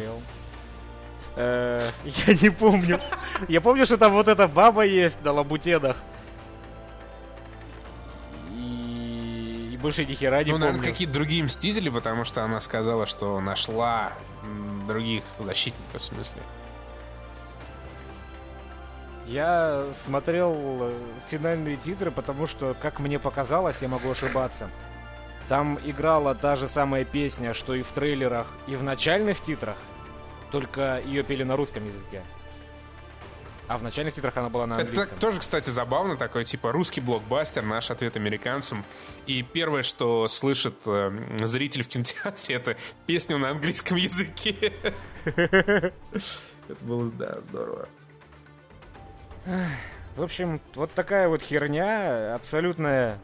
Э, 1.35 1.87
Я 2.27 2.33
не 2.33 2.49
помню. 2.49 2.99
Я 3.47 3.61
помню, 3.61 3.85
что 3.85 3.97
там 3.97 4.13
вот 4.13 4.27
эта 4.27 4.47
баба 4.47 4.83
есть 4.83 5.23
на 5.23 5.31
лабутенах. 5.31 5.97
И, 8.53 9.77
больше 9.81 10.05
ни 10.05 10.13
хера 10.13 10.43
не 10.43 10.51
Ну, 10.51 10.57
наверное, 10.57 10.79
помню. 10.79 10.91
какие-то 10.91 11.13
другие 11.13 11.43
Мстители, 11.43 11.89
потому 11.89 12.23
что 12.25 12.43
она 12.43 12.59
сказала, 12.61 13.05
что 13.05 13.39
нашла 13.39 14.13
других 14.87 15.23
защитников, 15.39 16.01
в 16.01 16.05
смысле. 16.05 16.41
Я 19.27 19.85
смотрел 19.95 20.53
э, 20.81 20.93
финальные 21.29 21.77
титры, 21.77 22.11
потому 22.11 22.47
что, 22.47 22.75
как 22.81 22.99
мне 22.99 23.17
показалось, 23.19 23.81
я 23.81 23.87
могу 23.87 24.11
ошибаться. 24.11 24.69
Там 25.51 25.77
играла 25.83 26.33
та 26.33 26.55
же 26.55 26.69
самая 26.69 27.03
песня, 27.03 27.53
что 27.53 27.75
и 27.75 27.81
в 27.81 27.91
трейлерах, 27.91 28.47
и 28.67 28.77
в 28.77 28.83
начальных 28.83 29.41
титрах, 29.41 29.75
только 30.49 31.01
ее 31.05 31.23
пели 31.23 31.43
на 31.43 31.57
русском 31.57 31.85
языке. 31.85 32.23
А 33.67 33.77
в 33.77 33.83
начальных 33.83 34.15
титрах 34.15 34.37
она 34.37 34.47
была 34.47 34.65
на 34.65 34.75
Это 34.75 34.83
английском. 34.83 35.19
тоже, 35.19 35.41
кстати, 35.41 35.69
забавно, 35.69 36.15
такой, 36.15 36.45
типа, 36.45 36.71
русский 36.71 37.01
блокбастер, 37.01 37.63
наш 37.63 37.91
ответ 37.91 38.15
американцам. 38.15 38.85
И 39.25 39.43
первое, 39.43 39.83
что 39.83 40.29
слышит 40.29 40.75
э, 40.85 41.11
зритель 41.43 41.83
в 41.83 41.89
кинотеатре, 41.89 42.55
это 42.55 42.77
песню 43.05 43.37
на 43.37 43.49
английском 43.49 43.97
языке. 43.97 44.71
Это 45.25 45.91
было, 46.79 47.11
да, 47.11 47.41
здорово. 47.41 47.89
В 50.15 50.23
общем, 50.23 50.61
вот 50.75 50.93
такая 50.93 51.27
вот 51.27 51.41
херня, 51.41 52.35
абсолютная... 52.35 53.19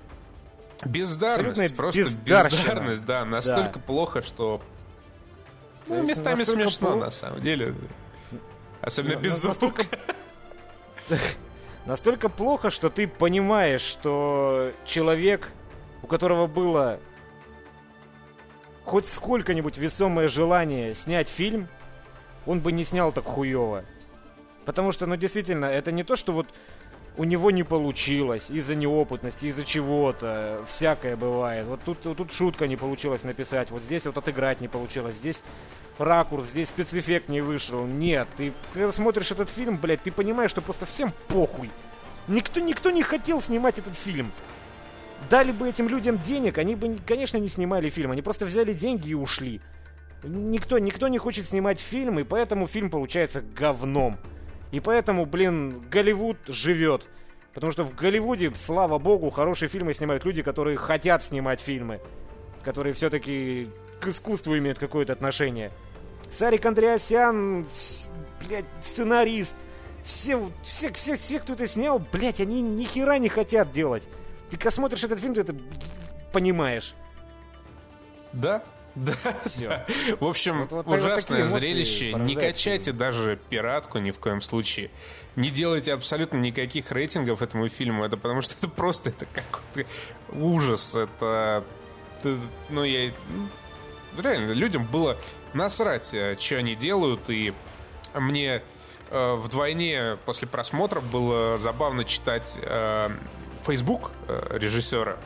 Бездарность, 0.86 1.49
Абсолютная 1.49 1.75
просто 1.75 2.01
бездарность, 2.03 3.05
да, 3.05 3.25
настолько 3.25 3.80
плохо, 3.80 4.21
что... 4.21 4.61
То 5.88 5.95
Ну, 5.95 6.05
местами 6.05 6.43
смешно, 6.43 6.91
плохо- 6.91 7.05
на 7.05 7.11
самом 7.11 7.41
деле. 7.41 7.73
Особенно 8.82 9.15
Ну, 9.15 9.21
без 9.21 9.41
звука. 9.41 9.84
Настолько 11.86 12.30
плохо, 12.30 12.69
что 12.69 12.89
ты 12.89 13.07
понимаешь, 13.07 13.82
что 13.82 14.71
человек, 14.86 15.51
у 16.03 16.07
которого 16.07 16.45
было 16.47 16.99
хоть 18.84 19.07
сколько-нибудь 19.07 19.78
весомое 19.78 20.28
желание 20.28 20.93
снять 20.93 21.28
фильм, 21.30 21.67
он 22.45 22.59
бы 22.59 22.71
не 22.71 22.84
снял 22.84 23.11
так 23.11 23.23
хуево. 23.25 23.84
Потому 24.65 24.91
что, 24.91 25.05
ну, 25.05 25.15
действительно, 25.15 25.65
это 25.65 25.91
не 25.93 26.03
то, 26.03 26.15
что 26.17 26.34
вот 26.34 26.47
у 27.18 27.24
него 27.24 27.51
не 27.51 27.63
получилось 27.63 28.49
из-за 28.51 28.76
неопытности, 28.76 29.45
из-за 29.45 29.65
чего-то. 29.65 30.63
Всякое 30.68 31.15
бывает. 31.15 31.65
Вот 31.65 31.82
тут, 31.84 32.01
тут 32.01 32.32
шутка 32.32 32.68
не 32.68 32.78
получилось 32.78 33.24
написать, 33.24 33.72
вот 33.72 33.82
здесь 33.82 34.05
вот 34.05 34.18
отыграть 34.18 34.61
не 34.61 34.68
получилось, 34.68 35.15
здесь 35.15 35.43
ракурс, 35.97 36.47
здесь 36.49 36.70
спецэффект 36.70 37.30
не 37.30 37.41
вышел. 37.41 37.86
Нет, 37.86 38.28
ты 38.38 38.53
когда 38.72 38.91
смотришь 38.91 39.32
этот 39.32 39.49
фильм, 39.49 39.78
блядь, 39.78 40.03
ты 40.03 40.11
понимаешь, 40.11 40.51
что 40.51 40.61
просто 40.61 40.86
всем 40.86 41.11
похуй. 41.28 41.72
Никто, 42.28 42.59
никто 42.59 42.91
не 42.91 43.01
хотел 43.01 43.41
снимать 43.41 43.80
этот 43.80 43.95
фильм. 43.95 44.32
Дали 45.30 45.51
бы 45.51 45.68
этим 45.68 45.89
людям 45.89 46.20
денег, 46.20 46.59
они 46.59 46.76
бы, 46.76 46.97
конечно, 47.07 47.38
не 47.38 47.47
снимали 47.47 47.89
фильм. 47.89 48.11
Они 48.11 48.22
просто 48.22 48.45
взяли 48.45 48.74
деньги 48.74 49.09
и 49.09 49.13
ушли. 49.15 49.61
Никто, 50.24 50.78
никто 50.78 51.07
не 51.07 51.18
хочет 51.18 51.47
снимать 51.47 51.80
фильм, 51.80 52.20
и 52.20 52.24
поэтому 52.24 52.68
фильм 52.68 52.91
получается 52.91 53.41
говном. 53.41 54.20
И 54.72 54.80
поэтому, 54.80 55.26
блин, 55.26 55.82
Голливуд 55.89 56.38
живет. 56.47 57.07
Потому 57.53 57.72
что 57.72 57.84
в 57.84 57.95
Голливуде, 57.95 58.51
слава 58.55 58.99
богу, 58.99 59.30
хорошие 59.30 59.70
фильмы 59.70 59.93
снимают 59.93 60.26
люди, 60.26 60.43
которые 60.43 60.78
хотят 60.78 61.24
снимать 61.24 61.59
фильмы. 61.59 62.01
Которые 62.63 62.93
все-таки 62.93 63.70
к 63.99 64.07
искусству 64.07 64.57
имеют 64.57 64.78
какое-то 64.78 65.13
отношение. 65.13 65.72
Сарик 66.30 66.65
Андреасян, 66.65 67.65
блядь, 68.41 68.65
сценарист. 68.82 69.55
Все, 70.03 70.39
все, 70.61 70.93
все, 70.93 71.15
все, 71.15 71.39
кто 71.39 71.53
это 71.53 71.68
снял, 71.68 71.99
блядь, 71.99 72.39
они 72.39 72.61
ни 72.61 72.84
хера 72.86 73.18
не 73.18 73.30
хотят 73.30 73.72
делать. 73.72 74.07
Ты 74.49 74.57
когда 74.57 74.72
смотришь 74.72 75.03
этот 75.03 75.20
фильм, 75.20 75.34
ты 75.34 75.41
это 75.41 75.55
понимаешь. 76.32 76.93
Да, 78.32 78.63
да. 79.05 79.15
Да. 79.59 79.85
В 80.19 80.25
общем, 80.25 80.61
Вот- 80.61 80.71
вот 80.71 80.85
так- 80.85 80.87
вот 80.87 80.99
ужасное 80.99 81.47
зрелище. 81.47 82.13
Не 82.13 82.35
качайте 82.35 82.91
даже 82.91 83.39
пиратку 83.49 83.99
ни 83.99 84.11
в 84.11 84.19
коем 84.19 84.41
случае. 84.41 84.89
Не 85.35 85.49
делайте 85.49 85.93
абсолютно 85.93 86.37
никаких 86.37 86.91
рейтингов 86.91 87.41
этому 87.41 87.69
фильму. 87.69 88.03
Это 88.05 88.17
потому 88.17 88.41
что 88.41 88.55
это 88.57 88.67
просто 88.67 89.09
это 89.11 89.25
какой-то 89.33 89.89
ужас. 90.33 90.95
Это... 90.95 91.63
это- 92.19 92.37
Ну, 92.69 92.83
я... 92.83 93.11
ну, 94.15 94.21
Реально, 94.21 94.51
людям 94.53 94.85
было 94.85 95.15
насрать, 95.53 96.07
что 96.39 96.55
они 96.57 96.75
делают. 96.75 97.29
И 97.29 97.53
мне 98.15 98.61
э, 99.11 99.35
вдвойне 99.35 100.17
после 100.25 100.47
просмотра 100.47 101.01
было 101.01 101.57
забавно 101.59 102.03
читать 102.03 102.57
э, 102.61 103.09
Facebook 103.65 104.11
э, 104.27 104.57
режиссера, 104.59 105.17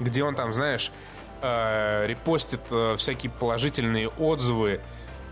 где 0.00 0.24
он 0.24 0.34
там, 0.34 0.52
знаешь, 0.52 0.90
э, 1.42 2.06
репостит 2.06 2.60
э, 2.70 2.96
всякие 2.96 3.30
положительные 3.30 4.08
отзывы, 4.08 4.80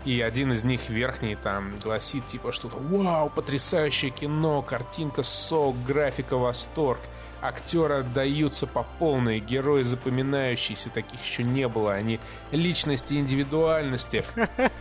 и 0.05 0.19
один 0.21 0.51
из 0.51 0.63
них 0.63 0.89
верхний 0.89 1.35
там 1.35 1.77
гласит 1.77 2.25
типа 2.25 2.51
что-то 2.51 2.77
«Вау, 2.77 3.29
потрясающее 3.29 4.11
кино, 4.11 4.61
картинка 4.61 5.23
сок, 5.23 5.75
графика 5.85 6.37
восторг, 6.37 6.99
актеры 7.41 7.95
отдаются 7.95 8.67
по 8.67 8.83
полной, 8.99 9.39
герои 9.39 9.83
запоминающиеся, 9.83 10.89
таких 10.89 11.23
еще 11.23 11.43
не 11.43 11.67
было, 11.67 11.93
они 11.93 12.19
личности, 12.51 13.15
индивидуальности, 13.15 14.23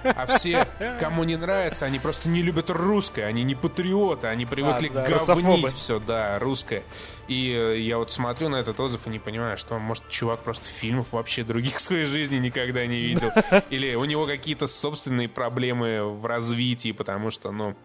а 0.04 0.26
все, 0.26 0.66
кому 1.00 1.24
не 1.24 1.36
нравится, 1.36 1.86
они 1.86 1.98
просто 1.98 2.28
не 2.28 2.42
любят 2.42 2.70
русское, 2.70 3.24
они 3.24 3.42
не 3.44 3.54
патриоты, 3.54 4.26
они 4.26 4.46
привыкли 4.46 4.88
А, 4.88 4.92
да, 4.92 5.08
говнить 5.08 5.20
русофобы. 5.28 5.68
все, 5.68 6.00
да, 6.00 6.38
русское. 6.38 6.82
И 7.30 7.52
э, 7.52 7.78
я 7.78 7.96
вот 7.98 8.10
смотрю 8.10 8.48
на 8.48 8.56
этот 8.56 8.80
отзыв 8.80 9.06
и 9.06 9.10
не 9.10 9.20
понимаю, 9.20 9.56
что, 9.56 9.78
может, 9.78 10.08
чувак 10.08 10.40
просто 10.40 10.66
фильмов 10.66 11.12
вообще 11.12 11.44
других 11.44 11.76
в 11.76 11.80
своей 11.80 12.02
жизни 12.02 12.38
никогда 12.38 12.84
не 12.86 12.98
видел. 13.00 13.30
Или 13.70 13.94
у 13.94 14.04
него 14.04 14.26
какие-то 14.26 14.66
собственные 14.66 15.28
проблемы 15.28 16.02
в 16.10 16.26
развитии, 16.26 16.90
потому 16.90 17.30
что, 17.30 17.52
ну... 17.52 17.76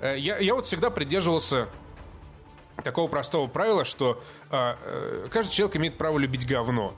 э, 0.00 0.16
Я, 0.18 0.38
я 0.38 0.56
вот 0.56 0.66
всегда 0.66 0.90
придерживался 0.90 1.68
такого 2.82 3.06
простого 3.06 3.46
правила, 3.46 3.84
что 3.84 4.20
э, 4.50 4.74
э, 4.82 5.28
каждый 5.30 5.52
человек 5.52 5.76
имеет 5.76 5.96
право 5.96 6.18
любить 6.18 6.44
говно. 6.44 6.96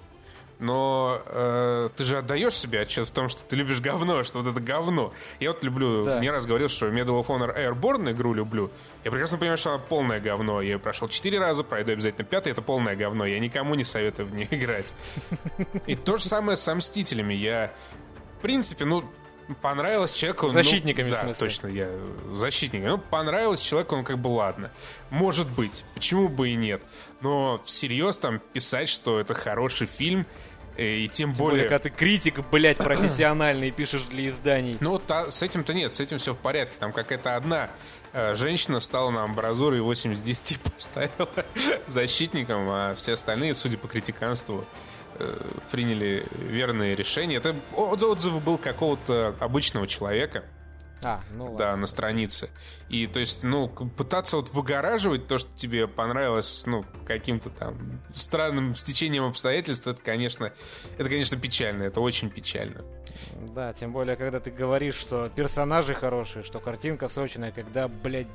Но 0.61 1.23
э, 1.25 1.89
ты 1.97 2.05
же 2.05 2.19
отдаешь 2.19 2.53
себе 2.53 2.83
отчет 2.83 3.09
в 3.09 3.11
том, 3.11 3.31
что 3.31 3.43
ты 3.43 3.57
любишь 3.57 3.81
говно, 3.81 4.23
что 4.25 4.41
вот 4.41 4.47
это 4.47 4.61
говно. 4.61 5.13
Я 5.41 5.53
вот 5.53 5.65
люблю, 5.65 6.03
Да. 6.05 6.21
не 6.21 6.31
раз 6.31 6.45
говорил, 6.45 6.69
что 6.69 6.89
Medal 6.89 7.25
of 7.25 7.29
Honor 7.29 7.57
Airborne 7.57 8.13
игру 8.13 8.35
люблю. 8.35 8.71
Я 9.03 9.11
прекрасно 9.11 9.39
понимаю, 9.39 9.57
что 9.57 9.71
она 9.71 9.79
полное 9.79 10.21
говно. 10.21 10.61
Я 10.61 10.73
ее 10.73 10.79
прошел 10.79 11.09
четыре 11.09 11.39
раза, 11.39 11.65
пройду 11.65 11.93
обязательно 11.93 12.25
пятый, 12.27 12.53
это 12.53 12.61
полное 12.61 12.95
говно. 12.95 13.25
Я 13.25 13.39
никому 13.39 13.75
не 13.75 13.85
советую 13.85 14.29
в 14.29 14.35
нее 14.35 14.47
играть. 14.51 14.93
И 15.87 15.95
то 15.97 16.19
же 16.19 16.25
самое 16.25 16.59
со 16.59 16.75
Мстителями. 16.75 17.33
Я, 17.33 17.73
в 18.39 18.43
принципе, 18.43 18.85
ну, 18.85 19.03
понравилось 19.63 20.13
человеку... 20.13 20.47
ну, 20.49 20.53
Защитниками, 20.53 21.09
в 21.09 21.13
да, 21.13 21.17
смысле. 21.21 21.35
точно, 21.49 21.67
я 21.69 21.89
защитник. 22.35 22.83
Ну, 22.85 22.99
понравилось 22.99 23.61
человеку, 23.61 23.97
ну, 23.97 24.05
как 24.05 24.19
бы, 24.19 24.29
ладно. 24.29 24.71
Может 25.09 25.49
быть, 25.49 25.87
почему 25.95 26.29
бы 26.29 26.51
и 26.51 26.55
нет. 26.55 26.83
Но 27.23 27.61
всерьез 27.65 28.19
там 28.19 28.41
писать, 28.53 28.89
что 28.91 29.19
это 29.19 29.33
хороший 29.35 29.87
фильм, 29.87 30.27
и 30.81 31.09
тем, 31.09 31.31
Тем 31.33 31.39
более, 31.39 31.65
более... 31.65 31.69
когда 31.69 31.79
ты 31.79 31.91
критик, 31.91 32.41
блядь, 32.51 32.79
профессиональный 32.79 33.71
пишешь 33.71 34.05
для 34.05 34.29
изданий. 34.29 34.77
Ну, 34.81 34.99
та- 34.99 35.31
с 35.31 35.43
этим-то 35.43 35.75
нет, 35.75 35.93
с 35.93 36.01
этим 36.01 36.19
все 36.19 36.33
в 36.35 36.39
порядке. 36.39 36.77
Там 36.79 36.93
какая-то 36.93 37.37
одна 37.37 37.71
э, 38.13 38.35
женщина 38.35 38.81
встала 38.81 39.11
на 39.11 39.25
амбразуру 39.25 39.77
и 39.77 39.81
8 39.81 40.13
из 40.15 40.23
10 40.23 40.61
поставила 40.75 41.29
защитником, 41.87 42.69
а 42.71 42.95
все 42.95 43.13
остальные, 43.13 43.55
судя 43.55 43.77
по 43.79 43.89
критиканству, 43.89 44.65
э, 45.19 45.37
приняли 45.71 46.27
верные 46.39 46.95
решения. 46.95 47.37
Это 47.37 47.55
от- 47.77 48.03
отзыв 48.03 48.43
был 48.43 48.57
какого-то 48.59 49.35
обычного 49.41 49.87
человека, 49.87 50.45
А, 51.03 51.23
ну 51.33 51.45
ладно. 51.45 51.59
да, 51.59 51.77
на 51.77 51.87
странице. 51.87 52.51
И, 52.89 53.07
то 53.07 53.21
есть, 53.21 53.43
ну, 53.43 53.69
пытаться 53.69 54.37
вот 54.37 54.51
выгораживать 54.51 55.27
то, 55.27 55.39
что 55.39 55.51
тебе 55.57 55.89
понравилось, 55.89 56.65
ну, 56.67 56.85
каким-то 57.07 57.49
там 57.51 58.01
странным 58.15 58.75
стечением 58.75 59.25
обстоятельств, 59.25 59.87
это, 59.87 60.01
конечно, 60.03 60.53
это, 60.99 61.09
конечно, 61.09 61.39
печально, 61.39 61.85
это 61.85 62.01
очень 62.01 62.29
печально. 62.29 62.85
Да, 63.55 63.73
тем 63.73 63.93
более, 63.93 64.17
когда 64.17 64.41
ты 64.41 64.51
говоришь, 64.51 64.95
что 64.95 65.31
персонажи 65.35 65.95
хорошие, 65.95 66.43
что 66.43 66.61
картинка 66.61 67.09
сочная, 67.09 67.51
когда, 67.51 67.89
блядь, 67.89 68.29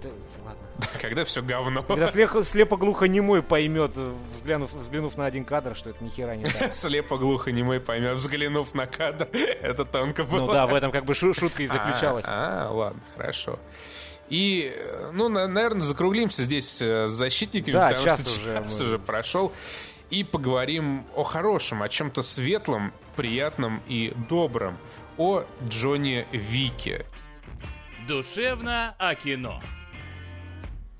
да, 0.02 0.10
ладно. 0.44 0.62
Когда 1.00 1.24
все 1.24 1.42
говно. 1.42 1.82
Когда 1.82 2.08
слепо, 2.10 2.42
слепо-глухонемой 2.42 3.42
поймет, 3.42 3.92
взглянув, 4.34 4.72
взглянув 4.74 5.16
на 5.16 5.26
один 5.26 5.44
кадр, 5.44 5.76
что 5.76 5.90
это 5.90 6.02
нихера 6.02 6.34
не 6.36 6.44
так. 6.44 6.72
Слепо 6.72 7.18
глухо 7.18 7.52
немой 7.52 7.80
поймет, 7.80 8.16
взглянув 8.16 8.74
на 8.74 8.86
кадр. 8.86 9.28
Это 9.62 9.84
тонко 9.84 10.24
было. 10.24 10.46
Ну 10.46 10.52
да, 10.52 10.66
в 10.66 10.74
этом 10.74 10.90
как 10.90 11.04
бы 11.04 11.14
шу- 11.14 11.34
шутка 11.34 11.62
и 11.62 11.66
заключалась. 11.66 12.24
А, 12.28 12.68
а, 12.68 12.72
ладно, 12.72 13.00
хорошо. 13.16 13.58
И, 14.28 14.72
э, 14.74 15.10
ну, 15.12 15.28
наверное, 15.28 15.80
закруглимся 15.82 16.44
здесь 16.44 16.80
э, 16.80 17.08
с 17.08 17.10
защитниками, 17.10 17.72
Да, 17.72 17.88
потому 17.88 18.04
час 18.06 18.20
что 18.20 18.30
уже 18.30 18.54
час 18.58 18.78
мы- 18.80 18.86
уже 18.86 18.98
прошел. 18.98 19.52
И 20.10 20.24
поговорим 20.24 21.04
о 21.14 21.22
хорошем, 21.24 21.82
о 21.82 21.88
чем-то 21.88 22.22
светлом, 22.22 22.92
приятном 23.16 23.82
и 23.88 24.12
добром. 24.28 24.78
О 25.18 25.44
Джоне 25.68 26.26
Вике. 26.32 27.06
Душевно 28.08 28.94
о 28.98 29.14
кино. 29.14 29.60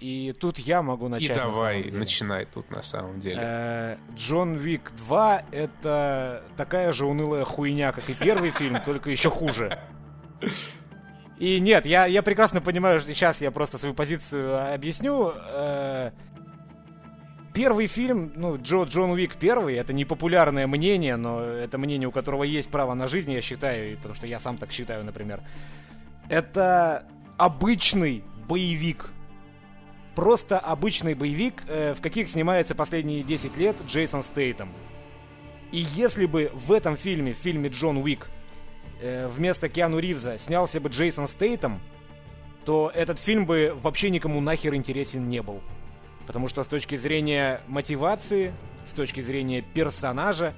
И 0.01 0.33
тут 0.41 0.59
я 0.59 0.81
могу 0.83 1.07
И 1.07 1.11
начать. 1.11 1.37
на 1.37 1.45
давай, 1.45 1.83
деле. 1.83 1.99
начинай 1.99 2.47
тут 2.47 2.71
на 2.71 2.83
самом 2.83 3.21
деле. 3.21 3.39
Э, 3.43 3.97
Джон 4.17 4.55
Вик 4.57 4.93
2 4.97 5.43
это 5.53 6.43
такая 6.57 6.91
же 6.93 7.05
унылая 7.05 7.45
хуйня, 7.45 7.93
как 7.93 8.09
и 8.09 8.15
первый 8.15 8.51
фильм, 8.51 8.79
только 8.85 9.11
еще 9.11 9.29
хуже. 9.29 9.79
И 11.39 11.61
нет, 11.61 11.85
я, 11.87 12.07
я 12.07 12.23
прекрасно 12.23 12.61
понимаю, 12.61 12.99
что 13.01 13.13
сейчас 13.13 13.41
я 13.43 13.51
просто 13.51 13.77
свою 13.79 13.95
позицию 13.95 14.73
объясню. 14.75 15.33
Э, 15.37 16.13
Первый 17.53 17.89
фильм, 17.89 18.33
ну, 18.37 18.57
Джо, 18.59 18.85
Джон 18.85 19.11
Уик 19.11 19.35
первый, 19.35 19.75
это 19.75 19.93
непопулярное 19.93 20.69
мнение, 20.69 21.17
но 21.17 21.43
это 21.43 21.79
мнение, 21.79 22.09
у 22.09 22.13
которого 22.13 22.45
есть 22.45 22.71
право 22.71 22.95
на 22.95 23.09
жизнь, 23.09 23.33
я 23.33 23.43
считаю, 23.43 23.93
и 23.93 23.97
потому 23.97 24.15
что 24.15 24.29
я 24.29 24.39
сам 24.39 24.57
так 24.57 24.71
считаю, 24.71 25.05
например. 25.05 25.41
Это 26.29 27.07
обычный 27.39 28.23
боевик. 28.47 29.11
Просто 30.21 30.59
обычный 30.59 31.15
боевик, 31.15 31.63
э, 31.67 31.95
в 31.95 32.03
каких 32.03 32.29
снимается 32.29 32.75
последние 32.75 33.23
10 33.23 33.57
лет 33.57 33.75
Джейсон 33.87 34.23
Стейтем. 34.23 34.69
И 35.73 35.79
если 35.79 36.27
бы 36.27 36.51
в 36.53 36.73
этом 36.73 36.99
фильме, 36.99 37.33
в 37.33 37.39
фильме 37.39 37.71
Джон 37.71 37.97
Уик, 37.97 38.29
э, 39.01 39.29
вместо 39.29 39.71
Киану 39.71 39.99
Ривза 39.99 40.37
снялся 40.39 40.79
бы 40.79 40.91
Джейсон 40.91 41.27
Стейтем, 41.27 41.81
то 42.67 42.93
этот 42.95 43.19
фильм 43.19 43.47
бы 43.47 43.75
вообще 43.81 44.11
никому 44.11 44.43
нахер 44.43 44.75
интересен 44.75 45.27
не 45.27 45.41
был. 45.41 45.63
Потому 46.27 46.49
что 46.49 46.65
с 46.65 46.69
точки 46.69 46.97
зрения 46.97 47.63
мотивации, 47.67 48.53
с 48.87 48.93
точки 48.93 49.21
зрения 49.21 49.63
персонажа, 49.63 50.53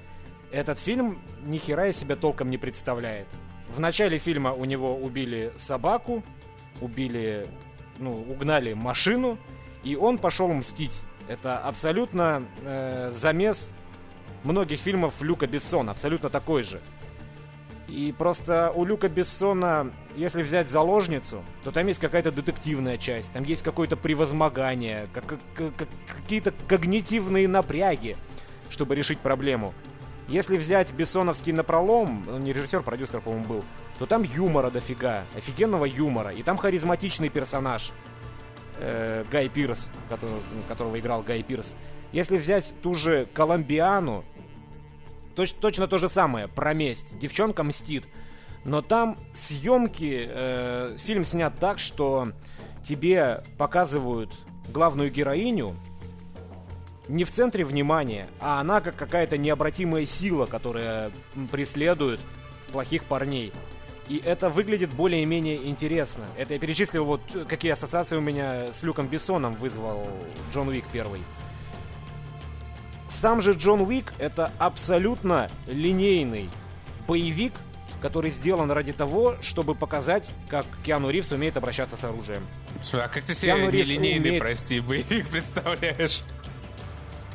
этот 0.51 0.77
фильм 0.77 1.21
ни 1.45 1.57
хера 1.57 1.87
из 1.87 1.95
себя 1.95 2.17
толком 2.17 2.49
не 2.49 2.57
представляет. 2.57 3.27
В 3.73 3.79
начале 3.79 4.17
фильма 4.17 4.51
у 4.51 4.65
него 4.65 4.93
убили 4.93 5.53
собаку, 5.55 6.21
убили, 6.81 7.47
ну, 7.99 8.21
угнали 8.29 8.73
машину, 8.73 9.37
и 9.83 9.95
он 9.95 10.17
пошел 10.17 10.47
мстить. 10.49 10.97
Это 11.27 11.57
абсолютно 11.57 12.45
э, 12.63 13.11
замес 13.13 13.71
многих 14.43 14.79
фильмов 14.79 15.21
Люка 15.21 15.47
Бессона, 15.47 15.91
абсолютно 15.91 16.29
такой 16.29 16.63
же. 16.63 16.81
И 17.87 18.13
просто 18.17 18.71
у 18.75 18.85
Люка 18.85 19.07
Бессона, 19.07 19.91
если 20.15 20.41
взять 20.41 20.67
заложницу, 20.67 21.43
то 21.63 21.71
там 21.71 21.85
есть 21.87 21.99
какая-то 21.99 22.31
детективная 22.31 22.97
часть, 22.97 23.31
там 23.33 23.43
есть 23.43 23.61
какое-то 23.61 23.95
превозмогание, 23.97 25.07
как- 25.13 25.25
как- 25.55 25.75
как- 25.75 25.87
какие-то 26.07 26.53
когнитивные 26.67 27.47
напряги, 27.47 28.17
чтобы 28.69 28.95
решить 28.95 29.19
проблему. 29.19 29.73
Если 30.27 30.57
взять 30.57 30.91
Бессоновский 30.93 31.51
напролом, 31.51 32.25
он 32.33 32.41
не 32.41 32.53
режиссер, 32.53 32.81
продюсер, 32.81 33.21
по-моему, 33.21 33.45
был, 33.45 33.63
то 34.03 34.07
там 34.07 34.23
юмора 34.23 34.69
дофига, 34.69 35.23
офигенного 35.33 35.85
юмора, 35.85 36.31
и 36.31 36.43
там 36.43 36.57
харизматичный 36.57 37.29
персонаж. 37.29 37.93
э, 38.79 39.23
Гай 39.31 39.47
Пирс, 39.47 39.87
который- 40.09 40.41
которого 40.67 40.99
играл 40.99 41.21
Гай 41.21 41.41
Пирс. 41.41 41.73
Если 42.11 42.37
взять 42.37 42.73
ту 42.81 42.95
же 42.95 43.27
Коломбиану, 43.33 44.25
Точ- 45.35 45.55
точно 45.57 45.87
то 45.87 45.99
же 45.99 46.09
самое, 46.09 46.47
про 46.49 46.73
месть. 46.73 47.17
Девчонка 47.17 47.63
мстит. 47.63 48.03
Но 48.65 48.81
там 48.81 49.17
съемки, 49.31 50.27
э, 50.27 50.97
фильм 50.99 51.23
снят 51.23 51.53
так, 51.59 51.79
что 51.79 52.33
тебе 52.83 53.43
показывают 53.57 54.33
главную 54.67 55.11
героиню 55.11 55.77
не 57.07 57.23
в 57.23 57.31
центре 57.31 57.63
внимания, 57.63 58.27
а 58.41 58.59
она 58.59 58.81
как 58.81 58.95
какая-то 58.97 59.37
необратимая 59.37 60.05
сила, 60.05 60.45
которая 60.45 61.11
преследует 61.51 62.19
плохих 62.71 63.05
парней. 63.05 63.53
И 64.07 64.21
это 64.23 64.49
выглядит 64.49 64.93
более-менее 64.93 65.67
интересно. 65.67 66.25
Это 66.37 66.53
я 66.53 66.59
перечислил 66.59 67.05
вот 67.05 67.21
э, 67.33 67.45
какие 67.47 67.71
ассоциации 67.71 68.17
у 68.17 68.21
меня 68.21 68.73
с 68.73 68.83
Люком 68.83 69.07
Бессоном 69.07 69.53
вызвал 69.53 70.07
Джон 70.53 70.67
Уик 70.67 70.85
первый. 70.91 71.21
Сам 73.09 73.41
же 73.41 73.53
Джон 73.53 73.81
Уик 73.81 74.13
это 74.19 74.51
абсолютно 74.57 75.49
линейный 75.67 76.49
боевик, 77.07 77.53
который 78.01 78.31
сделан 78.31 78.71
ради 78.71 78.91
того, 78.91 79.37
чтобы 79.41 79.75
показать, 79.75 80.31
как 80.49 80.65
Киану 80.85 81.09
Ривз 81.09 81.31
умеет 81.31 81.55
обращаться 81.55 81.95
с 81.95 82.03
оружием. 82.03 82.45
А 82.91 83.07
как 83.07 83.23
ты 83.23 83.33
себе 83.33 83.53
Киану 83.53 83.71
нелинейный, 83.71 84.31
умеет- 84.31 84.39
прости, 84.39 84.79
боевик 84.81 85.29
представляешь? 85.29 86.23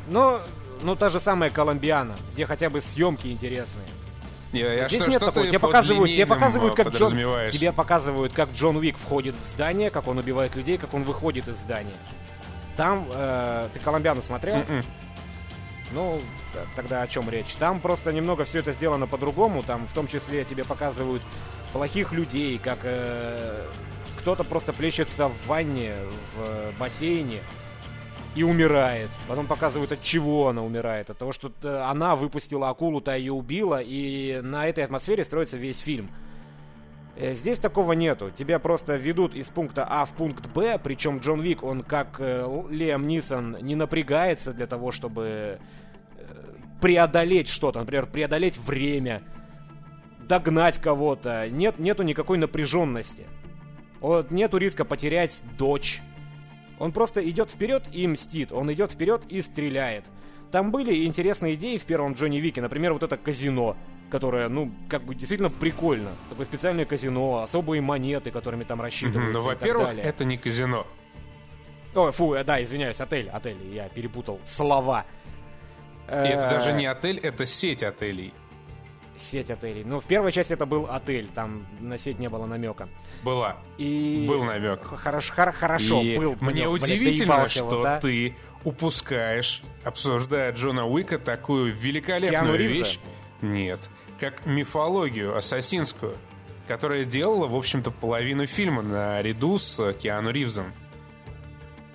Но, 0.09 0.43
ну, 0.83 0.97
та 0.97 1.09
же 1.09 1.21
самая 1.21 1.49
Коломбиана, 1.49 2.17
где 2.33 2.45
хотя 2.45 2.69
бы 2.69 2.81
съемки 2.83 3.29
интересные. 3.29 3.89
Я, 4.53 4.85
Здесь 4.89 5.03
что, 5.03 5.11
нет 5.11 5.19
что 5.19 5.27
такого. 5.27 5.47
Тебе 5.47 5.59
показывают, 5.59 6.11
тебе 6.11 6.27
показывают, 6.27 6.79
э, 6.79 6.85
как 6.85 6.95
Джон, 6.95 7.11
тебе 7.51 7.73
показывают, 7.73 8.33
как 8.33 8.53
Джон 8.53 8.77
Уик 8.77 8.97
входит 8.97 9.37
в 9.37 9.45
здание, 9.45 9.91
как 9.91 10.09
он 10.09 10.19
убивает 10.19 10.57
людей, 10.57 10.79
как 10.79 10.95
он 10.95 11.05
выходит 11.05 11.49
из 11.49 11.57
здания. 11.59 11.93
Там 12.77 13.07
э, 13.11 13.69
ты 13.75 13.81
Коломбиану 13.81 14.23
смотрел? 14.23 14.57
Мгм. 14.59 14.85
Ну, 15.93 16.21
т- 16.53 16.61
тогда 16.77 17.03
о 17.03 17.07
чем 17.09 17.29
речь? 17.31 17.55
Там 17.59 17.81
просто 17.81 18.13
немного 18.13 18.45
все 18.45 18.61
это 18.61 18.73
сделано 18.73 19.07
по-другому. 19.07 19.63
Там 19.63 19.87
в 19.87 19.93
том 19.93 20.07
числе 20.07 20.45
тебе 20.45 20.65
показывают 20.65 21.23
плохих 21.73 22.13
людей, 22.13 22.59
как 22.59 22.79
э, 22.85 23.67
кто-то 24.19 24.45
просто 24.45 24.73
плещется 24.73 25.29
в 25.29 25.47
ванне, 25.47 25.95
в 26.37 26.79
бассейне 26.79 27.41
и 28.35 28.43
умирает. 28.43 29.11
Потом 29.27 29.47
показывают, 29.47 29.93
от 29.93 30.03
чего 30.03 30.49
она 30.49 30.63
умирает. 30.63 31.11
От 31.11 31.19
того, 31.19 31.33
что 31.33 31.53
э, 31.63 31.77
она 31.83 32.17
выпустила 32.17 32.69
акулу, 32.69 33.01
та 33.01 33.15
ее 33.15 33.33
убила, 33.33 33.81
и 33.83 34.41
на 34.43 34.67
этой 34.69 34.85
атмосфере 34.85 35.25
строится 35.25 35.57
весь 35.57 35.79
фильм. 35.79 36.11
Э, 37.17 37.35
Здесь 37.35 37.59
такого 37.59 37.93
нету. 37.93 38.31
Тебя 38.31 38.59
просто 38.59 38.97
ведут 38.97 39.35
из 39.35 39.49
пункта 39.49 39.87
А 39.89 40.05
в 40.05 40.11
пункт 40.13 40.47
Б, 40.47 40.79
причем 40.83 41.19
Джон 41.19 41.41
Вик, 41.41 41.63
он 41.63 41.83
как 41.83 42.17
э, 42.19 42.47
Лиам 42.71 43.07
Нисон 43.07 43.57
не 43.61 43.75
напрягается 43.75 44.53
для 44.53 44.67
того, 44.67 44.93
чтобы 44.93 45.59
преодолеть 46.81 47.49
что-то, 47.49 47.81
например, 47.81 48.07
преодолеть 48.07 48.57
время, 48.57 49.23
догнать 50.21 50.79
кого-то. 50.79 51.49
Нет, 51.49 51.79
нету 51.79 52.03
никакой 52.03 52.39
напряженности. 52.39 53.27
Вот 54.01 54.31
нету 54.31 54.59
риска 54.59 54.85
потерять 54.85 55.43
дочь. 55.57 56.01
Он 56.79 56.93
просто 56.93 57.29
идет 57.29 57.51
вперед 57.51 57.85
и 57.93 58.07
мстит. 58.07 58.53
Он 58.53 58.73
идет 58.73 58.93
вперед 58.93 59.23
и 59.29 59.43
стреляет. 59.43 60.05
Там 60.51 60.71
были 60.71 61.05
интересные 61.05 61.55
идеи 61.55 61.77
в 61.77 61.85
первом 61.85 62.15
Джонни 62.15 62.39
Вике. 62.39 62.61
Например, 62.63 62.93
вот 62.93 63.03
это 63.03 63.17
казино, 63.17 63.77
которое, 64.11 64.49
ну, 64.49 64.73
как 64.89 65.03
бы 65.03 65.15
действительно 65.15 65.51
прикольно. 65.51 66.11
Такое 66.31 66.47
специальное 66.47 66.85
казино, 66.85 67.43
особые 67.43 67.83
монеты, 67.83 68.31
которыми 68.31 68.65
там 68.65 68.81
рассчитываются 68.81 69.41
Ну, 69.41 69.45
во-первых, 69.45 69.99
это 69.99 70.25
не 70.25 70.39
казино. 70.39 70.87
Ой, 71.95 72.13
фу, 72.13 72.35
э, 72.35 72.45
да, 72.45 72.63
извиняюсь, 72.63 73.01
отель, 73.01 73.29
отель, 73.29 73.57
я 73.73 73.89
перепутал 73.89 74.41
слова. 74.45 75.05
И 76.07 76.11
это 76.11 76.47
Э, 76.47 76.51
даже 76.51 76.73
не 76.73 76.87
отель, 76.87 77.19
это 77.19 77.45
сеть 77.45 77.83
отелей. 77.83 78.33
Сеть 79.19 79.51
отелей. 79.51 79.85
Ну, 79.85 80.01
в 80.01 80.05
первой 80.05 80.31
части 80.31 80.53
это 80.53 80.65
был 80.65 80.87
отель, 80.89 81.29
там 81.35 81.67
на 81.81 81.99
сеть 81.99 82.19
не 82.19 82.29
было 82.29 82.47
намека. 82.47 82.89
Была. 83.25 83.57
И... 83.77 84.25
Был 84.29 84.45
намек. 84.45 84.83
Хорошо, 84.85 85.35
хор- 85.35 85.53
хорошо 85.53 86.01
И 86.01 86.17
был. 86.17 86.37
Мне 86.41 86.65
намек, 86.65 86.85
удивительно, 86.85 87.35
доебался 87.35 87.59
что 87.59 87.65
вот, 87.65 87.85
а. 87.85 88.01
ты 88.01 88.37
упускаешь, 88.65 89.63
обсуждая 89.85 90.53
Джона 90.53 90.87
Уика, 90.87 91.19
такую 91.19 91.73
Киану 91.73 91.83
великолепную 91.83 92.57
Ривза? 92.59 92.79
вещь. 92.79 93.01
Нет. 93.43 93.91
Как 94.21 94.47
мифологию 94.47 95.37
ассасинскую, 95.37 96.17
которая 96.67 97.05
делала, 97.05 97.47
в 97.47 97.57
общем-то, 97.57 97.91
половину 97.91 98.47
фильма 98.47 98.83
наряду 98.83 99.59
с 99.59 99.81
э, 99.81 99.95
Киану 99.95 100.31
Ривзом. 100.31 100.73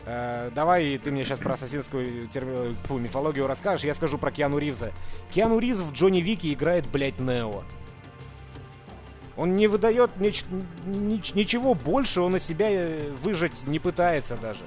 Э, 0.06 0.52
давай 0.54 0.98
ты 0.98 1.12
мне 1.12 1.24
сейчас 1.24 1.40
про 1.40 1.54
ассасинскую 1.54 2.28
терми- 2.28 2.76
фу, 2.88 2.98
мифологию 2.98 3.48
расскажешь, 3.48 3.86
я 3.86 3.94
скажу 3.94 4.18
про 4.18 4.32
Киану 4.32 4.58
Ривза. 4.58 4.92
Киану 5.34 5.60
Ривз 5.60 5.80
в 5.80 5.94
Джонни 5.94 6.20
Вике 6.20 6.52
играет, 6.52 6.88
блядь, 6.88 7.20
Нео. 7.20 7.64
Он 9.36 9.56
не 9.56 9.68
выдает 9.68 10.12
неч- 10.18 10.46
нич- 10.86 11.36
ничего 11.36 11.74
больше, 11.74 12.22
он 12.22 12.36
из 12.36 12.44
себя 12.44 12.68
э, 12.70 13.12
выжать 13.22 13.66
не 13.66 13.80
пытается 13.80 14.36
даже. 14.38 14.64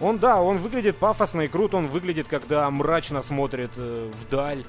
Он, 0.00 0.18
да, 0.18 0.42
он 0.42 0.58
выглядит 0.58 0.98
пафосно 0.98 1.42
и 1.42 1.48
круто, 1.48 1.78
он 1.78 1.86
выглядит, 1.86 2.28
когда 2.28 2.70
мрачно 2.70 3.22
смотрит 3.22 3.70
э, 3.76 4.10
вдаль. 4.20 4.64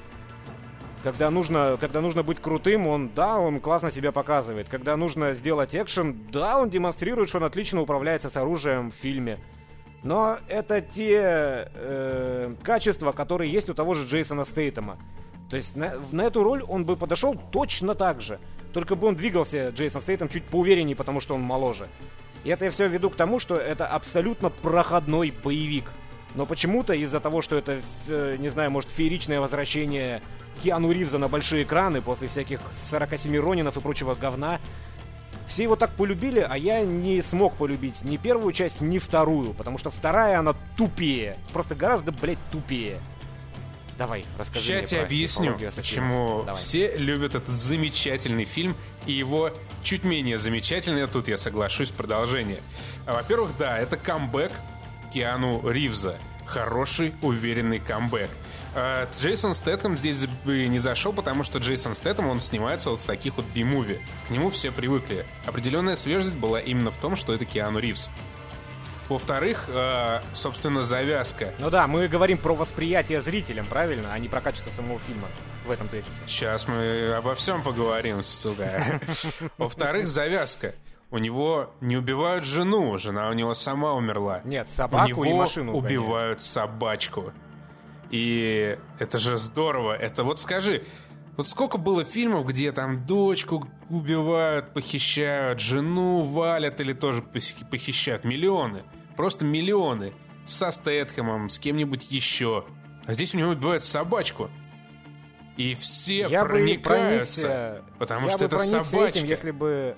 Когда 1.04 1.30
нужно, 1.30 1.78
когда 1.80 2.02
нужно 2.02 2.24
быть 2.24 2.40
крутым, 2.40 2.88
он, 2.88 3.10
да, 3.10 3.38
он 3.38 3.60
классно 3.60 3.92
себя 3.92 4.12
показывает. 4.12 4.68
Когда 4.70 4.96
нужно 4.96 5.34
сделать 5.34 5.76
экшен, 5.76 6.18
да, 6.32 6.60
он 6.60 6.70
демонстрирует, 6.70 7.30
что 7.30 7.40
он 7.40 7.44
отлично 7.46 7.82
управляется 7.82 8.30
с 8.30 8.38
оружием 8.38 8.92
в 8.92 8.96
фильме. 8.96 9.40
Но 10.04 10.38
это 10.48 10.82
те 10.82 11.70
э, 11.74 12.56
качества, 12.64 13.12
которые 13.12 13.52
есть 13.52 13.70
у 13.70 13.74
того 13.74 13.94
же 13.94 14.08
Джейсона 14.08 14.46
Стейтема. 14.46 14.98
То 15.50 15.56
есть 15.56 15.76
на, 15.76 15.94
на 16.12 16.24
эту 16.24 16.44
роль 16.44 16.64
он 16.64 16.86
бы 16.86 16.96
подошел 16.96 17.36
точно 17.52 17.96
так 17.96 18.22
же. 18.22 18.40
Только 18.74 18.96
бы 18.96 19.08
он 19.08 19.16
двигался, 19.16 19.70
Джейсон 19.70 20.02
Стейтем, 20.02 20.30
чуть 20.30 20.44
поувереннее, 20.44 20.96
потому 20.96 21.20
что 21.20 21.36
он 21.36 21.42
моложе. 21.42 21.88
И 22.44 22.50
это 22.50 22.66
я 22.66 22.72
все 22.72 22.88
веду 22.88 23.10
к 23.10 23.16
тому, 23.16 23.40
что 23.40 23.56
это 23.56 23.88
абсолютно 23.88 24.50
проходной 24.50 25.32
боевик. 25.32 25.92
Но 26.36 26.46
почему-то 26.46 26.94
из-за 26.94 27.20
того, 27.20 27.42
что 27.42 27.58
это, 27.58 27.82
э, 28.08 28.36
не 28.40 28.50
знаю, 28.50 28.70
может, 28.70 28.92
фееричное 28.92 29.40
возвращение 29.40 30.22
Киану 30.64 30.92
Ривза 30.92 31.18
на 31.18 31.28
большие 31.28 31.64
экраны 31.64 32.02
после 32.02 32.28
всяких 32.28 32.60
47 32.72 33.38
Ронинов 33.38 33.78
и 33.78 33.82
прочего 33.82 34.16
говна, 34.16 34.60
все 35.48 35.64
его 35.64 35.76
так 35.76 35.92
полюбили, 35.92 36.46
а 36.48 36.58
я 36.58 36.82
не 36.82 37.22
смог 37.22 37.56
полюбить 37.56 38.04
ни 38.04 38.18
первую 38.18 38.52
часть, 38.54 38.82
ни 38.82 39.00
вторую, 39.00 39.54
потому 39.54 39.78
что 39.78 39.90
вторая, 39.90 40.40
она 40.40 40.54
тупее. 40.76 41.38
Просто 41.54 41.74
гораздо, 41.74 42.12
блядь, 42.12 42.38
тупее. 42.52 43.00
Давай, 43.98 44.26
расскажи 44.38 44.66
Сейчас 44.66 44.78
мне 44.78 44.88
тебе 44.88 45.02
объясню, 45.02 45.58
почему 45.76 46.44
Давай. 46.46 46.56
все 46.62 46.96
любят 46.98 47.34
этот 47.34 47.56
замечательный 47.56 48.46
фильм 48.46 48.78
и 49.08 49.14
его 49.14 49.52
чуть 49.82 50.04
менее 50.04 50.38
замечательное, 50.38 51.08
тут 51.08 51.28
я 51.28 51.38
соглашусь, 51.38 51.90
продолжение. 51.90 52.62
А, 53.08 53.14
Во-первых, 53.16 53.58
да, 53.58 53.80
это 53.80 53.98
камбэк 53.98 54.52
Киану 55.12 55.68
Ривза. 55.68 56.20
Хороший, 56.46 57.14
уверенный 57.24 57.80
камбэк. 57.80 58.30
А, 58.80 59.10
Джейсон 59.12 59.56
Стэтхэм 59.56 59.98
здесь 59.98 60.28
бы 60.46 60.68
не 60.68 60.78
зашел, 60.78 61.12
потому 61.12 61.42
что 61.42 61.58
Джейсон 61.58 61.96
Стэтхэм, 61.96 62.28
он 62.28 62.40
снимается 62.40 62.92
вот 62.92 63.00
в 63.00 63.06
таких 63.08 63.38
вот 63.38 63.46
би-муви. 63.56 64.00
К 64.28 64.30
нему 64.30 64.52
все 64.52 64.72
привыкли. 64.72 65.26
Определенная 65.48 65.96
свежесть 65.96 66.36
была 66.36 66.60
именно 66.60 66.92
в 66.92 66.98
том, 66.98 67.16
что 67.16 67.34
это 67.34 67.44
Киану 67.44 67.80
Ривз. 67.80 68.12
Во-вторых, 69.10 69.66
э, 69.70 70.20
собственно, 70.34 70.84
завязка. 70.84 71.56
Ну 71.58 71.72
да, 71.72 71.88
мы 71.88 72.08
говорим 72.08 72.38
про 72.38 72.54
восприятие 72.54 73.20
зрителям, 73.22 73.66
правильно, 73.66 74.14
а 74.14 74.20
не 74.20 74.28
про 74.28 74.42
качество 74.42 74.70
самого 74.70 75.00
фильма 75.00 75.28
в 75.66 75.72
этом 75.72 75.88
тезисе. 75.88 76.22
Сейчас 76.28 76.68
мы 76.68 77.14
обо 77.18 77.34
всем 77.34 77.64
поговорим, 77.64 78.24
сука. 78.24 79.02
Во-вторых, 79.58 80.08
завязка. 80.08 80.76
У 81.10 81.18
него 81.18 81.72
не 81.82 81.98
убивают 81.98 82.46
жену, 82.46 82.96
жена 83.00 83.30
у 83.30 83.34
него 83.34 83.56
сама 83.56 83.94
умерла. 83.94 84.42
Нет, 84.44 84.68
У 84.68 84.72
собаку 84.72 85.08
него 85.08 85.26
и 85.26 85.34
машину 85.34 85.74
убивают 85.74 86.44
собачку. 86.44 87.34
И 88.10 88.78
это 89.00 89.20
же 89.20 89.38
здорово. 89.38 89.94
Это 89.96 90.24
вот 90.24 90.40
скажи, 90.40 90.84
вот 91.36 91.48
сколько 91.48 91.78
было 91.78 92.04
фильмов, 92.04 92.46
где 92.46 92.72
там 92.72 93.06
дочку 93.06 93.68
убивают, 93.90 94.74
похищают, 94.74 95.60
жену 95.60 96.22
валят 96.22 96.80
или 96.82 96.94
тоже 96.94 97.22
похи- 97.22 97.66
похищают? 97.70 98.24
Миллионы. 98.24 98.84
Просто 99.16 99.46
миллионы. 99.46 100.14
Со 100.46 100.72
Стэтхэмом, 100.72 101.50
с 101.50 101.60
кем-нибудь 101.60 102.10
еще. 102.10 102.66
А 103.06 103.14
здесь 103.14 103.36
у 103.36 103.38
него 103.38 103.52
убивают 103.52 103.84
собачку. 103.84 104.50
И 105.58 105.74
все 105.76 106.28
Я 106.28 106.44
бы 106.44 106.50
проникаются. 106.50 107.42
проникся, 107.42 107.84
потому 107.98 108.28
я 108.28 108.32
что 108.32 108.40
бы 108.40 108.46
это 108.46 108.58
собачка. 108.60 109.20
этим, 109.20 109.28
если 109.28 109.52
бы, 109.52 109.98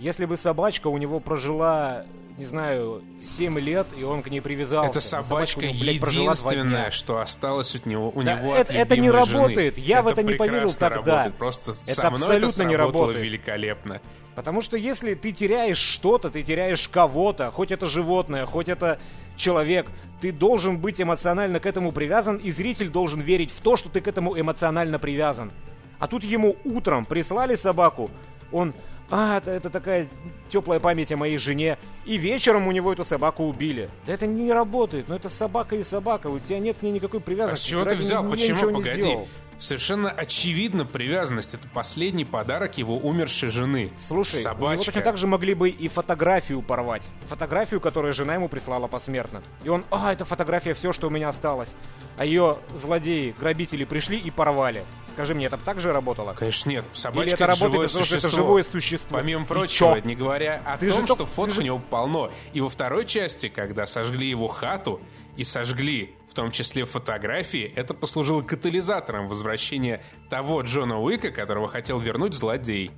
если 0.00 0.24
бы 0.24 0.36
собачка 0.36 0.88
у 0.88 0.98
него 0.98 1.20
прожила, 1.20 2.04
не 2.38 2.44
знаю, 2.46 3.02
7 3.24 3.58
лет, 3.60 3.86
и 3.98 4.02
он 4.02 4.22
к 4.22 4.28
ней 4.30 4.40
привязался. 4.40 4.90
Это 4.98 5.00
собачка 5.00 5.60
него, 5.66 5.74
блядь, 5.80 5.96
единственное, 6.12 6.90
что 6.90 7.18
осталось 7.20 7.74
от 7.74 7.86
него, 7.86 8.10
у 8.14 8.22
Да 8.22 8.34
него 8.34 8.54
это- 8.54 8.72
от 8.72 8.78
это 8.78 8.96
не 8.96 9.06
любимой 9.08 9.26
жены. 9.26 9.38
работает. 9.42 9.78
Я 9.78 10.02
в 10.02 10.08
это 10.08 10.22
не 10.22 10.34
поверил 10.34 10.72
тогда. 10.72 10.96
Работает. 11.16 11.34
Просто 11.36 11.70
Это 11.72 11.94
со 11.94 12.10
мной 12.10 12.20
абсолютно 12.22 12.48
это 12.62 12.64
не 12.64 12.76
работает. 12.76 13.22
великолепно. 13.24 14.00
Потому 14.34 14.62
что 14.62 14.76
если 14.78 15.14
ты 15.14 15.32
теряешь 15.32 15.78
что-то, 15.78 16.30
ты 16.30 16.42
теряешь 16.42 16.88
кого-то, 16.88 17.50
хоть 17.50 17.70
это 17.70 17.86
животное, 17.86 18.46
хоть 18.46 18.68
это 18.68 18.98
человек, 19.36 19.86
ты 20.22 20.32
должен 20.32 20.78
быть 20.78 21.00
эмоционально 21.00 21.60
к 21.60 21.66
этому 21.66 21.92
привязан, 21.92 22.36
и 22.36 22.50
зритель 22.50 22.88
должен 22.88 23.20
верить 23.20 23.50
в 23.50 23.60
то, 23.60 23.76
что 23.76 23.88
ты 23.90 24.00
к 24.00 24.08
этому 24.08 24.38
эмоционально 24.38 24.98
привязан. 24.98 25.50
А 25.98 26.06
тут 26.08 26.24
ему 26.24 26.56
утром 26.64 27.04
прислали 27.04 27.54
собаку, 27.56 28.10
он, 28.52 28.72
а, 29.10 29.38
это, 29.38 29.50
это 29.50 29.70
такая 29.70 30.06
теплая 30.48 30.80
память 30.80 31.10
о 31.12 31.16
моей 31.16 31.36
жене, 31.38 31.78
и 32.04 32.16
вечером 32.16 32.66
у 32.68 32.72
него 32.72 32.92
эту 32.92 33.04
собаку 33.04 33.44
убили. 33.44 33.90
Да 34.06 34.14
это 34.14 34.26
не 34.26 34.52
работает, 34.52 35.08
ну 35.08 35.14
это 35.16 35.28
собака 35.28 35.76
и 35.76 35.82
собака, 35.82 36.28
у 36.28 36.38
тебя 36.38 36.58
нет 36.58 36.78
к 36.78 36.82
ней 36.82 36.92
никакой 36.92 37.20
А 37.20 37.22
привязанности. 37.22 37.64
с 37.64 37.68
чего 37.68 37.84
ты 37.84 37.96
взял? 37.96 38.28
Почему? 38.28 38.72
Погоди. 38.72 39.00
сделал. 39.00 39.28
Совершенно 39.60 40.10
очевидно 40.10 40.86
привязанность. 40.86 41.52
Это 41.54 41.68
последний 41.68 42.24
подарок 42.24 42.78
его 42.78 42.96
умершей 42.96 43.50
жены. 43.50 43.92
Слушай, 43.98 44.36
у 44.36 44.38
него 44.38 44.42
Собачка. 44.42 44.84
точно 44.86 45.00
так 45.02 45.18
же 45.18 45.26
могли 45.26 45.52
бы 45.52 45.68
и 45.68 45.88
фотографию 45.88 46.62
порвать. 46.62 47.06
Фотографию, 47.28 47.78
которую 47.80 48.14
жена 48.14 48.34
ему 48.34 48.48
прислала 48.48 48.86
посмертно. 48.88 49.42
И 49.62 49.68
он, 49.68 49.84
а, 49.90 50.12
это 50.12 50.24
фотография, 50.24 50.72
все, 50.72 50.94
что 50.94 51.08
у 51.08 51.10
меня 51.10 51.28
осталось. 51.28 51.74
А 52.16 52.24
ее 52.24 52.58
злодеи, 52.74 53.34
грабители 53.38 53.84
пришли 53.84 54.18
и 54.18 54.30
порвали. 54.30 54.84
Скажи 55.10 55.34
мне, 55.34 55.46
это 55.46 55.58
так 55.58 55.78
же 55.78 55.92
работало? 55.92 56.32
Конечно, 56.32 56.70
нет. 56.70 56.86
Собачка 56.94 57.22
Или 57.26 57.34
это 57.34 57.46
работает 57.46 57.72
живое 57.72 57.88
что 57.88 57.98
это 57.98 58.06
существо. 58.06 58.30
живое 58.30 58.62
существо? 58.62 59.18
Помимо 59.18 59.44
прочего, 59.44 60.00
не 60.02 60.14
говоря 60.16 60.62
о 60.64 60.78
Ты 60.78 60.88
том, 60.90 61.00
же 61.00 61.04
что 61.06 61.16
только- 61.16 61.32
фоток 61.32 61.50
ты 61.50 61.54
же- 61.56 61.60
у 61.60 61.64
него 61.64 61.78
полно. 61.90 62.30
И 62.54 62.60
во 62.62 62.70
второй 62.70 63.04
части, 63.04 63.48
когда 63.50 63.84
сожгли 63.86 64.26
его 64.26 64.46
хату 64.48 65.00
и 65.36 65.44
сожгли 65.44 66.14
в 66.30 66.34
том 66.34 66.52
числе 66.52 66.84
фотографии, 66.84 67.72
это 67.74 67.92
послужило 67.92 68.42
катализатором 68.42 69.26
возвращения 69.26 70.00
того 70.28 70.62
Джона 70.62 71.00
Уика, 71.00 71.32
которого 71.32 71.66
хотел 71.66 71.98
вернуть 71.98 72.34
злодей. 72.34 72.92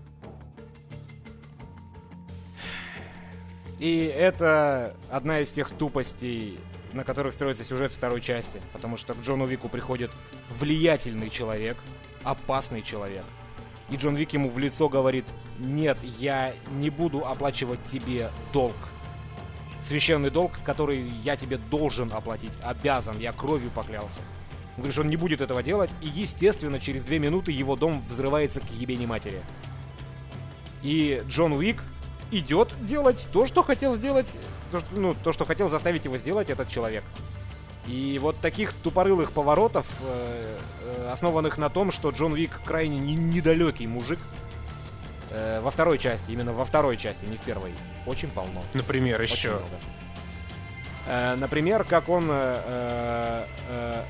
И 3.78 4.04
это 4.04 4.94
одна 5.10 5.40
из 5.40 5.50
тех 5.50 5.70
тупостей, 5.70 6.60
на 6.92 7.04
которых 7.04 7.32
строится 7.32 7.64
сюжет 7.64 7.92
второй 7.92 8.20
части. 8.20 8.60
Потому 8.74 8.98
что 8.98 9.14
к 9.14 9.22
Джону 9.22 9.46
Вику 9.46 9.70
приходит 9.70 10.10
влиятельный 10.50 11.30
человек, 11.30 11.78
опасный 12.22 12.82
человек. 12.82 13.24
И 13.88 13.96
Джон 13.96 14.14
Вик 14.14 14.34
ему 14.34 14.50
в 14.50 14.58
лицо 14.58 14.90
говорит, 14.90 15.24
нет, 15.58 15.96
я 16.18 16.54
не 16.72 16.90
буду 16.90 17.26
оплачивать 17.26 17.82
тебе 17.82 18.30
долг. 18.52 18.76
Священный 19.82 20.30
долг, 20.30 20.52
который 20.64 21.02
я 21.22 21.36
тебе 21.36 21.58
должен 21.58 22.12
оплатить, 22.12 22.56
обязан, 22.62 23.18
я 23.18 23.32
кровью 23.32 23.70
поклялся. 23.70 24.20
Он 24.76 24.76
говорит, 24.78 24.92
что 24.92 25.02
он 25.02 25.10
не 25.10 25.16
будет 25.16 25.40
этого 25.40 25.62
делать, 25.62 25.90
и, 26.00 26.08
естественно, 26.08 26.80
через 26.80 27.04
две 27.04 27.18
минуты 27.18 27.52
его 27.52 27.76
дом 27.76 28.00
взрывается 28.00 28.60
к 28.60 28.70
ебени 28.70 29.06
матери. 29.06 29.42
И 30.82 31.22
Джон 31.26 31.52
Уик 31.52 31.82
идет 32.30 32.72
делать 32.84 33.28
то, 33.32 33.44
что 33.46 33.62
хотел 33.62 33.94
сделать, 33.94 34.34
то, 34.70 34.78
что, 34.78 34.88
ну, 34.92 35.14
то, 35.14 35.32
что 35.32 35.44
хотел 35.44 35.68
заставить 35.68 36.04
его 36.04 36.16
сделать 36.16 36.48
этот 36.48 36.68
человек. 36.68 37.04
И 37.86 38.18
вот 38.22 38.38
таких 38.40 38.72
тупорылых 38.74 39.32
поворотов, 39.32 39.88
э, 40.02 40.58
э, 40.84 41.10
основанных 41.12 41.58
на 41.58 41.68
том, 41.68 41.90
что 41.90 42.10
Джон 42.10 42.32
Уик 42.32 42.60
крайне 42.64 42.98
не- 42.98 43.16
недалекий 43.16 43.86
мужик, 43.86 44.20
э, 45.32 45.60
во 45.60 45.70
второй 45.70 45.98
части, 45.98 46.30
именно 46.30 46.52
во 46.52 46.64
второй 46.64 46.96
части, 46.96 47.24
не 47.24 47.36
в 47.36 47.42
первой, 47.42 47.72
очень 48.06 48.28
полно. 48.28 48.62
Например, 48.74 49.20
Очень 49.20 49.34
еще. 49.34 49.48
много. 49.50 49.64
Э, 51.06 51.34
Например, 51.36 51.84
как 51.84 52.08
он, 52.08 52.28
э, 52.30 53.44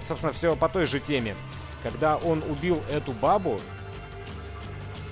собственно, 0.04 0.32
все 0.32 0.56
по 0.56 0.68
той 0.68 0.86
же 0.86 1.00
теме. 1.00 1.34
Когда 1.82 2.16
он 2.16 2.42
убил 2.48 2.82
эту 2.90 3.12
бабу, 3.12 3.60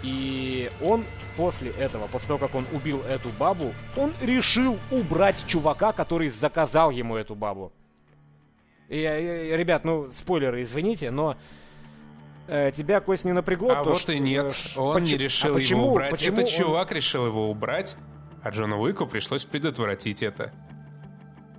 и 0.02 0.70
он 0.80 1.04
после 1.36 1.70
этого, 1.70 2.06
после 2.06 2.28
того, 2.28 2.38
как 2.38 2.54
он 2.54 2.64
убил 2.72 3.02
эту 3.02 3.30
бабу, 3.30 3.74
он 3.96 4.12
решил 4.20 4.78
убрать 4.90 5.44
чувака, 5.46 5.92
который 5.92 6.28
заказал 6.28 6.90
ему 6.90 7.16
эту 7.16 7.34
бабу. 7.34 7.72
И, 8.88 9.00
ребят, 9.56 9.84
ну, 9.84 10.10
спойлеры, 10.10 10.62
извините, 10.62 11.10
но 11.10 11.36
тебя, 12.74 13.00
Кость, 13.00 13.24
не 13.24 13.32
напрягло 13.32 13.70
А 13.72 13.84
то, 13.84 13.90
вот 13.90 14.00
что, 14.00 14.12
и 14.12 14.18
нет, 14.18 14.46
э, 14.46 14.50
ш- 14.50 14.80
он 14.80 14.96
не 14.96 15.00
почему- 15.02 15.20
решил 15.20 15.50
а 15.50 15.54
почему- 15.54 15.80
его 15.82 15.90
убрать. 15.92 16.10
почему 16.10 16.32
Этот 16.32 16.44
он- 16.46 16.50
чувак 16.50 16.92
решил 16.92 17.26
его 17.26 17.50
убрать, 17.50 17.96
а 18.42 18.50
Джону 18.50 18.80
Уику 18.80 19.06
пришлось 19.06 19.44
предотвратить 19.44 20.22
это. 20.22 20.52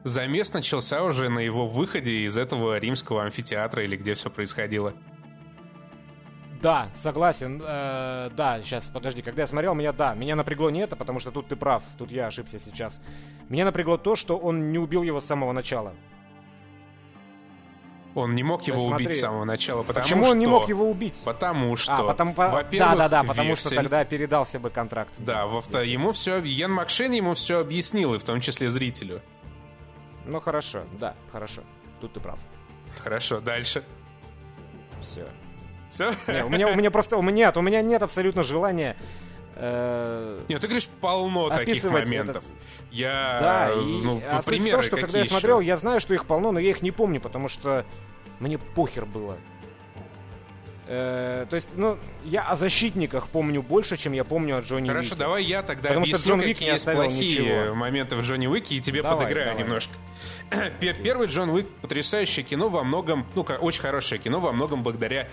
Замес 0.04 0.52
начался 0.54 1.04
уже 1.04 1.30
на 1.30 1.40
его 1.40 1.66
выходе 1.68 2.22
из 2.26 2.38
этого 2.38 2.78
римского 2.80 3.24
амфитеатра 3.24 3.84
или 3.84 3.96
где 3.96 4.16
все 4.16 4.30
происходило. 4.30 4.94
Да, 6.62 6.90
согласен. 6.94 7.60
Э, 7.66 8.30
да, 8.36 8.62
сейчас, 8.64 8.86
подожди, 8.88 9.22
когда 9.24 9.42
я 9.44 9.48
смотрел, 9.48 9.74
меня, 9.74 9.94
да, 9.94 10.14
меня 10.14 10.36
напрягло 10.36 10.70
не 10.70 10.82
это, 10.82 10.96
потому 10.96 11.20
что 11.20 11.32
тут 11.32 11.48
ты 11.48 11.56
прав, 11.56 11.84
тут 11.98 12.12
я 12.12 12.28
ошибся 12.28 12.60
сейчас. 12.60 13.02
Меня 13.50 13.66
напрягло 13.66 13.98
то, 13.98 14.16
что 14.16 14.38
он 14.38 14.72
не 14.72 14.78
убил 14.78 15.02
его 15.02 15.20
с 15.20 15.26
самого 15.26 15.54
начала. 15.54 15.94
Он 18.14 18.36
не 18.36 18.44
мог 18.44 18.64
его 18.64 18.78
есть, 18.78 18.88
убить 18.88 19.00
смотри, 19.06 19.18
с 19.18 19.22
самого 19.22 19.46
начала, 19.46 19.84
потому 19.84 20.04
Почему 20.04 20.24
что... 20.24 20.32
он 20.34 20.40
не 20.40 20.46
мог 20.46 20.68
его 20.68 20.90
убить? 20.90 21.22
Потому 21.24 21.76
что, 21.78 21.96
а, 21.96 22.04
потому, 22.04 22.34
по- 22.34 22.50
во-первых, 22.50 22.92
да, 22.92 22.96
да, 22.98 23.10
да, 23.10 23.24
потому 23.24 23.56
что 23.56 23.70
вексель- 23.70 23.76
тогда 23.78 24.04
передался 24.04 24.60
бы 24.60 24.70
контракт. 24.70 25.14
Да, 25.18 25.46
во 25.48 25.62
вто- 25.62 25.82
ему 25.82 26.12
все, 26.12 26.40
Ян 26.44 26.72
Макшейн 26.72 27.14
ему 27.14 27.34
все 27.36 27.60
объяснил, 27.60 28.14
и 28.14 28.18
в 28.18 28.24
том 28.24 28.42
числе 28.42 28.70
зрителю. 28.70 29.22
Ну 30.26 30.42
хорошо, 30.42 30.84
да, 31.00 31.16
хорошо. 31.32 31.62
Тут 32.02 32.14
ты 32.14 32.20
прав. 32.20 32.40
Хорошо, 33.02 33.40
дальше. 33.40 33.84
Все. 35.00 35.28
Все? 35.90 36.14
Не, 36.28 36.44
у 36.46 36.50
меня, 36.50 36.68
у 36.68 36.76
меня 36.76 36.92
просто, 36.92 37.18
у 37.18 37.22
меня, 37.22 37.46
нет, 37.48 37.58
у 37.58 37.62
меня 37.62 37.82
нет 37.82 38.02
абсолютно 38.02 38.44
желания. 38.44 38.96
Э, 39.62 40.44
Нет, 40.50 40.60
ты 40.62 40.68
говоришь, 40.68 40.88
полно 41.00 41.50
таких 41.50 41.84
моментов. 41.84 42.44
Я, 42.92 43.38
Да, 43.40 43.72
и 43.74 44.02
ну, 44.02 44.22
а 44.30 44.42
примеры 44.42 44.72
том, 44.78 44.82
что 44.82 44.98
когда 44.98 45.20
я 45.20 45.26
смотрел, 45.26 45.60
я 45.62 45.78
знаю, 45.78 46.02
что 46.02 46.14
их 46.14 46.26
полно, 46.26 46.52
но 46.52 46.60
я 46.60 46.72
их 46.72 46.82
не 46.82 46.92
помню, 46.92 47.22
потому 47.22 47.48
что 47.48 47.86
мне 48.40 48.58
похер 48.58 49.06
было. 49.06 49.38
Э, 50.88 51.46
то 51.50 51.56
есть, 51.56 51.70
ну, 51.76 51.98
я 52.26 52.42
о 52.50 52.58
защитниках 52.58 53.30
помню 53.30 53.62
больше, 53.62 53.96
чем 53.96 54.12
я 54.12 54.26
помню 54.26 54.58
о 54.58 54.62
Джонни 54.62 54.90
Хорошо, 54.90 55.12
Уике. 55.12 55.20
давай 55.20 55.44
я 55.44 55.62
тогда 55.62 55.90
Потому 55.90 56.06
что 56.06 56.16
объясню, 56.16 56.32
Джон 56.34 56.40
Уик 56.42 56.58
какие 56.58 56.74
есть 56.74 56.86
плохие 56.86 57.42
ничего. 57.64 57.76
моменты 57.76 58.16
в 58.18 58.22
Джонни 58.24 58.48
Уике, 58.48 58.76
и 58.76 58.82
тебе 58.82 59.02
Давай, 59.02 59.18
подыграю 59.20 59.50
давай. 59.52 59.64
немножко. 59.64 59.94
Пер- 60.82 61.02
Первый 61.02 61.28
Джон 61.28 61.50
Уик 61.52 61.68
потрясающее 61.82 62.44
кино 62.44 62.68
во 62.68 62.84
многом, 62.84 63.26
ну, 63.36 63.44
очень 63.44 63.82
хорошее 63.82 64.20
кино 64.20 64.42
во 64.42 64.52
многом 64.52 64.84
благодаря 64.84 65.30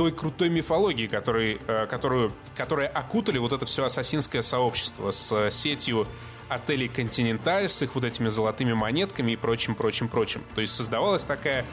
той 0.00 0.12
крутой 0.12 0.48
мифологии, 0.48 1.06
который, 1.06 1.60
э, 1.66 1.86
которую, 1.86 2.32
которая 2.56 2.88
окутали 2.88 3.36
вот 3.36 3.52
это 3.52 3.66
все 3.66 3.84
ассасинское 3.84 4.40
сообщество 4.40 5.10
с 5.10 5.30
э, 5.30 5.50
сетью 5.50 6.08
отелей 6.48 6.88
«Континенталь», 6.88 7.68
с 7.68 7.82
их 7.82 7.94
вот 7.94 8.04
этими 8.04 8.30
золотыми 8.30 8.72
монетками 8.72 9.32
и 9.32 9.36
прочим, 9.36 9.74
прочим, 9.74 10.08
прочим. 10.08 10.42
То 10.54 10.62
есть 10.62 10.74
создавалась 10.74 11.24
такая 11.24 11.66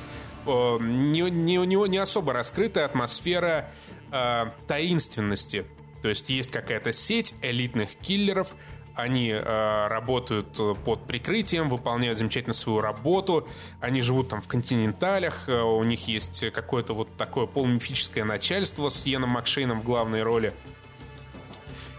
не, 0.45 1.21
не, 1.21 1.55
не, 1.55 1.87
не 1.87 1.97
особо 1.99 2.33
раскрытая 2.33 2.83
атмосфера 2.83 3.71
э, 4.11 4.47
таинственности. 4.67 5.65
То 6.01 6.09
есть 6.09 6.29
есть 6.29 6.51
какая-то 6.51 6.91
сеть 6.91 7.33
элитных 7.41 7.95
киллеров, 7.95 8.57
они 8.97 9.29
э, 9.29 9.87
работают 9.87 10.59
э, 10.59 10.75
под 10.83 11.05
прикрытием, 11.05 11.69
выполняют 11.69 12.17
замечательно 12.17 12.53
свою 12.53 12.81
работу, 12.81 13.47
они 13.79 14.01
живут 14.01 14.29
там 14.29 14.41
в 14.41 14.47
континенталях, 14.47 15.47
э, 15.47 15.61
у 15.61 15.83
них 15.83 16.07
есть 16.07 16.51
какое-то 16.51 16.93
вот 16.93 17.15
такое 17.15 17.45
полумифическое 17.45 18.23
начальство 18.23 18.89
с 18.89 19.05
Йеном 19.05 19.29
Макшейном 19.29 19.81
в 19.81 19.83
главной 19.83 20.23
роли 20.23 20.53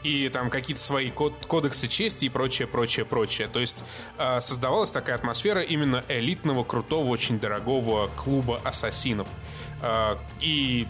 и 0.03 0.29
там 0.29 0.51
какие-то 0.51 0.83
свои 0.83 1.11
код 1.11 1.35
кодексы 1.47 1.89
чести 1.89 2.27
и 2.27 2.29
прочее, 2.29 2.69
прочее, 2.69 3.05
прочее. 3.05 3.49
То 3.49 3.61
есть 3.61 3.85
э, 4.19 4.41
создавалась 4.41 4.91
такая 4.91 5.17
атмосфера 5.17 5.63
именно 5.63 6.05
элитного, 6.09 6.65
крутого, 6.65 7.09
очень 7.09 7.39
дорогого 7.39 8.09
клуба 8.17 8.61
ассасинов. 8.65 9.29
Э, 9.83 10.17
и 10.41 10.87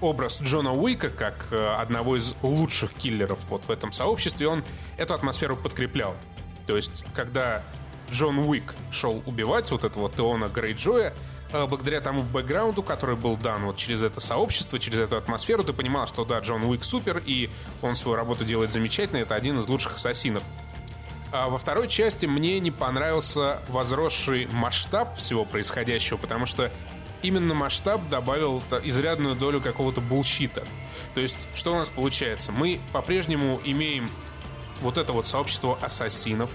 образ 0.00 0.40
Джона 0.42 0.72
Уика 0.72 1.10
как 1.10 1.46
э, 1.50 1.74
одного 1.78 2.16
из 2.16 2.34
лучших 2.42 2.94
киллеров 2.94 3.38
вот 3.48 3.64
в 3.64 3.70
этом 3.70 3.92
сообществе, 3.92 4.48
он 4.48 4.64
эту 4.96 5.14
атмосферу 5.14 5.56
подкреплял. 5.56 6.14
То 6.66 6.76
есть, 6.76 7.04
когда 7.14 7.62
Джон 8.10 8.38
Уик 8.38 8.74
шел 8.90 9.22
убивать 9.26 9.70
вот 9.70 9.84
этого 9.84 10.10
Теона 10.10 10.48
Грейджоя, 10.48 11.14
э, 11.52 11.66
благодаря 11.66 12.00
тому 12.00 12.22
бэкграунду, 12.22 12.82
который 12.82 13.16
был 13.16 13.36
дан 13.36 13.64
вот 13.64 13.76
через 13.76 14.02
это 14.02 14.20
сообщество, 14.20 14.78
через 14.78 15.00
эту 15.00 15.16
атмосферу, 15.16 15.64
ты 15.64 15.72
понимал, 15.72 16.06
что 16.06 16.24
да, 16.24 16.38
Джон 16.40 16.64
Уик 16.64 16.84
супер, 16.84 17.22
и 17.24 17.50
он 17.82 17.96
свою 17.96 18.16
работу 18.16 18.44
делает 18.44 18.70
замечательно, 18.70 19.18
это 19.18 19.34
один 19.34 19.58
из 19.58 19.68
лучших 19.68 19.96
ассасинов. 19.96 20.42
А 21.32 21.48
во 21.48 21.58
второй 21.58 21.88
части 21.88 22.26
мне 22.26 22.60
не 22.60 22.70
понравился 22.70 23.60
возросший 23.66 24.46
масштаб 24.46 25.16
всего 25.16 25.44
происходящего, 25.44 26.16
потому 26.16 26.46
что 26.46 26.70
именно 27.24 27.54
масштаб 27.54 28.06
добавил 28.10 28.62
изрядную 28.84 29.34
долю 29.34 29.60
какого-то 29.60 30.00
булщита. 30.00 30.64
То 31.14 31.20
есть, 31.20 31.48
что 31.54 31.72
у 31.74 31.76
нас 31.76 31.88
получается? 31.88 32.52
Мы 32.52 32.80
по-прежнему 32.92 33.60
имеем 33.64 34.10
вот 34.80 34.98
это 34.98 35.12
вот 35.12 35.26
сообщество 35.26 35.78
ассасинов, 35.80 36.50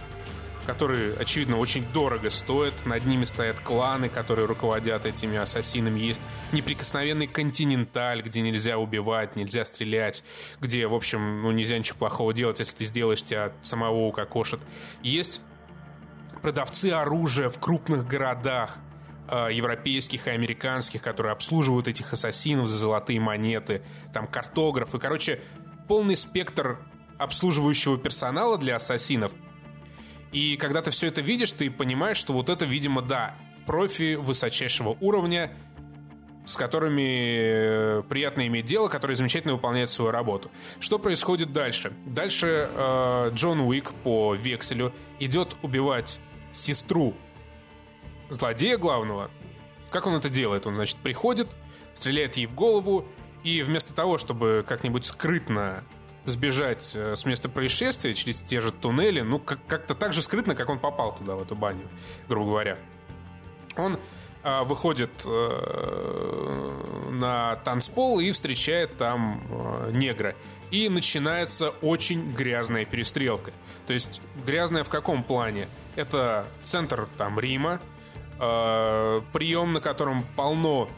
которые, 0.67 1.15
очевидно, 1.15 1.57
очень 1.57 1.84
дорого 1.91 2.30
стоят. 2.30 2.74
Над 2.86 3.05
ними 3.05 3.26
стоят 3.26 3.59
кланы, 3.59 4.09
которые 4.09 4.45
руководят 4.45 5.05
этими 5.05 5.38
ассасинами. 5.38 5.99
Есть 5.99 6.22
неприкосновенный 6.51 7.26
континенталь, 7.26 8.22
где 8.22 8.41
нельзя 8.41 8.78
убивать, 8.78 9.36
нельзя 9.36 9.65
стрелять, 9.65 10.24
где, 10.61 10.86
в 10.86 10.93
общем, 10.93 11.41
ну, 11.41 11.51
нельзя 11.51 11.80
ничего 11.80 11.97
плохого 11.97 12.34
делать, 12.34 12.59
если 12.59 12.76
ты 12.76 12.86
сделаешь, 12.86 13.24
тебя 13.24 13.53
самого 13.63 14.05
укокошат. 14.05 14.59
Есть 15.01 15.41
продавцы 16.43 16.91
оружия 16.91 17.49
в 17.49 17.59
крупных 17.59 18.07
городах, 18.07 18.78
европейских 19.51 20.27
и 20.27 20.32
американских, 20.32 21.01
которые 21.01 21.34
обслуживают 21.34 21.88
этих 21.88 22.13
ассасинов 22.13 22.67
за 22.67 22.77
золотые 22.77 23.19
монеты, 23.19 23.82
там 24.13 24.27
картографы, 24.27 24.99
короче, 24.99 25.41
полный 25.88 26.15
спектр 26.15 26.80
обслуживающего 27.17 27.97
персонала 27.97 28.57
для 28.57 28.77
ассасинов. 28.77 29.32
И 30.32 30.57
когда 30.57 30.82
ты 30.82 30.91
все 30.91 31.07
это 31.07 31.21
видишь, 31.21 31.51
ты 31.51 31.69
понимаешь, 31.71 32.17
что 32.17 32.34
вот 32.34 32.49
это, 32.49 32.65
видимо, 32.65 33.01
да, 33.01 33.36
профи 33.65 34.15
высочайшего 34.15 34.97
уровня, 34.99 35.51
с 36.45 36.55
которыми 36.55 37.99
э, 37.99 38.03
приятно 38.09 38.47
иметь 38.47 38.65
дело, 38.65 38.88
которые 38.88 39.15
замечательно 39.15 39.53
выполняют 39.53 39.89
свою 39.89 40.11
работу. 40.11 40.49
Что 40.80 40.97
происходит 40.97 41.53
дальше? 41.53 41.93
Дальше 42.05 42.69
э, 42.73 43.32
Джон 43.34 43.59
Уик 43.61 43.91
по 44.03 44.34
векселю 44.34 44.93
идет 45.19 45.55
убивать 45.61 46.19
сестру 46.51 47.13
злодея 48.30 48.77
главного. 48.77 49.30
Как 49.89 50.05
он 50.07 50.15
это 50.15 50.30
делает? 50.30 50.67
Он, 50.67 50.75
значит, 50.75 50.97
приходит, 50.97 51.55
стреляет 51.93 52.38
ей 52.38 52.45
в 52.45 52.53
голову, 52.53 53.05
и 53.43 53.61
вместо 53.61 53.93
того, 53.93 54.17
чтобы 54.17 54.65
как-нибудь 54.67 55.05
скрытно 55.05 55.84
сбежать 56.25 56.91
э, 56.93 57.15
с 57.15 57.25
места 57.25 57.49
происшествия 57.49 58.13
через 58.13 58.41
те 58.41 58.61
же 58.61 58.71
туннели, 58.71 59.21
ну, 59.21 59.39
как- 59.39 59.65
как-то 59.67 59.95
так 59.95 60.13
же 60.13 60.21
скрытно, 60.21 60.55
как 60.55 60.69
он 60.69 60.80
попал 60.80 61.15
туда, 61.15 61.36
в 61.36 61.41
эту 61.41 61.55
баню, 61.55 61.88
грубо 62.27 62.49
говоря. 62.51 62.77
Он 63.77 63.97
э, 64.43 64.63
выходит 64.63 65.11
э, 65.25 67.09
на 67.11 67.55
танцпол 67.57 68.19
и 68.19 68.32
встречает 68.32 68.97
там 68.97 69.41
э, 69.49 69.91
негра. 69.93 70.36
И 70.71 70.88
начинается 70.88 71.69
очень 71.82 72.32
грязная 72.34 72.86
перестрелка. 72.86 73.51
То 73.88 73.93
есть 73.93 74.21
грязная 74.45 74.84
в 74.84 74.89
каком 74.89 75.23
плане? 75.23 75.67
Это 75.95 76.45
центр 76.63 77.07
там 77.17 77.39
Рима, 77.39 77.82
э, 78.39 79.21
прием, 79.33 79.73
на 79.73 79.81
котором 79.81 80.23
полно 80.35 80.89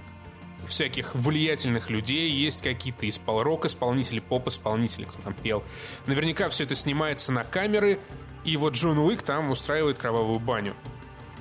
всяких 0.67 1.15
влиятельных 1.15 1.89
людей, 1.89 2.29
есть 2.29 2.61
какие-то 2.61 3.07
испол 3.09 3.43
рок-исполнители, 3.43 4.19
поп-исполнители, 4.19 5.05
кто 5.05 5.21
там 5.21 5.33
пел. 5.33 5.63
Наверняка 6.05 6.49
все 6.49 6.65
это 6.65 6.75
снимается 6.75 7.31
на 7.31 7.43
камеры, 7.43 7.99
и 8.43 8.57
вот 8.57 8.73
Джон 8.73 8.97
Уик 8.99 9.21
там 9.23 9.51
устраивает 9.51 9.97
кровавую 9.97 10.39
баню. 10.39 10.75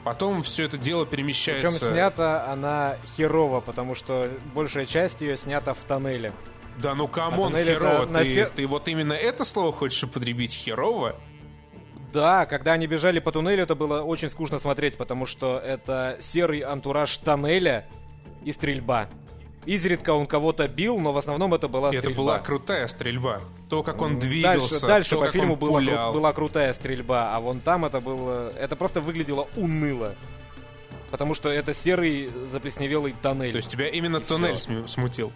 Потом 0.04 0.42
все 0.42 0.64
это 0.64 0.78
дело 0.78 1.04
перемещается... 1.04 1.68
Причем 1.68 1.92
снята 1.92 2.50
она 2.50 2.96
херово, 3.16 3.60
потому 3.60 3.94
что 3.94 4.30
большая 4.54 4.86
часть 4.86 5.20
ее 5.20 5.36
снята 5.36 5.74
в 5.74 5.78
тоннеле. 5.84 6.32
Да 6.78 6.94
ну 6.94 7.06
come 7.06 7.34
on, 7.34 7.54
А 7.54 7.62
херово, 7.62 8.06
на 8.06 8.20
ты, 8.20 8.34
се- 8.34 8.46
ты 8.46 8.66
вот 8.66 8.88
именно 8.88 9.12
это 9.12 9.44
слово 9.44 9.72
хочешь 9.72 10.02
употребить, 10.02 10.54
херово? 10.54 11.16
Да, 12.12 12.46
когда 12.46 12.72
они 12.72 12.86
бежали 12.86 13.18
по 13.20 13.30
туннелю, 13.32 13.62
это 13.62 13.74
было 13.74 14.02
очень 14.02 14.28
скучно 14.28 14.58
смотреть, 14.58 14.96
потому 14.96 15.26
что 15.26 15.58
это 15.58 16.16
серый 16.20 16.60
антураж 16.60 17.16
тоннеля 17.18 17.86
и 18.44 18.52
стрельба. 18.52 19.08
Изредка 19.66 20.14
он 20.14 20.26
кого-то 20.26 20.66
бил, 20.68 20.98
но 20.98 21.12
в 21.12 21.18
основном 21.18 21.52
это 21.52 21.68
была 21.68 21.88
стрельба. 21.90 22.08
это 22.08 22.16
была 22.16 22.38
крутая 22.38 22.86
стрельба. 22.86 23.40
То, 23.68 23.82
как 23.82 24.00
он 24.00 24.14
Дальше, 24.18 24.28
двигался, 24.28 24.86
дальше 24.86 25.10
то, 25.10 25.18
по 25.20 25.30
фильму 25.30 25.54
была, 25.54 25.80
кру- 25.82 26.12
была 26.12 26.32
крутая 26.32 26.72
стрельба, 26.72 27.34
а 27.34 27.40
вон 27.40 27.60
там 27.60 27.84
это 27.84 28.00
было... 28.00 28.50
Это 28.58 28.74
просто 28.74 29.00
выглядело 29.02 29.48
уныло. 29.56 30.14
Потому 31.10 31.34
что 31.34 31.50
это 31.50 31.74
серый 31.74 32.30
заплесневелый 32.50 33.14
тоннель. 33.20 33.50
То 33.50 33.56
есть 33.58 33.68
тебя 33.68 33.88
именно 33.88 34.16
И 34.16 34.24
туннель 34.24 34.56
всё. 34.56 34.64
см- 34.72 34.88
смутил. 34.88 35.32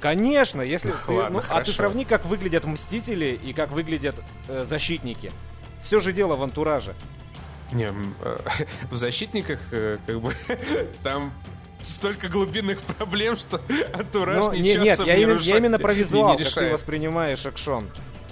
Конечно, 0.00 0.60
если 0.62 0.92
ты, 1.06 1.12
Ладно, 1.12 1.30
ну, 1.30 1.38
а 1.38 1.42
ты 1.42 1.48
хорошо. 1.48 1.72
сравни, 1.72 2.04
как 2.04 2.26
выглядят 2.26 2.64
мстители 2.66 3.38
и 3.42 3.52
как 3.54 3.72
выглядят 3.72 4.14
э, 4.48 4.64
защитники. 4.68 5.32
Все 5.84 6.00
же 6.00 6.12
дело 6.12 6.34
в 6.36 6.42
антураже. 6.42 6.94
Не, 7.72 7.90
э, 8.20 8.38
в 8.90 8.96
защитниках 8.96 9.60
э, 9.70 9.98
как 10.06 10.20
бы 10.20 10.32
там 11.02 11.32
столько 11.82 12.28
глубинных 12.28 12.80
проблем, 12.82 13.36
что 13.36 13.60
антураж 13.92 14.46
Но, 14.46 14.54
не- 14.54 14.74
нет, 14.74 14.94
особо 14.94 15.10
я, 15.10 15.16
именно, 15.16 15.38
я 15.40 15.56
именно 15.58 15.78
про 15.78 15.92
визуал, 15.92 16.38
не 16.38 16.44
как 16.44 16.54
ты 16.54 16.70
воспринимаешь 16.72 17.44
экшон. 17.46 17.90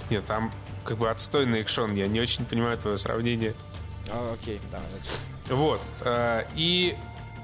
Нет, 0.09 0.25
там 0.25 0.51
как 0.83 0.97
бы 0.97 1.09
отстойный 1.09 1.61
экшон, 1.61 1.93
я 1.95 2.07
не 2.07 2.19
очень 2.19 2.45
понимаю 2.45 2.77
твое 2.77 2.97
сравнение. 2.97 3.53
А, 4.09 4.33
окей, 4.33 4.59
да. 4.71 4.81
Вот. 5.49 5.81
э, 6.01 6.43
И 6.55 6.95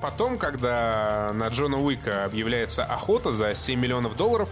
потом, 0.02 0.38
когда 0.38 1.31
на 1.34 1.48
Джона 1.49 1.80
Уика 1.80 2.26
объявляется 2.26 2.84
охота 2.84 3.31
за 3.31 3.53
7 3.53 3.80
миллионов 3.80 4.15
долларов, 4.18 4.49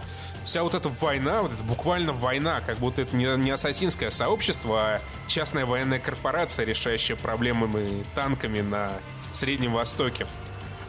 вся 0.48 0.62
вот 0.62 0.74
эта 0.74 0.88
война, 0.88 1.42
вот 1.42 1.52
это 1.52 1.62
буквально 1.62 2.14
война, 2.14 2.62
как 2.64 2.78
будто 2.78 3.02
это 3.02 3.14
не, 3.14 3.26
не 3.36 3.50
ассасинское 3.50 4.10
сообщество, 4.10 4.80
а 4.80 5.00
частная 5.26 5.66
военная 5.66 5.98
корпорация, 5.98 6.64
решающая 6.64 7.16
проблемами 7.16 8.02
танками 8.14 8.62
на 8.62 8.92
Среднем 9.32 9.74
Востоке. 9.74 10.26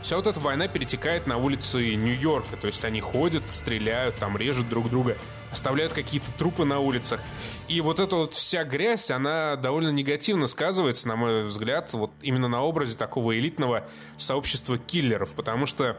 Вся 0.01 0.15
вот 0.15 0.27
эта 0.27 0.39
война 0.39 0.69
перетекает 0.69 1.27
на 1.27 1.35
улицы 1.35 1.93
Нью-Йорка, 1.93 2.55
то 2.55 2.67
есть 2.67 2.85
они 2.85 3.01
ходят, 3.01 3.43
стреляют, 3.51 4.17
там 4.17 4.37
режут 4.37 4.69
друг 4.69 4.89
друга, 4.89 5.17
оставляют 5.51 5.91
какие-то 5.91 6.31
трупы 6.37 6.63
на 6.63 6.79
улицах. 6.79 7.19
И 7.67 7.81
вот 7.81 7.99
эта 7.99 8.15
вот 8.15 8.33
вся 8.33 8.63
грязь, 8.63 9.11
она 9.11 9.57
довольно 9.57 9.89
негативно 9.89 10.47
сказывается, 10.47 11.05
на 11.09 11.17
мой 11.17 11.43
взгляд, 11.43 11.91
вот 11.91 12.11
именно 12.21 12.47
на 12.47 12.61
образе 12.61 12.97
такого 12.97 13.37
элитного 13.37 13.85
сообщества 14.15 14.77
киллеров, 14.77 15.33
потому 15.33 15.65
что 15.65 15.97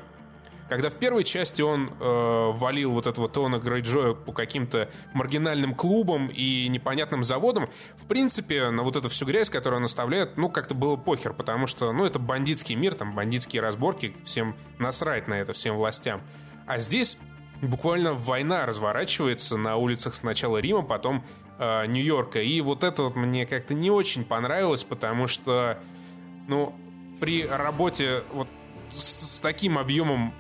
когда 0.71 0.89
в 0.89 0.95
первой 0.95 1.25
части 1.25 1.63
он 1.63 1.91
э, 1.99 2.51
валил 2.55 2.93
вот 2.93 3.09
этого 3.09 3.29
Тона 3.29 3.59
Грейджоя 3.59 4.15
по 4.15 4.33
каким-то 4.33 4.89
маргинальным 5.13 5.75
клубам 5.75 6.29
и 6.29 6.69
непонятным 6.69 7.25
заводам, 7.25 7.69
в 7.97 8.07
принципе, 8.07 8.71
на 8.71 8.85
вот 8.85 8.95
эту 8.95 9.09
всю 9.09 9.27
грязь, 9.27 9.51
которую 9.51 9.81
он 9.81 9.87
оставляет, 9.87 10.37
ну, 10.37 10.49
как-то 10.49 10.77
было 10.77 10.95
похер, 10.95 11.33
потому 11.33 11.67
что, 11.67 11.93
ну, 11.93 12.05
это 12.05 12.21
бандитский 12.21 12.77
мир, 12.77 12.95
там, 12.95 13.17
бандитские 13.17 13.63
разборки, 13.63 14.15
всем 14.23 14.55
насрать 14.79 15.27
на 15.27 15.35
это, 15.35 15.53
всем 15.53 15.77
властям. 15.77 16.23
А 16.69 16.79
здесь 16.79 17.19
буквально 17.61 18.15
война 18.15 18.65
разворачивается 18.65 19.57
на 19.57 19.75
улицах 19.75 20.15
сначала 20.15 20.59
Рима, 20.59 20.83
потом 20.83 21.25
э, 21.59 21.87
Нью-Йорка. 21.89 22.41
И 22.43 22.61
вот 22.61 22.85
это 22.85 23.03
вот 23.03 23.17
мне 23.17 23.45
как-то 23.45 23.75
не 23.75 23.91
очень 23.91 24.25
понравилось, 24.25 24.85
потому 24.85 25.27
что, 25.27 25.81
ну, 26.47 26.77
при 27.21 27.45
работе 27.45 28.23
вот 28.33 28.47
с, 28.93 29.39
с 29.39 29.41
таким 29.41 29.77
объемом 29.77 30.33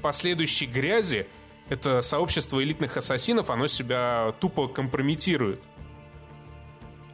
последующей 0.00 0.66
грязи 0.66 1.26
это 1.70 2.00
сообщество 2.00 2.62
элитных 2.62 2.96
ассасинов, 2.96 3.48
оно 3.48 3.68
себя 3.68 4.34
тупо 4.40 4.66
компрометирует. 4.66 5.68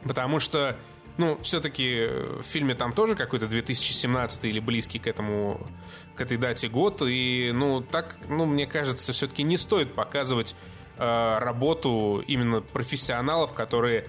Потому 0.03 0.39
что, 0.39 0.77
ну, 1.17 1.37
все-таки 1.41 2.07
в 2.39 2.41
фильме 2.41 2.73
там 2.73 2.91
тоже 2.91 3.15
какой-то 3.15 3.47
2017 3.47 4.45
или 4.45 4.59
близкий 4.59 4.97
к 4.97 5.05
этому, 5.05 5.67
к 6.15 6.21
этой 6.21 6.37
дате 6.37 6.69
год, 6.69 7.03
и, 7.05 7.51
ну, 7.53 7.81
так, 7.81 8.17
ну, 8.27 8.45
мне 8.45 8.65
кажется, 8.65 9.13
все-таки 9.13 9.43
не 9.43 9.57
стоит 9.57 9.93
показывать 9.93 10.55
э, 10.97 11.37
работу 11.39 12.23
именно 12.25 12.61
профессионалов, 12.61 13.53
которые 13.53 14.07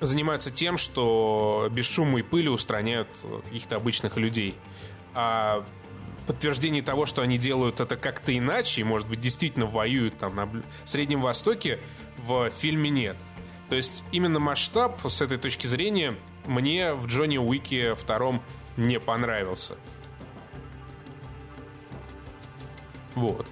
занимаются 0.00 0.50
тем, 0.50 0.78
что 0.78 1.68
без 1.70 1.86
шума 1.86 2.20
и 2.20 2.22
пыли 2.22 2.48
устраняют 2.48 3.08
каких-то 3.44 3.76
обычных 3.76 4.16
людей. 4.16 4.56
А 5.14 5.64
подтверждений 6.26 6.82
того, 6.82 7.06
что 7.06 7.22
они 7.22 7.38
делают 7.38 7.80
это 7.80 7.96
как-то 7.96 8.36
иначе, 8.36 8.80
и, 8.80 8.84
может 8.84 9.08
быть, 9.08 9.20
действительно 9.20 9.66
воюют 9.66 10.18
там 10.18 10.36
на 10.36 10.48
Среднем 10.84 11.20
Востоке, 11.20 11.80
в 12.18 12.50
фильме 12.50 12.90
нет. 12.90 13.16
То 13.68 13.76
есть 13.76 14.04
именно 14.12 14.38
масштаб 14.38 15.00
с 15.06 15.22
этой 15.22 15.38
точки 15.38 15.66
зрения 15.66 16.14
мне 16.46 16.94
в 16.94 17.06
Джонни 17.06 17.38
Уике 17.38 17.94
втором 17.94 18.42
не 18.76 19.00
понравился. 19.00 19.76
Вот. 23.14 23.50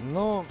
Ну, 0.00 0.44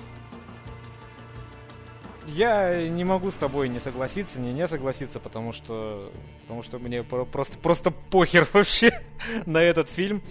я 2.28 2.88
не 2.90 3.04
могу 3.04 3.32
с 3.32 3.36
тобой 3.36 3.70
не 3.70 3.80
согласиться, 3.80 4.40
не 4.40 4.54
не 4.54 4.68
согласиться, 4.68 5.20
потому 5.20 5.54
что, 5.54 6.12
потому 6.41 6.64
что 6.64 6.80
мне 6.80 7.04
просто, 7.04 7.58
просто 7.58 7.91
похер 7.91 8.48
вообще 8.54 9.00
на 9.45 9.60
этот 9.60 9.90
фильм. 9.90 10.22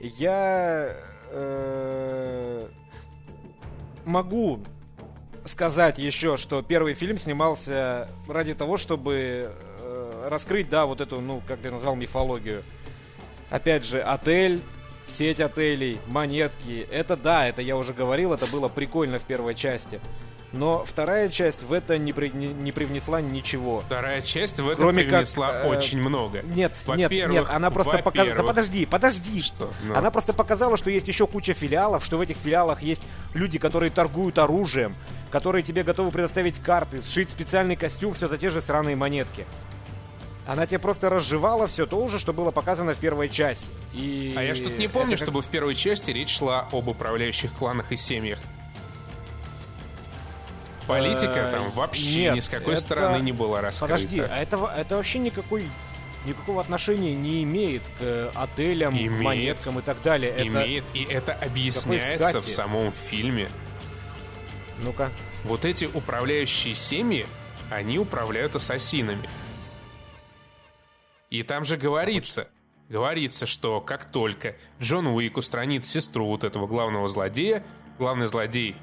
Я 0.00 0.96
э, 1.30 2.68
могу 4.04 4.60
сказать 5.44 5.98
еще, 5.98 6.36
что 6.36 6.62
первый 6.62 6.94
фильм 6.94 7.18
снимался 7.18 8.08
ради 8.28 8.54
того, 8.54 8.76
чтобы 8.76 9.52
э, 9.52 10.26
раскрыть, 10.28 10.68
да, 10.68 10.86
вот 10.86 11.00
эту, 11.00 11.20
ну, 11.20 11.42
как 11.46 11.60
ты 11.60 11.70
назвал, 11.70 11.96
мифологию. 11.96 12.62
Опять 13.50 13.84
же, 13.84 14.00
отель, 14.00 14.62
сеть 15.04 15.40
отелей, 15.40 16.00
монетки. 16.06 16.86
Это 16.90 17.16
да, 17.16 17.46
это 17.48 17.62
я 17.62 17.76
уже 17.76 17.92
говорил, 17.92 18.32
это 18.32 18.46
было 18.46 18.68
прикольно 18.68 19.18
в 19.18 19.24
первой 19.24 19.54
части. 19.54 20.00
Но 20.52 20.84
вторая 20.84 21.28
часть 21.28 21.62
в 21.62 21.72
это 21.72 21.96
не, 21.96 22.12
при, 22.12 22.30
не, 22.30 22.48
не 22.48 22.72
привнесла 22.72 23.20
ничего. 23.20 23.80
Вторая 23.80 24.20
часть 24.20 24.58
в 24.58 24.68
это 24.68 24.80
Кроме 24.80 25.04
привнесла 25.04 25.52
как, 25.52 25.64
э, 25.66 25.68
очень 25.68 26.00
много. 26.00 26.42
Нет, 26.42 26.72
нет, 26.88 27.10
нет, 27.10 27.46
она 27.48 27.70
просто 27.70 27.98
показала... 27.98 28.36
Да 28.36 28.42
подожди, 28.42 28.84
подожди. 28.84 29.42
Что? 29.42 29.70
Ну. 29.82 29.94
Она 29.94 30.10
просто 30.10 30.32
показала, 30.32 30.76
что 30.76 30.90
есть 30.90 31.06
еще 31.06 31.28
куча 31.28 31.54
филиалов, 31.54 32.04
что 32.04 32.18
в 32.18 32.20
этих 32.20 32.36
филиалах 32.36 32.82
есть 32.82 33.02
люди, 33.32 33.58
которые 33.58 33.90
торгуют 33.90 34.38
оружием, 34.38 34.96
которые 35.30 35.62
тебе 35.62 35.84
готовы 35.84 36.10
предоставить 36.10 36.58
карты, 36.58 37.00
сшить 37.00 37.30
специальный 37.30 37.76
костюм, 37.76 38.12
все 38.14 38.26
за 38.26 38.36
те 38.36 38.50
же 38.50 38.60
сраные 38.60 38.96
монетки. 38.96 39.46
Она 40.46 40.66
тебе 40.66 40.80
просто 40.80 41.08
разжевала 41.08 41.68
все 41.68 41.86
то 41.86 42.02
уже, 42.02 42.18
что 42.18 42.32
было 42.32 42.50
показано 42.50 42.94
в 42.94 42.98
первой 42.98 43.28
части. 43.28 43.66
И... 43.92 44.34
А 44.36 44.42
я 44.42 44.56
что-то 44.56 44.76
не 44.78 44.88
помню, 44.88 45.12
как... 45.12 45.20
чтобы 45.20 45.42
в 45.42 45.46
первой 45.46 45.76
части 45.76 46.10
речь 46.10 46.36
шла 46.36 46.66
об 46.72 46.88
управляющих 46.88 47.52
кланах 47.52 47.92
и 47.92 47.96
семьях. 47.96 48.40
Политика 50.90 51.38
э, 51.38 51.50
там 51.50 51.70
вообще 51.70 52.22
Нет, 52.22 52.34
ни 52.34 52.40
с 52.40 52.48
какой 52.48 52.74
это... 52.74 52.82
стороны 52.82 53.22
не 53.22 53.32
была 53.32 53.60
раскрыта. 53.60 53.94
Подожди, 53.94 54.20
а 54.20 54.36
это, 54.36 54.72
это 54.76 54.96
вообще 54.96 55.18
никакой 55.18 55.64
никакого 56.24 56.60
отношения 56.60 57.14
не 57.14 57.42
имеет 57.44 57.82
к 57.82 58.00
э, 58.00 58.30
отелям, 58.34 58.94
имеет, 58.94 59.22
монеткам 59.22 59.78
и 59.78 59.82
так 59.82 60.02
далее. 60.02 60.34
Имеет, 60.46 60.84
это... 60.90 60.98
и 60.98 61.04
это 61.04 61.32
объясняется 61.32 62.40
в 62.40 62.48
самом 62.48 62.92
фильме. 62.92 63.48
Ну-ка. 64.80 65.10
Вот 65.44 65.64
эти 65.64 65.86
управляющие 65.86 66.74
семьи, 66.74 67.26
они 67.70 67.98
управляют 67.98 68.56
ассасинами. 68.56 69.28
И 71.30 71.42
там 71.42 71.64
же 71.64 71.76
говорится, 71.76 72.48
говорится, 72.88 73.46
что 73.46 73.80
как 73.80 74.10
только 74.10 74.56
Джон 74.80 75.06
Уик 75.06 75.36
устранит 75.36 75.86
сестру 75.86 76.26
вот 76.26 76.44
этого 76.44 76.66
главного 76.66 77.08
злодея, 77.08 77.64
главный 77.98 78.26
злодей 78.26 78.76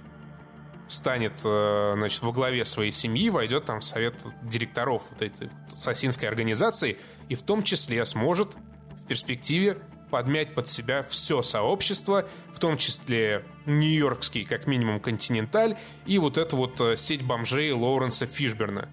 станет, 0.87 1.41
э, 1.43 1.93
значит, 1.95 2.21
во 2.21 2.31
главе 2.31 2.65
своей 2.65 2.91
семьи, 2.91 3.29
войдет 3.29 3.65
там 3.65 3.79
в 3.79 3.85
совет 3.85 4.15
директоров 4.41 5.03
вот 5.11 5.21
этой 5.21 5.49
ассасинской 5.73 6.27
организации 6.27 6.97
и 7.29 7.35
в 7.35 7.41
том 7.41 7.63
числе 7.63 8.03
сможет 8.05 8.55
в 8.91 9.07
перспективе 9.07 9.77
подмять 10.09 10.55
под 10.55 10.67
себя 10.67 11.03
все 11.03 11.41
сообщество, 11.41 12.27
в 12.53 12.59
том 12.59 12.77
числе 12.77 13.43
нью-йоркский, 13.65 14.45
как 14.45 14.67
минимум, 14.67 14.99
континенталь 14.99 15.77
и 16.05 16.17
вот 16.17 16.37
эту 16.37 16.55
вот 16.55 16.79
э, 16.79 16.95
сеть 16.95 17.23
бомжей 17.23 17.71
Лоуренса 17.71 18.25
Фишберна. 18.25 18.89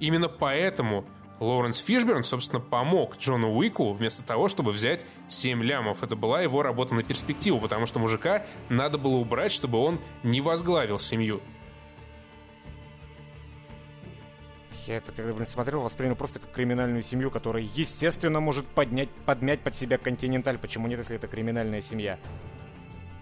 Именно 0.00 0.28
поэтому 0.28 1.06
Лоуренс 1.40 1.78
Фишберн, 1.78 2.22
собственно, 2.22 2.60
помог 2.60 3.16
Джону 3.18 3.54
Уику 3.54 3.92
вместо 3.92 4.22
того, 4.22 4.48
чтобы 4.48 4.72
взять 4.72 5.04
7 5.28 5.62
лямов. 5.62 6.02
Это 6.02 6.16
была 6.16 6.40
его 6.40 6.62
работа 6.62 6.94
на 6.94 7.02
перспективу, 7.02 7.60
потому 7.60 7.86
что 7.86 7.98
мужика 7.98 8.44
надо 8.68 8.96
было 8.96 9.16
убрать, 9.16 9.52
чтобы 9.52 9.78
он 9.78 9.98
не 10.22 10.40
возглавил 10.40 10.98
семью. 10.98 11.40
Я 14.86 14.98
это, 14.98 15.10
когда 15.10 15.44
смотрел, 15.44 15.80
воспринял 15.80 16.14
просто 16.14 16.38
как 16.38 16.52
криминальную 16.52 17.02
семью, 17.02 17.32
которая, 17.32 17.64
естественно, 17.64 18.38
может 18.38 18.66
поднять, 18.66 19.08
подмять 19.26 19.60
под 19.60 19.74
себя 19.74 19.98
континенталь. 19.98 20.58
Почему 20.58 20.86
нет, 20.86 21.00
если 21.00 21.16
это 21.16 21.26
криминальная 21.26 21.82
семья? 21.82 22.20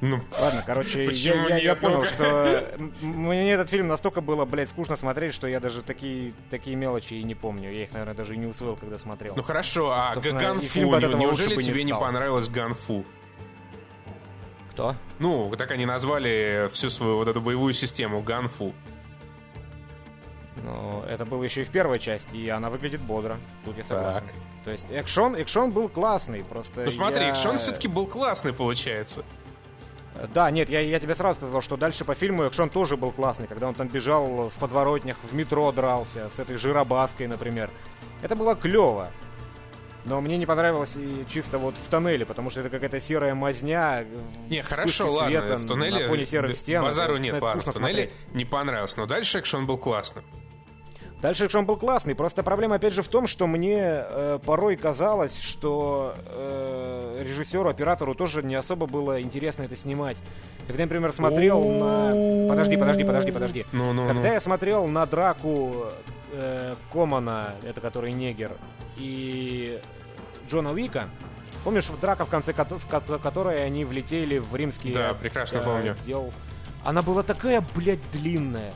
Ну, 0.05 0.21
Ладно, 0.39 0.63
короче, 0.67 1.05
я, 1.05 1.47
я, 1.49 1.57
я 1.57 1.75
понял, 1.75 2.05
что 2.05 2.69
мне 3.01 3.51
этот 3.53 3.71
фильм 3.71 3.87
настолько 3.87 4.21
было, 4.21 4.45
блядь, 4.45 4.69
скучно 4.69 4.97
смотреть, 4.97 5.33
что 5.33 5.47
я 5.47 5.61
даже 5.61 5.81
такие, 5.81 6.35
такие 6.51 6.77
мелочи 6.77 7.15
и 7.15 7.23
не 7.23 7.35
помню. 7.35 7.73
Я 7.73 7.85
их, 7.85 7.93
наверное, 7.93 8.15
даже 8.15 8.35
и 8.35 8.37
не 8.37 8.47
усвоил, 8.47 8.77
когда 8.77 8.99
смотрел. 8.99 9.35
Ну 9.35 9.43
хорошо, 9.43 9.93
а 9.93 10.15
Ганфу, 10.17 10.81
неужели 10.81 11.59
тебе 11.59 11.85
не, 11.85 11.93
не 11.93 11.95
понравилось 11.95 12.51
Ганфу? 12.51 13.07
Кто? 14.73 14.95
Ну, 15.21 15.51
так 15.57 15.71
они 15.71 15.87
назвали 15.87 16.69
всю 16.71 16.91
свою 16.91 17.17
вот 17.17 17.29
эту 17.29 17.41
боевую 17.41 17.73
систему 17.73 18.21
Ганфу. 18.21 18.75
Ну, 20.63 21.03
это 21.09 21.25
было 21.25 21.43
еще 21.43 21.63
и 21.63 21.65
в 21.65 21.71
первой 21.71 21.99
части, 21.99 22.37
и 22.37 22.49
она 22.51 22.69
выглядит 22.69 23.01
бодро. 23.01 23.39
Тут 23.65 23.79
я 23.79 23.85
согласен. 23.85 24.21
Так. 24.21 24.35
То 24.65 24.71
есть 24.71 24.87
экшон, 24.91 25.35
экшон 25.37 25.73
был 25.73 25.89
классный, 25.89 26.45
просто. 26.45 26.85
Ну 26.85 26.91
смотри, 26.91 27.25
я... 27.25 27.31
экшон 27.31 27.57
все-таки 27.57 27.89
был 27.89 28.07
классный, 28.07 28.53
получается. 28.53 29.25
Да, 30.33 30.51
нет, 30.51 30.71
я, 30.71 30.81
я 30.81 31.01
тебе 31.01 31.15
сразу 31.15 31.41
сказал, 31.41 31.61
что 31.61 31.77
дальше 31.77 32.05
по 32.05 32.15
фильму 32.15 32.45
экшон 32.45 32.71
тоже 32.71 32.97
был 32.97 33.11
классный, 33.11 33.47
когда 33.47 33.69
он 33.69 33.75
там 33.75 33.89
бежал 33.89 34.49
в 34.49 34.55
подворотнях, 34.59 35.17
в 35.23 35.35
метро 35.35 35.73
дрался, 35.73 36.31
с 36.31 36.39
этой 36.39 36.57
жиробаской, 36.57 37.27
например. 37.27 37.71
Это 38.23 38.37
было 38.37 38.55
клево. 38.55 39.11
Но 40.05 40.21
мне 40.21 40.37
не 40.37 40.45
понравилось 40.45 40.97
и 40.97 41.25
чисто 41.29 41.59
вот 41.59 41.77
в 41.77 41.89
тоннеле, 41.89 42.27
потому 42.27 42.51
что 42.51 42.61
это 42.61 42.69
какая-то 42.69 43.01
серая 43.01 43.35
мазня. 43.35 44.05
Не, 44.49 44.61
хорошо, 44.61 45.11
ладно, 45.11 45.57
в 45.57 45.67
тоннеле 45.67 46.03
на 46.03 46.09
фоне 46.09 46.27
серых 46.27 46.55
стен. 46.57 46.83
Базару 46.83 47.17
нет, 47.17 47.41
ладно, 47.41 47.61
в 47.61 47.65
тоннеле 47.65 48.09
смотреть. 48.09 48.35
не 48.35 48.45
понравилось, 48.45 48.97
но 48.97 49.07
дальше 49.07 49.39
экшон 49.39 49.67
был 49.67 49.79
классным. 49.79 50.25
Дальше 51.25 51.47
экшон 51.47 51.65
был 51.65 51.79
классный, 51.79 52.15
просто 52.15 52.43
проблема 52.43 52.75
опять 52.75 52.93
же 52.93 53.01
в 53.01 53.09
том, 53.09 53.27
что 53.27 53.47
мне 53.47 53.79
э, 53.81 54.39
порой 54.45 54.77
казалось, 54.77 55.41
что 55.41 56.15
э, 56.27 57.23
режиссеру, 57.25 57.67
оператору 57.67 58.15
тоже 58.15 58.43
не 58.43 58.55
особо 58.55 58.85
было 58.85 59.23
интересно 59.23 59.63
это 59.63 59.75
снимать. 59.75 60.19
Когда 60.67 60.83
я, 60.83 60.87
например, 60.87 61.15
смотрел 61.15 61.65
на... 61.65 62.47
Подожди, 62.51 62.77
подожди, 62.77 63.05
подожди, 63.05 63.33
подожди. 63.33 63.67
Ну, 63.73 63.95
ну, 63.95 64.07
Когда 64.07 64.29
ну. 64.29 64.35
я 64.35 64.39
смотрел 64.39 64.87
на 64.87 65.07
драку 65.07 65.87
э, 66.33 66.75
Комана, 66.93 67.55
это 67.63 67.81
который 67.81 68.13
негер, 68.13 68.53
и 68.99 69.81
Джона 70.47 70.73
Уика, 70.73 71.09
помнишь 71.65 71.87
драка, 72.03 72.27
в 72.27 72.29
конце 72.29 72.53
в 72.53 73.19
которой 73.19 73.65
они 73.65 73.87
влетели 73.87 74.37
в 74.37 74.55
римские... 74.55 74.93
Да, 74.93 75.15
прекрасно 75.15 75.57
э, 75.57 75.65
помню. 75.65 75.97
Дел... 76.05 76.35
Она 76.85 77.01
была 77.01 77.23
такая, 77.23 77.65
блядь, 77.75 78.11
длинная. 78.13 78.75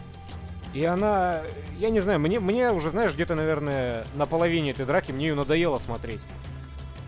И 0.74 0.84
она, 0.84 1.42
я 1.78 1.90
не 1.90 2.00
знаю, 2.00 2.20
мне, 2.20 2.40
мне 2.40 2.70
уже, 2.70 2.90
знаешь, 2.90 3.14
где-то, 3.14 3.34
наверное, 3.34 4.06
на 4.14 4.26
половине 4.26 4.72
этой 4.72 4.84
драки 4.84 5.12
мне 5.12 5.28
ее 5.28 5.34
надоело 5.34 5.78
смотреть. 5.78 6.20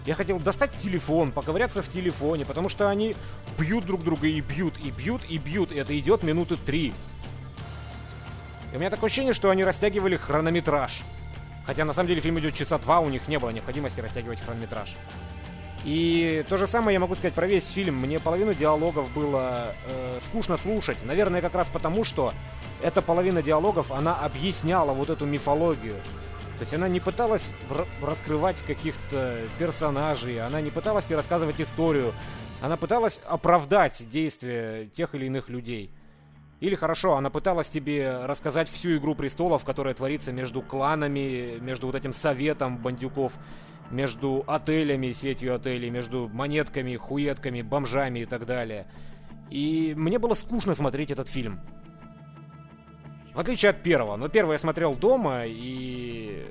Я 0.06 0.14
хотел 0.14 0.38
достать 0.38 0.74
телефон, 0.76 1.30
поковыряться 1.30 1.82
в 1.82 1.88
телефоне, 1.88 2.46
потому 2.46 2.70
что 2.70 2.88
они 2.88 3.14
бьют 3.58 3.84
друг 3.84 4.02
друга 4.02 4.26
и 4.26 4.40
бьют, 4.40 4.74
и 4.78 4.90
бьют, 4.90 5.22
и 5.28 5.36
бьют, 5.36 5.72
и 5.72 5.76
это 5.76 5.96
идет 5.98 6.22
минуты 6.22 6.56
три. 6.56 6.94
И 8.72 8.76
у 8.76 8.78
меня 8.78 8.88
такое 8.88 9.08
ощущение, 9.08 9.34
что 9.34 9.50
они 9.50 9.62
растягивали 9.62 10.16
хронометраж. 10.16 11.02
Хотя 11.66 11.84
на 11.84 11.92
самом 11.92 12.08
деле 12.08 12.20
фильм 12.20 12.38
идет 12.38 12.54
часа 12.54 12.78
два, 12.78 13.00
у 13.00 13.10
них 13.10 13.28
не 13.28 13.38
было 13.38 13.50
необходимости 13.50 14.00
растягивать 14.00 14.40
хронометраж. 14.40 14.96
И 15.84 16.44
то 16.48 16.56
же 16.58 16.66
самое 16.66 16.94
я 16.94 17.00
могу 17.00 17.14
сказать 17.14 17.34
про 17.34 17.46
весь 17.46 17.66
фильм. 17.66 17.96
Мне 17.96 18.20
половину 18.20 18.54
диалогов 18.54 19.10
было 19.12 19.74
э, 19.86 20.18
скучно 20.22 20.56
слушать. 20.56 20.98
Наверное, 21.04 21.40
как 21.40 21.54
раз 21.54 21.68
потому, 21.68 22.04
что 22.04 22.34
эта 22.82 23.00
половина 23.00 23.42
диалогов, 23.42 23.90
она 23.90 24.14
объясняла 24.14 24.92
вот 24.92 25.08
эту 25.08 25.24
мифологию. 25.24 25.94
То 26.58 26.62
есть 26.62 26.74
она 26.74 26.88
не 26.88 27.00
пыталась 27.00 27.48
раскрывать 28.02 28.60
каких-то 28.66 29.40
персонажей, 29.58 30.44
она 30.44 30.60
не 30.60 30.70
пыталась 30.70 31.06
тебе 31.06 31.16
рассказывать 31.16 31.58
историю. 31.58 32.12
Она 32.60 32.76
пыталась 32.76 33.18
оправдать 33.26 34.06
действия 34.10 34.86
тех 34.88 35.14
или 35.14 35.26
иных 35.26 35.48
людей. 35.48 35.90
Или 36.60 36.74
хорошо, 36.74 37.16
она 37.16 37.30
пыталась 37.30 37.70
тебе 37.70 38.26
рассказать 38.26 38.68
всю 38.68 38.98
игру 38.98 39.14
престолов, 39.14 39.64
которая 39.64 39.94
творится 39.94 40.30
между 40.30 40.60
кланами, 40.60 41.56
между 41.58 41.86
вот 41.86 41.96
этим 41.96 42.12
советом 42.12 42.76
бандюков, 42.76 43.32
между 43.90 44.44
отелями, 44.46 45.12
сетью 45.12 45.54
отелей, 45.54 45.90
между 45.90 46.28
монетками, 46.28 46.96
хуетками, 46.96 47.62
бомжами 47.62 48.20
и 48.20 48.24
так 48.24 48.46
далее. 48.46 48.86
И 49.50 49.94
мне 49.96 50.18
было 50.18 50.34
скучно 50.34 50.74
смотреть 50.74 51.10
этот 51.10 51.28
фильм. 51.28 51.60
В 53.34 53.40
отличие 53.40 53.70
от 53.70 53.82
первого. 53.82 54.16
Но 54.16 54.28
первый 54.28 54.52
я 54.52 54.58
смотрел 54.58 54.94
дома, 54.94 55.42
и... 55.46 56.46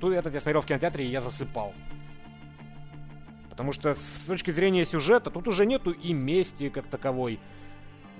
Тут 0.00 0.14
этот 0.14 0.32
я 0.32 0.40
смотрел 0.40 0.62
в 0.62 0.66
кинотеатре, 0.66 1.06
и 1.06 1.10
я 1.10 1.20
засыпал. 1.20 1.74
Потому 3.50 3.72
что 3.72 3.94
с 3.94 4.24
точки 4.26 4.50
зрения 4.50 4.84
сюжета 4.84 5.30
тут 5.30 5.46
уже 5.46 5.66
нету 5.66 5.90
и 5.90 6.12
мести 6.12 6.70
как 6.70 6.86
таковой. 6.86 7.38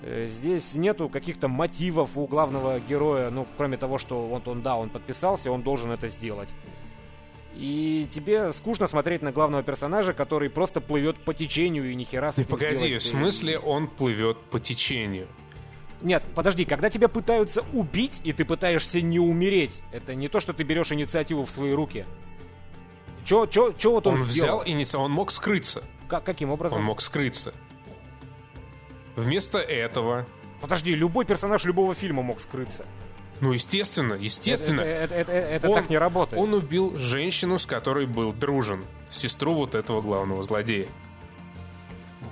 Э, 0.03 0.27
Здесь 0.27 0.75
нету 0.75 1.09
каких-то 1.09 1.49
мотивов 1.49 2.17
у 2.17 2.27
главного 2.27 2.79
героя, 2.81 3.31
ну, 3.31 3.47
кроме 3.57 3.77
того, 3.77 3.99
что 3.99 4.27
вот 4.27 4.49
он, 4.49 4.63
да, 4.63 4.77
он 4.77 4.91
подписался, 4.91 5.51
он 5.51 5.63
должен 5.63 5.91
это 5.91 6.09
сделать. 6.09 6.53
И 7.61 8.07
тебе 8.11 8.55
скучно 8.55 8.87
смотреть 8.87 9.21
на 9.21 9.33
главного 9.33 9.63
персонажа, 9.63 10.15
который 10.15 10.49
просто 10.49 10.81
плывет 10.81 11.19
по 11.19 11.35
течению 11.35 11.91
и 11.91 11.95
нихера 11.95 12.33
с 12.33 12.39
этим 12.39 12.53
погоди, 12.53 12.77
сделать. 12.79 13.03
в 13.03 13.07
смысле 13.07 13.59
он 13.59 13.87
плывет 13.87 14.39
по 14.39 14.59
течению? 14.59 15.29
Нет, 16.01 16.25
подожди, 16.35 16.65
когда 16.65 16.89
тебя 16.89 17.09
пытаются 17.09 17.63
убить, 17.75 18.23
и 18.25 18.33
ты 18.33 18.47
пытаешься 18.47 19.03
не 19.03 19.19
умереть, 19.19 19.83
это 19.93 20.15
не 20.15 20.31
то, 20.31 20.41
что 20.41 20.55
ты 20.55 20.63
берешь 20.63 20.91
инициативу 20.91 21.45
в 21.45 21.51
свои 21.51 21.73
руки. 21.73 22.07
Чё, 23.27 23.45
чё, 23.45 23.73
чё 23.73 23.91
вот 23.91 24.07
он, 24.07 24.15
Он 24.15 24.21
сделал? 24.25 24.61
взял 24.63 24.67
инициативу, 24.67 25.03
он 25.05 25.13
мог 25.13 25.31
скрыться. 25.31 25.85
Как, 26.09 26.25
каким 26.25 26.51
образом? 26.53 26.79
Он 26.79 26.85
мог 26.85 27.03
скрыться. 27.03 27.53
Вместо 29.17 29.59
этого, 29.59 30.27
Подожди, 30.63 30.95
любой 30.95 31.27
персонаж 31.27 31.65
любого 31.67 31.95
фильма 31.95 32.23
мог 32.23 32.41
скрыться. 32.41 32.87
Ну, 33.41 33.53
естественно, 33.53 34.15
естественно, 34.15 34.81
Это, 34.83 35.15
это- 35.15 35.33
это- 35.33 35.33
это 35.33 35.69
Он- 35.69 35.75
так 35.75 35.91
не 35.91 35.99
работает. 35.99 36.41
он 36.43 36.53
убил 36.55 36.99
женщину, 36.99 37.59
с 37.59 37.67
которой 37.67 38.07
был 38.07 38.33
дружен, 38.33 38.85
сестру 39.11 39.55
вот 39.55 39.75
этого 39.75 40.01
главного 40.03 40.43
злодея. 40.43 40.89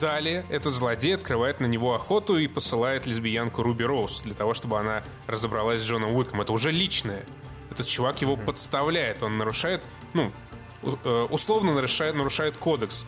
Далее 0.00 0.44
этот 0.48 0.74
злодей 0.74 1.14
открывает 1.14 1.60
на 1.60 1.66
него 1.66 1.94
охоту 1.94 2.38
и 2.38 2.46
посылает 2.46 3.06
лесбиянку 3.06 3.62
Руби 3.62 3.84
Роуз 3.84 4.20
для 4.20 4.34
того, 4.34 4.54
чтобы 4.54 4.78
она 4.78 5.02
разобралась 5.26 5.80
с 5.82 5.84
Джоном 5.88 6.14
Уиком. 6.14 6.40
Это 6.40 6.52
уже 6.52 6.70
личное. 6.70 7.24
Этот 7.70 7.86
чувак 7.88 8.20
его 8.20 8.36
подставляет, 8.36 9.22
он 9.22 9.38
нарушает, 9.38 9.84
ну, 10.14 10.30
э, 10.82 11.26
условно 11.30 11.74
нарушает, 11.74 12.14
нарушает 12.14 12.56
кодекс. 12.56 13.06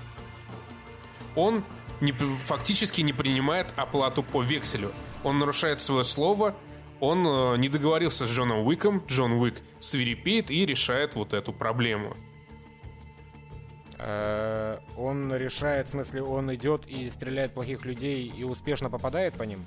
Он 1.37 1.63
не 2.01 2.13
фактически 2.13 3.03
не 3.03 3.13
принимает 3.13 3.69
оплату 3.77 4.23
по 4.23 4.43
векселю. 4.43 4.91
Он 5.23 5.39
нарушает 5.39 5.81
свое 5.81 6.03
слово, 6.03 6.57
он 7.01 7.27
э, 7.27 7.57
не 7.59 7.69
договорился 7.69 8.27
с 8.27 8.31
Джоном 8.31 8.67
Уиком, 8.67 9.03
Джон 9.09 9.33
Уик 9.33 9.61
свирепеет 9.81 10.51
и 10.51 10.65
решает 10.67 11.15
вот 11.15 11.33
эту 11.33 11.53
проблему. 11.53 12.17
Э, 13.99 14.79
Он 14.97 15.35
решает, 15.35 15.87
в 15.89 15.91
смысле, 15.91 16.23
он 16.23 16.55
идет 16.55 16.87
и 16.87 17.11
стреляет 17.11 17.53
плохих 17.53 17.85
людей 17.85 18.27
и 18.35 18.45
успешно 18.45 18.89
попадает 18.91 19.35
по 19.35 19.43
ним? 19.43 19.65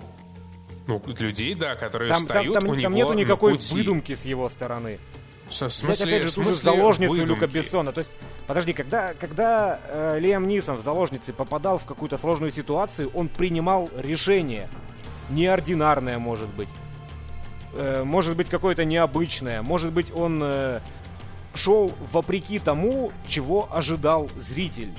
Ну, 0.87 1.01
людей, 1.19 1.53
да, 1.55 1.75
которые 1.75 2.09
Там, 2.09 2.19
там, 2.19 2.27
встают 2.27 2.53
там- 2.59 2.63
у 2.69 2.73
там 2.73 2.79
него 2.79 2.89
нету 2.93 3.13
никакой 3.13 3.53
пути. 3.53 3.73
выдумки 3.75 4.15
с 4.15 4.25
его 4.25 4.49
стороны. 4.49 4.99
В 5.45 5.49
Взять, 5.51 5.71
смысле, 5.71 6.05
опять 6.05 6.23
же, 6.23 6.29
в 6.29 6.31
смысле 6.33 6.53
заложницу 6.53 7.11
выдумки? 7.11 7.41
Люка 7.41 7.47
Бессона. 7.47 7.91
То 7.93 7.99
есть, 7.99 8.11
подожди, 8.47 8.73
когда, 8.73 9.13
когда 9.13 9.79
э, 9.87 10.19
Лиам 10.19 10.47
Нисон 10.47 10.77
в 10.77 10.81
заложнице 10.81 11.31
попадал 11.31 11.77
в 11.77 11.85
какую-то 11.85 12.17
сложную 12.17 12.51
ситуацию, 12.51 13.11
он 13.13 13.27
принимал 13.27 13.89
решение. 13.97 14.67
Неординарное, 15.29 16.17
может 16.17 16.49
быть. 16.49 16.69
Э, 17.73 18.03
может 18.03 18.37
быть, 18.37 18.49
какое-то 18.49 18.85
необычное. 18.85 19.61
Может 19.61 19.91
быть, 19.91 20.11
он 20.15 20.41
э, 20.43 20.79
шел 21.55 21.93
вопреки 22.11 22.59
тому, 22.59 23.11
чего 23.27 23.67
ожидал 23.75 24.29
зритель. 24.37 24.93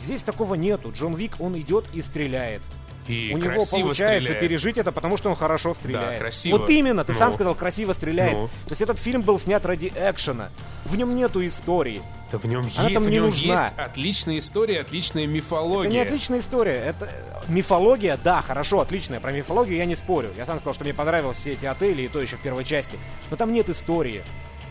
Здесь 0.00 0.22
такого 0.22 0.54
нету. 0.54 0.92
Джон 0.92 1.14
Вик, 1.14 1.40
он 1.40 1.58
идет 1.60 1.86
и 1.92 2.00
стреляет. 2.00 2.62
И 3.08 3.32
У 3.34 3.38
него 3.38 3.64
получается 3.70 4.22
стреляет. 4.24 4.40
пережить 4.40 4.76
это, 4.78 4.92
потому 4.92 5.16
что 5.16 5.30
он 5.30 5.36
хорошо 5.36 5.74
стреляет. 5.74 6.18
красиво. 6.18 6.58
Вот 6.58 6.70
именно, 6.70 7.04
ты 7.04 7.12
Ну. 7.14 7.18
сам 7.18 7.32
сказал, 7.32 7.54
красиво 7.54 7.92
стреляет. 7.94 8.34
Ну. 8.38 8.46
То 8.48 8.70
есть 8.70 8.82
этот 8.82 8.98
фильм 8.98 9.22
был 9.22 9.40
снят 9.40 9.64
ради 9.64 9.90
экшена. 9.96 10.50
В 10.84 10.96
нем 10.96 11.16
нету 11.16 11.44
истории. 11.46 12.02
Да 12.30 12.36
в 12.38 12.44
нем, 12.44 12.68
Она 12.76 12.88
е- 12.88 12.94
там 12.94 13.02
в 13.04 13.08
не 13.08 13.14
нем 13.16 13.24
нужна. 13.24 13.62
есть 13.62 13.74
отличная 13.78 14.38
история, 14.38 14.80
отличная 14.80 15.26
мифология. 15.26 15.88
Это 15.88 15.92
не 15.94 16.00
отличная 16.00 16.40
история. 16.40 16.74
Это 16.74 17.06
э, 17.06 17.50
мифология, 17.50 18.18
да, 18.22 18.42
хорошо, 18.42 18.80
отличная. 18.80 19.18
Про 19.20 19.32
мифологию 19.32 19.78
я 19.78 19.86
не 19.86 19.96
спорю. 19.96 20.28
Я 20.36 20.44
сам 20.44 20.58
сказал, 20.58 20.74
что 20.74 20.84
мне 20.84 20.92
понравились 20.92 21.36
все 21.38 21.54
эти 21.54 21.64
отели, 21.64 22.02
и 22.02 22.08
то 22.08 22.20
еще 22.20 22.36
в 22.36 22.40
первой 22.40 22.64
части. 22.64 22.98
Но 23.30 23.36
там 23.38 23.52
нет 23.54 23.70
истории. 23.70 24.22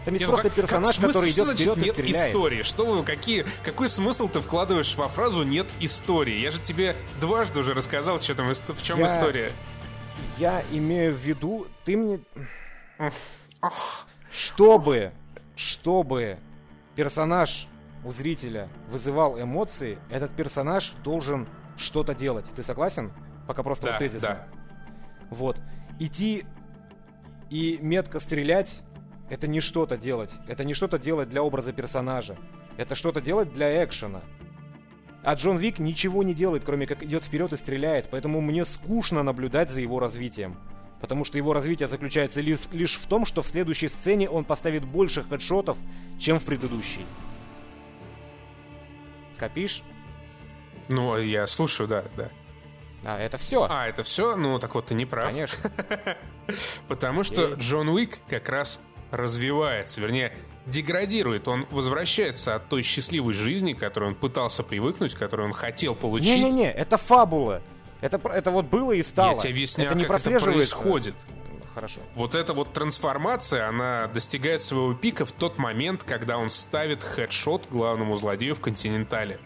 Там 0.07 0.13
есть 0.13 0.21
Не, 0.21 0.27
ну 0.27 0.31
просто 0.37 0.49
как- 0.49 0.55
как 0.55 0.63
персонаж, 0.63 0.95
смысле, 0.95 1.07
который 1.07 1.31
что 1.31 1.41
идет 1.41 1.45
значит 1.47 1.61
вперед 1.67 1.77
и 1.77 1.81
нет 1.81 1.93
стреляет. 1.95 2.29
истории? 2.33 2.63
Что 2.63 2.85
вы, 2.85 3.03
какие, 3.03 3.45
какой 3.65 3.89
смысл 3.89 4.29
ты 4.29 4.39
вкладываешь 4.39 4.95
во 4.95 5.09
фразу 5.09 5.43
«нет 5.43 5.67
истории»? 5.81 6.39
Я 6.39 6.51
же 6.51 6.61
тебе 6.61 6.95
дважды 7.19 7.59
уже 7.59 7.73
рассказал, 7.73 8.21
что 8.21 8.33
там, 8.33 8.47
в 8.53 8.83
чем 8.83 8.99
Я- 8.99 9.07
история. 9.07 9.51
Я 10.37 10.63
имею 10.71 11.13
в 11.13 11.17
виду, 11.17 11.67
ты 11.83 11.97
мне... 11.97 12.21
Чтобы, 14.31 15.11
чтобы 15.57 16.37
персонаж 16.95 17.67
у 18.05 18.13
зрителя 18.13 18.69
вызывал 18.89 19.37
эмоции, 19.41 19.97
этот 20.09 20.31
персонаж 20.31 20.93
должен 21.03 21.49
что-то 21.75 22.15
делать. 22.15 22.45
Ты 22.55 22.63
согласен? 22.63 23.11
Пока 23.45 23.61
просто 23.61 23.87
Да, 23.87 23.91
вот 23.91 23.99
тезисно. 23.99 24.27
да. 24.29 24.47
Вот. 25.31 25.57
Идти 25.99 26.45
и 27.49 27.77
метко 27.81 28.19
стрелять 28.19 28.81
это 29.29 29.47
не 29.47 29.59
что-то 29.59 29.97
делать. 29.97 30.33
Это 30.47 30.63
не 30.63 30.73
что-то 30.73 30.97
делать 30.97 31.29
для 31.29 31.43
образа 31.43 31.73
персонажа. 31.73 32.37
Это 32.77 32.95
что-то 32.95 33.21
делать 33.21 33.53
для 33.53 33.83
экшена. 33.83 34.21
А 35.23 35.33
Джон 35.33 35.57
Вик 35.57 35.79
ничего 35.79 36.23
не 36.23 36.33
делает, 36.33 36.63
кроме 36.63 36.87
как 36.87 37.03
идет 37.03 37.23
вперед 37.23 37.51
и 37.51 37.57
стреляет, 37.57 38.07
поэтому 38.09 38.39
мне 38.39 38.63
скучно 38.63 39.23
наблюдать 39.23 39.69
за 39.69 39.81
его 39.81 39.99
развитием. 39.99 40.55
Потому 41.01 41.25
что 41.25 41.37
его 41.37 41.53
развитие 41.53 41.87
заключается 41.87 42.39
лишь, 42.41 42.67
лишь 42.71 42.95
в 42.95 43.05
том, 43.07 43.25
что 43.25 43.43
в 43.43 43.47
следующей 43.47 43.89
сцене 43.89 44.29
он 44.29 44.45
поставит 44.45 44.85
больше 44.85 45.23
хедшотов, 45.23 45.77
чем 46.19 46.39
в 46.39 46.45
предыдущей. 46.45 47.05
Копишь? 49.37 49.83
Ну, 50.87 51.17
я 51.17 51.45
слушаю, 51.45 51.87
да, 51.87 52.03
да. 52.15 52.29
А, 53.03 53.19
это 53.19 53.37
все. 53.37 53.67
А, 53.69 53.87
это 53.87 54.03
все? 54.03 54.35
Ну, 54.35 54.57
так 54.59 54.73
вот, 54.75 54.87
ты 54.87 54.95
не 54.95 55.05
прав. 55.05 55.27
Конечно. 55.27 55.71
Потому 56.87 57.23
что 57.23 57.53
Джон 57.53 57.89
Уик 57.89 58.19
как 58.27 58.49
раз 58.49 58.81
развивается, 59.11 60.01
вернее, 60.01 60.33
деградирует. 60.65 61.47
Он 61.47 61.65
возвращается 61.71 62.55
от 62.55 62.69
той 62.69 62.83
счастливой 62.83 63.33
жизни, 63.33 63.73
к 63.73 63.79
которой 63.79 64.09
он 64.09 64.15
пытался 64.15 64.63
привыкнуть, 64.63 65.15
которую 65.15 65.47
он 65.47 65.53
хотел 65.53 65.95
получить. 65.95 66.35
Не-не-не, 66.35 66.71
это 66.71 66.97
фабула. 66.97 67.61
Это, 68.01 68.19
это 68.29 68.51
вот 68.51 68.65
было 68.65 68.91
и 68.91 69.01
стало. 69.01 69.33
Я 69.33 69.37
тебе 69.37 69.51
объясняю, 69.51 69.89
это 69.89 69.99
не 69.99 70.05
как 70.05 70.19
это 70.19 70.39
происходит. 70.39 71.15
Хорошо. 71.73 72.01
Вот 72.15 72.33
эта 72.33 72.53
вот 72.53 72.73
трансформация, 72.73 73.67
она 73.67 74.07
достигает 74.07 74.63
своего 74.63 74.93
пика 74.93 75.25
в 75.25 75.31
тот 75.31 75.59
момент, 75.59 76.03
когда 76.03 76.37
он 76.37 76.49
ставит 76.49 77.03
хедшот 77.03 77.67
главному 77.69 78.17
злодею 78.17 78.55
в 78.55 78.61
Континентале. 78.61 79.39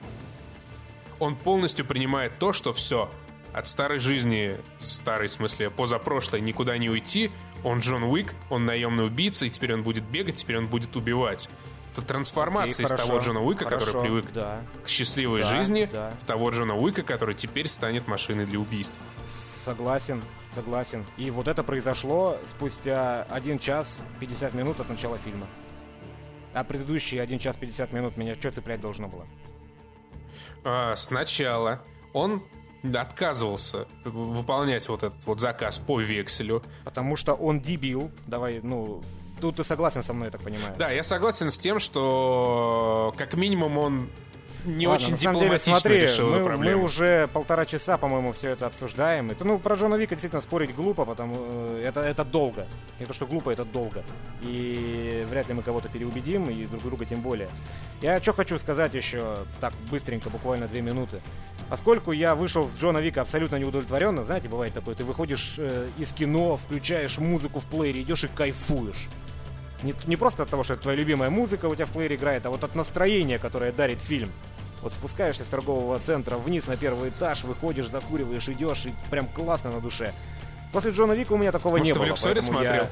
Он 1.20 1.36
полностью 1.36 1.86
принимает 1.86 2.40
то, 2.40 2.54
что 2.54 2.72
все, 2.74 3.12
от 3.53 3.68
старой 3.68 3.99
жизни, 3.99 4.57
старой 4.80 5.28
в 5.28 5.32
смысле 5.32 5.69
позапрошлой, 5.69 6.41
никуда 6.41 6.78
не 6.78 6.90
уйти. 6.90 7.32
Он 7.64 7.80
Джон 7.80 8.03
Уик, 8.03 8.34
он 8.49 8.65
наемный 8.65 9.06
убийца, 9.06 9.45
и 9.45 9.49
теперь 9.49 9.73
он 9.73 9.84
будет 9.84 10.03
бегать, 10.03 10.36
теперь 10.36 10.57
он 10.57 10.68
будет 10.68 10.95
убивать. 10.95 11.49
Это 11.91 12.02
трансформация 12.03 12.86
Окей, 12.86 12.86
из 12.86 12.90
хорошо, 12.90 13.07
того 13.07 13.19
Джона 13.19 13.41
Уика, 13.41 13.65
хорошо, 13.65 13.86
который 13.88 14.02
привык 14.03 14.32
Да. 14.34 14.61
к 14.84 14.88
счастливой 14.88 15.41
Да, 15.41 15.48
жизни, 15.49 15.90
да. 15.91 16.14
в 16.22 16.26
того 16.26 16.49
Джона 16.49 16.76
Уика, 16.78 17.03
который 17.03 17.36
теперь 17.36 17.68
станет 17.68 18.07
машиной 18.07 18.45
для 18.45 18.60
убийств. 18.60 18.98
Согласен, 19.26 20.23
согласен. 20.52 21.06
И 21.18 21.30
вот 21.30 21.48
это 21.49 21.64
произошло 21.64 22.38
спустя 22.45 23.23
1 23.30 23.60
час 23.60 23.99
50 24.22 24.53
минут 24.53 24.80
от 24.80 24.90
начала 24.90 25.18
фильма. 25.18 25.45
А 26.53 26.64
предыдущие 26.64 27.22
1 27.22 27.40
час 27.40 27.57
50 27.57 27.94
минут 27.94 28.18
меня 28.18 28.36
что 28.36 28.52
цеплять 28.52 28.80
должно 28.80 29.07
было? 29.10 29.28
А, 30.64 30.95
сначала 30.95 31.82
он 32.14 32.41
отказывался 32.84 33.88
выполнять 34.03 34.88
вот 34.90 35.03
этот 35.03 35.26
вот 35.26 35.40
заказ 35.40 35.78
по 35.78 35.99
векселю. 35.99 36.64
Потому 36.84 37.16
что 37.16 37.34
он 37.34 37.62
дебил. 37.62 38.12
Давай, 38.28 38.60
ну... 38.62 39.02
Тут 39.40 39.56
ты 39.56 39.64
согласен 39.64 40.03
со 40.03 40.14
мной, 40.14 40.28
я 40.28 40.32
так 40.32 40.41
понимаю. 40.41 40.76
Да, 40.78 40.91
я 40.91 41.03
согласен 41.03 41.49
с 41.49 41.58
тем, 41.58 41.80
что 41.80 43.14
как 43.18 43.34
минимум 43.34 43.78
он 43.80 44.10
не 44.66 44.88
Ладно, 44.88 45.06
очень 45.08 45.18
самом 45.18 45.40
деле, 45.40 45.58
дипломатично 45.58 45.80
смотри, 45.80 45.99
решил 46.02 46.30
мы, 46.30 46.44
проблему. 46.44 46.78
мы 46.78 46.86
уже 46.86 47.28
полтора 47.34 47.66
часа, 47.66 47.98
по-моему, 47.98 48.32
все 48.32 48.49
это 48.49 48.68
обсуждаем. 48.68 49.32
Это, 49.32 49.44
ну, 49.44 49.58
про 49.58 49.76
Джона 49.76 49.95
Вика 49.95 50.14
действительно 50.14 50.41
спорить 50.41 50.76
глупо, 50.76 51.06
потому 51.06 51.36
э, 51.40 51.84
это, 51.88 52.02
это 52.02 52.24
долго. 52.24 52.68
Не 52.99 53.06
то, 53.06 53.14
что 53.14 53.26
глупо, 53.26 53.49
это 53.49 53.66
долго. 53.66 54.03
И 54.41 55.26
вряд 55.30 55.48
ли 55.48 55.56
мы 55.56 55.64
кого-то 55.64 55.90
переубедим, 55.90 56.49
и 56.49 56.66
друг 56.66 56.84
друга 56.84 57.06
тем 57.06 57.22
более. 57.22 57.49
Я 58.02 58.22
что 58.22 58.34
хочу 58.34 58.60
сказать 58.60 58.94
еще, 58.94 59.45
так, 59.60 59.74
быстренько, 59.90 60.30
буквально 60.30 60.68
две 60.68 60.82
минуты. 60.82 61.22
Поскольку 61.72 62.11
я 62.11 62.35
вышел 62.35 62.68
с 62.68 62.76
Джона 62.76 62.98
Вика 62.98 63.22
абсолютно 63.22 63.56
неудовлетворенным, 63.56 64.26
знаете, 64.26 64.49
бывает 64.49 64.73
такое, 64.73 64.93
ты 64.93 65.06
выходишь 65.06 65.53
э, 65.57 65.88
из 65.98 66.11
кино, 66.11 66.57
включаешь 66.57 67.18
музыку 67.18 67.61
в 67.61 67.65
плеере, 67.65 68.02
идешь 68.02 68.26
и 68.26 68.27
кайфуешь. 68.27 69.07
Не, 69.81 69.95
не 70.06 70.18
просто 70.18 70.43
от 70.43 70.49
того, 70.49 70.64
что 70.65 70.73
это 70.73 70.84
твоя 70.84 70.98
любимая 70.98 71.30
музыка 71.30 71.68
у 71.68 71.73
тебя 71.73 71.85
в 71.85 71.91
плеере 71.91 72.18
играет, 72.18 72.45
а 72.45 72.49
вот 72.49 72.65
от 72.65 72.76
настроения, 72.76 73.39
которое 73.39 73.72
дарит 73.72 74.02
фильм. 74.02 74.34
Вот 74.81 74.91
спускаешься 74.91 75.45
с 75.45 75.48
торгового 75.48 75.98
центра 75.99 76.35
вниз 76.35 76.68
на 76.68 76.76
первый 76.76 77.07
этаж, 77.07 77.45
выходишь, 77.45 77.88
закуриваешь, 77.88 78.49
идешь, 78.49 78.88
и 78.88 78.93
прям 79.10 79.27
классно 79.27 79.72
на 79.72 79.80
душе. 79.80 80.14
После 80.73 80.91
Джона 80.91 81.14
Вика 81.14 81.31
у 81.31 81.38
меня 81.38 81.53
такого 81.53 81.77
Может, 81.77 81.85
не 81.88 81.93
ты 81.93 81.99
в 81.99 82.02
было. 82.02 82.10
Люксоре 82.10 82.35
я- 82.35 82.41
смотрел? 82.41 82.84
Э, 82.84 82.88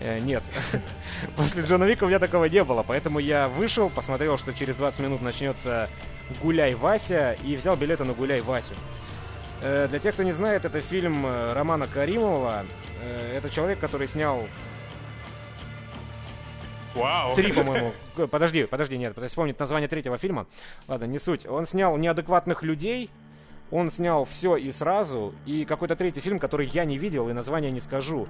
нет. 0.00 0.42
После 1.36 1.62
Джона 1.62 1.84
Вика 1.84 2.04
у 2.04 2.08
меня 2.08 2.18
такого 2.18 2.46
не 2.46 2.64
было, 2.64 2.82
поэтому 2.82 3.18
я 3.18 3.48
вышел, 3.48 3.90
посмотрел, 3.90 4.38
что 4.38 4.52
через 4.52 4.76
20 4.76 5.00
минут 5.00 5.22
начнется 5.22 5.88
«Гуляй, 6.42 6.74
Вася», 6.74 7.36
и 7.44 7.56
взял 7.56 7.76
билеты 7.76 8.04
на 8.04 8.12
«Гуляй, 8.12 8.40
Васю». 8.40 8.74
Э, 9.60 9.88
Для 9.88 9.98
тех, 9.98 10.14
кто 10.14 10.22
не 10.22 10.32
знает, 10.32 10.64
это 10.64 10.80
фильм 10.80 11.24
э, 11.26 11.52
Романа 11.52 11.86
Каримова. 11.86 12.64
Э, 13.02 13.36
Это 13.36 13.50
человек, 13.50 13.78
который 13.78 14.08
снял 14.08 14.46
Вау. 16.94 17.34
Три, 17.34 17.52
по-моему. 17.52 17.92
Подожди, 18.30 18.66
подожди, 18.66 18.96
нет, 18.96 19.16
вспомнить 19.26 19.58
название 19.58 19.88
третьего 19.88 20.16
фильма. 20.16 20.46
Ладно, 20.86 21.06
не 21.06 21.18
суть. 21.18 21.44
Он 21.44 21.66
снял 21.66 21.96
неадекватных 21.96 22.62
людей, 22.62 23.10
он 23.72 23.90
снял 23.90 24.24
все 24.24 24.56
и 24.56 24.70
сразу, 24.70 25.34
и 25.44 25.64
какой-то 25.64 25.96
третий 25.96 26.20
фильм, 26.20 26.38
который 26.38 26.68
я 26.68 26.84
не 26.84 26.96
видел, 26.96 27.28
и 27.28 27.32
название 27.32 27.72
не 27.72 27.80
скажу. 27.80 28.28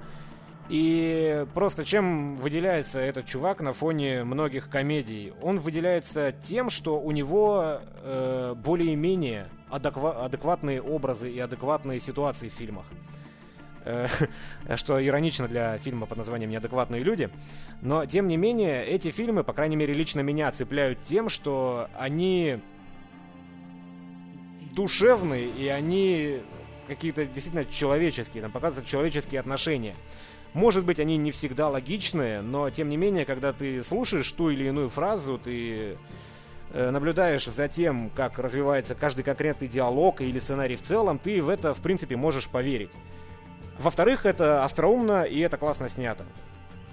И 0.69 1.45
просто 1.53 1.85
чем 1.85 2.37
выделяется 2.37 2.99
этот 2.99 3.27
чувак 3.27 3.61
на 3.61 3.73
фоне 3.73 4.23
многих 4.23 4.69
комедий? 4.69 5.31
Он 5.41 5.59
выделяется 5.59 6.31
тем, 6.31 6.71
что 6.71 6.99
у 6.99 7.11
него 7.11 7.81
э, 8.01 8.55
более-менее 8.57 9.47
адеква- 9.69 10.25
адекватные 10.25 10.81
образы 10.81 11.31
и 11.31 11.39
адекватные 11.39 11.99
ситуации 11.99 12.49
в 12.49 12.53
фильмах. 12.53 12.85
Э, 13.85 14.07
что 14.75 15.05
иронично 15.05 15.47
для 15.47 15.77
фильма 15.77 16.07
под 16.07 16.17
названием 16.17 16.49
«Неадекватные 16.49 17.03
люди». 17.03 17.29
Но, 17.81 18.07
тем 18.07 18.27
не 18.27 18.35
менее, 18.35 18.83
эти 18.85 19.11
фильмы, 19.11 19.43
по 19.43 19.53
крайней 19.53 19.75
мере, 19.75 19.93
лично 19.93 20.21
меня 20.21 20.51
цепляют 20.51 21.01
тем, 21.01 21.29
что 21.29 21.89
они 21.95 22.59
душевные, 24.71 25.47
и 25.47 25.67
они 25.67 26.41
какие-то 26.87 27.25
действительно 27.25 27.65
человеческие, 27.65 28.41
там 28.41 28.51
показывают 28.51 28.87
человеческие 28.87 29.39
отношения. 29.39 29.95
Может 30.55 30.85
быть, 30.85 31.01
они 31.01 31.17
не 31.17 31.31
всегда 31.31 31.67
логичные, 31.67 32.39
но, 32.39 32.69
тем 32.69 32.87
не 32.87 32.95
менее, 32.95 33.25
когда 33.25 33.51
ты 33.51 33.83
слушаешь 33.83 34.31
ту 34.31 34.49
или 34.49 34.63
иную 34.63 34.87
фразу, 34.87 35.37
ты 35.37 35.97
э, 36.71 36.89
наблюдаешь 36.91 37.45
за 37.45 37.67
тем, 37.67 38.09
как 38.15 38.39
развивается 38.39 38.95
каждый 38.95 39.25
конкретный 39.25 39.67
диалог 39.67 40.21
или 40.21 40.39
сценарий 40.39 40.77
в 40.77 40.81
целом, 40.81 41.19
ты 41.19 41.43
в 41.43 41.49
это, 41.49 41.73
в 41.73 41.81
принципе, 41.81 42.15
можешь 42.15 42.47
поверить. 42.47 42.93
Во-вторых, 43.79 44.25
это 44.25 44.63
остроумно 44.63 45.23
и 45.23 45.41
это 45.41 45.57
классно 45.57 45.89
снято. 45.89 46.25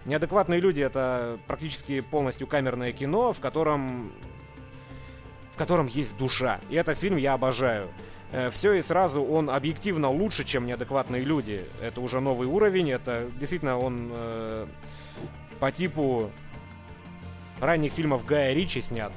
Неадекватные 0.07 0.59
люди 0.59 0.81
это 0.81 1.39
практически 1.47 2.01
полностью 2.01 2.49
камерное 2.49 2.91
кино, 2.91 3.33
в 3.33 3.39
котором 3.39 4.13
в 5.53 5.57
котором 5.57 5.87
есть 5.87 6.17
душа. 6.17 6.59
И 6.69 6.75
этот 6.75 6.99
фильм 6.99 7.17
я 7.17 7.35
обожаю. 7.35 7.91
Все 8.51 8.73
и 8.75 8.83
сразу 8.83 9.23
он 9.23 9.51
объективно 9.51 10.11
лучше, 10.11 10.45
чем 10.45 10.67
неадекватные 10.67 11.23
люди. 11.23 11.67
Это 11.83 12.01
уже 12.01 12.21
новый 12.21 12.49
уровень. 12.49 12.91
Это 12.91 13.29
действительно 13.39 13.79
он 13.79 14.09
э, 14.11 14.67
по 15.61 15.71
типу 15.71 16.31
ранних 17.61 17.93
фильмов 17.93 18.25
Гая 18.25 18.55
Ричи 18.55 18.81
снят. 18.81 19.13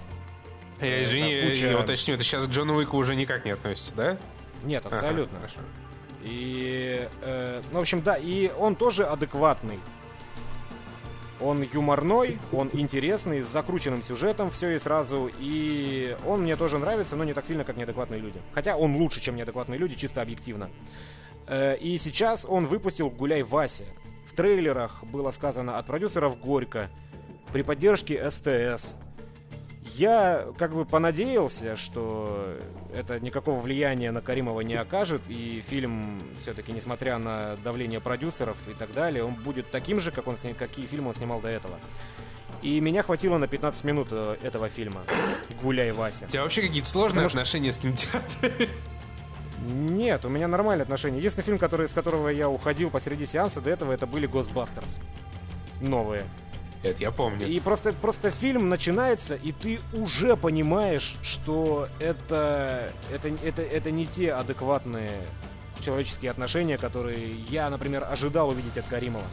Я, 0.81 1.03
извини, 1.03 1.31
Это 1.31 1.47
куча- 1.49 1.67
я 1.67 1.79
уточню, 1.79 2.15
это 2.15 2.23
сейчас 2.23 2.45
к 2.47 2.49
Джону 2.51 2.75
Уику 2.75 2.97
уже 2.97 3.15
никак 3.15 3.45
не 3.45 3.51
относится, 3.51 3.95
да? 3.95 4.17
Нет, 4.63 4.85
Ага, 4.85 4.95
абсолютно. 4.97 5.37
хорошо. 5.39 5.59
И, 6.23 7.07
э, 7.21 7.61
ну, 7.71 7.77
в 7.77 7.81
общем, 7.81 8.01
да, 8.01 8.15
и 8.15 8.51
он 8.57 8.75
тоже 8.75 9.05
адекватный. 9.05 9.79
Он 11.41 11.61
юморной, 11.63 12.39
он 12.51 12.69
интересный, 12.71 13.41
с 13.41 13.47
закрученным 13.47 14.01
сюжетом 14.01 14.49
все 14.51 14.71
и 14.71 14.79
сразу. 14.79 15.29
И 15.39 16.15
он 16.25 16.43
мне 16.43 16.55
тоже 16.55 16.77
нравится, 16.77 17.15
но 17.15 17.23
не 17.23 17.33
так 17.33 17.45
сильно, 17.45 17.63
как 17.63 17.75
неадекватные 17.77 18.21
люди. 18.21 18.39
Хотя 18.53 18.77
он 18.77 18.95
лучше, 18.95 19.19
чем 19.21 19.35
неадекватные 19.35 19.77
люди, 19.77 19.95
чисто 19.95 20.21
объективно. 20.21 20.69
Э, 21.47 21.75
и 21.77 21.97
сейчас 21.97 22.45
он 22.47 22.67
выпустил 22.67 23.09
«Гуляй, 23.09 23.43
Вася». 23.43 23.85
В 24.25 24.33
трейлерах 24.33 25.03
было 25.03 25.31
сказано 25.31 25.77
от 25.77 25.85
продюсеров 25.85 26.39
«Горько», 26.39 26.89
при 27.51 27.61
поддержке 27.61 28.29
СТС. 28.29 28.97
Я 29.97 30.47
как 30.57 30.73
бы 30.73 30.83
понадеялся, 30.85 31.77
что 31.77 32.57
это 32.93 33.19
никакого 33.19 33.59
влияния 33.61 34.11
на 34.11 34.21
Каримова 34.21 34.59
не 34.61 34.75
окажет, 34.75 35.21
и 35.29 35.63
фильм 35.65 36.21
все-таки, 36.39 36.73
несмотря 36.73 37.17
на 37.17 37.55
давление 37.63 38.01
продюсеров 38.01 38.57
и 38.67 38.73
так 38.73 38.93
далее, 38.93 39.23
он 39.23 39.35
будет 39.35 39.71
таким 39.71 40.01
же, 40.01 40.11
как 40.11 40.27
он 40.27 40.37
сни- 40.37 40.53
какие 40.53 40.85
фильмы 40.85 41.09
он 41.09 41.15
снимал 41.15 41.39
до 41.39 41.47
этого. 41.47 41.79
И 42.61 42.79
меня 42.81 43.03
хватило 43.03 43.37
на 43.37 43.47
15 43.47 43.83
минут 43.85 44.07
э, 44.11 44.37
этого 44.41 44.69
фильма. 44.69 45.01
Гуляй, 45.61 45.91
Вася. 45.91 46.25
У 46.25 46.27
тебя 46.27 46.43
вообще 46.43 46.63
какие-то 46.63 46.87
сложные 46.89 47.25
Потому 47.25 47.27
отношения 47.27 47.71
с 47.71 47.77
кинотеатрами? 47.77 48.69
Нет, 49.67 50.25
у 50.25 50.29
меня 50.29 50.47
нормальные 50.47 50.83
отношения. 50.83 51.17
Единственный 51.17 51.45
фильм, 51.45 51.57
который, 51.57 51.87
с 51.87 51.93
которого 51.93 52.29
я 52.29 52.49
уходил 52.49 52.89
посреди 52.89 53.25
сеанса 53.25 53.61
до 53.61 53.69
этого, 53.69 53.91
это 53.93 54.07
были 54.07 54.27
Ghostbusters. 54.27 54.97
Новые. 55.81 56.25
Это 56.83 57.01
я 57.01 57.11
помню. 57.11 57.47
И 57.47 57.59
просто, 57.59 57.93
просто 57.93 58.29
фильм 58.29 58.69
начинается, 58.69 59.35
и 59.35 59.51
ты 59.51 59.79
уже 59.93 60.35
понимаешь, 60.35 61.17
что 61.23 61.87
это, 61.99 62.91
это, 63.11 63.29
это, 63.43 63.61
это 63.61 63.91
не 63.91 64.05
те 64.05 64.33
адекватные 64.33 65.11
человеческие 65.83 66.31
отношения, 66.31 66.77
которые 66.77 67.33
я, 67.49 67.69
например, 67.69 68.05
ожидал 68.09 68.49
увидеть 68.49 68.77
от 68.77 68.85
Каримова. 68.87 69.25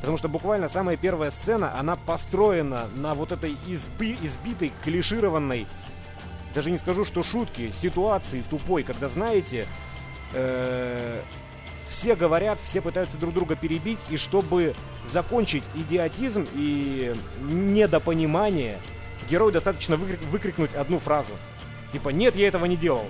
Потому 0.00 0.16
что 0.18 0.28
буквально 0.28 0.68
самая 0.68 0.96
первая 0.96 1.30
сцена, 1.30 1.78
она 1.78 1.96
построена 1.96 2.88
на 2.96 3.14
вот 3.14 3.30
этой 3.30 3.56
изби- 3.66 4.18
избитой, 4.22 4.72
клишированной, 4.84 5.66
даже 6.54 6.70
не 6.70 6.76
скажу, 6.76 7.04
что 7.04 7.22
шутки, 7.22 7.70
ситуации 7.70 8.42
тупой, 8.50 8.82
когда, 8.82 9.08
знаете, 9.08 9.66
э, 10.34 11.20
все 11.92 12.16
говорят, 12.16 12.58
все 12.58 12.80
пытаются 12.80 13.18
друг 13.18 13.34
друга 13.34 13.54
перебить, 13.54 14.04
и 14.10 14.16
чтобы 14.16 14.74
закончить 15.06 15.62
идиотизм 15.74 16.48
и 16.54 17.14
недопонимание, 17.42 18.78
герою 19.30 19.52
достаточно 19.52 19.94
выкрик- 19.94 20.26
выкрикнуть 20.26 20.74
одну 20.74 20.98
фразу. 20.98 21.32
Типа, 21.92 22.08
нет, 22.08 22.34
я 22.34 22.48
этого 22.48 22.64
не 22.64 22.76
делал. 22.76 23.04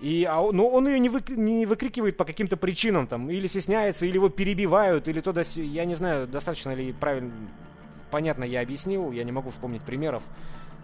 И, 0.00 0.26
а 0.28 0.40
но 0.50 0.68
он 0.68 0.88
ее 0.88 0.98
не, 0.98 1.08
выкри- 1.08 1.36
не 1.36 1.66
выкрикивает 1.66 2.16
по 2.16 2.24
каким-то 2.24 2.56
причинам, 2.56 3.06
там, 3.06 3.30
или 3.30 3.46
стесняется, 3.46 4.06
или 4.06 4.14
его 4.14 4.30
перебивают, 4.30 5.06
или 5.06 5.20
то 5.20 5.32
да. 5.32 5.42
Я 5.54 5.84
не 5.84 5.94
знаю, 5.94 6.26
достаточно 6.26 6.74
ли 6.74 6.92
правильно, 6.92 7.30
понятно 8.10 8.44
я 8.44 8.62
объяснил, 8.62 9.12
я 9.12 9.22
не 9.22 9.30
могу 9.30 9.50
вспомнить 9.50 9.82
примеров. 9.82 10.22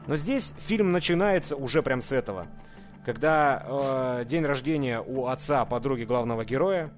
Но 0.07 0.17
здесь 0.17 0.53
фильм 0.67 0.93
начинается 0.93 1.57
уже 1.57 1.83
прям 1.83 2.01
с 2.03 2.13
этого. 2.13 2.47
Когда 3.09 3.65
э, 3.65 4.25
день 4.27 4.45
рождения 4.45 5.01
у 5.01 5.29
отца 5.29 5.65
подруги 5.65 6.03
главного 6.03 6.45
героя, 6.45 6.91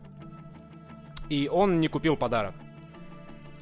и 1.28 1.48
он 1.48 1.78
не 1.78 1.86
купил 1.86 2.16
подарок. 2.16 2.52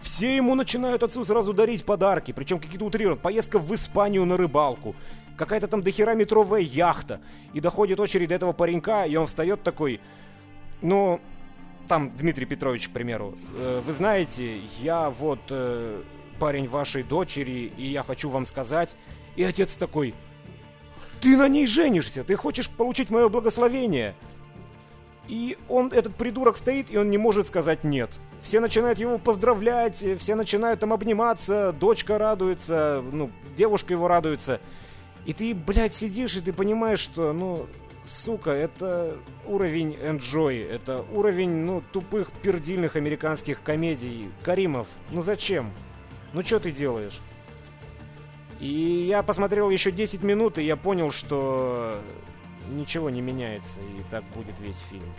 Все 0.01 0.35
ему 0.35 0.55
начинают 0.55 1.03
отцу 1.03 1.27
сразу 1.27 1.53
дарить 1.53 1.85
подарки, 1.85 2.33
причем 2.33 2.59
какие-то 2.59 2.87
утрированные. 2.87 3.20
Поездка 3.20 3.59
в 3.59 3.75
Испанию 3.75 4.25
на 4.25 4.39
рыбалку, 4.39 4.97
какая-то 5.37 5.69
там 5.69 5.83
дохера 5.83 6.15
метровая 6.15 6.62
яхта. 6.62 7.20
И 7.53 7.61
доходит 7.61 8.01
очередь 8.01 8.31
до 8.31 8.37
этого 8.37 8.55
паренька, 8.55 9.05
и 9.05 9.15
он 9.16 9.27
встает 9.27 9.62
такой, 9.62 10.01
ну, 10.81 11.20
там 11.87 12.16
Дмитрий 12.16 12.47
Петрович, 12.47 12.89
к 12.89 12.93
примеру, 12.93 13.35
«Э, 13.59 13.83
вы 13.85 13.93
знаете, 13.93 14.62
я 14.81 15.11
вот 15.11 15.41
э, 15.51 16.01
парень 16.39 16.66
вашей 16.66 17.03
дочери, 17.03 17.70
и 17.77 17.89
я 17.89 18.03
хочу 18.03 18.31
вам 18.31 18.47
сказать. 18.47 18.97
И 19.37 19.45
отец 19.45 19.77
такой, 19.77 20.15
ты 21.20 21.36
на 21.36 21.49
ней 21.49 21.66
женишься, 21.66 22.24
ты 22.24 22.36
хочешь 22.36 22.69
получить 22.69 23.11
мое 23.11 23.28
благословение. 23.28 24.15
И 25.28 25.59
он, 25.69 25.89
этот 25.93 26.16
придурок, 26.16 26.57
стоит, 26.57 26.90
и 26.90 26.97
он 26.97 27.11
не 27.11 27.19
может 27.19 27.47
сказать 27.47 27.85
нет. 27.85 28.11
Все 28.43 28.61
начинают 28.61 28.99
его 28.99 29.19
поздравлять, 29.19 30.03
э, 30.03 30.16
все 30.16 30.35
начинают 30.35 30.81
там 30.81 30.93
обниматься, 30.93 31.74
дочка 31.78 32.19
радуется, 32.19 33.05
ну, 33.12 33.31
девушка 33.57 33.93
его 33.93 34.09
радуется. 34.09 34.61
И 35.27 35.35
ты, 35.35 35.55
блядь, 35.55 35.93
сидишь, 35.93 36.36
и 36.36 36.40
ты 36.40 36.53
понимаешь, 36.53 37.01
что, 37.01 37.35
ну, 37.35 37.66
сука, 38.07 38.51
это 38.51 39.19
уровень 39.47 39.93
enjoy, 40.03 40.66
это 40.66 41.05
уровень, 41.12 41.51
ну, 41.51 41.82
тупых 41.93 42.31
пердильных 42.43 42.97
американских 42.97 43.62
комедий. 43.62 44.31
Каримов, 44.43 44.89
ну 45.11 45.20
зачем? 45.23 45.70
Ну 46.32 46.43
что 46.43 46.61
ты 46.61 46.70
делаешь? 46.70 47.20
И 48.61 49.07
я 49.09 49.23
посмотрел 49.23 49.71
еще 49.71 49.91
10 49.91 50.25
минут, 50.25 50.59
и 50.59 50.65
я 50.65 50.77
понял, 50.77 51.13
что 51.13 52.01
ничего 52.71 53.09
не 53.11 53.21
меняется, 53.21 53.81
и 53.81 54.03
так 54.11 54.25
будет 54.35 54.59
весь 54.59 54.79
фильм. 54.91 55.13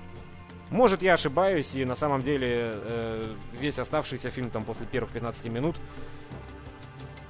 Может, 0.69 1.01
я 1.01 1.13
ошибаюсь, 1.13 1.73
и 1.73 1.83
на 1.83 1.95
самом 1.95 2.21
деле 2.21 2.73
э, 2.73 3.35
весь 3.53 3.79
оставшийся 3.79 4.29
фильм 4.29 4.49
там 4.49 4.65
после 4.65 4.85
первых 4.85 5.11
15 5.11 5.45
минут 5.45 5.75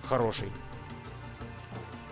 хороший. 0.04 0.50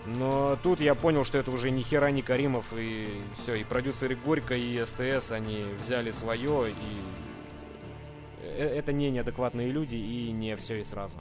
Но 0.06 0.57
тут 0.64 0.80
я 0.80 0.95
понял, 0.95 1.26
что 1.26 1.38
это 1.38 1.52
уже 1.52 1.69
ни 1.69 1.82
хера 1.82 2.11
не 2.11 2.22
Каримов, 2.22 2.68
и 2.74 3.10
все, 3.36 3.56
и 3.56 3.65
продюсеры 3.65 4.15
Горько, 4.15 4.56
и 4.56 4.82
СТС, 4.86 5.32
они 5.32 5.65
взяли 5.82 6.11
свое, 6.11 6.69
и 6.69 8.44
э, 8.44 8.76
это 8.78 8.94
не 8.94 9.10
неадекватные 9.11 9.69
люди, 9.69 9.95
и 9.95 10.32
не 10.32 10.56
все 10.56 10.80
и 10.80 10.84
сразу. 10.86 11.18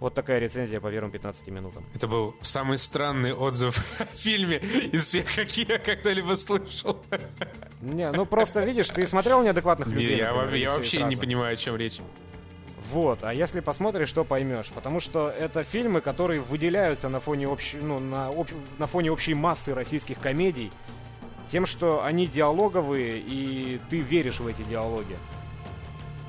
Вот 0.00 0.14
такая 0.14 0.38
рецензия 0.38 0.80
по 0.80 0.90
первым 0.90 1.10
15 1.10 1.48
минутам. 1.48 1.84
Это 1.94 2.08
был 2.08 2.34
самый 2.40 2.78
странный 2.78 3.34
отзыв 3.34 3.84
о 4.00 4.06
фильме 4.06 4.56
из 4.56 5.06
всех, 5.08 5.26
какие 5.34 5.70
я 5.70 5.78
когда-либо 5.78 6.34
слышал. 6.36 6.98
Не, 7.82 8.10
ну 8.10 8.24
просто 8.26 8.64
видишь, 8.64 8.88
ты 8.88 9.06
смотрел 9.06 9.42
неадекватных 9.42 9.88
Не, 9.88 9.94
людей. 9.94 10.16
я, 10.16 10.32
например, 10.32 10.54
я 10.54 10.70
вообще 10.70 10.98
не 10.98 11.02
сразу? 11.14 11.20
понимаю, 11.20 11.52
о 11.52 11.56
чем 11.56 11.76
речь. 11.76 12.00
Вот, 12.92 13.22
а 13.24 13.32
если 13.34 13.60
посмотришь, 13.60 14.10
то 14.12 14.24
поймешь. 14.24 14.70
Потому 14.74 15.00
что 15.00 15.28
это 15.28 15.62
фильмы, 15.64 16.00
которые 16.00 16.40
выделяются 16.40 17.08
на 17.10 17.20
фоне 17.20 17.46
общей, 17.46 17.76
ну, 17.76 17.98
на, 18.00 18.28
об- 18.28 18.48
на 18.78 18.86
фоне 18.86 19.12
общей 19.12 19.34
массы 19.34 19.74
российских 19.74 20.18
комедий 20.18 20.72
тем, 21.46 21.66
что 21.66 22.02
они 22.04 22.26
диалоговые, 22.26 23.18
и 23.18 23.80
ты 23.90 24.00
веришь 24.00 24.40
в 24.40 24.46
эти 24.46 24.62
диалоги. 24.62 25.16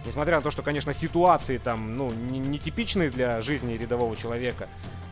Несмотря 0.06 0.38
на 0.38 0.41
то, 0.41 0.49
что, 0.52 0.64
конечно, 0.64 0.94
ситуации 0.94 1.57
там, 1.57 1.95
ну, 1.95 2.11
не, 2.11 2.40
не 2.40 2.57
типичные 2.57 3.11
для 3.11 3.40
жизни 3.41 3.73
рядового 3.73 4.15
человека, 4.15 4.68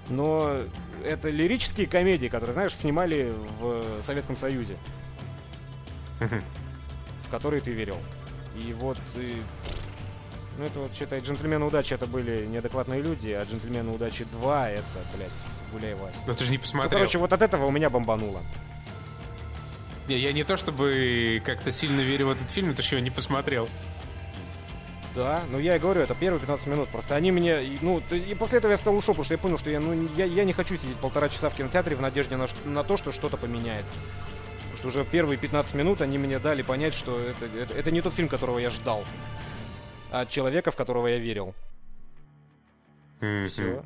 но 0.09 0.61
это 1.05 1.29
лирические 1.29 1.85
комедии, 1.87 2.27
которые, 2.27 2.53
знаешь, 2.53 2.73
снимали 2.75 3.31
в 3.59 3.83
Советском 4.03 4.35
Союзе, 4.35 4.77
в 6.19 7.29
которые 7.29 7.61
ты 7.61 7.71
верил. 7.71 7.97
И 8.55 8.73
вот 8.73 8.97
и 9.15 9.35
ну, 10.57 10.65
это 10.65 10.79
вот, 10.79 10.93
считай, 10.93 11.19
джентльмены 11.21 11.65
удачи 11.65 11.93
это 11.93 12.05
были 12.05 12.45
неадекватные 12.45 13.01
люди, 13.01 13.29
а 13.29 13.45
джентльмены 13.45 13.91
удачи 13.91 14.25
2 14.25 14.69
это, 14.71 14.83
блядь, 15.15 15.31
гуляй 15.71 15.93
Вася. 15.93 16.19
Но 16.27 16.33
ты 16.33 16.43
же 16.43 16.51
не 16.51 16.57
Ну, 16.57 16.61
посмотрел. 16.63 16.91
короче, 16.91 17.17
вот 17.17 17.31
от 17.31 17.41
этого 17.41 17.65
у 17.65 17.71
меня 17.71 17.89
бомбануло. 17.89 18.41
Не, 20.09 20.17
я 20.17 20.33
не 20.33 20.43
то 20.43 20.57
чтобы 20.57 21.41
как-то 21.45 21.71
сильно 21.71 22.01
верю 22.01 22.27
в 22.27 22.31
этот 22.31 22.49
фильм, 22.49 22.71
потому 22.71 22.83
что 22.83 22.95
я 22.97 23.01
не 23.01 23.11
посмотрел. 23.11 23.69
Да, 25.15 25.43
ну 25.51 25.59
я 25.59 25.75
и 25.75 25.79
говорю, 25.79 26.01
это 26.01 26.13
первые 26.13 26.39
15 26.39 26.67
минут. 26.67 26.89
Просто 26.89 27.15
они 27.15 27.31
мне, 27.31 27.79
ну, 27.81 28.01
и 28.11 28.35
после 28.35 28.59
этого 28.59 28.71
я 28.71 28.77
стал 28.77 28.95
ушел, 28.95 29.13
потому 29.13 29.25
что 29.25 29.33
я 29.33 29.37
понял, 29.37 29.57
что 29.57 29.69
я, 29.69 29.79
ну, 29.79 30.07
я, 30.15 30.25
я 30.25 30.43
не 30.43 30.53
хочу 30.53 30.75
сидеть 30.77 30.97
полтора 30.97 31.29
часа 31.29 31.49
в 31.49 31.55
кинотеатре 31.55 31.95
в 31.95 32.01
надежде 32.01 32.37
на, 32.37 32.47
на 32.65 32.83
то, 32.83 32.95
что 32.97 33.11
что-то 33.11 33.37
поменяется. 33.37 33.95
Потому 34.71 34.77
что 34.77 34.87
уже 34.87 35.05
первые 35.05 35.37
15 35.37 35.73
минут 35.75 36.01
они 36.01 36.17
мне 36.17 36.37
дали 36.39 36.61
понять, 36.61 36.93
что 36.93 37.19
это, 37.19 37.45
это, 37.45 37.73
это 37.73 37.91
не 37.91 38.01
тот 38.01 38.13
фильм, 38.13 38.29
которого 38.29 38.59
я 38.59 38.69
ждал, 38.69 39.03
а 40.11 40.25
человека, 40.25 40.71
в 40.71 40.75
которого 40.75 41.07
я 41.07 41.17
верил. 41.17 41.55
Мгм. 43.19 43.45
Все. 43.47 43.83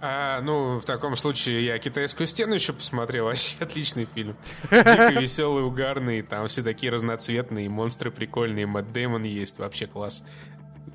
А, 0.00 0.40
ну, 0.42 0.78
в 0.78 0.84
таком 0.84 1.16
случае 1.16 1.64
я 1.66 1.78
«Китайскую 1.78 2.26
стену» 2.28 2.54
еще 2.54 2.72
посмотрел. 2.72 3.24
Вообще 3.26 3.56
отличный 3.60 4.04
фильм. 4.04 4.36
Дико 4.70 5.12
веселый, 5.20 5.64
угарный. 5.64 6.22
Там 6.22 6.46
все 6.46 6.62
такие 6.62 6.92
разноцветные, 6.92 7.68
монстры 7.68 8.10
прикольные. 8.10 8.66
Мэтт 8.66 8.92
Дэймон 8.92 9.22
есть. 9.24 9.58
Вообще 9.58 9.86
класс. 9.86 10.22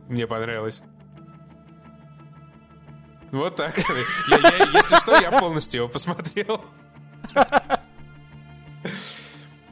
Мне 0.07 0.25
понравилось. 0.25 0.84
Вот 3.31 3.55
так. 3.55 3.75
Я- 4.30 4.38
я- 4.38 4.65
если 4.73 4.95
что, 4.99 5.17
я 5.19 5.31
полностью 5.31 5.80
его 5.81 5.89
посмотрел. 5.89 6.63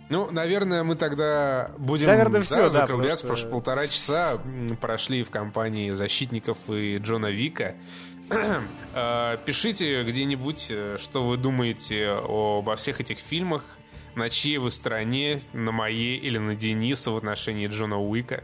Ну, 0.10 0.30
наверное, 0.30 0.84
мы 0.84 0.96
тогда 0.96 1.72
будем 1.78 2.08
Наверное, 2.08 2.42
да, 2.50 2.70
закругляться, 2.70 3.24
потому 3.24 3.38
потому 3.38 3.38
что- 3.38 3.48
полтора 3.50 3.88
часа 3.88 4.40
прошли 4.82 5.24
в 5.24 5.30
компании 5.30 5.92
защитников 5.92 6.58
и 6.70 6.98
Джона 6.98 7.28
Вика. 7.28 7.76
Э, 8.94 9.38
Пишите 9.46 10.04
где-нибудь, 10.04 10.68
э, 10.70 10.98
что 11.00 11.26
вы 11.26 11.38
думаете 11.38 12.10
обо 12.10 12.76
всех 12.76 13.00
этих 13.00 13.20
фильмах, 13.20 13.64
на 14.16 14.30
чьей 14.30 14.58
вы 14.58 14.70
стороне, 14.70 15.40
на 15.54 15.72
моей 15.72 16.18
или 16.18 16.38
на 16.38 16.56
Дениса 16.56 17.12
в 17.12 17.18
отношении 17.18 17.68
Джона 17.68 18.00
Уика. 18.02 18.44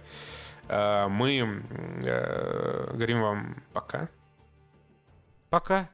Э, 0.69 1.07
Мы 1.09 1.63
говорим 2.01 3.21
вам 3.21 3.63
пока. 3.73 4.09
Пока. 5.49 5.89